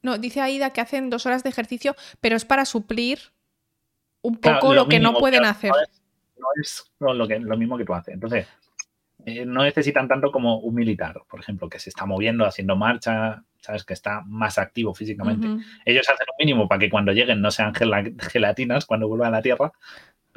[0.02, 3.18] No, dice Aida que hacen dos horas de ejercicio, pero es para suplir
[4.22, 5.72] un poco lo, que no pueden hacer.
[6.36, 8.14] No es, lo, que, lo mismo que tú haces.
[8.14, 8.46] Entonces,
[9.26, 13.42] eh, no necesitan tanto como un militar, por ejemplo, que se está moviendo, haciendo marcha,
[13.60, 13.84] ¿sabes?
[13.84, 15.46] Que está más activo físicamente.
[15.84, 19.42] Ellos hacen un mínimo para que cuando lleguen no sean gelatinas cuando vuelvan a la
[19.42, 19.72] Tierra,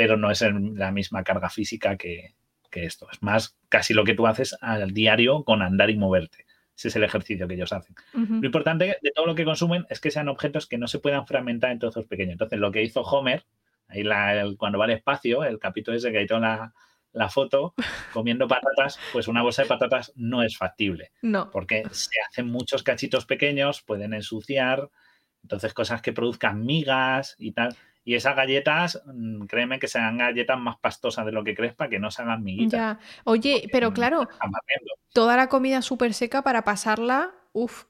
[0.02, 2.34] pero no es la misma carga física que,
[2.72, 3.08] esto.
[3.12, 6.48] Es más casi lo que tú haces al diario con andar y moverte.
[6.76, 7.96] Ese es el ejercicio que ellos hacen.
[8.14, 11.28] Lo importante de todo lo que consumen es que sean objetos que no se puedan
[11.28, 12.32] fragmentar en trozos pequeños.
[12.32, 13.46] Entonces, lo que hizo Homer,
[13.90, 14.04] ahí
[14.58, 16.74] cuando va al espacio, el capítulo ese que hay toda la,
[17.14, 17.76] la foto
[18.12, 21.12] comiendo patatas, pues una bolsa de patatas no es factible.
[21.22, 21.52] No.
[21.52, 24.90] Porque se hacen muchos cachitos pequeños, pueden ensuciar,
[25.44, 27.76] entonces cosas que produzcan migas y tal.
[28.04, 31.90] Y esas galletas, mm, créeme que sean galletas más pastosas de lo que crees para
[31.90, 32.80] que no se hagan miguitas.
[32.80, 33.00] Ya.
[33.26, 34.28] Oye, pero claro,
[35.14, 37.86] toda la comida súper seca para pasarla, uff,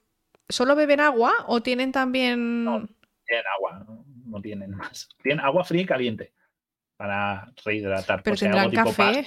[0.50, 2.66] ¿solo beben agua o tienen también...?
[2.66, 2.88] No,
[3.26, 3.86] tienen agua,
[4.26, 5.08] no tienen más.
[5.24, 6.34] Tienen agua fría y caliente
[6.98, 8.22] para rehidratar.
[8.22, 9.26] Pero tendrán café.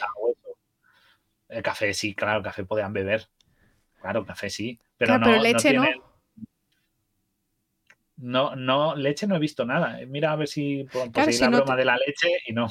[1.49, 3.27] El café sí, claro, el café podían beber.
[4.01, 4.79] Claro, café sí.
[4.97, 5.85] Pero, no, leche no,
[8.25, 8.57] no.
[8.57, 9.99] No, leche no he visto nada.
[10.07, 12.71] Mira a ver si puedo la broma de la leche y no.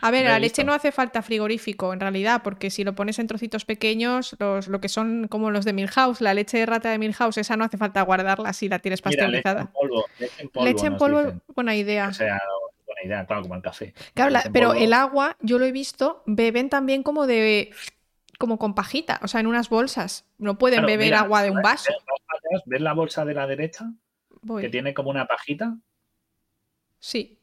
[0.00, 3.26] A ver, la leche no hace falta frigorífico en realidad, porque si lo pones en
[3.26, 6.98] trocitos pequeños, los, lo que son como los de Milhouse, la leche de rata de
[6.98, 9.70] Milhouse, esa no hace falta guardarla si la tienes pasteurizada.
[10.18, 10.64] leche en polvo.
[10.64, 12.08] Leche en polvo, buena idea.
[12.08, 12.40] O sea,
[13.04, 13.94] idea, claro, como el café.
[14.14, 17.70] Claro, pero el agua, yo lo he visto, beben también como de
[18.38, 20.26] como con pajita, o sea, en unas bolsas.
[20.38, 21.90] No pueden beber agua de un vaso.
[22.66, 23.90] ¿Ves la bolsa de la derecha?
[24.60, 25.76] Que tiene como una pajita.
[26.98, 27.38] Sí.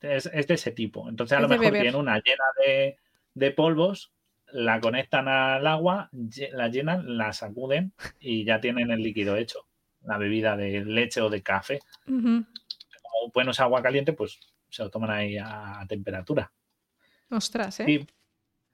[0.46, 1.08] de ese tipo.
[1.08, 2.96] Entonces, a lo mejor tiene una llena de,
[3.34, 4.12] de, polvos,
[4.52, 6.10] la conectan al agua,
[6.52, 9.66] la llenan, la sacuden y ya tienen el líquido hecho.
[10.02, 11.80] La bebida de leche o de café.
[12.04, 12.44] Como
[13.34, 14.38] bueno es agua caliente, pues
[14.68, 16.52] se lo toman ahí a temperatura.
[17.30, 18.06] Ostras, ¿eh?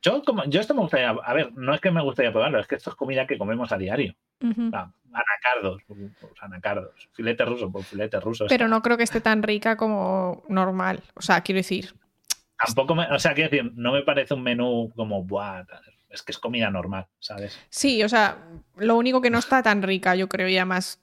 [0.03, 2.67] yo, como, yo esto me gustaría, a ver, no es que me gustaría probarlo, es
[2.67, 4.15] que esto es comida que comemos a diario.
[5.13, 5.83] Anacardos,
[6.41, 8.47] anacardos, filete ruso, por filete ruso.
[8.49, 11.03] Pero no creo que esté tan rica como normal.
[11.15, 11.95] O sea, quiero decir.
[12.65, 15.65] Tampoco me, o sea, quiero decir, no me parece un menú como, buah,
[16.11, 17.59] es que es comida normal, ¿sabes?
[17.69, 18.39] Sí, o sea,
[18.77, 21.01] lo único que no está tan rica, yo creo, ya más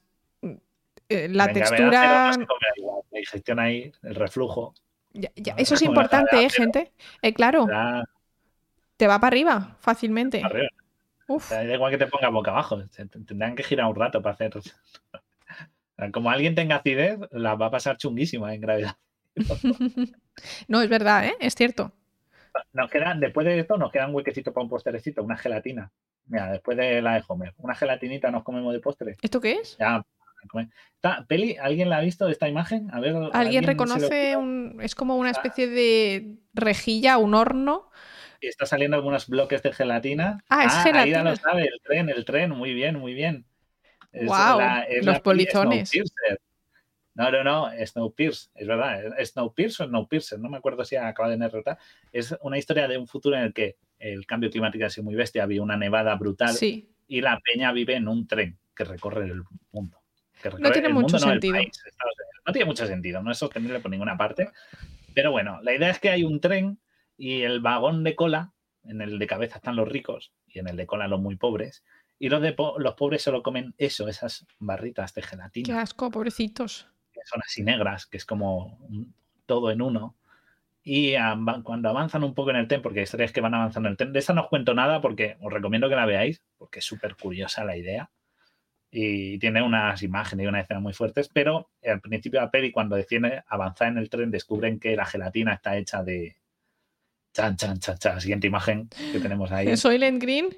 [1.10, 2.31] eh, la textura.
[2.31, 4.76] la digestión ahí, el reflujo.
[5.57, 6.94] Eso es importante, ¿eh, gente?
[7.22, 7.68] Eh, claro.
[8.95, 10.44] Te va para arriba fácilmente.
[11.49, 12.84] Da igual que te ponga boca abajo.
[12.88, 14.53] Tendrán que girar un rato para hacer.
[16.11, 18.95] Como alguien tenga acidez, la va a pasar chunguísima en gravedad.
[20.68, 21.35] no, es verdad, ¿eh?
[21.39, 21.93] Es cierto.
[22.73, 25.91] Nos quedan, después de esto, nos queda un huequecito para un posterecito, una gelatina.
[26.26, 29.18] Mira, después de la de Homer, una gelatinita nos comemos de postre.
[29.22, 29.77] ¿Esto qué es?
[29.77, 30.03] Ya,
[31.27, 32.89] peli, ¿alguien la ha visto esta imagen?
[32.93, 37.89] A ver, ¿Alguien, reconoce un, es como una especie de rejilla, un horno?
[38.41, 40.44] Y está saliendo algunos bloques de gelatina.
[40.49, 41.20] Ah, es gelatina.
[41.20, 43.45] Ahí lo sabe, el tren, el tren, muy bien, muy bien.
[44.14, 44.60] wow,
[45.02, 45.91] los polizones.
[47.16, 51.36] No, no, no, Snowpiercer, es verdad, Snowpiercer o Snowpiercer, no me acuerdo si acaba de
[51.36, 51.78] derrotar.
[52.14, 55.16] Es una historia de un futuro en el que el cambio climático ha sido muy
[55.16, 59.44] bestia, había una nevada brutal y la peña vive en un tren que recorre el
[59.72, 59.99] mundo
[60.60, 61.57] no tiene mucho sentido.
[62.45, 64.49] no tiene mucho sentido, no es sostenible por ninguna parte.
[65.14, 66.80] Pero bueno, la idea es que hay un tren
[67.19, 70.77] y el vagón de cola, en el de cabeza están los ricos y en el
[70.77, 71.83] de cola los muy pobres.
[72.17, 75.65] Y los, de los pobres solo comen eso, esas barritas de gelatina.
[75.65, 76.87] Qué asco, pobrecitos.
[77.13, 78.79] Que son así negras, que es como
[79.45, 80.15] todo en uno.
[80.83, 81.13] Y
[81.63, 83.97] cuando avanzan un poco en el tren, porque hay historias que van avanzando en el
[83.97, 86.85] tren, de esa no os cuento nada porque os recomiendo que la veáis, porque es
[86.85, 88.09] súper curiosa la idea
[88.91, 92.71] y tiene unas imágenes y una escena muy fuertes, pero al principio de la peli,
[92.71, 96.37] cuando deciden avanzar en el tren, descubren que la gelatina está hecha de...
[97.40, 98.20] Chan, chan, chan, chan.
[98.20, 99.70] Siguiente imagen que tenemos ahí.
[99.70, 100.49] ¿Es Soylent Green?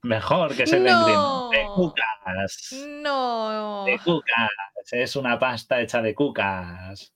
[0.00, 1.20] Mejor que Soylent Green.
[1.50, 2.72] De cucas.
[3.02, 3.84] No.
[3.84, 4.50] De cucas.
[4.90, 7.12] Es una pasta hecha de cucas.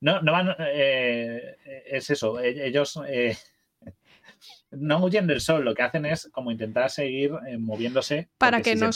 [0.00, 0.54] No, no van...
[0.60, 2.38] Eh, es eso.
[2.38, 3.00] E-, ellos...
[3.08, 3.36] Eh,
[4.70, 8.74] no huyen del sol, lo que hacen es como intentar seguir eh, moviéndose para que
[8.74, 8.90] no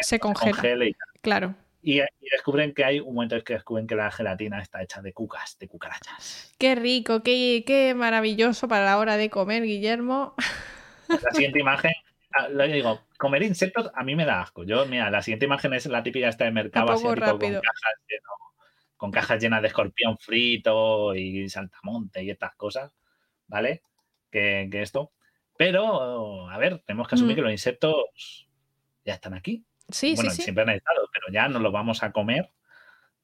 [0.00, 0.96] se, congele.
[1.20, 1.54] claro.
[1.88, 5.14] Y, descubren que hay un momento en que descubren que la gelatina está hecha de
[5.14, 6.54] cucas, de cucarachas.
[6.58, 10.34] Qué rico, qué, qué maravilloso para la hora de comer, Guillermo.
[11.08, 11.92] La siguiente imagen,
[12.38, 14.64] ah, lo digo, comer insectos a mí me da asco.
[14.64, 17.94] Yo, mira, la siguiente imagen es la típica esta de mercado asiático con cajas,
[18.98, 22.92] con cajas llenas de escorpión frito y saltamonte y estas cosas,
[23.46, 23.80] ¿vale?
[24.30, 25.12] Que, que esto.
[25.56, 27.36] Pero, a ver, tenemos que asumir mm.
[27.36, 28.46] que los insectos
[29.06, 29.64] ya están aquí.
[29.88, 32.50] Sí, bueno, sí, siempre han estado, pero ya no los vamos a comer.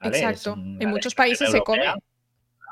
[0.00, 0.54] Exacto.
[0.54, 1.84] En muchos países se come.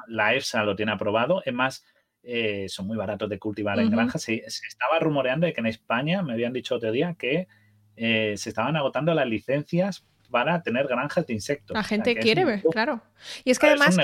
[0.08, 1.42] La EFSA lo tiene aprobado.
[1.44, 1.84] Es más,
[2.22, 4.22] eh, son muy baratos de cultivar en granjas.
[4.22, 7.48] Se, estaba rumoreando de que en España, me habían dicho otro día, que
[7.96, 11.74] eh, se estaban agotando las licencias para tener granjas de insectos.
[11.74, 13.00] La gente quiere ver, claro.
[13.44, 13.96] Y es que además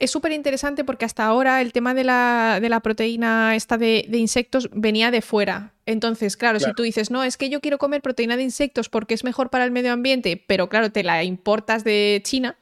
[0.00, 4.08] es súper interesante porque hasta ahora el tema de la, de la proteína esta de,
[4.12, 5.74] insectos venía de fuera.
[5.86, 9.14] Entonces, claro, si tú dices, no, es que yo quiero comer proteína de insectos porque
[9.14, 12.56] es mejor para el medio ambiente, pero claro, te la importas de China,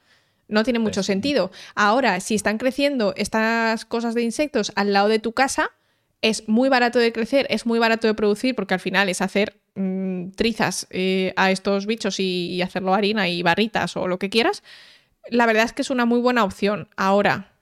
[0.48, 1.52] no tiene mucho sentido.
[1.76, 5.70] Ahora, si están creciendo estas cosas de insectos al lado de tu casa,
[6.20, 9.61] es muy barato de crecer, es muy barato de producir, porque al final es hacer
[9.74, 14.62] mm, trizas eh, a estos bichos y, hacerlo harina y barritas o lo que quieras.
[15.28, 16.88] La verdad es que es una muy buena opción.
[16.96, 17.52] Ahora,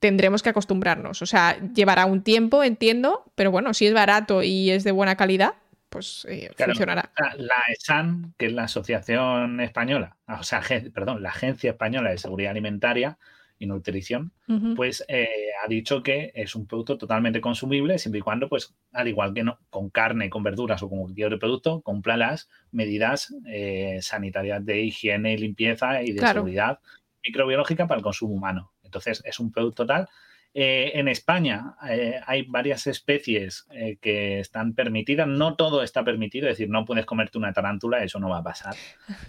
[0.00, 1.22] tendremos que acostumbrarnos.
[1.22, 5.16] O sea, llevará un tiempo, entiendo, pero bueno, si es barato y es de buena
[5.16, 5.54] calidad,
[5.88, 7.10] pues eh, funcionará.
[7.36, 10.62] La ESAN, que es la Asociación Española, o sea,
[10.92, 13.18] perdón, la Agencia Española de Seguridad Alimentaria,
[13.58, 14.32] y nutrición,
[14.76, 19.08] pues eh, ha dicho que es un producto totalmente consumible siempre y cuando, pues, al
[19.08, 23.34] igual que no, con carne, con verduras o con cualquier otro producto, cumpla las medidas
[23.46, 26.78] eh, sanitarias de higiene y limpieza y de seguridad
[27.24, 28.72] microbiológica para el consumo humano.
[28.82, 30.08] Entonces, es un producto tal
[30.54, 36.48] eh, en España eh, hay varias especies eh, que están permitidas, no todo está permitido,
[36.48, 38.74] es decir, no puedes comerte una tarántula, eso no va a pasar.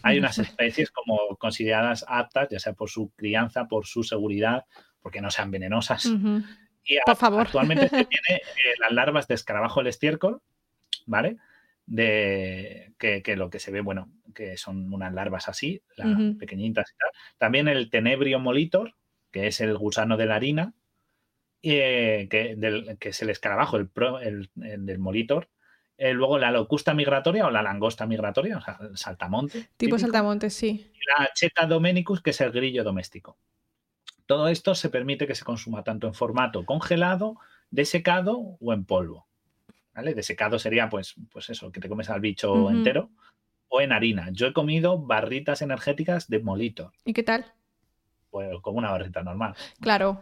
[0.01, 4.65] Hay unas especies como consideradas aptas, ya sea por su crianza, por su seguridad,
[5.01, 6.05] porque no sean venenosas.
[6.05, 7.41] Y por favor.
[7.41, 8.41] actualmente se tiene
[8.79, 10.41] las larvas de escarabajo del estiércol,
[11.05, 11.37] ¿vale?
[11.85, 15.81] De que, lo que se ve, bueno, que son unas larvas así,
[16.39, 17.09] pequeñitas y tal.
[17.37, 18.95] También el tenebrio molitor,
[19.31, 20.73] que es el gusano de la harina,
[21.61, 25.49] eh, que, es el escarabajo, el, del molitor.
[25.97, 29.69] Eh, luego la locusta migratoria o la langosta migratoria, o sea, el saltamonte.
[29.75, 30.91] Tipo saltamonte, sí.
[30.93, 33.37] Y la cheta domenicus, que es el grillo doméstico.
[34.25, 37.37] Todo esto se permite que se consuma tanto en formato congelado,
[37.71, 39.27] desecado o en polvo.
[39.93, 40.13] ¿Vale?
[40.13, 43.09] Desecado sería, pues, pues eso, que te comes al bicho entero,
[43.67, 44.29] o en harina.
[44.31, 46.91] Yo he comido barritas energéticas de molitor.
[47.03, 47.45] ¿Y qué tal?
[48.29, 49.55] Pues como una barrita normal.
[49.81, 50.21] Claro.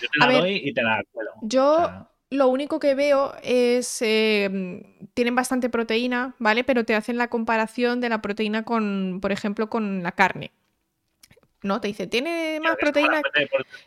[0.00, 1.32] Yo te la doy y te la cuelo.
[1.42, 4.02] Yo lo único que veo es.
[4.02, 4.82] Eh,
[5.14, 6.64] tienen bastante proteína, ¿vale?
[6.64, 10.52] Pero te hacen la comparación de la proteína con, por ejemplo, con la carne.
[11.62, 11.80] ¿no?
[11.80, 13.20] Te dicen, tiene más proteína.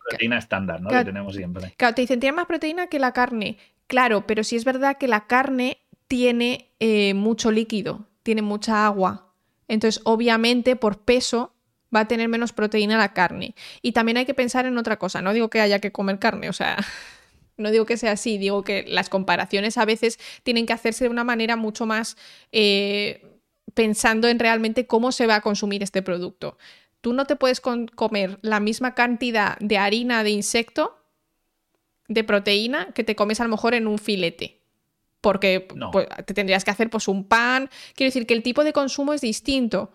[0.10, 0.90] Proteína estándar, ¿no?
[0.90, 1.73] que tenemos siempre.
[1.78, 3.57] Claro, te dicen, tiene más proteína que la carne.
[3.88, 9.34] Claro, pero sí es verdad que la carne tiene eh, mucho líquido, tiene mucha agua.
[9.68, 11.53] Entonces, obviamente, por peso,
[11.93, 13.55] va a tener menos proteína la carne.
[13.81, 16.49] Y también hay que pensar en otra cosa, no digo que haya que comer carne,
[16.49, 16.77] o sea,
[17.57, 21.09] no digo que sea así, digo que las comparaciones a veces tienen que hacerse de
[21.09, 22.18] una manera mucho más
[22.51, 23.39] eh,
[23.73, 26.57] pensando en realmente cómo se va a consumir este producto.
[27.01, 30.99] Tú no te puedes comer la misma cantidad de harina de insecto,
[32.07, 34.61] de proteína, que te comes a lo mejor en un filete
[35.22, 37.69] porque pues, te tendrías que hacer pues un pan.
[37.95, 39.93] Quiero decir que el tipo de consumo es distinto.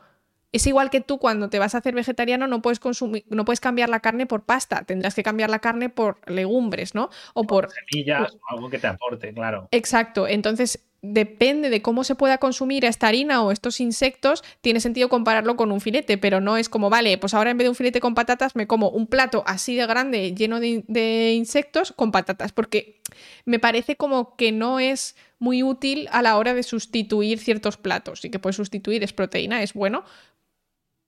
[0.57, 3.61] Es igual que tú cuando te vas a hacer vegetariano no puedes consumir, no puedes
[3.61, 7.11] cambiar la carne por pasta, tendrás que cambiar la carne por legumbres, ¿no?
[7.35, 9.69] O por, semillas o algo que te aporte, claro.
[9.71, 10.27] Exacto.
[10.27, 15.57] Entonces, depende de cómo se pueda consumir esta harina o estos insectos, tiene sentido compararlo
[15.57, 18.01] con un filete, pero no es como, vale, pues ahora en vez de un filete
[18.01, 22.53] con patatas me como un plato así de grande lleno de, de insectos con patatas,
[22.53, 23.03] porque
[23.45, 28.25] me parece como que no es muy útil a la hora de sustituir ciertos platos
[28.25, 30.03] y que puedes sustituir es proteína, es bueno,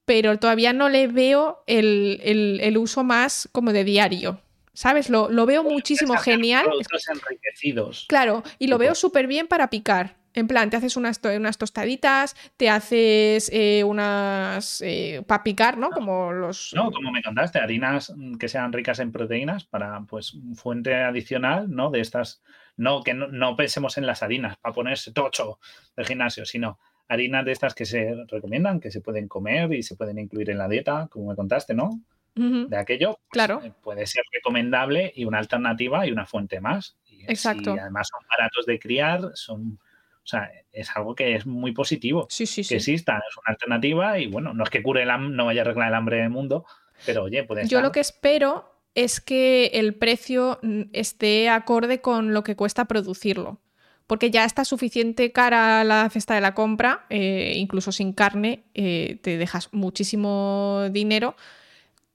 [0.08, 4.40] pero todavía no le veo el, uso más como de diario.
[4.72, 5.10] ¿Sabes?
[5.10, 6.64] Lo, veo muchísimo genial.
[6.64, 8.06] Productos enriquecidos.
[8.08, 10.16] Claro, y lo veo súper bien para picar.
[10.32, 14.80] En plan, te haces unas, unas tostaditas, te haces eh, unas.
[14.80, 15.90] Eh, para picar, ¿no?
[15.90, 16.72] Como los.
[16.74, 21.90] No, como me contaste, harinas que sean ricas en proteínas para, pues, fuente adicional, ¿no?
[21.90, 22.42] De estas.
[22.78, 25.58] No, que no, no pensemos en las harinas para ponerse tocho
[25.96, 26.78] del gimnasio, sino
[27.08, 30.58] harinas de estas que se recomiendan, que se pueden comer y se pueden incluir en
[30.58, 32.00] la dieta, como me contaste, ¿no?
[32.34, 33.60] De aquello, pues, claro.
[33.64, 36.96] Eh, puede ser recomendable y una alternativa y una fuente más.
[37.04, 37.74] Y, Exacto.
[37.74, 39.80] Y además son baratos de criar, son,
[40.22, 42.28] o sea, es algo que es muy positivo.
[42.30, 45.46] Sí, sí, que exista, es una alternativa y bueno, no es que cure el no
[45.46, 46.64] vaya a arreglar el hambre del mundo,
[47.04, 52.34] pero oye, puede Yo lo que espero es que el precio mm, esté acorde con
[52.34, 53.60] lo que cuesta producirlo
[54.08, 59.20] porque ya está suficiente cara la cesta de la compra, eh, incluso sin carne, eh,
[59.22, 61.36] te dejas muchísimo dinero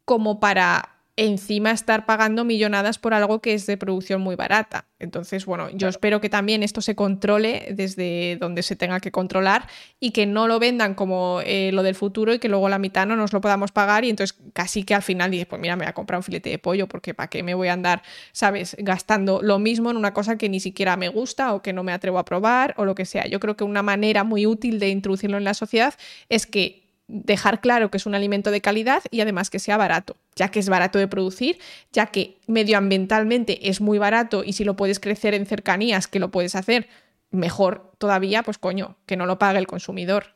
[0.03, 4.87] como para encima estar pagando millonadas por algo que es de producción muy barata.
[4.97, 9.67] Entonces, bueno, yo espero que también esto se controle desde donde se tenga que controlar
[9.99, 13.05] y que no lo vendan como eh, lo del futuro y que luego la mitad
[13.05, 15.85] no nos lo podamos pagar y entonces casi que al final dices, pues mira, me
[15.85, 18.01] voy a comprar un filete de pollo porque para qué me voy a andar,
[18.31, 21.83] sabes, gastando lo mismo en una cosa que ni siquiera me gusta o que no
[21.83, 23.27] me atrevo a probar o lo que sea.
[23.27, 25.93] Yo creo que una manera muy útil de introducirlo en la sociedad
[26.29, 30.15] es que dejar claro que es un alimento de calidad y además que sea barato,
[30.35, 31.59] ya que es barato de producir,
[31.91, 36.31] ya que medioambientalmente es muy barato y si lo puedes crecer en cercanías, que lo
[36.31, 36.87] puedes hacer
[37.31, 40.35] mejor todavía, pues coño, que no lo pague el consumidor.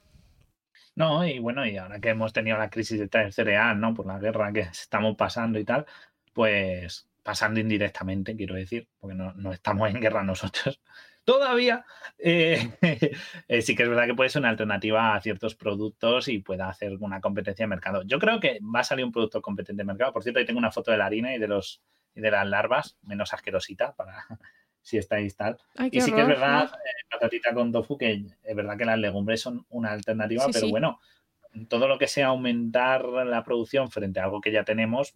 [0.96, 3.94] No, y bueno, y ahora que hemos tenido la crisis de cereal, ¿no?
[3.94, 5.86] Por la guerra que estamos pasando y tal,
[6.34, 10.80] pues pasando indirectamente, quiero decir, porque no estamos en guerra nosotros,
[11.28, 11.86] todavía,
[12.18, 12.72] eh,
[13.50, 16.70] eh, sí que es verdad que puede ser una alternativa a ciertos productos y pueda
[16.70, 18.04] hacer una competencia de mercado.
[18.04, 20.14] Yo creo que va a salir un producto competente de mercado.
[20.14, 21.82] Por cierto, ahí tengo una foto de la harina y de los
[22.16, 24.26] y de las larvas, menos asquerosita para
[24.82, 25.58] si estáis tal.
[25.92, 29.42] y sí que es verdad, eh, patatita con tofu, que es verdad que las legumbres
[29.42, 31.02] son una alternativa, pero bueno,
[31.68, 35.14] todo lo que sea aumentar la producción frente a algo que ya tenemos,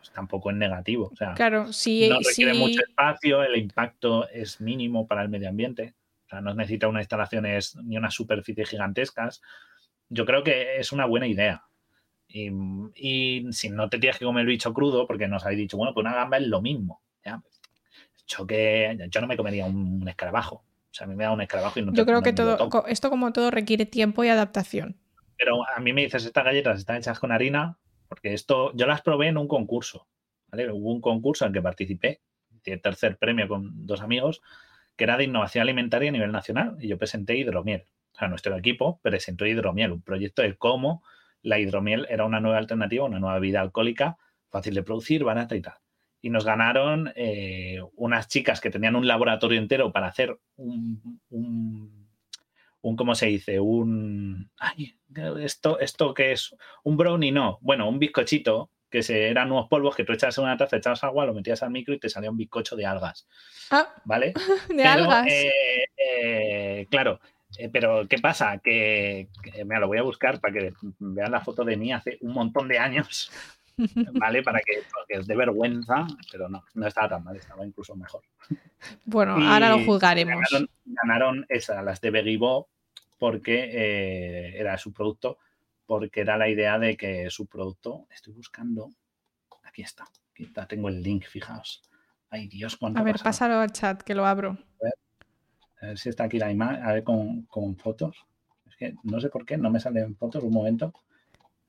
[0.00, 1.10] pues tampoco es negativo.
[1.12, 5.94] O sea, claro, no requiere mucho espacio, el impacto es mínimo para el medio ambiente.
[6.24, 9.42] O sea, no necesita unas instalaciones ni unas superficies gigantescas.
[10.08, 11.64] Yo creo que es una buena idea.
[12.28, 15.92] Y, si no te tienes que comer el bicho crudo, porque nos habéis dicho, bueno,
[15.92, 17.02] pues una gamba es lo mismo.
[17.24, 17.42] ¿ya?
[18.26, 20.56] Yo, que, yo no me comería un, escarabajo.
[20.56, 23.10] O sea, a mí me da un escarabajo y no Yo creo que todo, esto
[23.10, 24.96] como todo requiere tiempo y adaptación.
[25.36, 27.76] Pero a mí me dices, estas galletas están hechas con harina,
[28.10, 30.08] porque esto yo las probé en un concurso.
[30.52, 32.20] Hubo un concurso en que participé,
[32.64, 34.42] el tercer premio con dos amigos,
[34.96, 37.84] que era de innovación alimentaria a nivel nacional, y yo presenté hidromiel.
[38.12, 41.04] O sea, nuestro equipo presentó hidromiel, un proyecto de cómo
[41.40, 45.62] la hidromiel era una nueva alternativa, una nueva bebida alcohólica, fácil de producir, barata y
[45.62, 45.74] tal.
[46.20, 51.99] Y nos ganaron eh, unas chicas que tenían un laboratorio entero para hacer un,
[52.82, 53.60] un ¿cómo se dice?
[53.60, 54.50] Un...
[54.58, 54.96] Ay,
[55.40, 59.94] esto, esto que es un brownie, no, bueno, un bizcochito que se, eran nuevos polvos
[59.94, 62.30] que tú echabas en una taza, echabas agua, lo metías al micro y te salía
[62.30, 63.26] un bizcocho de algas.
[63.70, 64.34] Ah, ¿Vale?
[64.68, 65.26] De algas.
[65.28, 67.20] Eh, eh, claro,
[67.58, 68.58] eh, pero ¿qué pasa?
[68.62, 69.28] Que,
[69.64, 72.68] me lo voy a buscar para que vean la foto de mí hace un montón
[72.68, 73.30] de años,
[74.14, 74.42] ¿vale?
[74.42, 78.22] Para que, es de vergüenza, pero no, no estaba tan mal, estaba incluso mejor.
[79.04, 80.42] Bueno, ahora lo juzgaremos.
[80.84, 82.68] Ganaron, esas, las de Begibo,
[83.18, 85.38] porque eh, era su producto,
[85.86, 88.90] porque era la idea de que su producto, estoy buscando,
[89.64, 91.82] aquí está, aquí está, tengo el link, fijaos.
[92.30, 94.56] Ay Dios, cuánto A ver, pásalo al chat, que lo abro.
[95.82, 98.24] A ver, si está aquí la imagen, a ver con, fotos.
[98.68, 100.94] Es que no sé por qué, no me salen fotos, un momento,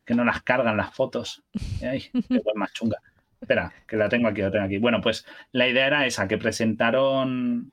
[0.05, 1.43] que no las cargan las fotos.
[1.81, 2.97] Ay, qué más chunga.
[3.39, 4.77] Espera, que la tengo aquí, la tengo aquí.
[4.77, 7.71] Bueno, pues la idea era esa, que presentaron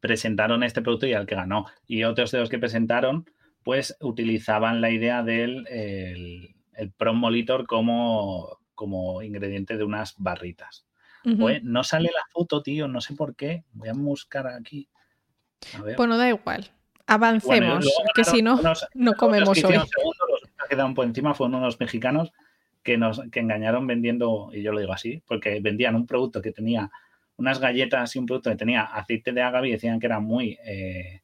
[0.00, 1.66] presentaron este producto y al que ganó.
[1.86, 3.26] Y otros de los que presentaron,
[3.62, 10.86] pues utilizaban la idea del el, Prom Molitor como, como ingrediente de unas barritas.
[11.38, 13.64] pues, no sale la foto, tío, no sé por qué.
[13.72, 14.88] Voy a buscar aquí.
[15.96, 16.70] Bueno, da igual.
[17.06, 18.58] Avancemos, que si no,
[18.94, 19.74] no comemos hoy.
[20.70, 22.32] Quedaron por encima fueron unos mexicanos
[22.82, 26.52] que nos que engañaron vendiendo, y yo lo digo así, porque vendían un producto que
[26.52, 26.90] tenía
[27.36, 30.58] unas galletas y un producto que tenía aceite de agave y decían que era muy,
[30.64, 31.22] eh,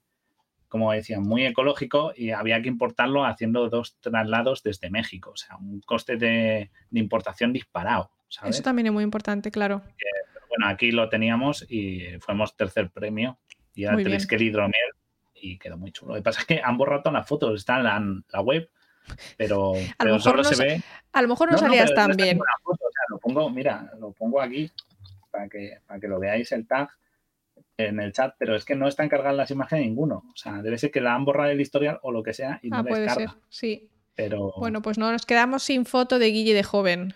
[0.68, 5.30] como decían, muy ecológico y había que importarlo haciendo dos traslados desde México.
[5.30, 8.10] O sea, un coste de, importación disparado.
[8.44, 9.82] Eso también es muy importante, claro.
[10.48, 13.38] bueno, aquí lo teníamos y fuimos tercer premio
[13.74, 14.90] y era Triskel Hidromiel
[15.34, 16.12] y quedó muy chulo.
[16.12, 18.68] Lo que pasa es que han borrado las fotos, están en la, web,
[19.36, 19.74] pero,
[20.20, 20.82] solo se ve.
[21.12, 22.38] A lo mejor no, salías tan bien.
[23.08, 24.70] lo pongo, mira, lo pongo aquí
[25.30, 26.90] para que, para que lo veáis el tag
[27.78, 30.24] en el chat, pero es que no están cargadas las imágenes ninguno.
[30.32, 32.70] O sea, debe ser que la han borrado el historial o lo que sea y
[32.70, 33.88] no ah, puede ser, sí.
[34.14, 34.54] Pero...
[34.56, 37.14] Bueno, pues no nos quedamos sin foto de Guille de joven.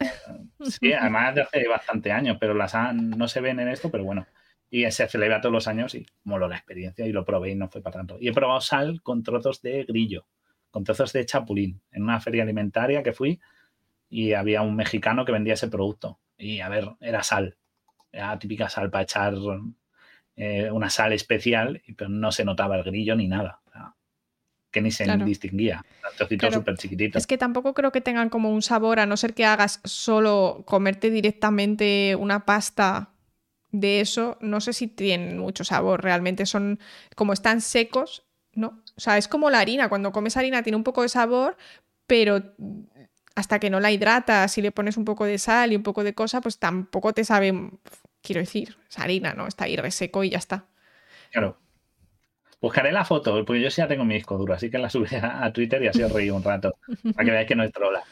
[0.80, 4.26] Sí, además de hace bastante años, pero las no se ven en esto, pero bueno.
[4.70, 7.68] Y se celebra todos los años y moló la experiencia y lo probé y no
[7.68, 8.16] fue para tanto.
[8.18, 10.24] Y he probado sal con trozos de grillo,
[10.74, 13.40] con trozos de chapulín, en una feria alimentaria que fui
[14.08, 16.18] y había un mexicano que vendía ese producto.
[16.36, 17.56] Y a ver, era sal.
[18.10, 19.34] Era típica sal para echar
[20.34, 23.60] eh, una sal especial, pero no se notaba el grillo ni nada.
[24.72, 25.84] que ni se distinguía.
[26.50, 27.18] súper chiquitito.
[27.18, 30.64] Es que tampoco creo que tengan como un sabor, a no ser que hagas solo
[30.66, 33.10] comerte directamente una pasta
[33.70, 36.02] de eso, no sé si tienen mucho sabor.
[36.02, 36.80] Realmente son,
[37.14, 38.82] como están secos, ¿no?
[38.96, 39.88] O sea, es como la harina.
[39.88, 41.56] Cuando comes harina tiene un poco de sabor,
[42.06, 42.54] pero
[43.34, 46.04] hasta que no la hidratas y le pones un poco de sal y un poco
[46.04, 47.52] de cosa, pues tampoco te sabe,
[48.22, 49.46] quiero decir, es harina, ¿no?
[49.46, 50.66] Está ahí reseco y ya está.
[51.32, 51.58] Claro.
[52.60, 55.18] Buscaré la foto, porque yo sí ya tengo mi disco duro, así que la subiré
[55.18, 56.76] a Twitter y así os reí un rato,
[57.14, 58.02] para que veáis que no es trola.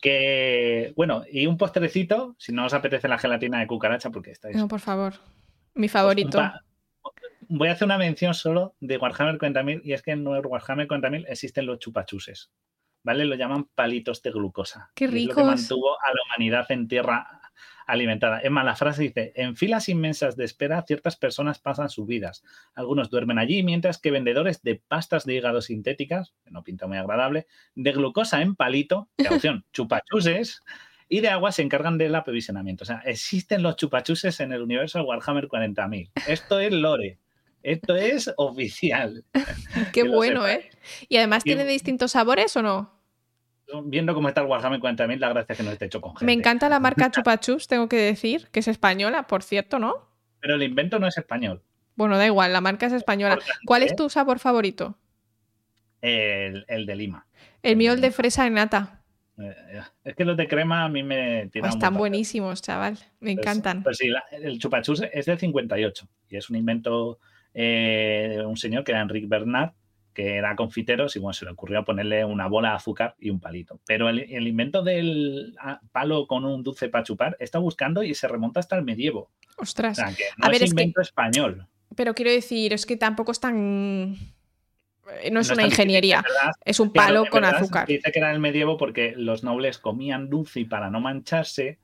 [0.00, 4.56] Que, bueno, y un postrecito, si no os apetece la gelatina de cucaracha, porque estáis...
[4.56, 5.14] No, por favor.
[5.74, 6.40] Mi favorito.
[7.48, 11.26] Voy a hacer una mención solo de Warhammer 40.000 y es que en Warhammer 40.000
[11.28, 12.50] existen los chupachuses.
[13.04, 13.24] ¿Vale?
[13.24, 14.90] Lo llaman palitos de glucosa.
[14.94, 15.36] Qué rico.
[15.36, 17.40] que mantuvo a la humanidad en tierra
[17.86, 18.40] alimentada.
[18.40, 22.44] Es más, la frase dice, en filas inmensas de espera ciertas personas pasan sus vidas.
[22.74, 26.98] Algunos duermen allí, mientras que vendedores de pastas de hígado sintéticas, que no pinta muy
[26.98, 30.62] agradable, de glucosa en palito, de opción, chupachuses,
[31.08, 32.84] y de agua se encargan del aprovisionamiento.
[32.84, 36.10] O sea, existen los chupachuses en el universo de Warhammer 40.000.
[36.26, 37.18] Esto es lore.
[37.62, 39.24] Esto es oficial.
[39.92, 40.70] Qué bueno, ¿eh?
[41.08, 42.98] Y además tiene distintos sabores o no?
[43.84, 46.24] viendo cómo está el Warhammer 40.000, la gracia es que no esté hecho con gente.
[46.24, 50.08] Me encanta la marca Chupachups, tengo que decir, que es española, por cierto, ¿no?
[50.40, 51.62] Pero el invento no es español.
[51.94, 53.38] Bueno, da igual, la marca es española.
[53.66, 53.96] ¿Cuál es ¿eh?
[53.96, 54.96] tu sabor favorito?
[56.00, 57.26] El, de Lima.
[57.62, 59.02] El, mío, el de fresa en nata.
[59.36, 61.70] Eh, es que los de crema a mí me tiran.
[61.70, 62.98] están buenísimos, chaval.
[63.18, 63.82] Me pues, encantan.
[63.82, 67.18] Pues sí, el chupachups es del 58 y es un invento
[67.60, 69.72] eh, un señor que era Enrique Bernard
[70.14, 73.38] que era confitero, y bueno, se le ocurrió ponerle una bola de azúcar y un
[73.38, 73.80] palito.
[73.86, 78.26] Pero el, invento del ah, palo con un dulce para chupar está buscando y se
[78.26, 79.30] remonta hasta el medievo.
[79.56, 79.96] Ostras.
[79.96, 81.68] O sea, que no a es invento español.
[81.94, 84.16] Pero quiero decir, es que tampoco es tan.
[85.22, 86.24] Eh, no es una ingeniería,
[86.64, 87.86] es un palo con azúcar.
[87.86, 91.78] Dice que era el medievo porque los nobles comían dulce y para no mancharse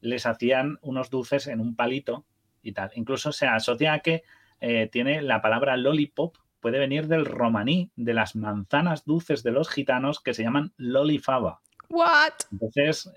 [0.00, 2.24] les hacían unos dulces en un palito
[2.62, 2.90] y tal.
[2.96, 4.24] Incluso se asocia a que
[4.60, 9.68] eh, tiene la palabra lollipop, puede venir del romaní, de las manzanas dulces de los
[9.68, 11.60] gitanos que se llaman lolifaba.
[11.88, 12.32] What?
[12.50, 13.12] Entonces,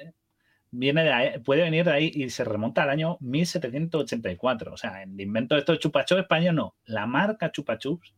[0.72, 4.74] viene de puede venir de ahí y se remonta al año 1784.
[4.74, 6.76] O sea, el invento de estos chupachups español no.
[6.86, 8.14] La marca chupachups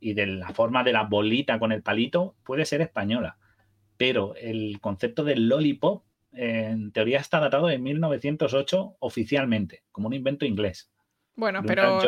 [0.00, 3.38] y de la forma de la bolita con el palito puede ser española.
[3.96, 10.46] Pero el concepto del lollipop en teoría está datado de 1908 oficialmente, como un invento
[10.46, 10.91] inglés.
[11.34, 12.00] Bueno, pero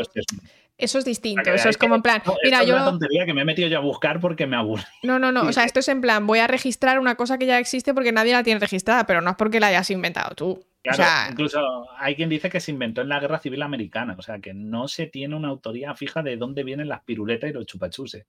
[0.77, 2.75] eso es distinto, eso es como en plan, mira, es yo...
[2.75, 4.85] una tontería que me he metido yo a buscar porque me aburre.
[5.05, 7.47] No, no, no, o sea, esto es en plan, voy a registrar una cosa que
[7.47, 10.65] ya existe porque nadie la tiene registrada, pero no es porque la hayas inventado tú.
[11.31, 14.53] incluso hay quien dice que se inventó en la Guerra Civil Americana, o sea, que
[14.53, 18.27] no se tiene una autoría fija de dónde vienen las piruletas y los chupachuses.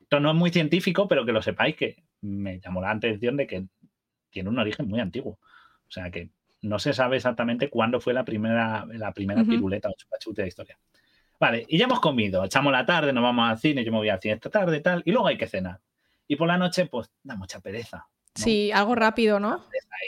[0.00, 3.46] Esto no es muy científico, pero que lo sepáis que me llamó la atención de
[3.46, 3.64] que
[4.30, 5.38] tiene un origen muy antiguo.
[5.88, 6.30] O sea, que
[6.62, 10.48] no se sabe exactamente cuándo fue la primera, la primera piruleta o chupachute de la
[10.48, 10.78] historia.
[11.38, 14.10] Vale, y ya hemos comido, echamos la tarde, nos vamos al cine, yo me voy
[14.10, 15.80] al cine esta tarde y tal, y luego hay que cenar.
[16.28, 18.06] Y por la noche, pues da mucha pereza.
[18.34, 19.64] Sí, algo rápido, ¿no?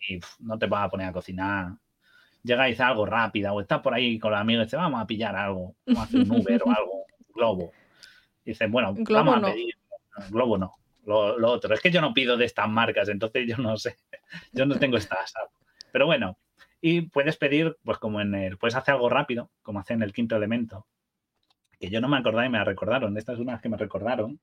[0.08, 1.72] Y, no te vas a poner a cocinar.
[2.42, 5.00] Llega y dice algo rápido, o estás por ahí con los amigos y dices, vamos
[5.00, 7.72] a pillar algo, vamos a hacer un Uber o algo, un globo.
[8.44, 9.74] Y dices, bueno, vamos a pedir.
[10.28, 11.74] globo no, lo, otro.
[11.74, 13.96] Es que yo no pido de estas marcas, entonces yo no sé,
[14.52, 15.32] yo no tengo estas.
[15.92, 16.38] Pero bueno,
[16.80, 20.12] y puedes pedir, pues como en el, puedes hacer algo rápido, como hace en el
[20.12, 20.86] quinto elemento,
[21.78, 23.16] que yo no me acordaba y me la recordaron.
[23.16, 24.40] Esta es una que me recordaron.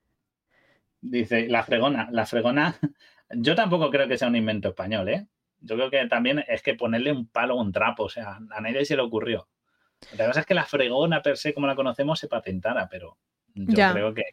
[1.02, 2.76] Dice, la fregona, la fregona,
[3.32, 5.28] yo tampoco creo que sea un invento español, ¿eh?
[5.62, 8.62] Yo creo que también es que ponerle un palo o un trapo, o sea, a
[8.62, 9.50] nadie se le ocurrió.
[10.18, 13.18] La cosa es que la fregona per se, como la conocemos, se patentara, pero
[13.54, 14.24] yo creo que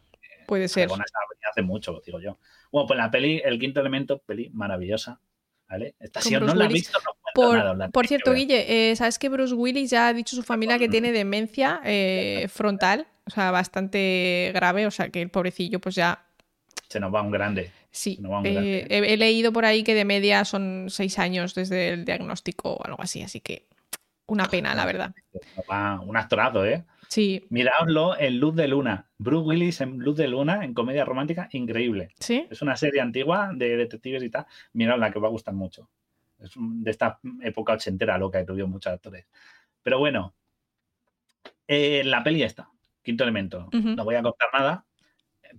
[0.47, 0.89] puede ser.
[0.89, 1.05] Fregona
[1.51, 2.39] hace mucho, digo yo.
[2.71, 5.21] Bueno, pues la peli, el quinto elemento, peli maravillosa.
[5.69, 5.95] ¿Vale?
[5.99, 9.53] Esta si no la has visto, no por, por cierto, Guille, eh, ¿sabes que Bruce
[9.53, 13.07] Willis ya ha dicho su familia que tiene demencia eh, frontal?
[13.27, 16.25] O sea, bastante grave, o sea que el pobrecillo pues ya...
[16.89, 17.71] Se nos va un grande.
[17.91, 22.75] Sí, eh, he, leído por ahí que de media son seis años desde el diagnóstico
[22.75, 23.67] o algo así, así que
[24.27, 25.15] una pena, la verdad.
[26.07, 26.85] un actorazo, ¿eh?
[27.09, 27.47] Sí.
[27.51, 29.09] Miradlo en Luz de Luna.
[29.19, 32.11] Bruce Willis en Luz de Luna, en comedia romántica, increíble.
[32.19, 32.47] Sí.
[32.51, 34.47] Es una serie antigua de detectives y tal.
[34.73, 35.89] Miradla, que os va a gustar mucho.
[36.39, 39.27] Es de esta época ochentera loca que tuvieron muchos actores.
[39.83, 40.35] Pero bueno,
[41.69, 42.69] eh, la peli está,
[43.03, 43.69] quinto elemento.
[43.73, 44.85] No voy a contar nada,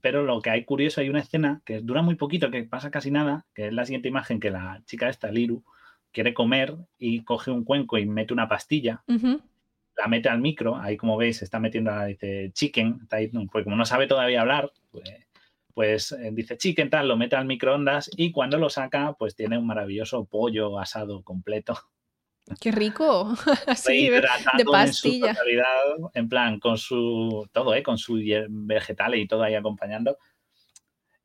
[0.02, 3.12] pero lo que hay curioso, hay una escena que dura muy poquito, que pasa casi
[3.12, 5.64] nada, que es la siguiente imagen que la chica esta, Liru,
[6.12, 9.04] quiere comer y coge un cuenco y mete una pastilla.
[9.98, 13.08] La mete al micro, ahí como veis, está metiendo, dice chicken,
[13.52, 15.10] pues como no sabe todavía hablar, pues
[15.78, 19.60] pues eh, dice chicken tal, lo mete al microondas y cuando lo saca, pues tiene
[19.60, 21.78] un maravilloso pollo asado completo.
[22.60, 23.36] Qué rico,
[23.68, 24.24] así de,
[24.66, 25.36] pastilla.
[26.16, 27.84] En, plan, con su todo, ¿eh?
[27.84, 28.20] con su
[28.50, 30.18] vegetales y todo ahí acompañando.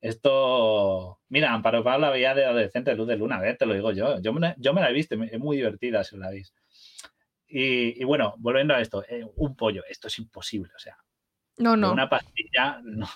[0.02, 4.20] Esto, mira, Amparo Pablo veía de adolescente Luz de Luna, te lo digo yo.
[4.20, 6.52] Yo me, yo me la he visto, es muy divertida si la veis.
[7.54, 10.96] Y, bueno, volviendo a esto, eh, un pollo, esto es imposible, o sea.
[11.58, 11.92] No, no.
[11.92, 13.06] Una pastilla, no.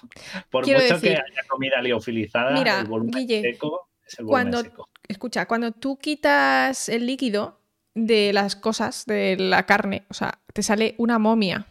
[0.50, 4.90] Por mucho que haya comida liofilizada, mira, el volumen seco es el volumen seco.
[5.08, 7.60] Escucha, cuando tú quitas el líquido
[7.94, 11.66] de las cosas, de la carne, o sea, te sale una momia,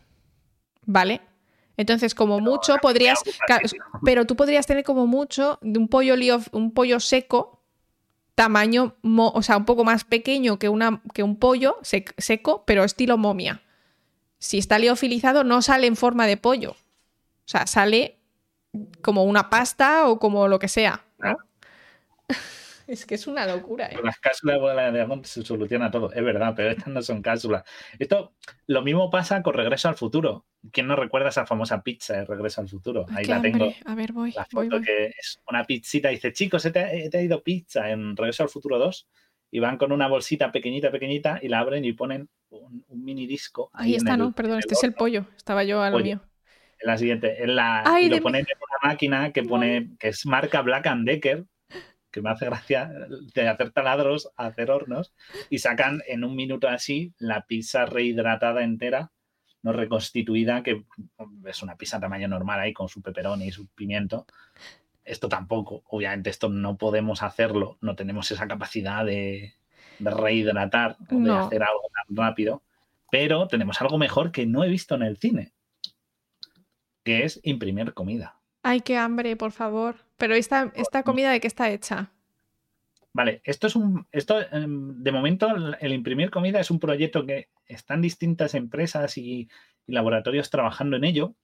[0.86, 1.22] ¿vale?
[1.78, 3.22] Entonces, como mucho, podrías.
[4.04, 6.16] Pero tú podrías tener como mucho de un pollo,
[6.52, 7.55] un pollo seco,
[8.36, 13.18] tamaño, o sea, un poco más pequeño que, una, que un pollo seco, pero estilo
[13.18, 13.62] momia.
[14.38, 16.72] Si está liofilizado, no sale en forma de pollo.
[16.72, 18.20] O sea, sale
[19.02, 21.06] como una pasta o como lo que sea.
[21.20, 21.38] ¿no?
[22.88, 23.88] Es que es una locura.
[23.88, 23.98] ¿eh?
[24.04, 27.64] Las cápsulas de diamante se soluciona todo, es verdad, pero estas no son cápsulas.
[27.98, 28.36] Esto,
[28.68, 30.46] lo mismo pasa con Regreso al Futuro.
[30.72, 33.06] ¿Quién no recuerda esa famosa pizza de Regreso al Futuro?
[33.10, 33.74] Ahí la tengo.
[33.86, 34.32] A ver, voy.
[34.32, 36.10] La foto que es una pizzita.
[36.10, 39.08] Dice, chicos, he, traído pizza en Regreso al Futuro 2.
[39.52, 43.70] Y van con una bolsita pequeñita, pequeñita, y la abren y ponen un, mini disco.
[43.74, 44.34] Ahí, está, ¿no?
[44.34, 45.26] Perdón, este es el pollo.
[45.38, 46.22] Estaba yo a lo mío.
[46.80, 50.26] En la siguiente, en la, y lo ponen en una máquina que pone, que es
[50.26, 51.46] marca Black and Decker,
[52.16, 52.90] que me hace gracia
[53.36, 55.14] de hacer taladros a hacer hornos
[55.50, 59.12] y sacan en un minuto así la pizza rehidratada entera,
[59.62, 60.86] no reconstituida, que
[61.46, 64.26] es una pizza tamaño normal ahí con su peperoni y su pimiento.
[65.04, 69.56] Esto tampoco, obviamente esto no podemos hacerlo, no tenemos esa capacidad de,
[70.00, 72.64] rehidratar o de hacer algo tan rápido,
[73.12, 75.52] pero tenemos algo mejor que no he visto en el cine,
[77.04, 78.40] que es imprimir comida.
[78.68, 79.98] Ay, qué hambre, por favor.
[80.18, 82.12] Pero esta, esta comida de qué está hecha?
[83.14, 84.08] Vale, esto es un.
[84.12, 85.48] Esto, em, de momento,
[85.80, 89.50] el imprimir comida es un proyecto que están distintas empresas y,
[89.86, 91.36] laboratorios trabajando en ello.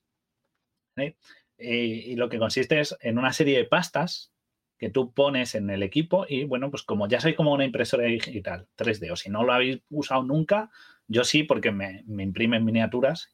[0.98, 1.14] Eh,
[1.60, 4.34] y lo que consiste es en una serie de pastas
[4.80, 8.06] que tú pones en el equipo y bueno, pues como ya soy como una impresora
[8.06, 10.72] digital 3D o si no lo habéis usado nunca,
[11.08, 13.32] yo sí porque me, me imprimen miniaturas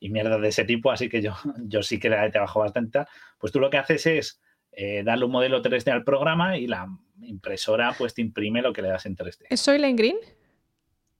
[0.00, 3.04] y, mierda de ese tipo, así que yo, yo sí que he trabajado bastante,
[3.38, 4.40] pues tú lo que haces es
[4.72, 6.88] eh, darle un modelo 3D al programa y la
[7.22, 9.46] impresora pues te imprime lo que le das en 3D.
[9.50, 10.16] ¿Es Soylent Green?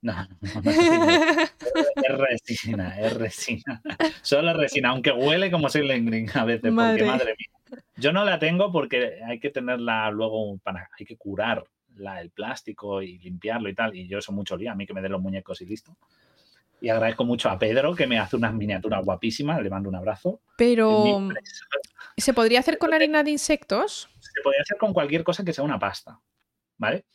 [0.01, 0.71] No, no, no,
[1.11, 3.81] es resina, es resina.
[4.21, 7.83] Solo resina, aunque huele como Soylent Green a veces, porque madre mía.
[7.97, 11.63] Yo no la tengo porque hay que tenerla luego para, hay que curar
[12.19, 13.95] el plástico y limpiarlo y tal.
[13.95, 15.95] Y yo eso mucho lío, a mí que me den los muñecos y listo.
[16.81, 20.41] Y agradezco mucho a Pedro que me hace unas miniaturas guapísimas, le mando un abrazo.
[20.57, 21.29] Pero,
[22.17, 24.09] ¿se podría hacer con harina de insectos?
[24.19, 26.19] Se podría hacer con cualquier cosa que sea una pasta,
[26.77, 27.05] ¿vale?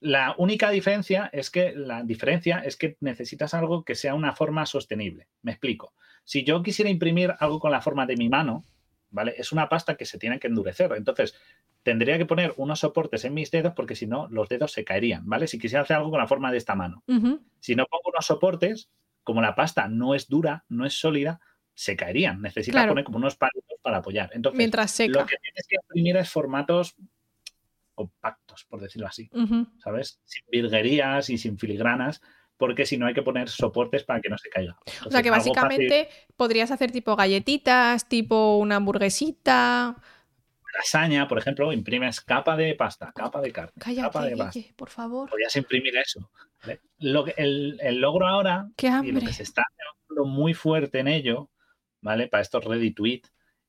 [0.00, 4.64] La única diferencia es que la diferencia es que necesitas algo que sea una forma
[4.64, 5.28] sostenible.
[5.42, 5.92] Me explico.
[6.24, 8.64] Si yo quisiera imprimir algo con la forma de mi mano,
[9.10, 9.34] ¿vale?
[9.36, 10.92] Es una pasta que se tiene que endurecer.
[10.96, 11.34] Entonces,
[11.82, 15.28] tendría que poner unos soportes en mis dedos porque si no, los dedos se caerían,
[15.28, 15.46] ¿vale?
[15.46, 17.02] Si quisiera hacer algo con la forma de esta mano.
[17.58, 18.88] Si no pongo unos soportes,
[19.22, 21.40] como la pasta no es dura, no es sólida,
[21.74, 22.42] se caerían.
[22.42, 24.30] Necesitas poner como unos palitos para apoyar.
[24.34, 26.96] Entonces, Mientras lo que tienes que imprimir es formatos
[27.94, 29.30] compactos, por decirlo así,
[29.78, 30.20] ¿sabes?
[30.24, 32.22] Sin virguerías y sin filigranas,
[32.56, 34.78] porque si no hay que poner soportes para que no se caiga.
[35.06, 39.96] o sea que básicamente podrías hacer tipo galletitas, tipo una hamburguesita.
[40.74, 44.60] Lasaña, por ejemplo, imprimes capa de pasta, capa de carne, capa de pasta.
[44.76, 45.28] por favor.
[45.28, 46.30] Podrías imprimir eso.
[46.98, 48.68] Lo el, logro ahora,
[49.02, 51.50] y lo que se está trabajando muy fuerte en ello,
[52.00, 52.28] ¿vale?
[52.28, 53.22] Para estos Ready Tweet,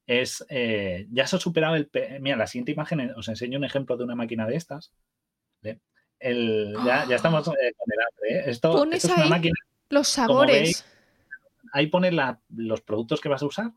[0.05, 1.89] es, eh, ya se ha superado el...
[2.19, 4.91] Mira, la siguiente imagen, os enseño un ejemplo de una máquina de estas.
[5.61, 7.73] ya, estamos con el
[8.29, 8.43] ¿eh?
[8.47, 9.55] Esto, es una máquina.
[9.89, 10.85] Los sabores.
[11.73, 12.13] ahí pones
[12.49, 13.71] los productos que vas a usar.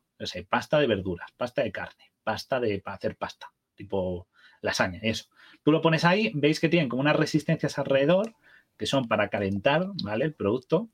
[0.48, 4.28] pasta de verduras, pasta de carne, pasta de para hacer pasta, tipo
[4.60, 5.26] lasaña, eso.
[5.62, 8.34] Tú lo pones ahí, veis que tienen como unas resistencias alrededor
[8.76, 10.24] que son para calentar, ¿vale?
[10.24, 10.88] El producto,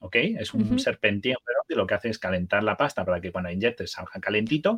[0.00, 0.16] ¿ok?
[0.16, 1.36] Es un serpentín
[1.68, 4.74] y lo que hace es calentar la pasta para que cuando inyectes salga calentito.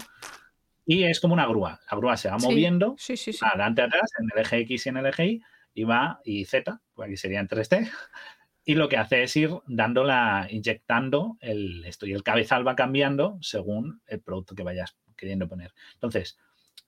[0.84, 1.80] Y es como una grúa.
[1.90, 4.96] La grúa se va moviendo sí, sí, adelante, atrás, en el eje X y en
[4.96, 5.42] el eje Y,
[5.74, 7.90] y va, y Z, pues aquí sería en 3D.
[8.70, 12.06] Y lo que hace es ir dándola, inyectando el, esto.
[12.06, 15.74] Y el cabezal va cambiando según el producto que vayas queriendo poner.
[15.94, 16.38] Entonces,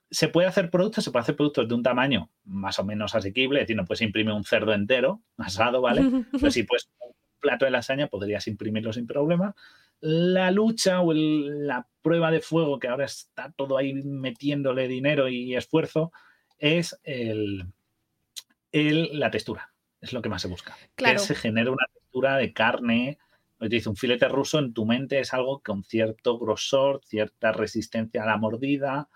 [0.09, 3.59] se puede hacer productos, se puede hacer productos de un tamaño más o menos asequible,
[3.59, 6.03] es decir, no puedes imprimir un cerdo entero, asado, ¿vale?
[6.31, 9.57] Pero si puedes un plato de lasaña, podrías imprimirlo sin problema.
[9.99, 15.57] La lucha o la prueba de fuego, que ahora está todo ahí metiéndole dinero y
[15.57, 16.13] esfuerzo,
[16.61, 17.67] es el,
[18.71, 19.72] la textura.
[20.03, 20.77] Es lo que más se busca.
[20.95, 21.15] Claro.
[21.15, 23.19] Que se genere una textura de carne.
[23.59, 28.27] Dice, un filete ruso en tu mente es algo con cierto grosor, cierta resistencia a
[28.27, 29.09] la mordida,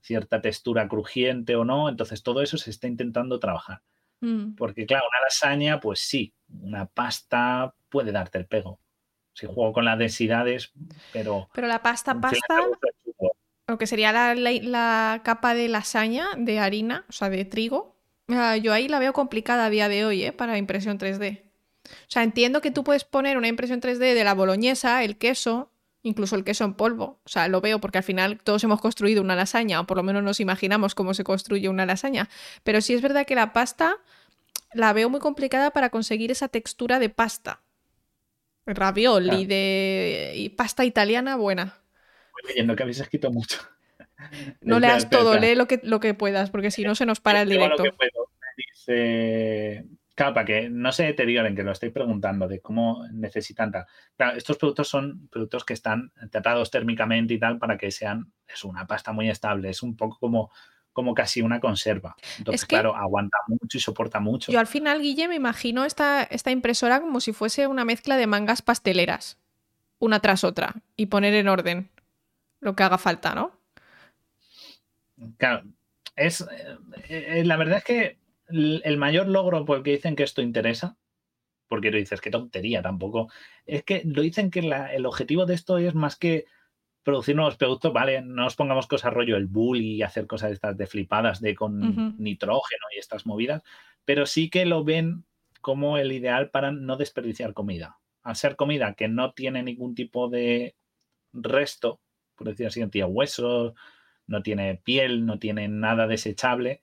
[0.00, 1.88] cierta textura crujiente o no.
[1.88, 3.82] Entonces todo eso se está intentando trabajar.
[4.20, 4.54] Mm.
[4.54, 8.78] Porque claro, una lasaña, pues sí, una pasta puede darte el pego.
[9.32, 10.72] Si juego con las densidades,
[11.12, 11.48] pero...
[11.52, 12.56] Pero la pasta, pasta,
[13.68, 17.95] lo que sería la, capa de lasaña de harina, o sea, de trigo,
[18.28, 20.32] yo ahí la veo complicada a día de hoy, ¿eh?
[20.32, 21.42] Para impresión 3D.
[21.86, 25.70] O sea, entiendo que tú puedes poner una impresión 3D de la boloñesa, el queso,
[26.02, 27.20] incluso el queso en polvo.
[27.24, 30.02] O sea, lo veo porque al final todos hemos construido una lasaña, o por lo
[30.02, 32.28] menos nos imaginamos cómo se construye una lasaña.
[32.64, 33.96] Pero sí es verdad que la pasta
[34.72, 37.60] la veo muy complicada para conseguir esa textura de pasta.
[38.66, 41.78] Ravioli de y pasta italiana buena.
[42.36, 43.58] Estoy leyendo que habéis escrito mucho.
[44.60, 47.42] No leas todo, lee lo que, lo que puedas, porque si no se nos para
[47.42, 47.84] el directo.
[48.56, 49.84] Dice
[50.16, 53.84] Claro, para que no se deterioren, que lo estoy preguntando, de cómo necesitan tal.
[54.16, 58.64] Claro, estos productos son productos que están tratados térmicamente y tal para que sean, es
[58.64, 60.50] una pasta muy estable, es un poco como,
[60.94, 62.16] como casi una conserva.
[62.38, 64.50] Entonces, claro, aguanta mucho y soporta mucho.
[64.50, 68.26] Yo al final, Guille, me imagino esta, esta impresora como si fuese una mezcla de
[68.26, 69.36] mangas pasteleras,
[69.98, 71.90] una tras otra, y poner en orden
[72.60, 73.55] lo que haga falta, ¿no?
[75.38, 75.64] Claro,
[76.14, 80.22] es, eh, eh, la verdad es que el mayor logro por el que dicen que
[80.22, 80.96] esto interesa,
[81.68, 83.28] porque tú dices, qué tontería tampoco,
[83.66, 86.46] es que lo dicen que el objetivo de esto es más que
[87.02, 88.22] producir nuevos productos, ¿vale?
[88.22, 92.16] No nos pongamos cosas rollo el bully y hacer cosas estas de flipadas de con
[92.18, 93.62] nitrógeno y estas movidas,
[94.04, 95.24] pero sí que lo ven
[95.60, 97.98] como el ideal para no desperdiciar comida.
[98.22, 100.76] Al ser comida que no tiene ningún tipo de
[101.32, 102.00] resto,
[102.36, 103.74] por decir así, huesos,
[104.26, 106.82] no tiene piel, no tiene nada desechable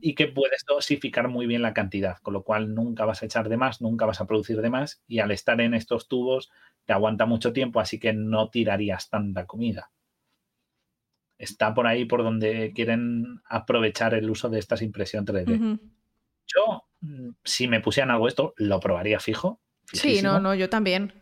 [0.00, 3.48] y que puedes dosificar muy bien la cantidad, con lo cual nunca vas a echar
[3.48, 6.50] de más, nunca vas a producir de más y al estar en estos tubos
[6.84, 9.90] te aguanta mucho tiempo, así que no tirarías tanta comida.
[11.38, 15.78] Está por ahí por donde quieren aprovechar el uso de estas impresión 3D.
[16.46, 19.60] Yo, mm, si me pusieran algo esto, lo probaría fijo.
[19.92, 21.12] Sí, no, no, yo también.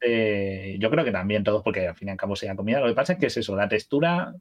[0.00, 2.80] yo creo que también todos, porque al fin y al cabo sea comida.
[2.80, 4.34] Lo que pasa es que es eso, la textura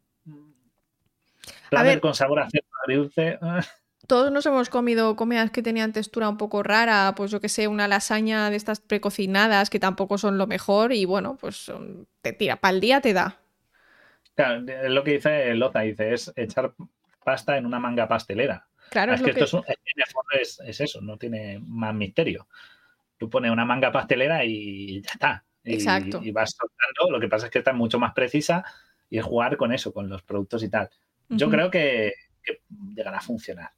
[1.72, 2.48] ver, con sabor a
[2.88, 3.40] dulce.
[4.08, 7.68] Todos nos hemos comido comidas que tenían textura un poco rara, pues yo que sé,
[7.68, 11.72] una lasaña de estas precocinadas que tampoco son lo mejor y bueno, pues
[12.22, 13.40] te tira, para el día te da.
[14.36, 16.74] Claro, lo que dice Loza, dice, es echar
[17.24, 18.68] pasta en una manga pastelera.
[18.90, 19.64] Claro, es, que, esto
[20.32, 22.48] es, es, eso, no tiene más misterio.
[23.18, 25.46] Tú pones una manga pastelera y ya está.
[25.64, 26.22] Exacto.
[26.24, 28.64] Y vas soltando, lo que pasa es que está mucho más precisa
[29.10, 30.90] y es jugar con eso, con los productos y tal.
[31.30, 32.14] Yo creo que,
[32.96, 33.72] llegará a funcionar,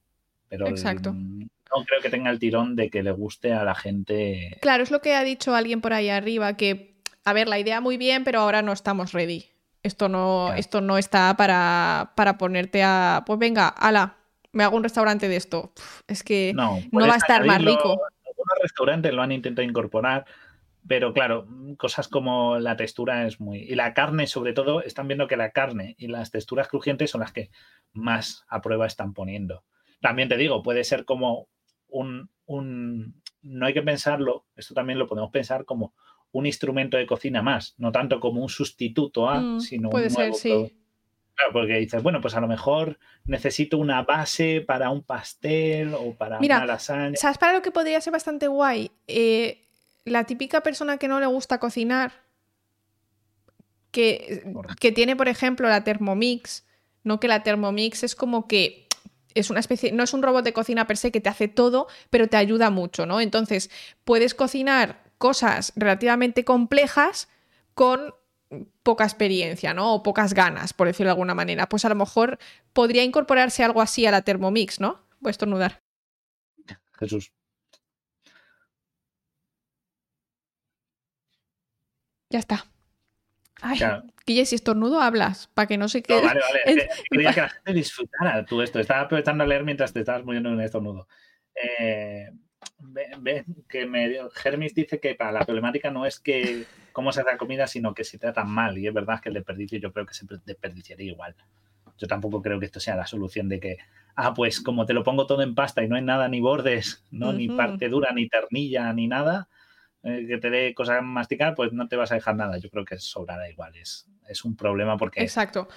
[0.50, 1.14] pero Exacto.
[1.14, 4.58] no creo que tenga el tirón de que le guste a la gente.
[4.61, 7.82] Claro, es lo que ha dicho alguien por ahí arriba, que, a ver, la idea
[7.82, 9.50] muy bien, pero ahora no estamos ready.
[9.84, 14.17] Esto no, esto no está para, para ponerte a, pues venga, ala,
[14.51, 15.72] me hago un restaurante de esto.
[16.08, 18.00] es que no, va a estar más rico.
[18.26, 20.26] Algunos restaurantes lo han intentado incorporar,
[20.88, 23.59] pero claro, cosas como la textura es muy...
[23.59, 27.22] Y la carne, sobre todo, están viendo que la carne y las texturas crujientes son
[27.22, 27.49] las que
[27.93, 29.64] más a prueba están poniendo.
[30.01, 31.49] También te digo, puede ser como
[31.88, 32.30] un...
[32.45, 35.93] un no hay que pensarlo, esto también lo podemos pensar como
[36.32, 40.11] un instrumento de cocina más, no tanto como un sustituto a, mm, sino puede un
[40.11, 40.77] ser, sí.
[41.35, 46.16] Claro, porque dices, bueno, pues a lo mejor necesito una base para un pastel o
[46.16, 47.16] para una lasaña.
[47.16, 48.91] ¿Sabes para lo que podría ser bastante guay?
[49.07, 49.67] Eh,
[50.08, 52.26] la típica persona que no le gusta cocinar,
[53.92, 54.44] que,
[54.80, 56.66] que, tiene, por ejemplo, la Thermomix,
[57.03, 58.88] no que la Thermomix es como que
[59.34, 61.88] es una especie, no es un robot de cocina per se que te hace todo,
[62.10, 63.22] pero te ayuda mucho, ¿no?
[63.22, 63.69] Entonces,
[64.03, 67.27] puedes cocinar cosas relativamente complejas
[67.74, 68.14] con
[68.84, 69.94] poca experiencia, ¿no?
[69.94, 71.69] O pocas ganas, por decirlo de alguna manera.
[71.69, 72.40] Pues a lo mejor
[72.74, 75.02] podría incorporarse algo así a la Thermomix, ¿no?
[75.19, 75.82] Voy a estornudar.
[76.94, 77.32] Jesús.
[82.30, 82.66] Ya está.
[83.62, 83.80] Ay,
[84.26, 86.22] Guille, si estornudo hablas, para que no se quede.
[86.22, 86.90] No, vale, vale.
[87.10, 88.80] quería que la gente disfrutara tú esto.
[88.80, 91.08] Estaba aprovechando a leer mientras te estabas muriendo en un estornudo.
[91.56, 92.30] Eh,
[92.80, 97.32] ve, que me, Hermes dice que para la problemática no es que cómo se hace
[97.32, 98.78] la comida, sino que se trata mal.
[98.78, 101.36] Y es verdad que el desperdicio yo creo que se desperdiciaría igual.
[101.98, 103.78] Yo tampoco creo que esto sea la solución de que,
[104.16, 107.04] ah, pues como te lo pongo todo en pasta y no hay nada, ni bordes,
[107.10, 107.34] ¿no?
[107.34, 109.48] ni parte dura, ni ternilla, ni nada,
[110.08, 112.58] eh, que te dé cosas a masticar, pues no te vas a dejar nada.
[112.58, 113.76] Yo creo que sobrará igual.
[113.76, 115.22] Es, es un problema porque.
[115.22, 115.68] Exacto.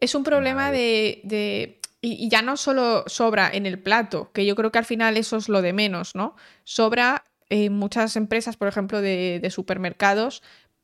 [0.00, 1.78] Es un problema de.
[2.00, 5.36] Y, ya no solo sobra en el plato, que yo creo que al final eso
[5.36, 6.36] es lo de menos, ¿no?
[6.64, 10.42] Sobra en muchas empresas, por ejemplo, de, supermercados,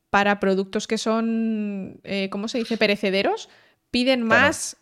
[0.09, 3.49] para productos que son, eh, ¿cómo se dice?, perecederos,
[3.91, 4.77] piden más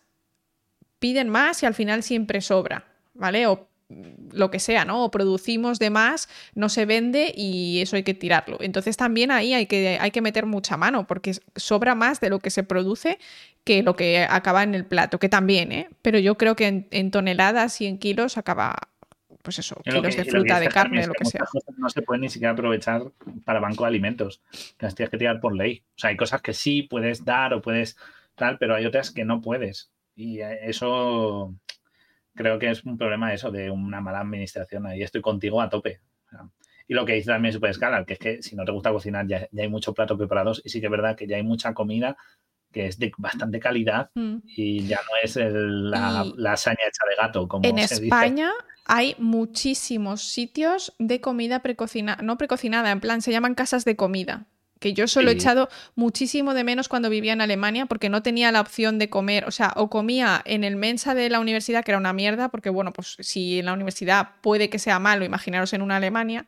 [1.02, 3.48] piden más y al final siempre sobra, ¿vale?
[3.48, 3.68] O
[4.32, 5.04] lo que sea, ¿no?
[5.04, 8.58] O producimos de más, no se vende y eso hay que tirarlo.
[8.60, 12.38] Entonces también ahí hay que, hay que meter mucha mano porque sobra más de lo
[12.38, 13.18] que se produce
[13.64, 15.88] que lo que acaba en el plato, que también, ¿eh?
[16.02, 18.74] Pero yo creo que en, toneladas y en kilos acaba,
[19.42, 21.44] pues eso, kilos de fruta, de carne, lo que, sea.
[21.76, 23.02] No se puede ni siquiera aprovechar
[23.44, 24.42] para banco de alimentos,
[24.78, 25.84] que las tienes que tirar por ley.
[25.96, 27.96] O sea, hay cosas que sí puedes dar o puedes
[28.34, 29.90] tal, pero hay otras que no puedes.
[30.16, 31.54] Y eso
[32.34, 34.86] creo que es un problema eso de una mala administración.
[34.86, 36.00] Ahí estoy contigo a tope.
[36.88, 39.48] Y lo que dice también Superscalar, que es que si no te gusta cocinar ya,
[39.56, 42.16] hay muchos platos preparados y sí que es verdad que ya hay mucha comida
[42.72, 44.36] que es de bastante calidad mm.
[44.46, 46.20] y ya no es la,
[46.50, 48.50] hazaña hecha de gato como En España
[48.86, 54.46] hay muchísimos sitios de comida precocinada, no precocinada, en plan se llaman casas de comida
[54.82, 58.50] que yo solo he echado muchísimo de menos cuando vivía en Alemania porque no tenía
[58.50, 61.92] la opción de comer, o sea, o comía en el mensa de la universidad, que
[61.92, 65.72] era una mierda, porque bueno, pues si en la universidad puede que sea malo, imaginaros
[65.72, 66.46] en una Alemania,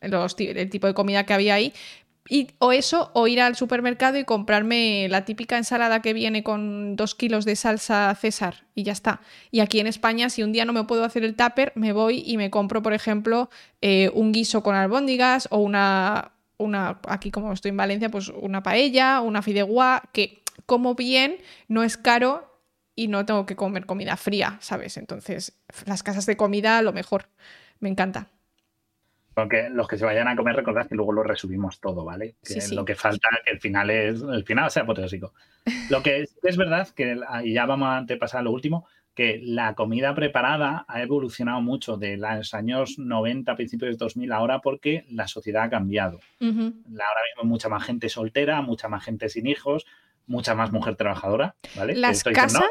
[0.00, 1.74] el tipo de comida que había ahí,
[2.30, 6.96] y, o eso, o ir al supermercado y comprarme la típica ensalada que viene con
[6.96, 9.20] dos kilos de salsa César y ya está.
[9.50, 12.22] Y aquí en España, si un día no me puedo hacer el tupper, me voy
[12.26, 13.48] y me compro, por ejemplo,
[13.80, 18.62] eh, un guiso con albóndigas o una, una, aquí como estoy en Valencia, pues una
[18.62, 21.38] paella, una fideuá, que como bien,
[21.68, 22.48] no es caro
[22.94, 24.96] y no tengo que comer comida fría, ¿sabes?
[24.96, 27.26] Entonces, las casas de comida, lo mejor.
[27.80, 28.26] Me encanta.
[29.34, 32.34] Porque los que se vayan a comer, recordad que luego lo resumimos todo, ¿vale?
[32.42, 35.32] Que lo que falta, que el final es, el final sea apoteósico.
[35.90, 38.88] Lo que es, verdad, que y ya vamos a pasar a lo último,
[39.18, 44.60] que la comida preparada ha evolucionado mucho de los años 90, principios de 2000 ahora
[44.60, 46.20] porque la sociedad ha cambiado.
[46.40, 49.86] Ahora mismo hay mucha más gente soltera, mucha más gente sin hijos,
[50.28, 51.96] mucha más mujer trabajadora, ¿vale?
[51.96, 52.62] Las casas...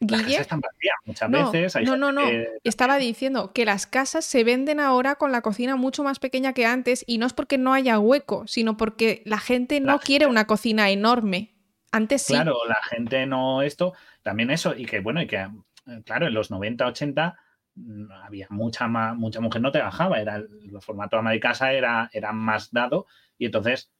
[0.00, 1.76] están vacías muchas veces.
[1.84, 2.22] no, no, no.
[2.64, 6.66] Estaba diciendo que las casas se venden ahora con la cocina mucho más pequeña que
[6.66, 10.48] antes y no es porque no haya hueco, sino porque la gente no quiere una
[10.48, 11.54] cocina enorme.
[11.92, 12.34] Antes sí.
[12.34, 13.94] Claro, la gente no esto,
[14.28, 15.48] también eso, y que bueno, y que
[16.04, 17.34] claro, en los 90, 80
[17.76, 22.10] mm, había mucha más, mucha mujer no te bajaba, era el formato de casa era,
[22.12, 23.06] era más dado
[23.38, 23.90] y entonces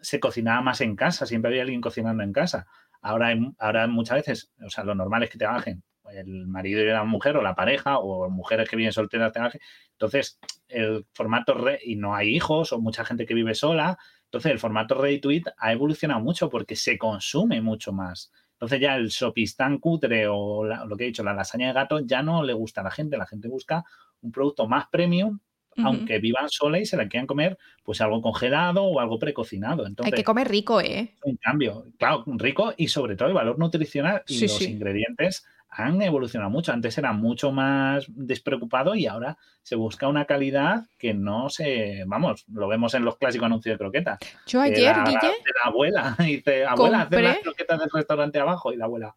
[0.00, 2.66] se cocinaba más en casa, siempre había alguien cocinando en casa.
[3.00, 6.86] Ahora, ahora muchas veces, o sea, lo normal es que te bajen el marido y
[6.86, 9.60] la mujer o la pareja o mujeres que viven solteras te bajen.
[9.92, 13.98] Entonces, el formato re y no hay hijos o mucha gente que vive sola.
[14.24, 18.32] Entonces, el formato to ha evolucionado mucho porque se consume mucho más.
[18.56, 22.22] Entonces ya el sopistán cutre o lo que he dicho, la lasaña de gato, ya
[22.22, 23.18] no le gusta a la gente.
[23.18, 23.84] La gente busca
[24.22, 25.38] un producto más premium,
[25.84, 29.86] aunque vivan sola y se la quieran comer, pues algo congelado o algo precocinado.
[29.86, 31.16] Entonces, Hay que comer rico, ¿eh?
[31.22, 36.50] Un cambio, claro, rico y sobre todo el valor nutricional y los ingredientes han evolucionado
[36.50, 36.72] mucho.
[36.72, 42.04] Antes era mucho más despreocupado y ahora se busca una calidad que no se.
[42.06, 44.18] Vamos, lo vemos en los clásicos anuncios de croquetas.
[44.46, 45.20] Yo ayer, la, Guille.
[45.20, 48.72] la abuela dice: Abuela, hacer las croquetas del restaurante abajo.
[48.72, 49.16] Y la abuela,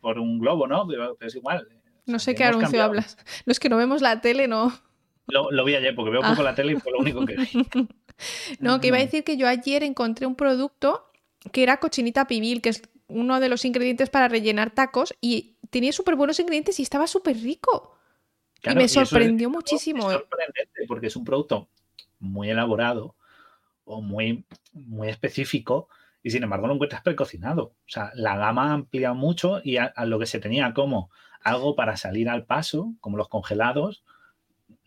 [0.00, 0.86] por un globo, ¿no?
[0.86, 1.66] Pero, es igual.
[2.06, 3.16] No sé qué anuncio hablas.
[3.46, 4.72] No es que no vemos la tele, no.
[5.26, 6.44] Lo, vi ayer porque veo poco ah.
[6.44, 7.66] la tele y fue lo único que vi.
[8.60, 11.10] no, que iba a decir que yo ayer encontré un producto
[11.50, 15.92] que era cochinita pibil, que es uno de los ingredientes para rellenar tacos y tenía
[15.92, 17.98] súper buenos ingredientes y estaba súper rico.
[18.62, 20.08] y me sorprendió muchísimo.
[20.08, 21.68] Es sorprendente porque es un producto
[22.20, 23.16] muy elaborado
[23.84, 25.88] o muy, muy específico
[26.22, 27.64] y sin embargo lo encuentras precocinado.
[27.64, 31.10] O sea, la gama ha ampliado mucho y a, lo que se tenía como
[31.42, 34.04] algo para salir al paso, como los congelados,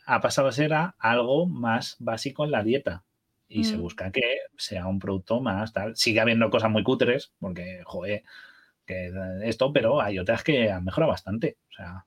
[0.05, 3.03] ha pasado a ser algo más básico en la dieta.
[3.49, 3.81] Y se mm.
[3.81, 5.97] busca que sea un producto más tal.
[5.97, 8.23] Sigue habiendo cosas muy cutres, porque, joder,
[8.87, 9.11] que
[9.43, 11.57] esto, pero hay otras que han mejorado bastante.
[11.69, 12.05] O sea,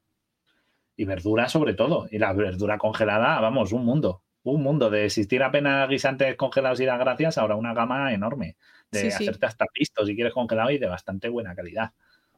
[0.97, 2.09] y verdura sobre todo.
[2.10, 4.23] Y la verdura congelada, vamos, un mundo.
[4.42, 8.57] Un mundo de existir apenas guisantes congelados y las gracias, ahora una gama enorme
[8.91, 11.92] de hacerte hasta pistos si quieres congelado y de bastante buena calidad.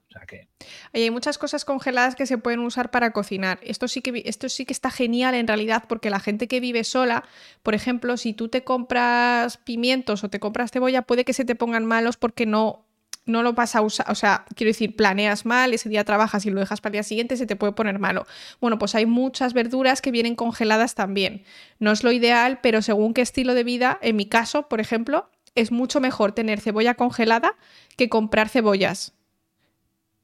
[0.09, 0.49] O sea que...
[0.93, 3.59] hay muchas cosas congeladas que se pueden usar para cocinar.
[3.63, 6.85] Esto sí, que, esto sí que está genial en realidad porque la gente que vive
[6.85, 7.25] sola,
[7.63, 11.55] por ejemplo, si tú te compras pimientos o te compras cebolla, puede que se te
[11.55, 12.85] pongan malos porque no
[13.25, 16.51] no lo vas a usar, o sea, quiero decir, planeas mal, ese día trabajas y
[16.51, 18.27] lo dejas para el día siguiente, se te puede poner malo.
[18.61, 21.45] Bueno, pues hay muchas verduras que vienen congeladas también.
[21.79, 25.31] No es lo ideal, pero según qué estilo de vida, en mi caso, por ejemplo,
[25.55, 27.55] es mucho mejor tener cebolla congelada
[27.97, 29.15] que comprar cebollas.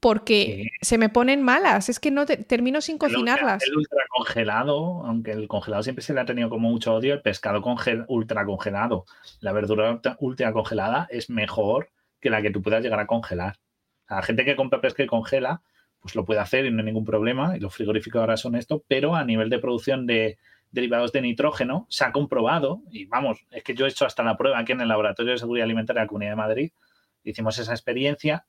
[0.01, 3.65] Porque se me ponen malas, es que no termino sin cocinarlas.
[3.65, 7.21] El ultra congelado, aunque el congelado siempre se le ha tenido como mucho odio, el
[7.21, 7.61] pescado
[8.07, 9.07] ultra congelado,
[9.41, 13.57] la verdura ultra congelada es mejor que la que tú puedas llegar a congelar.
[14.09, 15.63] la gente que compra pesca y congela,
[16.01, 18.85] pues lo puede hacer y no hay ningún problema, y los frigoríficos ahora son esto,
[18.89, 20.39] pero a nivel de producción de
[20.71, 24.37] derivados de nitrógeno se ha comprobado, y vamos, es que yo he hecho hasta la
[24.37, 26.73] prueba aquí en el Laboratorio de Seguridad Alimentaria de la Comunidad de Madrid,
[27.25, 28.47] hicimos esa experiencia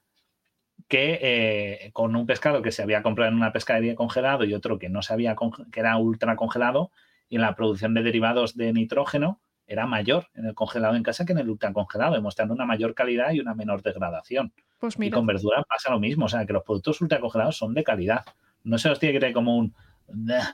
[0.88, 4.80] que eh, con un pescado que se había comprado en una pescadería congelado y otro
[4.80, 5.35] que no se había
[5.72, 6.91] que era ultra congelado
[7.27, 11.25] y en la producción de derivados de nitrógeno era mayor en el congelado en casa
[11.25, 14.51] que en el ultra congelado, demostrando una mayor calidad y una menor degradación.
[14.80, 17.75] Pues y con verdura pasa lo mismo, o sea, que los productos ultra congelados son
[17.75, 18.25] de calidad.
[18.64, 19.75] No se los tiene que tener como un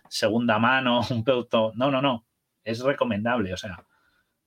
[0.09, 1.71] segunda mano, un producto.
[1.75, 2.25] No, no, no.
[2.65, 3.85] Es recomendable, o sea,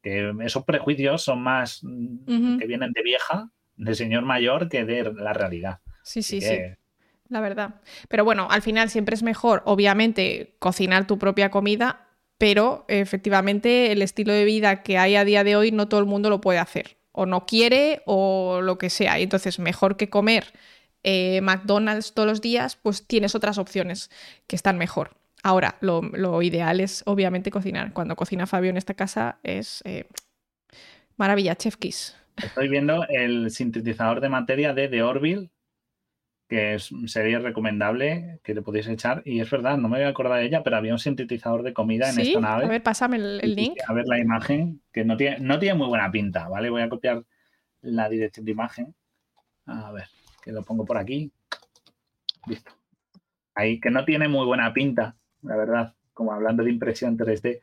[0.02, 5.32] que esos prejuicios son más que vienen de vieja de señor mayor que de la
[5.32, 5.78] realidad.
[6.02, 6.58] Sí, sí, sí.
[7.28, 7.76] La verdad.
[8.08, 12.07] Pero bueno, al final siempre es mejor, obviamente, cocinar tu propia comida,
[12.39, 16.07] pero efectivamente el estilo de vida que hay a día de hoy no todo el
[16.07, 16.97] mundo lo puede hacer.
[17.12, 19.18] O no quiere o lo que sea.
[19.18, 20.52] Y entonces, mejor que comer
[21.02, 24.08] eh, McDonald's todos los días, pues tienes otras opciones
[24.47, 25.17] que están mejor.
[25.42, 27.92] Ahora, lo, ideal es obviamente cocinar.
[27.92, 30.07] Cuando cocina Fabio en esta casa es eh,
[31.17, 32.17] maravilla, Chef Kiss.
[32.36, 35.50] Estoy viendo el sintetizador de materia de The Orville,
[36.49, 39.23] que sería recomendable que le pudiese echar.
[39.27, 41.75] Y es verdad, no me voy a acordar de ella, pero había un sintetizador de
[41.75, 42.65] comida en esta nave.
[42.65, 43.77] A ver, pásame el, link.
[43.86, 46.70] A ver la imagen, que no tiene, no tiene muy buena pinta, ¿vale?
[46.70, 47.23] Voy a copiar
[47.83, 48.94] la dirección de imagen.
[49.67, 50.07] A ver,
[50.43, 51.31] que lo pongo por aquí.
[52.47, 52.73] Listo.
[53.55, 57.60] Ahí, que no tiene muy buena pinta, la verdad, como hablando de impresión 3D.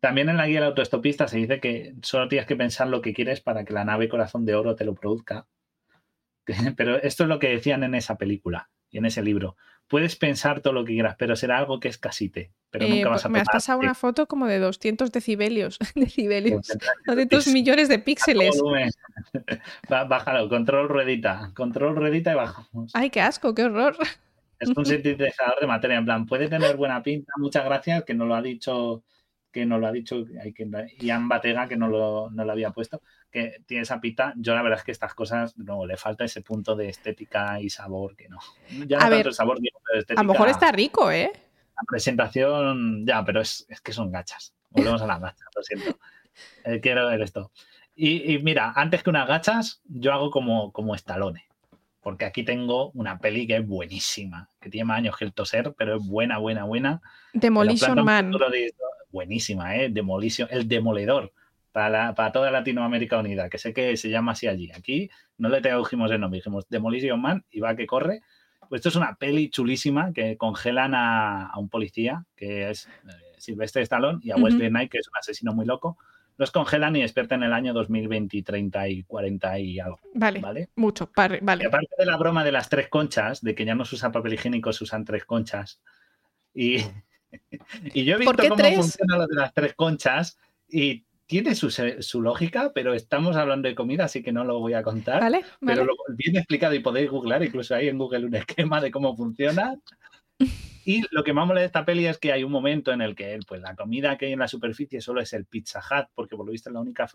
[0.00, 3.12] También en la guía del autoestopista se dice que solo tienes que pensar lo que
[3.14, 5.46] quieres para que la nave Corazón de Oro te lo produzca.
[6.76, 9.56] Pero esto es lo que decían en esa película y en ese libro.
[9.88, 12.52] Puedes pensar todo lo que quieras, pero será algo que es casite.
[12.70, 15.78] Pero nunca eh, vas a Me has pasado una foto como de 200 decibelios.
[15.96, 16.68] decibelios.
[17.06, 18.60] 200 millones de píxeles.
[19.88, 21.50] Bájalo, control ruedita.
[21.56, 22.92] Control ruedita y bajamos.
[22.94, 23.96] Ay, qué asco, qué horror.
[24.60, 25.98] Es un sintetizador de materia.
[25.98, 27.32] En plan, puede tener buena pinta.
[27.38, 29.02] Muchas gracias, que nos lo ha dicho
[29.50, 30.68] que nos lo ha dicho hay que,
[31.00, 34.32] Ian Batega, que no lo, no lo había puesto, que tiene esa pita.
[34.36, 37.70] Yo la verdad es que estas cosas no le falta ese punto de estética y
[37.70, 38.38] sabor que no.
[38.86, 40.20] Ya no tanto el sabor, pero estética.
[40.20, 41.30] A lo mejor está rico, ¿eh?
[41.34, 44.54] La presentación, ya, pero es, es que son gachas.
[44.70, 45.98] Volvemos a las gachas, lo siento.
[46.64, 47.50] Eh, quiero ver esto.
[47.94, 51.46] Y, y, mira, antes que unas gachas, yo hago como, como estalone.
[52.00, 55.74] Porque aquí tengo una peli que es buenísima, que tiene más años que el toser,
[55.76, 57.02] pero es buena, buena, buena.
[57.34, 58.32] Demolition Man
[59.10, 59.88] buenísima, ¿eh?
[59.90, 61.32] Demolition, el demoledor
[61.72, 64.70] para, para, toda Latinoamérica Unida, que sé que se llama así allí.
[64.72, 68.22] Aquí no le tradujimos el nombre, dijimos Demolition Man y va que corre.
[68.68, 73.82] Pues esto es una peli chulísima que congelan a, un policía, que es eh, Silvestre
[73.82, 75.98] Stallone, y a Wesley Knight, que es un asesino muy loco.
[76.36, 79.98] Los congelan y despiertan en el año 2020, 30 y 40 y algo.
[80.14, 80.68] Vale, ¿vale?
[80.76, 81.40] mucho, vale.
[81.42, 84.12] Y aparte de la broma de las tres conchas, de que ya no se usa
[84.12, 85.82] papel higiénico, se usan tres conchas.
[86.54, 86.78] Y,
[87.94, 92.72] y yo he visto cómo funciona lo de las tres conchas y tiene su, lógica,
[92.74, 95.22] pero estamos hablando de comida, así que no lo voy a contar.
[95.64, 98.34] Pero lo, bien explicado y podéis googlar, incluso ahí en Google, un
[98.64, 99.76] esquema de cómo funciona.
[100.84, 103.14] Y lo que más mola de esta peli es que hay un momento en el
[103.14, 106.34] que pues, la comida que hay en la superficie solo es el Pizza Hut, porque
[106.34, 107.08] por lo visto es la única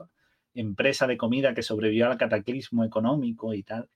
[0.53, 3.89] empresa de comida que sobrevivió al cataclismo económico y tal.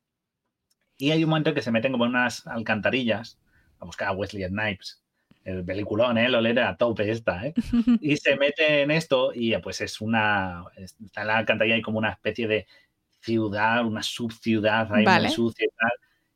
[0.98, 3.40] Y hay un momento en que se meten como en unas alcantarillas
[3.80, 5.02] a buscar a Wesley Snipes
[5.44, 6.30] el peliculón, ¿eh?
[6.30, 7.54] Lo lee a tope esta, ¿eh?
[8.02, 11.98] Y se mete en esto y pues es una, está en la alcantarilla hay como
[11.98, 12.68] una especie de
[13.22, 15.92] ciudad, una subciudad ahí muy sucia y tal.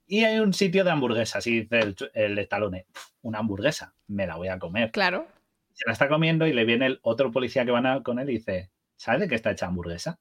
[0.05, 2.87] Y hay un sitio de hamburguesas y dice el, el estalone,
[3.21, 4.91] una hamburguesa, me la voy a comer.
[4.91, 5.27] Claro.
[5.73, 8.33] Se la está comiendo y le viene el otro policía que van con él y
[8.33, 10.19] dice, ¿sabes de qué está hecha hamburguesa?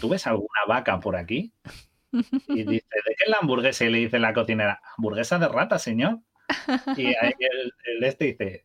[0.00, 1.52] ¿Tú ves alguna vaca por aquí?
[2.48, 3.84] Y dice, ¿de qué es la hamburguesa?
[3.84, 6.20] Y le dice la cocinera, hamburguesa de rata, señor.
[6.96, 8.64] Y ahí el, este dice,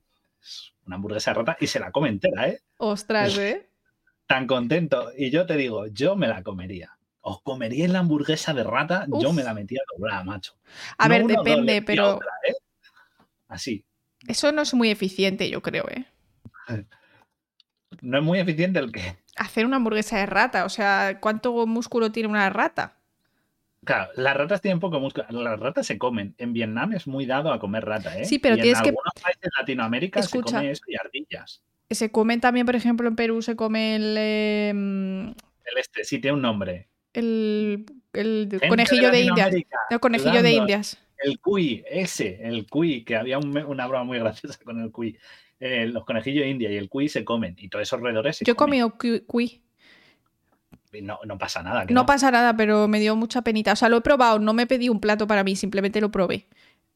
[0.85, 2.61] una hamburguesa rota y se la come entera, ¿eh?
[2.77, 3.69] Ostras, ¿eh?
[4.27, 5.11] Tan contento.
[5.17, 6.97] Y yo te digo, yo me la comería.
[7.21, 9.05] ¿Os comeríais la hamburguesa de rata?
[9.21, 10.55] Yo me la metía doblada, macho.
[10.97, 12.19] A ver, depende, pero...
[12.47, 12.53] ¿eh?
[13.47, 13.85] Así.
[14.27, 16.05] Eso no es muy eficiente, yo creo, ¿eh?
[18.01, 19.17] No es muy eficiente el que...
[19.35, 22.97] Hacer una hamburguesa de rata, o sea, ¿cuánto músculo tiene una rata?
[23.83, 25.25] Claro, las ratas tienen poco músculo.
[25.29, 26.35] Las ratas se comen.
[26.37, 28.25] En Vietnam es muy dado a comer rata, ¿eh?
[28.25, 28.89] Sí, pero tienes que.
[28.89, 31.61] En algunos países de Latinoamérica se come eso y ardillas.
[31.89, 34.15] Se comen también, por ejemplo, en Perú se come el.
[34.17, 36.87] Em, el este, sí, tiene un nombre.
[37.13, 37.85] El,
[38.69, 39.53] conejillo de, Indias.
[39.89, 40.97] El conejillo de Indias.
[41.19, 45.17] El cuy, ese, el cuy, que había una broma muy graciosa con el cuy.
[45.59, 48.51] Eh, los conejillos de India y el cuy se comen y todos esos roedores Yo
[48.51, 49.61] he comido cuy
[51.01, 51.85] no, no pasa nada.
[51.89, 53.73] No, pasa nada, pero me dio mucha penita.
[53.73, 56.47] O sea, lo he probado, no me pedí un plato para mí, simplemente lo probé.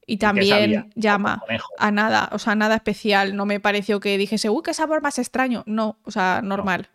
[0.06, 1.44] Y también llama
[1.78, 3.36] a nada, o sea, nada especial.
[3.36, 5.64] No me pareció que dijese, uy, qué sabor más extraño.
[5.66, 6.88] No, o sea, normal.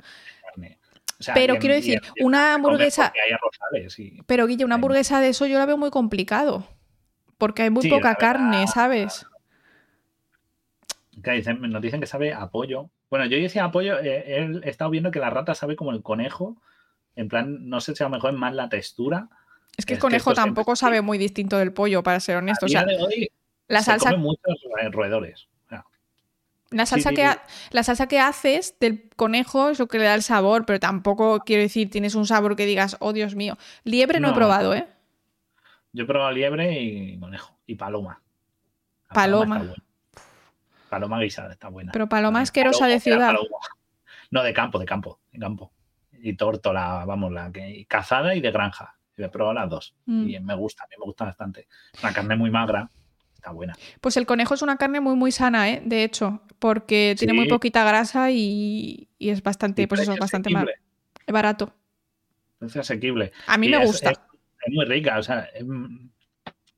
[1.35, 3.13] pero quiero decir, una hamburguesa.
[4.27, 6.67] Pero Guille, una hamburguesa de eso yo la veo muy complicado.
[7.37, 9.27] Porque hay muy poca carne, ¿sabes?
[11.23, 12.91] nos dicen que sabe a pollo.
[13.11, 16.57] Bueno, yo decía apoyo, eh, he estado viendo que la rata sabe como el conejo.
[17.17, 19.29] En plan, no sé si a lo mejor es más la textura.
[19.77, 22.67] Es que el conejo tampoco sabe muy distinto del pollo, para ser honesto.
[23.69, 24.17] la salsa.
[24.17, 24.59] muchos
[24.91, 25.49] roedores.
[26.71, 27.29] La salsa, que
[27.71, 31.41] la salsa que haces del conejo es lo que le da el sabor, pero tampoco
[31.41, 33.59] quiero decir, tienes un sabor que digas, oh Dios mío.
[33.85, 34.89] Liebre no, he probado, ¿eh?
[35.93, 37.59] Yo he probado liebre y conejo.
[37.67, 38.23] Y paloma.
[39.09, 39.75] paloma.
[40.89, 41.93] Paloma guisada está buena.
[41.93, 43.35] Pero paloma asquerosa de ciudad.
[44.31, 45.73] No, de campo, de campo, de campo.
[46.25, 48.97] Y tórtola, vamos, la que cazada y de granja.
[49.17, 49.95] He probado las dos.
[50.07, 50.29] Mm.
[50.29, 51.67] Y me gusta, a mí me gusta bastante.
[52.01, 52.89] Una carne muy magra,
[53.35, 53.75] está buena.
[54.01, 55.83] Pues el conejo es una carne muy, muy sana, ¿eh?
[55.85, 60.67] De hecho, porque tiene muy poquita grasa y, es bastante, pues eso, bastante más
[61.27, 61.75] barato.
[62.61, 63.33] Es asequible.
[63.49, 64.11] A mí me gusta.
[64.11, 64.19] Es,
[64.73, 65.49] muy rica, o sea,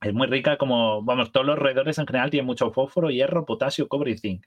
[0.04, 3.88] es muy rica como, vamos, todos los roedores en general tienen mucho fósforo, hierro, potasio,
[3.88, 4.46] cobre y zinc.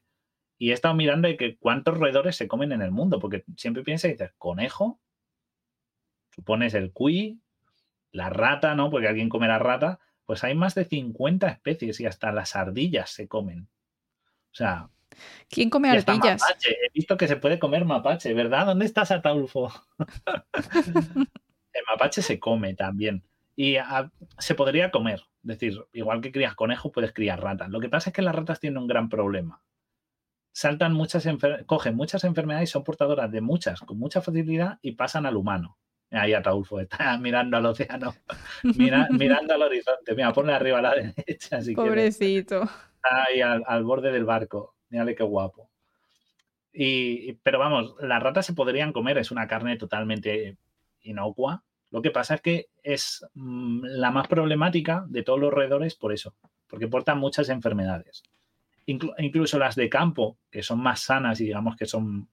[0.57, 3.83] Y he estado mirando de que cuántos roedores se comen en el mundo, porque siempre
[3.83, 4.99] piensas y dices, conejo,
[6.31, 7.41] supones el cuy,
[8.11, 8.89] la rata, ¿no?
[8.89, 13.09] Porque alguien come la rata, pues hay más de 50 especies y hasta las ardillas
[13.09, 13.69] se comen.
[14.51, 14.89] O sea...
[15.49, 16.41] ¿Quién come ardillas?
[16.63, 18.67] He visto que se puede comer mapache, ¿verdad?
[18.67, 19.71] ¿Dónde estás, Ataulfo?
[21.73, 23.23] el mapache se come también.
[23.55, 23.77] Y
[24.37, 25.21] se podría comer.
[25.41, 27.69] Es decir, igual que crías conejos, puedes criar ratas.
[27.69, 29.63] Lo que pasa es que las ratas tienen un gran problema.
[30.57, 31.27] Saltan muchas
[31.67, 35.77] cogen muchas enfermedades y son portadoras de muchas con mucha facilidad y pasan al humano.
[36.09, 38.15] Ahí Ataulfo está mirando al océano,
[38.63, 40.15] mirando al horizonte.
[40.15, 41.59] Mira, ponle arriba a la derecha.
[41.75, 42.67] Pobrecito.
[43.03, 44.73] Ahí al, borde del barco.
[44.89, 45.69] Mírale qué guapo.
[46.73, 50.57] Y, pero vamos, las ratas se podrían comer, es una carne totalmente
[51.03, 55.93] inocua, lo que pasa es que es mm, la más problemática de todos los roedores
[55.93, 56.33] por eso,
[56.65, 58.23] porque portan muchas enfermedades.
[58.87, 62.29] Incluso las de campo, que son más sanas y digamos que son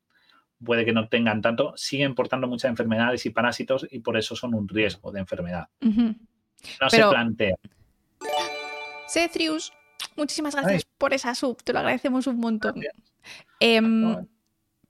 [0.64, 4.54] puede que no tengan tanto, siguen portando muchas enfermedades y parásitos y por eso son
[4.54, 5.68] un riesgo de enfermedad.
[5.80, 7.56] No se plantea.
[9.08, 9.72] Cetrius,
[10.16, 12.80] muchísimas gracias por esa sub, te lo agradecemos un montón.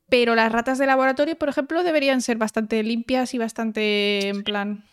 [0.09, 4.85] Pero las ratas de laboratorio, por ejemplo, deberían ser bastante limpias y bastante en plan.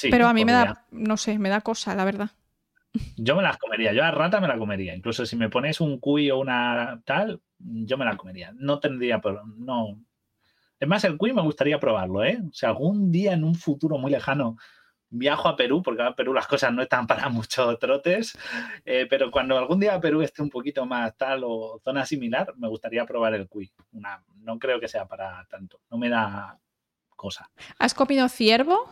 [0.00, 2.30] Pero a mí me da, no sé, me da cosa, la verdad.
[3.16, 4.94] Yo me las comería, yo a rata me la comería.
[4.94, 8.52] Incluso si me pones un cuy o una tal, yo me la comería.
[8.56, 9.98] No tendría, pero no.
[10.78, 12.40] Es más, el cuy me gustaría probarlo, ¿eh?
[12.48, 14.56] O sea, algún día en un futuro muy lejano
[15.14, 18.36] viajo a Perú, porque a Perú las cosas no están para muchos trotes,
[18.84, 22.68] eh, pero cuando algún día Perú esté un poquito más tal o zona similar, me
[22.68, 23.70] gustaría probar el cuy.
[23.92, 26.58] no creo que sea para tanto, no me da
[27.14, 27.50] cosa.
[27.78, 28.90] ¿Has comido ciervo?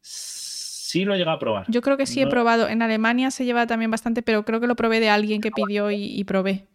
[0.00, 0.41] Sí
[1.04, 1.66] lo he llegado a probar.
[1.68, 2.68] Yo creo que sí he probado.
[2.68, 5.90] En Alemania se lleva también bastante, pero creo que lo probé de alguien que pidió
[5.90, 6.66] y, probé.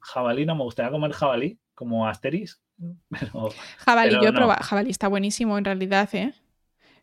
[0.00, 2.60] Jabalí no me gustaría comer jabalí, como Asteris.
[3.78, 4.62] jabalí, yo he probado.
[4.62, 6.34] Jabalí está buenísimo en realidad, ¿eh?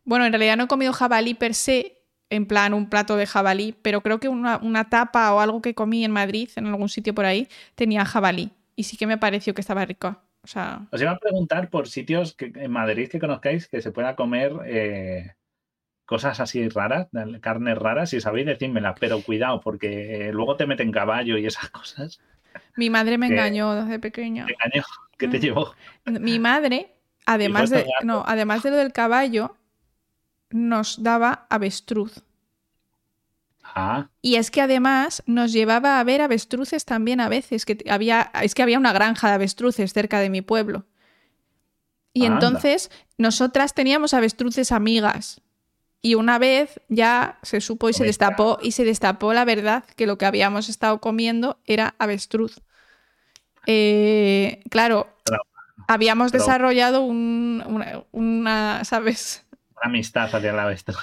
[0.03, 3.75] Bueno, en realidad no he comido jabalí per se, en plan un plato de jabalí,
[3.81, 7.25] pero creo que una, tapa o algo que comí en Madrid, en algún sitio por
[7.25, 8.51] ahí, tenía jabalí.
[8.75, 10.21] Y sí que me pareció que estaba rico.
[10.41, 10.87] O sea...
[10.91, 14.53] Os iba a preguntar por sitios que, en Madrid que conozcáis que se pueda comer
[14.65, 15.33] eh,
[16.09, 17.07] cosas así raras,
[17.39, 21.69] carnes raras, si sabéis, decídmela, pero cuidado, porque eh, luego te meten caballo y esas
[21.69, 22.19] cosas.
[22.75, 24.47] Mi madre me engañó desde pequeña.
[24.47, 24.83] ¿Te engañó?
[25.19, 25.41] ¿Qué te mm.
[25.41, 25.75] llevó?
[26.05, 26.95] Mi madre,
[27.27, 29.55] además de, no, además de lo del caballo,
[30.49, 32.23] nos daba avestruz.
[33.63, 34.09] Ah.
[34.23, 38.55] Y es que además nos llevaba a ver avestruces también a veces, que había, es
[38.55, 40.87] que había una granja de avestruces cerca de mi pueblo.
[42.13, 42.89] Y entonces
[43.19, 45.43] nosotras teníamos avestruces amigas.
[46.01, 50.07] Y una vez ya se supo y se destapó y se destapó la verdad que
[50.07, 52.61] lo que habíamos estado comiendo era avestruz.
[53.65, 55.07] Eh, claro,
[55.87, 59.45] habíamos desarrollado una, ¿sabes?
[59.81, 60.95] amistad hacia la bestia.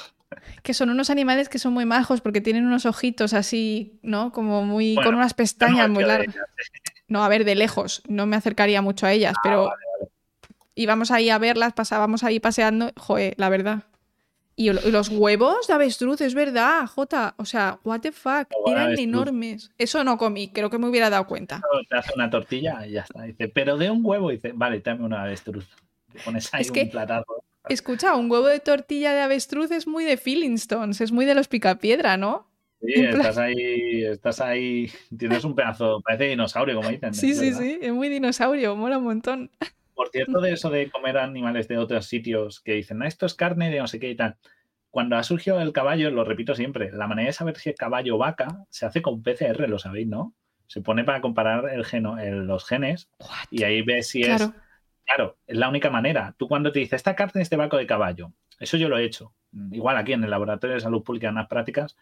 [0.63, 4.33] Que son unos animales que son muy majos porque tienen unos ojitos así, ¿no?
[4.33, 4.97] Como muy.
[4.97, 6.35] con unas pestañas muy largas.
[7.09, 8.03] No, a ver, de lejos.
[8.09, 9.71] No me acercaría mucho a ellas, ah, pero.
[10.75, 12.93] Íbamos ahí a verlas, pasábamos ahí paseando.
[12.97, 13.85] Joder, la verdad.
[14.59, 17.35] Y, los huevos de avestruz, es verdad, Jota.
[17.37, 19.71] O sea, what the fuck, eran enormes.
[19.77, 21.61] Eso no comí, creo que me hubiera dado cuenta.
[21.91, 23.23] Te hace una tortilla y ya está.
[23.23, 25.69] Dice, pero de un huevo, dice, vale, dame una avestruz.
[26.11, 27.45] Te pones ahí un platazo.
[27.69, 30.19] Escucha, un huevo de tortilla de avestruz es muy de
[30.55, 32.49] Stones, es muy de los picapiedra, ¿no?
[32.81, 37.13] Sí, estás ahí, estás ahí, tienes un pedazo, parece dinosaurio, como dicen.
[37.15, 39.51] Sí, sí, sí, es muy dinosaurio, mola un montón.
[39.97, 43.33] Por cierto, de eso de comer animales de otros sitios que dicen, no, esto es
[43.33, 44.37] carne de no sé qué y tal.
[44.91, 48.17] Cuando ha surgido el caballo, lo repito siempre, la manera de saber si es caballo
[48.17, 50.35] o vaca se hace con PCR, lo sabéis, ¿no?
[50.67, 53.09] Se pone para comparar el geno, los genes
[53.51, 54.51] y ahí ves si es.
[55.07, 56.35] Claro, es la única manera.
[56.37, 59.05] Tú cuando te dices, esta carne es de vaca de caballo, eso yo lo he
[59.05, 59.33] hecho.
[59.71, 61.97] Igual aquí en el Laboratorio de Salud Pública en las prácticas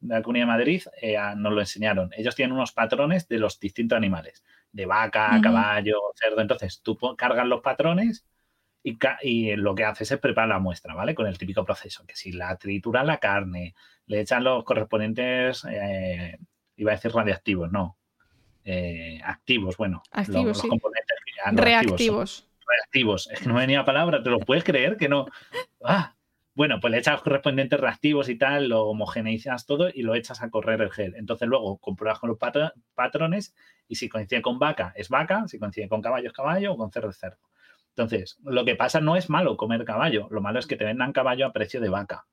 [0.00, 2.10] de la Comunidad de Madrid eh, nos lo enseñaron.
[2.16, 4.42] Ellos tienen unos patrones de los distintos animales,
[4.74, 6.40] de vaca, caballo, cerdo.
[6.40, 8.26] Entonces tú cargas los patrones
[8.82, 11.14] y, lo que haces es preparar la muestra, ¿vale?
[11.14, 13.74] Con el típico proceso, que si la tritura la carne,
[14.06, 16.36] le echan los correspondientes, eh,
[16.76, 17.96] iba a decir radiactivos, no,
[18.64, 21.16] eh, activos, bueno, activos, los, componentes
[21.52, 22.48] reactivos.
[22.66, 25.26] Reactivos, es que no venía palabra, ¿te lo puedes creer que no?
[25.82, 26.14] Ah,
[26.54, 30.50] bueno, pues le echas correspondientes reactivos y tal, lo homogeneizas todo y lo echas a
[30.50, 31.14] correr el gel.
[31.16, 32.38] Entonces luego compruebas con los
[32.94, 33.54] patrones
[33.88, 36.92] y si coincide con vaca es vaca, si coincide con caballo es caballo o con
[36.92, 37.40] cerdo es cerdo.
[37.90, 41.12] Entonces, lo que pasa no es malo comer caballo, lo malo es que te vendan
[41.12, 42.26] caballo a precio de vaca.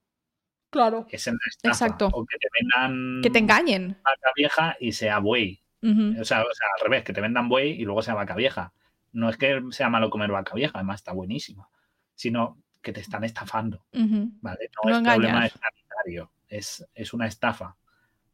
[0.72, 1.06] Claro.
[1.09, 2.09] Es en la Exacto.
[2.14, 3.22] O que te vendan.
[3.22, 3.98] Que te engañen.
[4.03, 5.61] Vaca vieja y sea buey.
[5.83, 8.74] o, sea, o, sea, al revés, que te vendan buey y luego sea vaca vieja.
[9.11, 11.67] No es que sea malo comer vaca vieja, además está buenísima,
[12.16, 13.85] sino que te están estafando.
[13.92, 14.69] ¿vale?
[14.84, 17.76] No, es problema sanitario, es, es una estafa.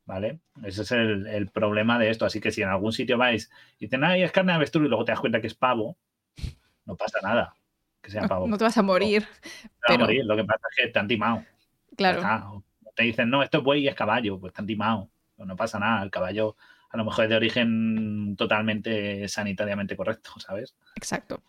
[0.06, 0.40] ¿Vale?
[0.64, 2.26] Ese es el, problema de esto.
[2.26, 4.88] Así que si en algún sitio vais y dicen, ay, es carne de avestruz y
[4.88, 5.98] luego te das cuenta que es pavo,
[6.86, 7.54] no pasa nada.
[8.02, 8.48] Que sea pavo.
[8.48, 9.28] No, te vas a morir.
[9.90, 10.24] No, a morir.
[10.26, 11.44] Lo que pasa es que te han timado.
[11.98, 12.64] Claro.
[12.96, 15.10] Te dicen, no, esto es buey y es caballo, pues te han timado.
[15.36, 16.02] No pasa nada.
[16.04, 16.56] El caballo
[16.90, 20.76] a lo mejor es de origen totalmente sanitariamente correcto, ¿sabes?
[20.96, 21.42] Exacto.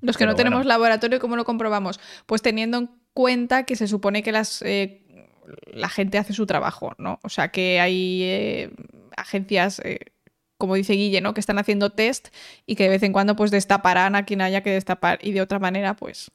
[0.00, 2.00] Los que no tenemos laboratorio, ¿cómo lo comprobamos?
[2.26, 5.04] Pues teniendo en cuenta que se supone que las, eh,
[5.66, 7.18] la gente hace su trabajo, ¿no?
[7.22, 8.70] O sea, que hay eh,
[9.16, 9.98] agencias, eh,
[10.56, 11.34] como dice Guille, ¿no?
[11.34, 12.28] Que están haciendo test
[12.66, 15.40] y que de vez en cuando pues destaparán a quien haya que destapar y de
[15.40, 16.30] otra manera pues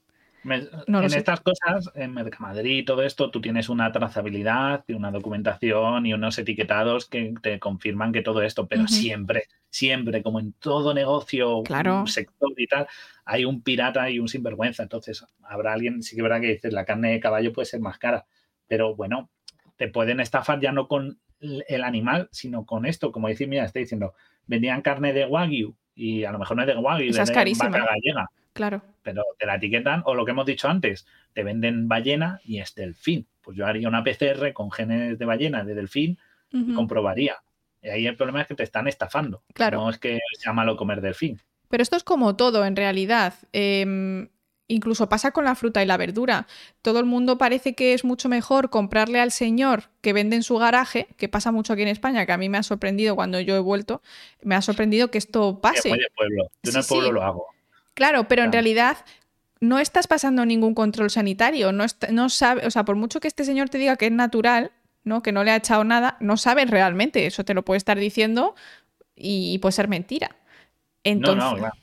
[0.45, 6.05] en estas cosas, en Mercamadrid y todo esto, tú tienes una trazabilidad y una documentación
[6.05, 10.93] y unos etiquetados que te confirman que todo esto, pero siempre, siempre, como en todo
[10.93, 12.05] negocio, claro.
[12.07, 12.87] sector y tal,
[13.25, 14.83] hay un pirata y un sinvergüenza.
[14.83, 17.97] Entonces, habrá alguien, sí que verá que dices, la carne de caballo puede ser más
[17.97, 18.25] cara,
[18.67, 19.29] pero bueno,
[19.77, 23.83] te pueden estafar ya no con el animal, sino con esto, como decir, mira, estoy
[23.83, 24.13] diciendo,
[24.45, 27.85] vendían carne de Wagyu y a lo mejor no es de Wagyu, es de vaca
[27.85, 28.83] gallega Claro.
[29.01, 32.75] Pero te la etiquetan, o lo que hemos dicho antes, te venden ballena y es
[32.75, 33.27] delfín.
[33.41, 36.19] Pues yo haría una PCR con genes de ballena, de delfín,
[36.51, 37.37] y comprobaría.
[37.81, 39.43] Y ahí el problema es que te están estafando.
[39.53, 39.79] Claro.
[39.79, 41.41] No es que sea malo comer delfín.
[41.73, 43.33] Pero esto es como todo, en realidad.
[43.51, 44.29] Em,
[44.67, 46.45] incluso pasa con la fruta y la verdura.
[46.83, 50.55] Todo el mundo parece que es mucho mejor comprarle al señor que vende en su
[50.59, 53.55] garaje, que pasa mucho aquí en España, que a mí me ha sorprendido cuando yo
[53.55, 54.03] he vuelto,
[54.43, 55.89] me ha sorprendido que esto pase.
[55.89, 56.51] Yo pueblo.
[56.61, 57.47] en el pueblo lo hago.
[57.95, 58.97] Claro, pero en realidad
[59.59, 63.45] no estás pasando ningún control sanitario, no, no sabe, o sea, por mucho que este
[63.45, 65.23] señor te diga que es natural, ¿no?
[65.23, 68.53] Que no le ha echado nada, no sabes realmente, eso te lo puede estar diciendo
[69.15, 70.35] y, puede ser mentira.
[71.03, 71.73] Entonces, no, no, claro.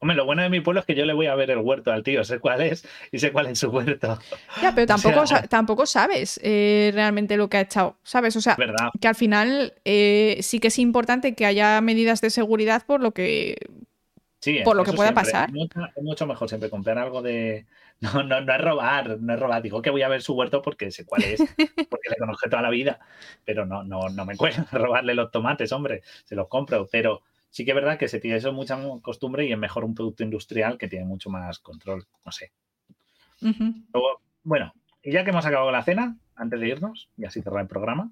[0.00, 1.90] Hombre, lo bueno de mi pueblo es que yo le voy a ver el huerto
[1.90, 4.18] al tío, sé cuál es y sé cuál es su huerto.
[4.62, 8.36] Ya, pero tampoco, tampoco sabes eh, realmente lo que ha echado, ¿sabes?
[8.36, 8.56] O sea,
[9.00, 13.12] que al final eh, sí que es importante que haya medidas de seguridad por lo
[13.12, 13.56] que
[14.64, 15.50] por lo que pueda pasar.
[15.50, 17.66] Es mucho, mejor siempre comprar algo de.
[18.00, 19.60] No, no, no es robar, no es robar.
[19.60, 21.40] Digo que voy a ver su huerto porque sé cuál es,
[21.90, 23.00] porque le conozco toda la vida.
[23.44, 26.02] Pero no, no, no me cuesta robarle los tomates, hombre.
[26.24, 26.86] Se los compro.
[26.92, 29.94] Pero sí que es verdad que se tiene eso mucha costumbre y es mejor un
[29.94, 32.06] producto industrial que tiene mucho más control.
[32.24, 32.52] No sé.
[34.42, 37.68] bueno, y ya que hemos acabado la cena, antes de irnos, y así cerrar el
[37.68, 38.10] programa,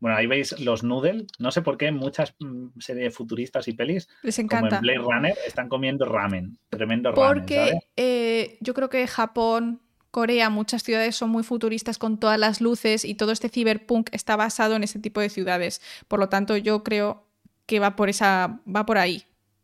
[0.00, 1.26] bueno, ahí veis los noodles.
[1.38, 4.68] No sé por qué muchas mm, series futuristas y pelis, Les encanta.
[4.68, 6.58] como en Blade Runner, están comiendo ramen.
[6.70, 7.34] Tremendo ramen.
[7.34, 9.80] Porque eh, yo creo que Japón,
[10.10, 14.36] Corea, muchas ciudades son muy futuristas con todas las luces y todo este cyberpunk está
[14.36, 15.82] basado en ese tipo de ciudades.
[16.06, 17.27] Por lo tanto, yo creo
[17.68, 19.22] que va por esa, va por ahí.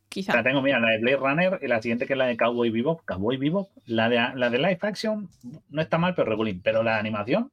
[0.08, 0.36] Quizá.
[0.36, 2.70] La tengo, mira, la de Blade Runner y la siguiente que es la de Cowboy
[2.70, 3.04] Bebop.
[3.04, 5.28] Cowboy Bebop, la de, la de live action
[5.70, 6.60] no está mal, pero regulín.
[6.62, 7.50] Pero la animación,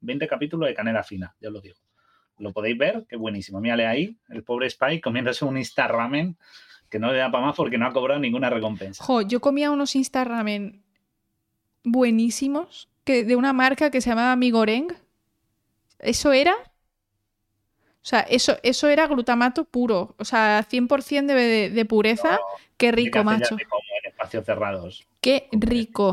[0.00, 1.76] 20 capítulos de canela fina, ya os lo digo
[2.38, 3.60] lo podéis ver, qué buenísimo.
[3.60, 6.36] Mírale ahí, el pobre Spike comiéndose un Insta Ramen
[6.90, 9.02] que no le da para más porque no ha cobrado ninguna recompensa.
[9.02, 10.82] Jo, yo comía unos Insta Ramen
[11.84, 14.88] buenísimos que, de una marca que se llamaba Migoreng.
[16.00, 16.54] ¿Eso era?
[18.02, 20.16] O sea, eso, eso era glutamato puro.
[20.18, 22.40] O sea, 100% de, de, pureza.
[22.76, 23.54] qué rico, macho.
[23.54, 25.06] en espacios cerrados.
[25.20, 26.12] Qué rico.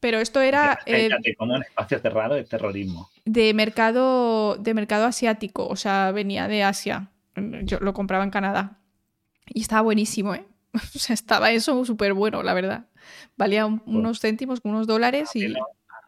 [0.00, 0.78] Pero esto era.
[0.86, 3.10] Eh, como un espacio cerrado de terrorismo.
[3.26, 7.10] De mercado, de mercado asiático, o sea, venía de Asia.
[7.36, 8.78] Yo lo compraba en Canadá.
[9.46, 10.46] Y estaba buenísimo, ¿eh?
[10.96, 12.86] O sea, estaba eso súper bueno, la verdad.
[13.36, 15.54] Valía pues unos céntimos, unos dólares y.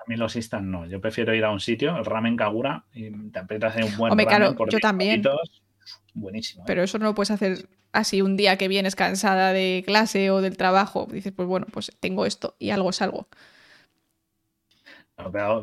[0.07, 0.87] mí los instant no.
[0.87, 4.13] Yo prefiero ir a un sitio, el ramen Kagura, y te aprietas en un buen
[4.13, 5.23] Hombre, claro, yo también.
[6.15, 6.63] Buenísimo.
[6.63, 6.65] ¿eh?
[6.67, 10.41] Pero eso no lo puedes hacer así un día que vienes cansada de clase o
[10.41, 11.07] del trabajo.
[11.11, 13.29] Dices, pues bueno, pues tengo esto y algo es algo.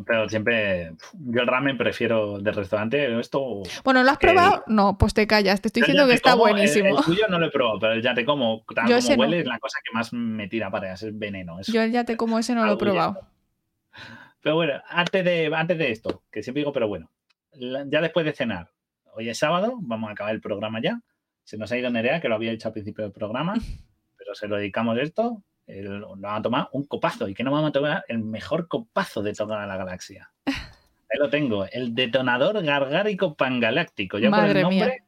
[0.06, 3.64] pero, siempre, yo el ramen prefiero del restaurante esto.
[3.84, 4.64] Bueno, ¿lo has probado?
[4.68, 7.00] No, pues te callas, te estoy diciendo que está buenísimo.
[7.00, 9.46] El, tuyo no lo he probado, pero el ya te como, tal como huele, es
[9.46, 11.58] la cosa que más me tira para es veneno.
[11.64, 13.34] yo el ya te como ese no lo he probado.
[14.44, 17.10] Pero bueno, antes de, antes de esto, que siempre digo, pero bueno,
[17.54, 18.72] ya después de cenar,
[19.14, 21.02] hoy es sábado, vamos a acabar el programa ya.
[21.46, 23.54] Se nos ha ido Nerea, que lo había hecho al principio del programa,
[24.18, 25.42] pero se lo dedicamos esto.
[25.66, 27.30] nos vamos a tomar un copazo.
[27.30, 28.04] ¿Y que nos vamos a tomar?
[28.10, 30.30] El mejor copazo de toda la galaxia.
[30.46, 34.20] Ahí lo tengo, el detonador gargárico pangaláctico.
[34.20, 35.04] Ya por el nombre.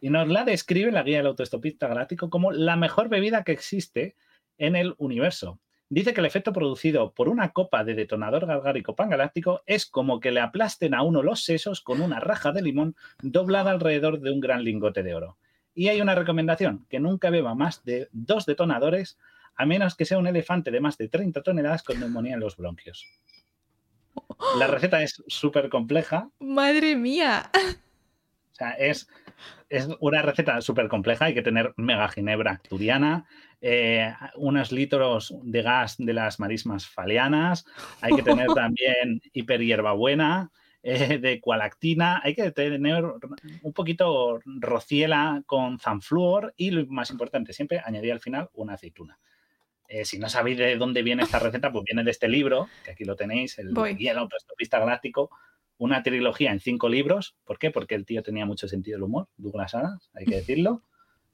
[0.00, 4.16] Y nos la describe la guía del autoestopista galáctico como la mejor bebida que existe
[4.58, 5.60] en el universo.
[5.92, 10.30] Dice que el efecto producido por una copa de detonador galgárico pangaláctico es como que
[10.30, 14.40] le aplasten a uno los sesos con una raja de limón doblada alrededor de un
[14.40, 15.36] gran lingote de oro.
[15.74, 19.18] Y hay una recomendación, que nunca beba más de dos detonadores,
[19.54, 22.56] a menos que sea un elefante de más de 30 toneladas con neumonía en los
[22.56, 23.06] bronquios.
[24.58, 26.30] La receta es súper compleja.
[26.38, 27.50] Madre mía.
[28.52, 29.08] O sea, es,
[29.68, 31.26] es una receta súper compleja.
[31.26, 33.26] Hay que tener mega ginebra acturiana,
[33.62, 37.64] eh, unos litros de gas de las marismas faleanas,
[38.02, 40.50] hay que tener también hiperhierbabuena,
[40.84, 43.04] eh, de cualactina, hay que tener
[43.62, 49.20] un poquito rociela con zanfluor y lo más importante, siempre añadir al final una aceituna.
[49.86, 52.90] Eh, si no sabéis de dónde viene esta receta, pues viene de este libro, que
[52.90, 55.30] aquí lo tenéis, el Guía del Autoestopista Galáctico,
[55.78, 57.36] una trilogía en cinco libros.
[57.44, 57.70] ¿Por qué?
[57.70, 60.82] Porque el tío tenía mucho sentido del humor, Douglas Adams, hay que decirlo.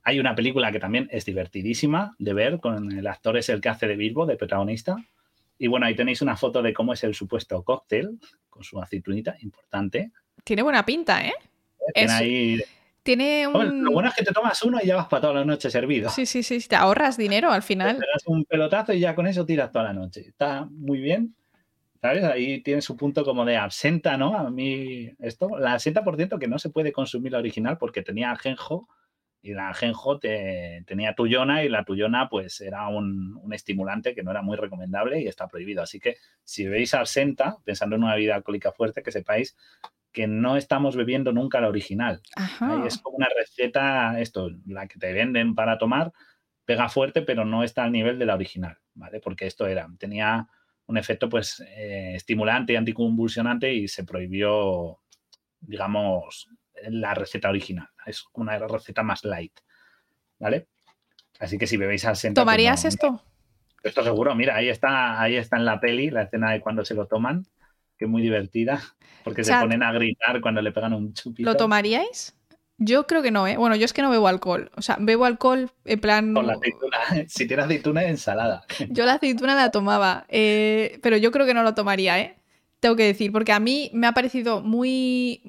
[0.08, 3.68] Hay una película que también es divertidísima de ver, con el actor es el que
[3.68, 4.96] hace de Bilbo, de protagonista.
[5.58, 9.36] Y bueno, ahí tenéis una foto de cómo es el supuesto cóctel, con su aceitunita,
[9.42, 10.12] importante.
[10.44, 11.34] Tiene buena pinta, ¿eh?
[11.92, 12.62] Tiene ahí...
[13.02, 13.84] Tiene un...
[13.84, 16.08] lo bueno es que te tomas uno y ya vas para toda la noche servido.
[16.08, 17.98] Sí, sí, sí, te ahorras dinero al final.
[17.98, 20.22] Te das un pelotazo y ya con eso tiras toda la noche.
[20.26, 21.34] Está muy bien.
[22.00, 22.24] ¿Sabes?
[22.24, 24.34] Ahí tiene su punto como de absenta, ¿no?
[24.34, 28.00] A mí, esto, la absenta, por cierto, que no se puede consumir la original porque
[28.00, 28.88] tenía ajenjo
[29.40, 34.42] y la ajenjo tenía tuyona y la tuyona pues era un, estimulante que no era
[34.42, 35.82] muy recomendable y está prohibido.
[35.82, 39.56] Así que si veis absenta, pensando en una bebida alcohólica fuerte, que sepáis
[40.12, 42.20] que no estamos bebiendo nunca la original.
[42.86, 46.12] Es como una receta, esto, la que te venden para tomar,
[46.64, 49.20] pega fuerte, pero no está al nivel de la original, ¿vale?
[49.20, 50.48] Porque esto era, tenía
[50.86, 54.98] un efecto pues eh, estimulante y anticonvulsionante y se prohibió,
[55.60, 56.48] digamos,
[56.88, 57.88] la receta original.
[58.06, 59.58] Es una receta más light.
[60.38, 60.68] ¿Vale?
[61.38, 63.22] Así que si bebéis al pues ¿Tomarías esto?
[63.82, 66.94] Esto seguro, mira, ahí está, ahí está en la peli, la escena de cuando se
[66.94, 67.46] lo toman,
[67.96, 68.82] que es muy divertida,
[69.22, 71.48] porque se ponen a gritar cuando le pegan un chupito.
[71.48, 72.34] ¿Lo tomaríais?
[72.80, 73.56] Yo creo que no, ¿eh?
[73.56, 74.70] Bueno, yo es que no bebo alcohol.
[74.76, 76.32] O sea, bebo alcohol en plan.
[76.32, 76.98] Con la aceituna.
[77.28, 78.64] Si tienes aceituna, ensalada.
[78.88, 80.26] Yo la aceituna la tomaba.
[80.28, 82.36] Eh, pero yo creo que no lo tomaría, ¿eh?
[82.78, 85.42] Tengo que decir, porque a mí me ha parecido muy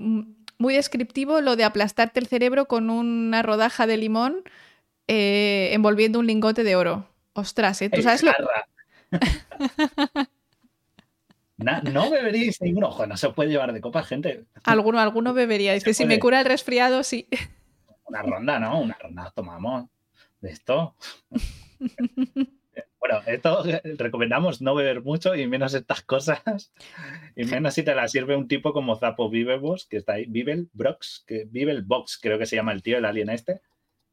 [0.60, 4.44] muy descriptivo lo de aplastarte el cerebro con una rodaja de limón
[5.08, 7.08] eh, envolviendo un lingote de oro.
[7.34, 7.90] Ostras, ¿eh?
[7.90, 8.32] ¿Tú sabes lo...
[11.58, 12.90] no, beberíais ninguno.
[12.90, 14.46] Ojo, no se puede llevar de copa, gente.
[14.64, 15.80] Alguno, alguno bebería.
[15.80, 17.28] Que si me cura el resfriado, sí.
[18.06, 18.80] Una ronda, ¿no?
[18.82, 19.86] Una ronda tomamos
[20.42, 20.96] de esto.
[23.00, 23.64] Bueno, esto
[23.98, 26.74] recomendamos no beber mucho y menos estas cosas.
[27.36, 30.70] Y menos si te la sirve un tipo como Zapo Vivebos, que está ahí, Vivel
[30.74, 33.62] Brox, que Vivel Box, creo que se llama el tío, el alien este.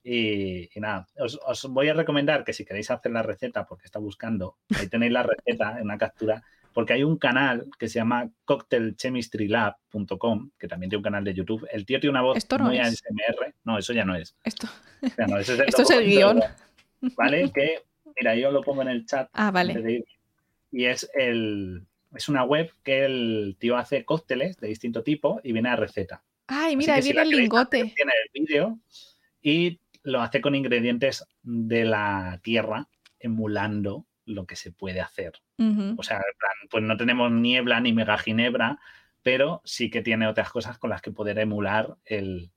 [0.09, 4.57] Y, nada, os, voy a recomendar que si queréis hacer la receta, porque está buscando,
[4.79, 10.51] ahí tenéis la receta en una captura, porque hay un canal que se llama cocktailchemistrylab.com,
[10.57, 11.67] que también tiene un canal de YouTube.
[11.73, 13.53] El tío tiene una voz muy ASMR.
[13.65, 14.37] No, eso ya no es.
[14.45, 14.69] Esto,
[15.03, 16.41] es el, Esto es el guion.
[17.17, 17.51] ¿Vale?
[17.53, 17.83] Que
[18.19, 19.29] Mira, yo lo pongo en el chat.
[19.33, 20.05] Ah, vale.
[20.73, 25.53] Y es el es una web que el tío hace cócteles de distinto tipo y
[25.53, 26.23] viene a receta.
[26.47, 27.93] Ay, mira, ahí viene el lingote.
[27.95, 28.79] Tiene el vídeo
[29.43, 32.89] y lo hace con ingredientes de la tierra,
[33.19, 35.35] emulando lo que se puede hacer.
[35.97, 36.23] O sea,
[36.71, 38.79] pues no tenemos niebla ni mega ginebra,
[39.23, 42.51] pero sí que tiene otras cosas con las que poder emular el,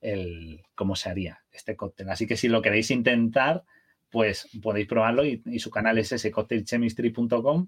[0.00, 2.10] el cómo se haría este cóctel.
[2.10, 3.64] Así que si lo queréis intentar,
[4.14, 7.66] pues podéis probarlo y, su canal es ese cocktailchemistry.com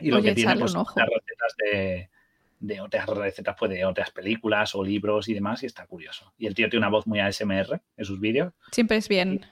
[0.00, 2.10] Y lo que tiene pues, otras recetas de,
[2.58, 6.34] de otras recetas, pues, de otras películas o libros y demás, y está curioso.
[6.36, 8.52] Y el tío tiene una voz muy ASMR en sus vídeos.
[8.72, 9.46] Siempre es bien.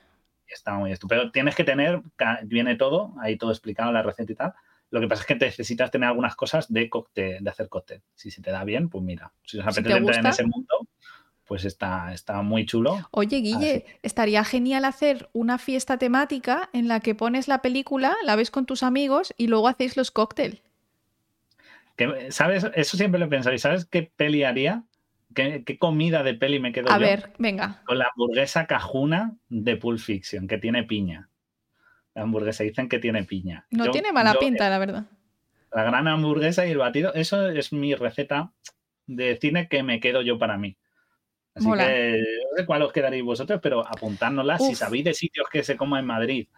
[0.48, 1.30] está muy estupendo.
[1.30, 2.02] Tienes que tener,
[2.46, 4.54] viene todo, ahí todo explicado, la receta y tal.
[4.90, 8.02] Lo que pasa es que necesitas tener algunas cosas de, de hacer cóctel.
[8.16, 9.32] Si se te da bien, pues mira.
[9.44, 10.88] Si os apetece entrar en ese mundo,
[11.52, 13.06] pues está, está muy chulo.
[13.10, 18.36] Oye, Guille, estaría genial hacer una fiesta temática en la que pones la película, la
[18.36, 20.62] ves con tus amigos y luego hacéis los cócteles.
[22.30, 22.66] ¿Sabes?
[22.74, 23.54] Eso siempre lo he pensado.
[23.54, 24.84] ¿Y sabes qué peli haría?
[25.34, 27.82] ¿Qué, comida de peli me quedo A ver, venga.
[27.84, 31.28] Con la hamburguesa cajuna de Pulp Fiction, que tiene piña.
[32.14, 33.66] La hamburguesa dicen que tiene piña.
[33.70, 35.04] No tiene mala pinta, la verdad.
[35.70, 38.54] La gran hamburguesa y el batido, eso es mi receta
[39.06, 40.78] de cine que me quedo yo para mí.
[41.54, 44.58] Así que no sé cuál os quedaréis vosotros, pero apuntárnosla.
[44.58, 46.48] Si sabéis de sitios que se coma en Madrid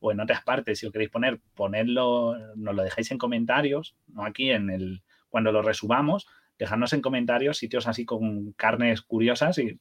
[0.00, 4.24] o en otras partes, si os queréis poner, ponedlo, nos lo dejáis en comentarios, no
[4.24, 6.26] aquí en el, cuando lo resubamos,
[6.58, 9.78] dejadnos en comentarios sitios así con carnes curiosas y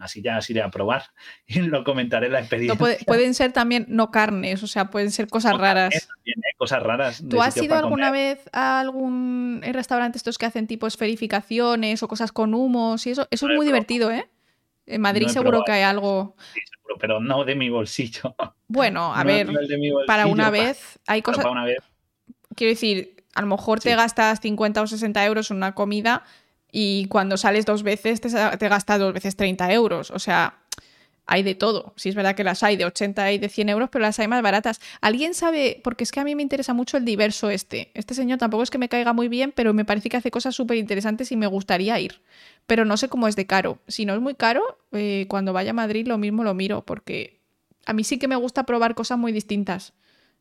[0.00, 1.04] así ya os iré a probar
[1.46, 2.78] y lo comentaré en la experiencia.
[3.06, 6.08] pueden ser también no carnes, o sea, pueden ser cosas raras.
[6.08, 6.54] También, ¿eh?
[6.56, 7.22] Cosas raras.
[7.28, 12.32] ¿Tú has ido alguna vez a algún restaurante estos que hacen tipo esferificaciones o cosas
[12.32, 13.26] con humos y eso?
[13.30, 14.28] Eso es muy divertido, ¿eh?
[14.86, 16.36] En Madrid seguro que hay algo.
[16.52, 18.34] Sí, seguro, pero no de mi bolsillo.
[18.66, 19.48] Bueno, a ver,
[20.06, 21.44] para una vez hay cosas.
[21.44, 21.78] Para vez.
[22.56, 26.24] Quiero decir, a lo mejor te gastas 50 o 60 euros en una comida
[26.76, 30.10] y cuando sales dos veces te, te gastas dos veces 30 euros.
[30.10, 30.58] O sea,
[31.24, 31.92] hay de todo.
[31.94, 34.26] Sí es verdad que las hay de 80 y de 100 euros, pero las hay
[34.26, 34.80] más baratas.
[35.00, 35.80] ¿Alguien sabe?
[35.84, 37.92] Porque es que a mí me interesa mucho el diverso este.
[37.94, 40.56] Este señor tampoco es que me caiga muy bien, pero me parece que hace cosas
[40.56, 42.22] súper interesantes y me gustaría ir.
[42.66, 43.78] Pero no sé cómo es de caro.
[43.86, 47.38] Si no es muy caro, eh, cuando vaya a Madrid lo mismo lo miro, porque
[47.86, 49.92] a mí sí que me gusta probar cosas muy distintas.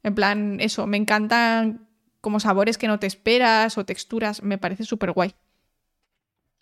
[0.01, 1.87] En plan, eso, me encantan
[2.21, 5.35] como sabores que no te esperas o texturas, me parece súper guay.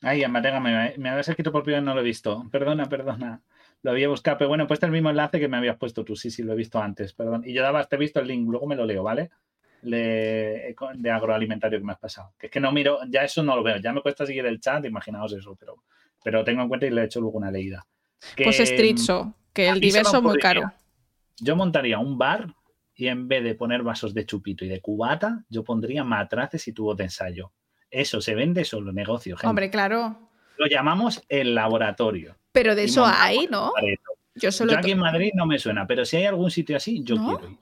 [0.02, 2.48] Ay, Matega, me, me habías escrito por primera no lo he visto.
[2.52, 3.42] Perdona, perdona
[3.84, 6.16] lo había buscado, pero bueno, he puesto el mismo enlace que me habías puesto tú,
[6.16, 7.44] sí, sí, lo he visto antes, perdón.
[7.46, 9.32] Y yo daba, te he visto el link, luego me lo leo, ¿vale?
[9.84, 10.76] de
[11.12, 12.34] agroalimentario que me has pasado.
[12.38, 14.60] Que es que no miro, ya eso no lo veo, ya me cuesta seguir el
[14.60, 15.84] chat, imaginaos eso, pero,
[16.24, 17.84] pero tengo en cuenta y le he hecho luego una leída.
[18.36, 20.72] pues Stritzo, que el diverso es muy caro.
[21.40, 22.54] Yo montaría un bar
[22.94, 26.74] y en vez de poner vasos de chupito y de cubata, yo pondría matraces y
[26.74, 27.52] tubos de ensayo.
[27.92, 29.48] Eso se vende solo negocio, gente.
[29.48, 30.30] Hombre, claro.
[30.58, 32.38] Lo llamamos el laboratorio.
[32.52, 33.74] Pero de eso hay, ¿no?
[34.36, 37.16] Yo, solo aquí en Madrid no me suena, pero si hay algún sitio así, yo
[37.18, 37.58] quiero ir.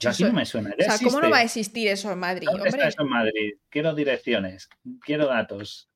[0.00, 0.74] Yo aquí no me suena.
[0.78, 2.48] o sea, ¿cómo no va a existir eso en Madrid?
[2.50, 3.54] ¿Dónde está eso en Madrid?
[3.68, 4.68] Quiero direcciones,
[5.00, 5.88] quiero datos,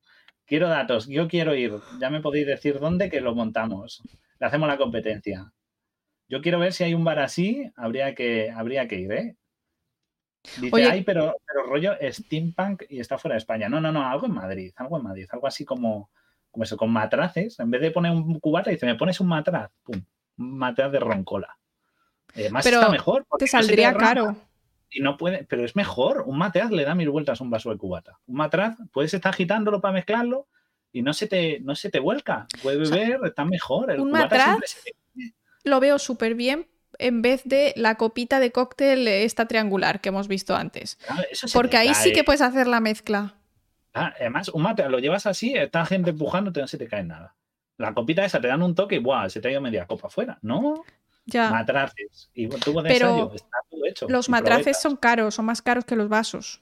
[0.45, 1.73] quiero datos, yo quiero ir.
[1.99, 4.01] Ya me podéis decir dónde que lo montamos.
[4.39, 5.51] Le hacemos la competencia.
[6.27, 9.35] Yo quiero ver si hay un bar así, habría que, habría que ir, ¿eh?
[10.59, 13.67] Dice, ay, pero, pero rollo steampunk y está fuera de España.
[13.67, 16.09] No, no, no, algo en Madrid, algo en Madrid, algo así como
[16.51, 19.71] como eso, con matraces, en vez de poner un cubata, dice, me pones un matraz,
[19.83, 20.01] pum,
[20.37, 21.57] un matraz de roncola.
[22.33, 23.25] Además pero está mejor.
[23.37, 24.35] Te saldría caro.
[24.89, 26.23] Y no puede, pero es mejor.
[26.25, 28.19] Un matraz le da mil vueltas a un vaso de cubata.
[28.25, 30.47] Un matraz, puedes estar agitándolo para mezclarlo
[30.91, 32.47] y no se te, no se te vuelca.
[32.63, 33.91] Puedes beber, está mejor.
[33.99, 34.57] un matraz
[35.63, 36.67] lo veo súper bien
[36.99, 40.99] en vez de la copita de cóctel esta triangular que hemos visto antes.
[41.53, 43.35] Porque ahí sí que puedes hacer la mezcla.
[43.93, 47.35] Ah, además, un mate, lo llevas así, está gente empujando, no se te cae nada.
[47.77, 49.29] La copita esa te dan un toque y ¡buah!
[49.29, 50.37] se te ha ido media copa afuera.
[50.41, 50.83] No,
[51.25, 51.49] ya.
[51.49, 52.29] matraces.
[52.33, 54.07] Y Pero está todo hecho.
[54.09, 56.61] Los matraces son caros, son más caros que los vasos.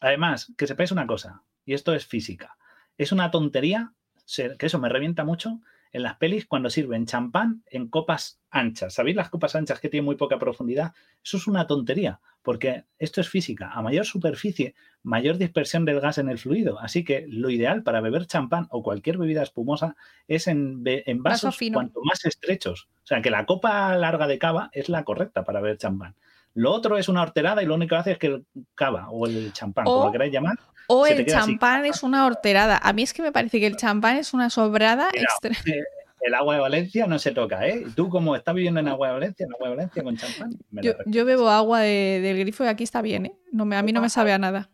[0.00, 2.56] Además, que sepáis una cosa, y esto es física,
[2.98, 3.92] es una tontería,
[4.36, 5.60] que eso me revienta mucho,
[5.94, 8.94] en las pelis cuando sirven champán en copas anchas.
[8.94, 10.92] ¿Sabéis las copas anchas que tienen muy poca profundidad?
[11.24, 13.70] Eso es una tontería, porque esto es física.
[13.72, 14.74] A mayor superficie,
[15.04, 16.80] mayor dispersión del gas en el fluido.
[16.80, 19.94] Así que lo ideal para beber champán o cualquier bebida espumosa
[20.26, 20.82] es en,
[21.18, 22.88] vasos cuanto más estrechos.
[23.04, 26.16] O sea, que la copa larga de cava es la correcta para beber champán.
[26.54, 29.26] Lo otro es una horterada y lo único que hace es que el cava o
[29.26, 30.58] el champán, como lo queráis llamar,
[30.88, 32.78] o el champán es una horterada.
[32.82, 35.52] A mí es que me parece que el champán es una sobrada extra.
[35.72, 35.82] Eh,
[36.20, 37.84] el agua de Valencia no se toca, ¿eh?
[37.94, 40.58] Tú como estás viviendo en agua de Valencia, en agua de Valencia con champán.
[41.06, 43.34] Yo, bebo agua del grifo y aquí está bien, ¿eh?
[43.52, 44.70] No me, a mí no me sabe a nada.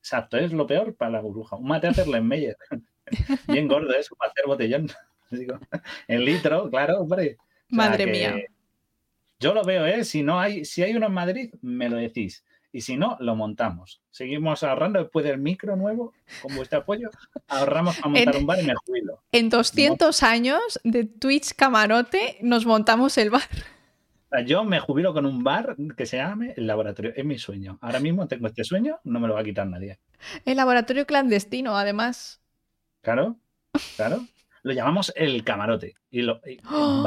[0.00, 1.56] Exacto, es lo peor para la burbuja.
[1.56, 2.56] Un mate hacerle en Meyer.
[3.48, 4.88] bien gordo eso, para hacer botellón.
[6.08, 7.36] en litro, claro, hombre.
[7.68, 8.36] Madre mía.
[9.38, 10.04] Yo lo veo, ¿eh?
[10.04, 12.42] Si no hay, si hay uno en Madrid, me lo decís
[12.76, 14.02] y si no, lo montamos.
[14.10, 17.08] Seguimos ahorrando después del micro nuevo, con vuestro apoyo,
[17.48, 19.22] ahorramos para montar un bar y me jubilo.
[19.32, 23.48] En 200 años de Twitch camarote nos montamos el bar.
[24.44, 27.14] yo me jubilo con un bar que se llame el laboratorio.
[27.16, 27.78] Es mi sueño.
[27.80, 29.98] Ahora mismo tengo este sueño, no me lo va a quitar nadie.
[30.44, 32.42] El laboratorio clandestino, además.
[33.00, 33.36] Claro,
[33.96, 34.20] claro.
[34.62, 35.94] Lo llamamos el camarote.
[36.10, 37.02] Y lo ¡Oh!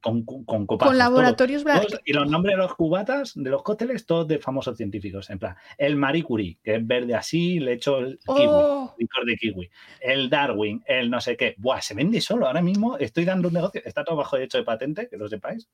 [0.00, 1.64] Con, con Con laboratorios
[2.04, 5.28] Y los nombres de los cubatas, de los cócteles, todos de famosos científicos.
[5.30, 8.94] En plan, el Marie Curie, que es verde así, le echo el kiwi, oh.
[8.98, 9.70] licor de kiwi.
[10.00, 11.54] El Darwin, el no sé qué.
[11.58, 12.46] Buah, se vende solo.
[12.46, 13.82] Ahora mismo estoy dando un negocio.
[13.84, 15.68] Está todo bajo derecho de patente, que lo sepáis.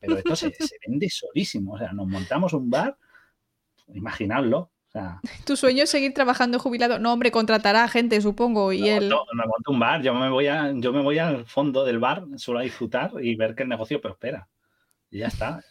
[0.00, 1.74] Pero esto se, se vende solísimo.
[1.74, 2.96] O sea, nos montamos un bar,
[3.92, 4.70] imaginadlo,
[5.44, 6.98] tu sueño es seguir trabajando jubilado.
[6.98, 8.72] No, hombre, contratará gente, supongo.
[8.72, 9.08] Y él...
[9.08, 11.98] no, me monto un bar, yo me, voy a, yo me voy al fondo del
[11.98, 14.48] bar, solo a disfrutar y ver que el negocio prospera.
[15.10, 15.62] Y ya está,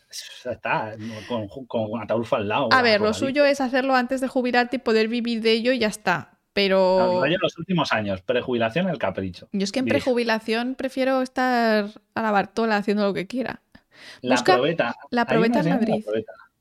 [0.43, 0.95] ya está,
[1.27, 2.69] con, con Ataulfo al lado.
[2.71, 5.79] A ver, lo suyo es hacerlo antes de jubilarte y poder vivir de ello y
[5.79, 6.35] ya está.
[6.53, 7.19] Pero.
[7.19, 9.49] No, en los últimos años, prejubilación el capricho.
[9.51, 13.61] Yo es que en prejubilación prefiero estar a la Bartola haciendo lo que quiera.
[14.21, 14.95] La probeta.
[15.09, 16.05] La probeta en Madrid.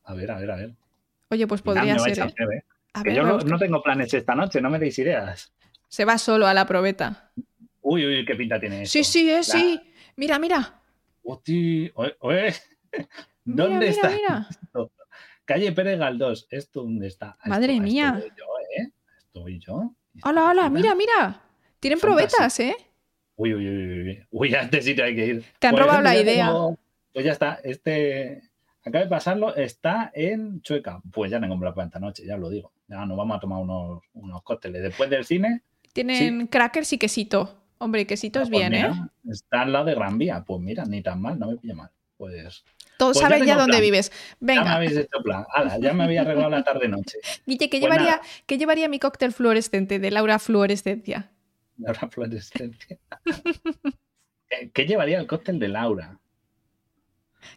[0.02, 0.74] A ver, a ver, a ver.
[1.30, 2.18] Oye, pues podría ser.
[2.18, 2.34] ¿eh?
[3.04, 3.14] ¿eh?
[3.14, 5.52] yo no, tengo planes esta noche, no me deis ideas.
[5.88, 7.30] Se va solo a la probeta.
[7.82, 8.92] Uy, uy, qué pinta tiene eso.
[8.92, 9.80] Sí, sí, eh, sí.
[10.16, 10.80] Mira, mira.
[11.22, 12.54] Oye,
[13.44, 14.10] ¿Dónde está?
[14.10, 14.48] Mira.
[15.44, 17.36] Calle Pérez Galdós, ¿esto dónde está?
[17.44, 18.14] Madre mía.
[18.16, 18.44] Estoy yo,
[18.78, 18.92] ¿eh?
[19.18, 19.94] Estoy yo.
[20.24, 21.42] Hola, hola, mira, mira.
[21.80, 22.74] Tienen probetas, ¿eh?
[23.36, 24.26] Uy, uy, uy, uy.
[24.30, 25.44] Uy, antes sí hay que ir.
[25.58, 26.50] Te han robado la idea.
[27.12, 27.60] Pues ya está.
[27.62, 28.42] Este,
[28.84, 31.00] Acaba de pasarlo, está en Chueca.
[31.10, 32.72] Pues ya tengo para esta noche, ya lo digo.
[32.86, 34.82] Ya nos vamos a tomar unos, unos cócteles.
[34.82, 35.62] Después del cine.
[35.94, 37.64] Tienen crackers y quesito.
[37.78, 38.92] Hombre, quesito es ah, pues bien, ¿eh?
[39.30, 40.44] Está al lado de Gran Vía.
[40.46, 41.90] Pues mira, ni tan mal, no me pilla mal.
[42.16, 42.64] Pues.
[42.98, 44.12] Todos pues ya dónde vives.
[44.38, 44.62] Venga.
[44.62, 45.44] Ya me habéis hecho plan.
[45.80, 47.18] ya me había arreglado la tarde-noche.
[47.46, 51.30] Guille, ¿qué, pues llevaría, ¿qué llevaría mi cóctel fluorescente de Laura Fluorescencia?
[51.78, 52.98] Laura Fluorescencia.
[54.72, 56.20] ¿Qué llevaría el cóctel de Laura?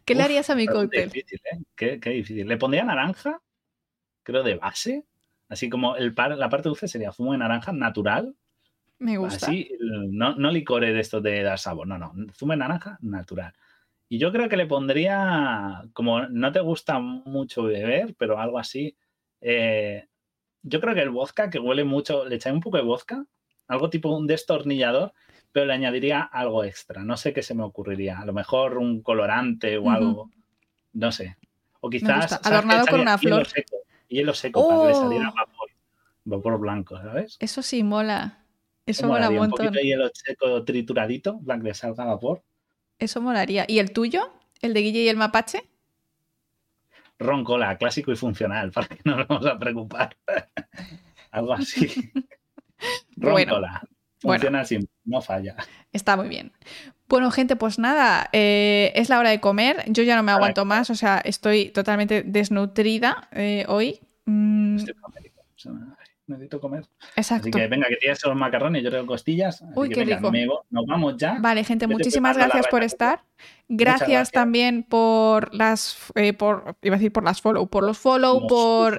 [0.06, 1.10] ¿Qué le harías a mi cóctel?
[1.10, 2.00] Difícil, ¿eh?
[2.00, 2.48] qué, difícil.
[2.48, 3.42] Le pondría naranja,
[4.24, 5.06] creo de base.
[5.50, 8.36] Así como el la parte dulce sería zumo de naranja natural.
[9.00, 9.46] Me gusta.
[9.46, 12.14] Así, no, no licores de estos de dar sabor, no, no.
[12.34, 13.54] Zumo de naranja natural.
[14.10, 18.96] Y yo creo que le pondría, como no te gusta mucho beber, pero algo así.
[19.42, 20.08] Eh,
[20.64, 23.26] yo creo que el vodka, que huele mucho, le echaré un poco de vodka,
[23.68, 25.14] algo tipo un destornillador,
[25.52, 27.04] pero le añadiría algo extra.
[27.04, 28.20] No sé qué se me ocurriría.
[28.20, 30.30] A lo mejor un colorante o algo.
[30.94, 31.38] No sé.
[31.80, 32.40] O quizás.
[32.44, 33.48] Adornado con una flor.
[33.48, 33.78] Hielo seco,
[34.08, 35.02] hielo seco para que le oh.
[35.02, 35.70] saliera vapor.
[36.26, 37.38] Vapor blanco, ¿sabes?
[37.40, 38.44] Eso sí, mola.
[38.86, 39.68] Eso mola un montón.
[39.68, 42.44] Un poquito de hielo seco trituradito para que le salga vapor.
[43.00, 43.66] Eso molaría.
[43.68, 44.32] ¿Y el tuyo?
[44.62, 45.64] ¿El de Guille y el mapache?
[47.20, 50.16] Roncola, clásico y funcional, para que no nos vamos a preocupar.
[51.32, 52.12] Algo así.
[53.16, 53.88] Roncola.
[54.20, 55.56] Funciona bueno, no falla.
[55.92, 56.52] Está muy bien.
[57.08, 59.84] Bueno, gente, pues nada, eh, es la hora de comer.
[59.88, 64.02] Yo ya no me aguanto más, o sea, estoy totalmente desnutrida eh, hoy.
[64.26, 64.78] Mm.
[66.28, 66.86] Necesito comer.
[67.16, 67.50] Exacto.
[67.50, 69.64] Así que venga, que tienes los macarrones, yo tengo costillas.
[69.76, 70.32] Uy, qué rico.
[70.70, 71.38] nos vamos ya.
[71.40, 73.24] Vale, gente, muchísimas gracias por estar.
[73.70, 78.48] Gracias, también por las, eh, por, iba a decir por las follow, por los follow,
[78.48, 78.98] por,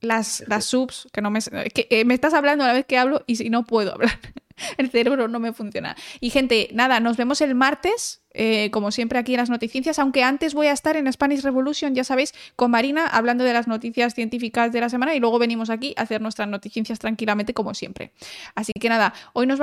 [0.00, 3.22] las, las subs, que no me, que, me estás hablando a la vez que hablo
[3.26, 4.18] y si no puedo hablar.
[4.76, 5.96] el cerebro no me funciona.
[6.20, 10.22] Y gente, nada, nos vemos el martes, eh, como siempre aquí en las noticias, aunque
[10.24, 14.14] antes voy a estar en Spanish Revolution, ya sabéis, con Marina, hablando de las noticias
[14.14, 18.12] científicas de la semana y luego venimos aquí a hacer nuestras noticias tranquilamente como siempre.
[18.54, 19.60] Así que nada, hoy nos vamos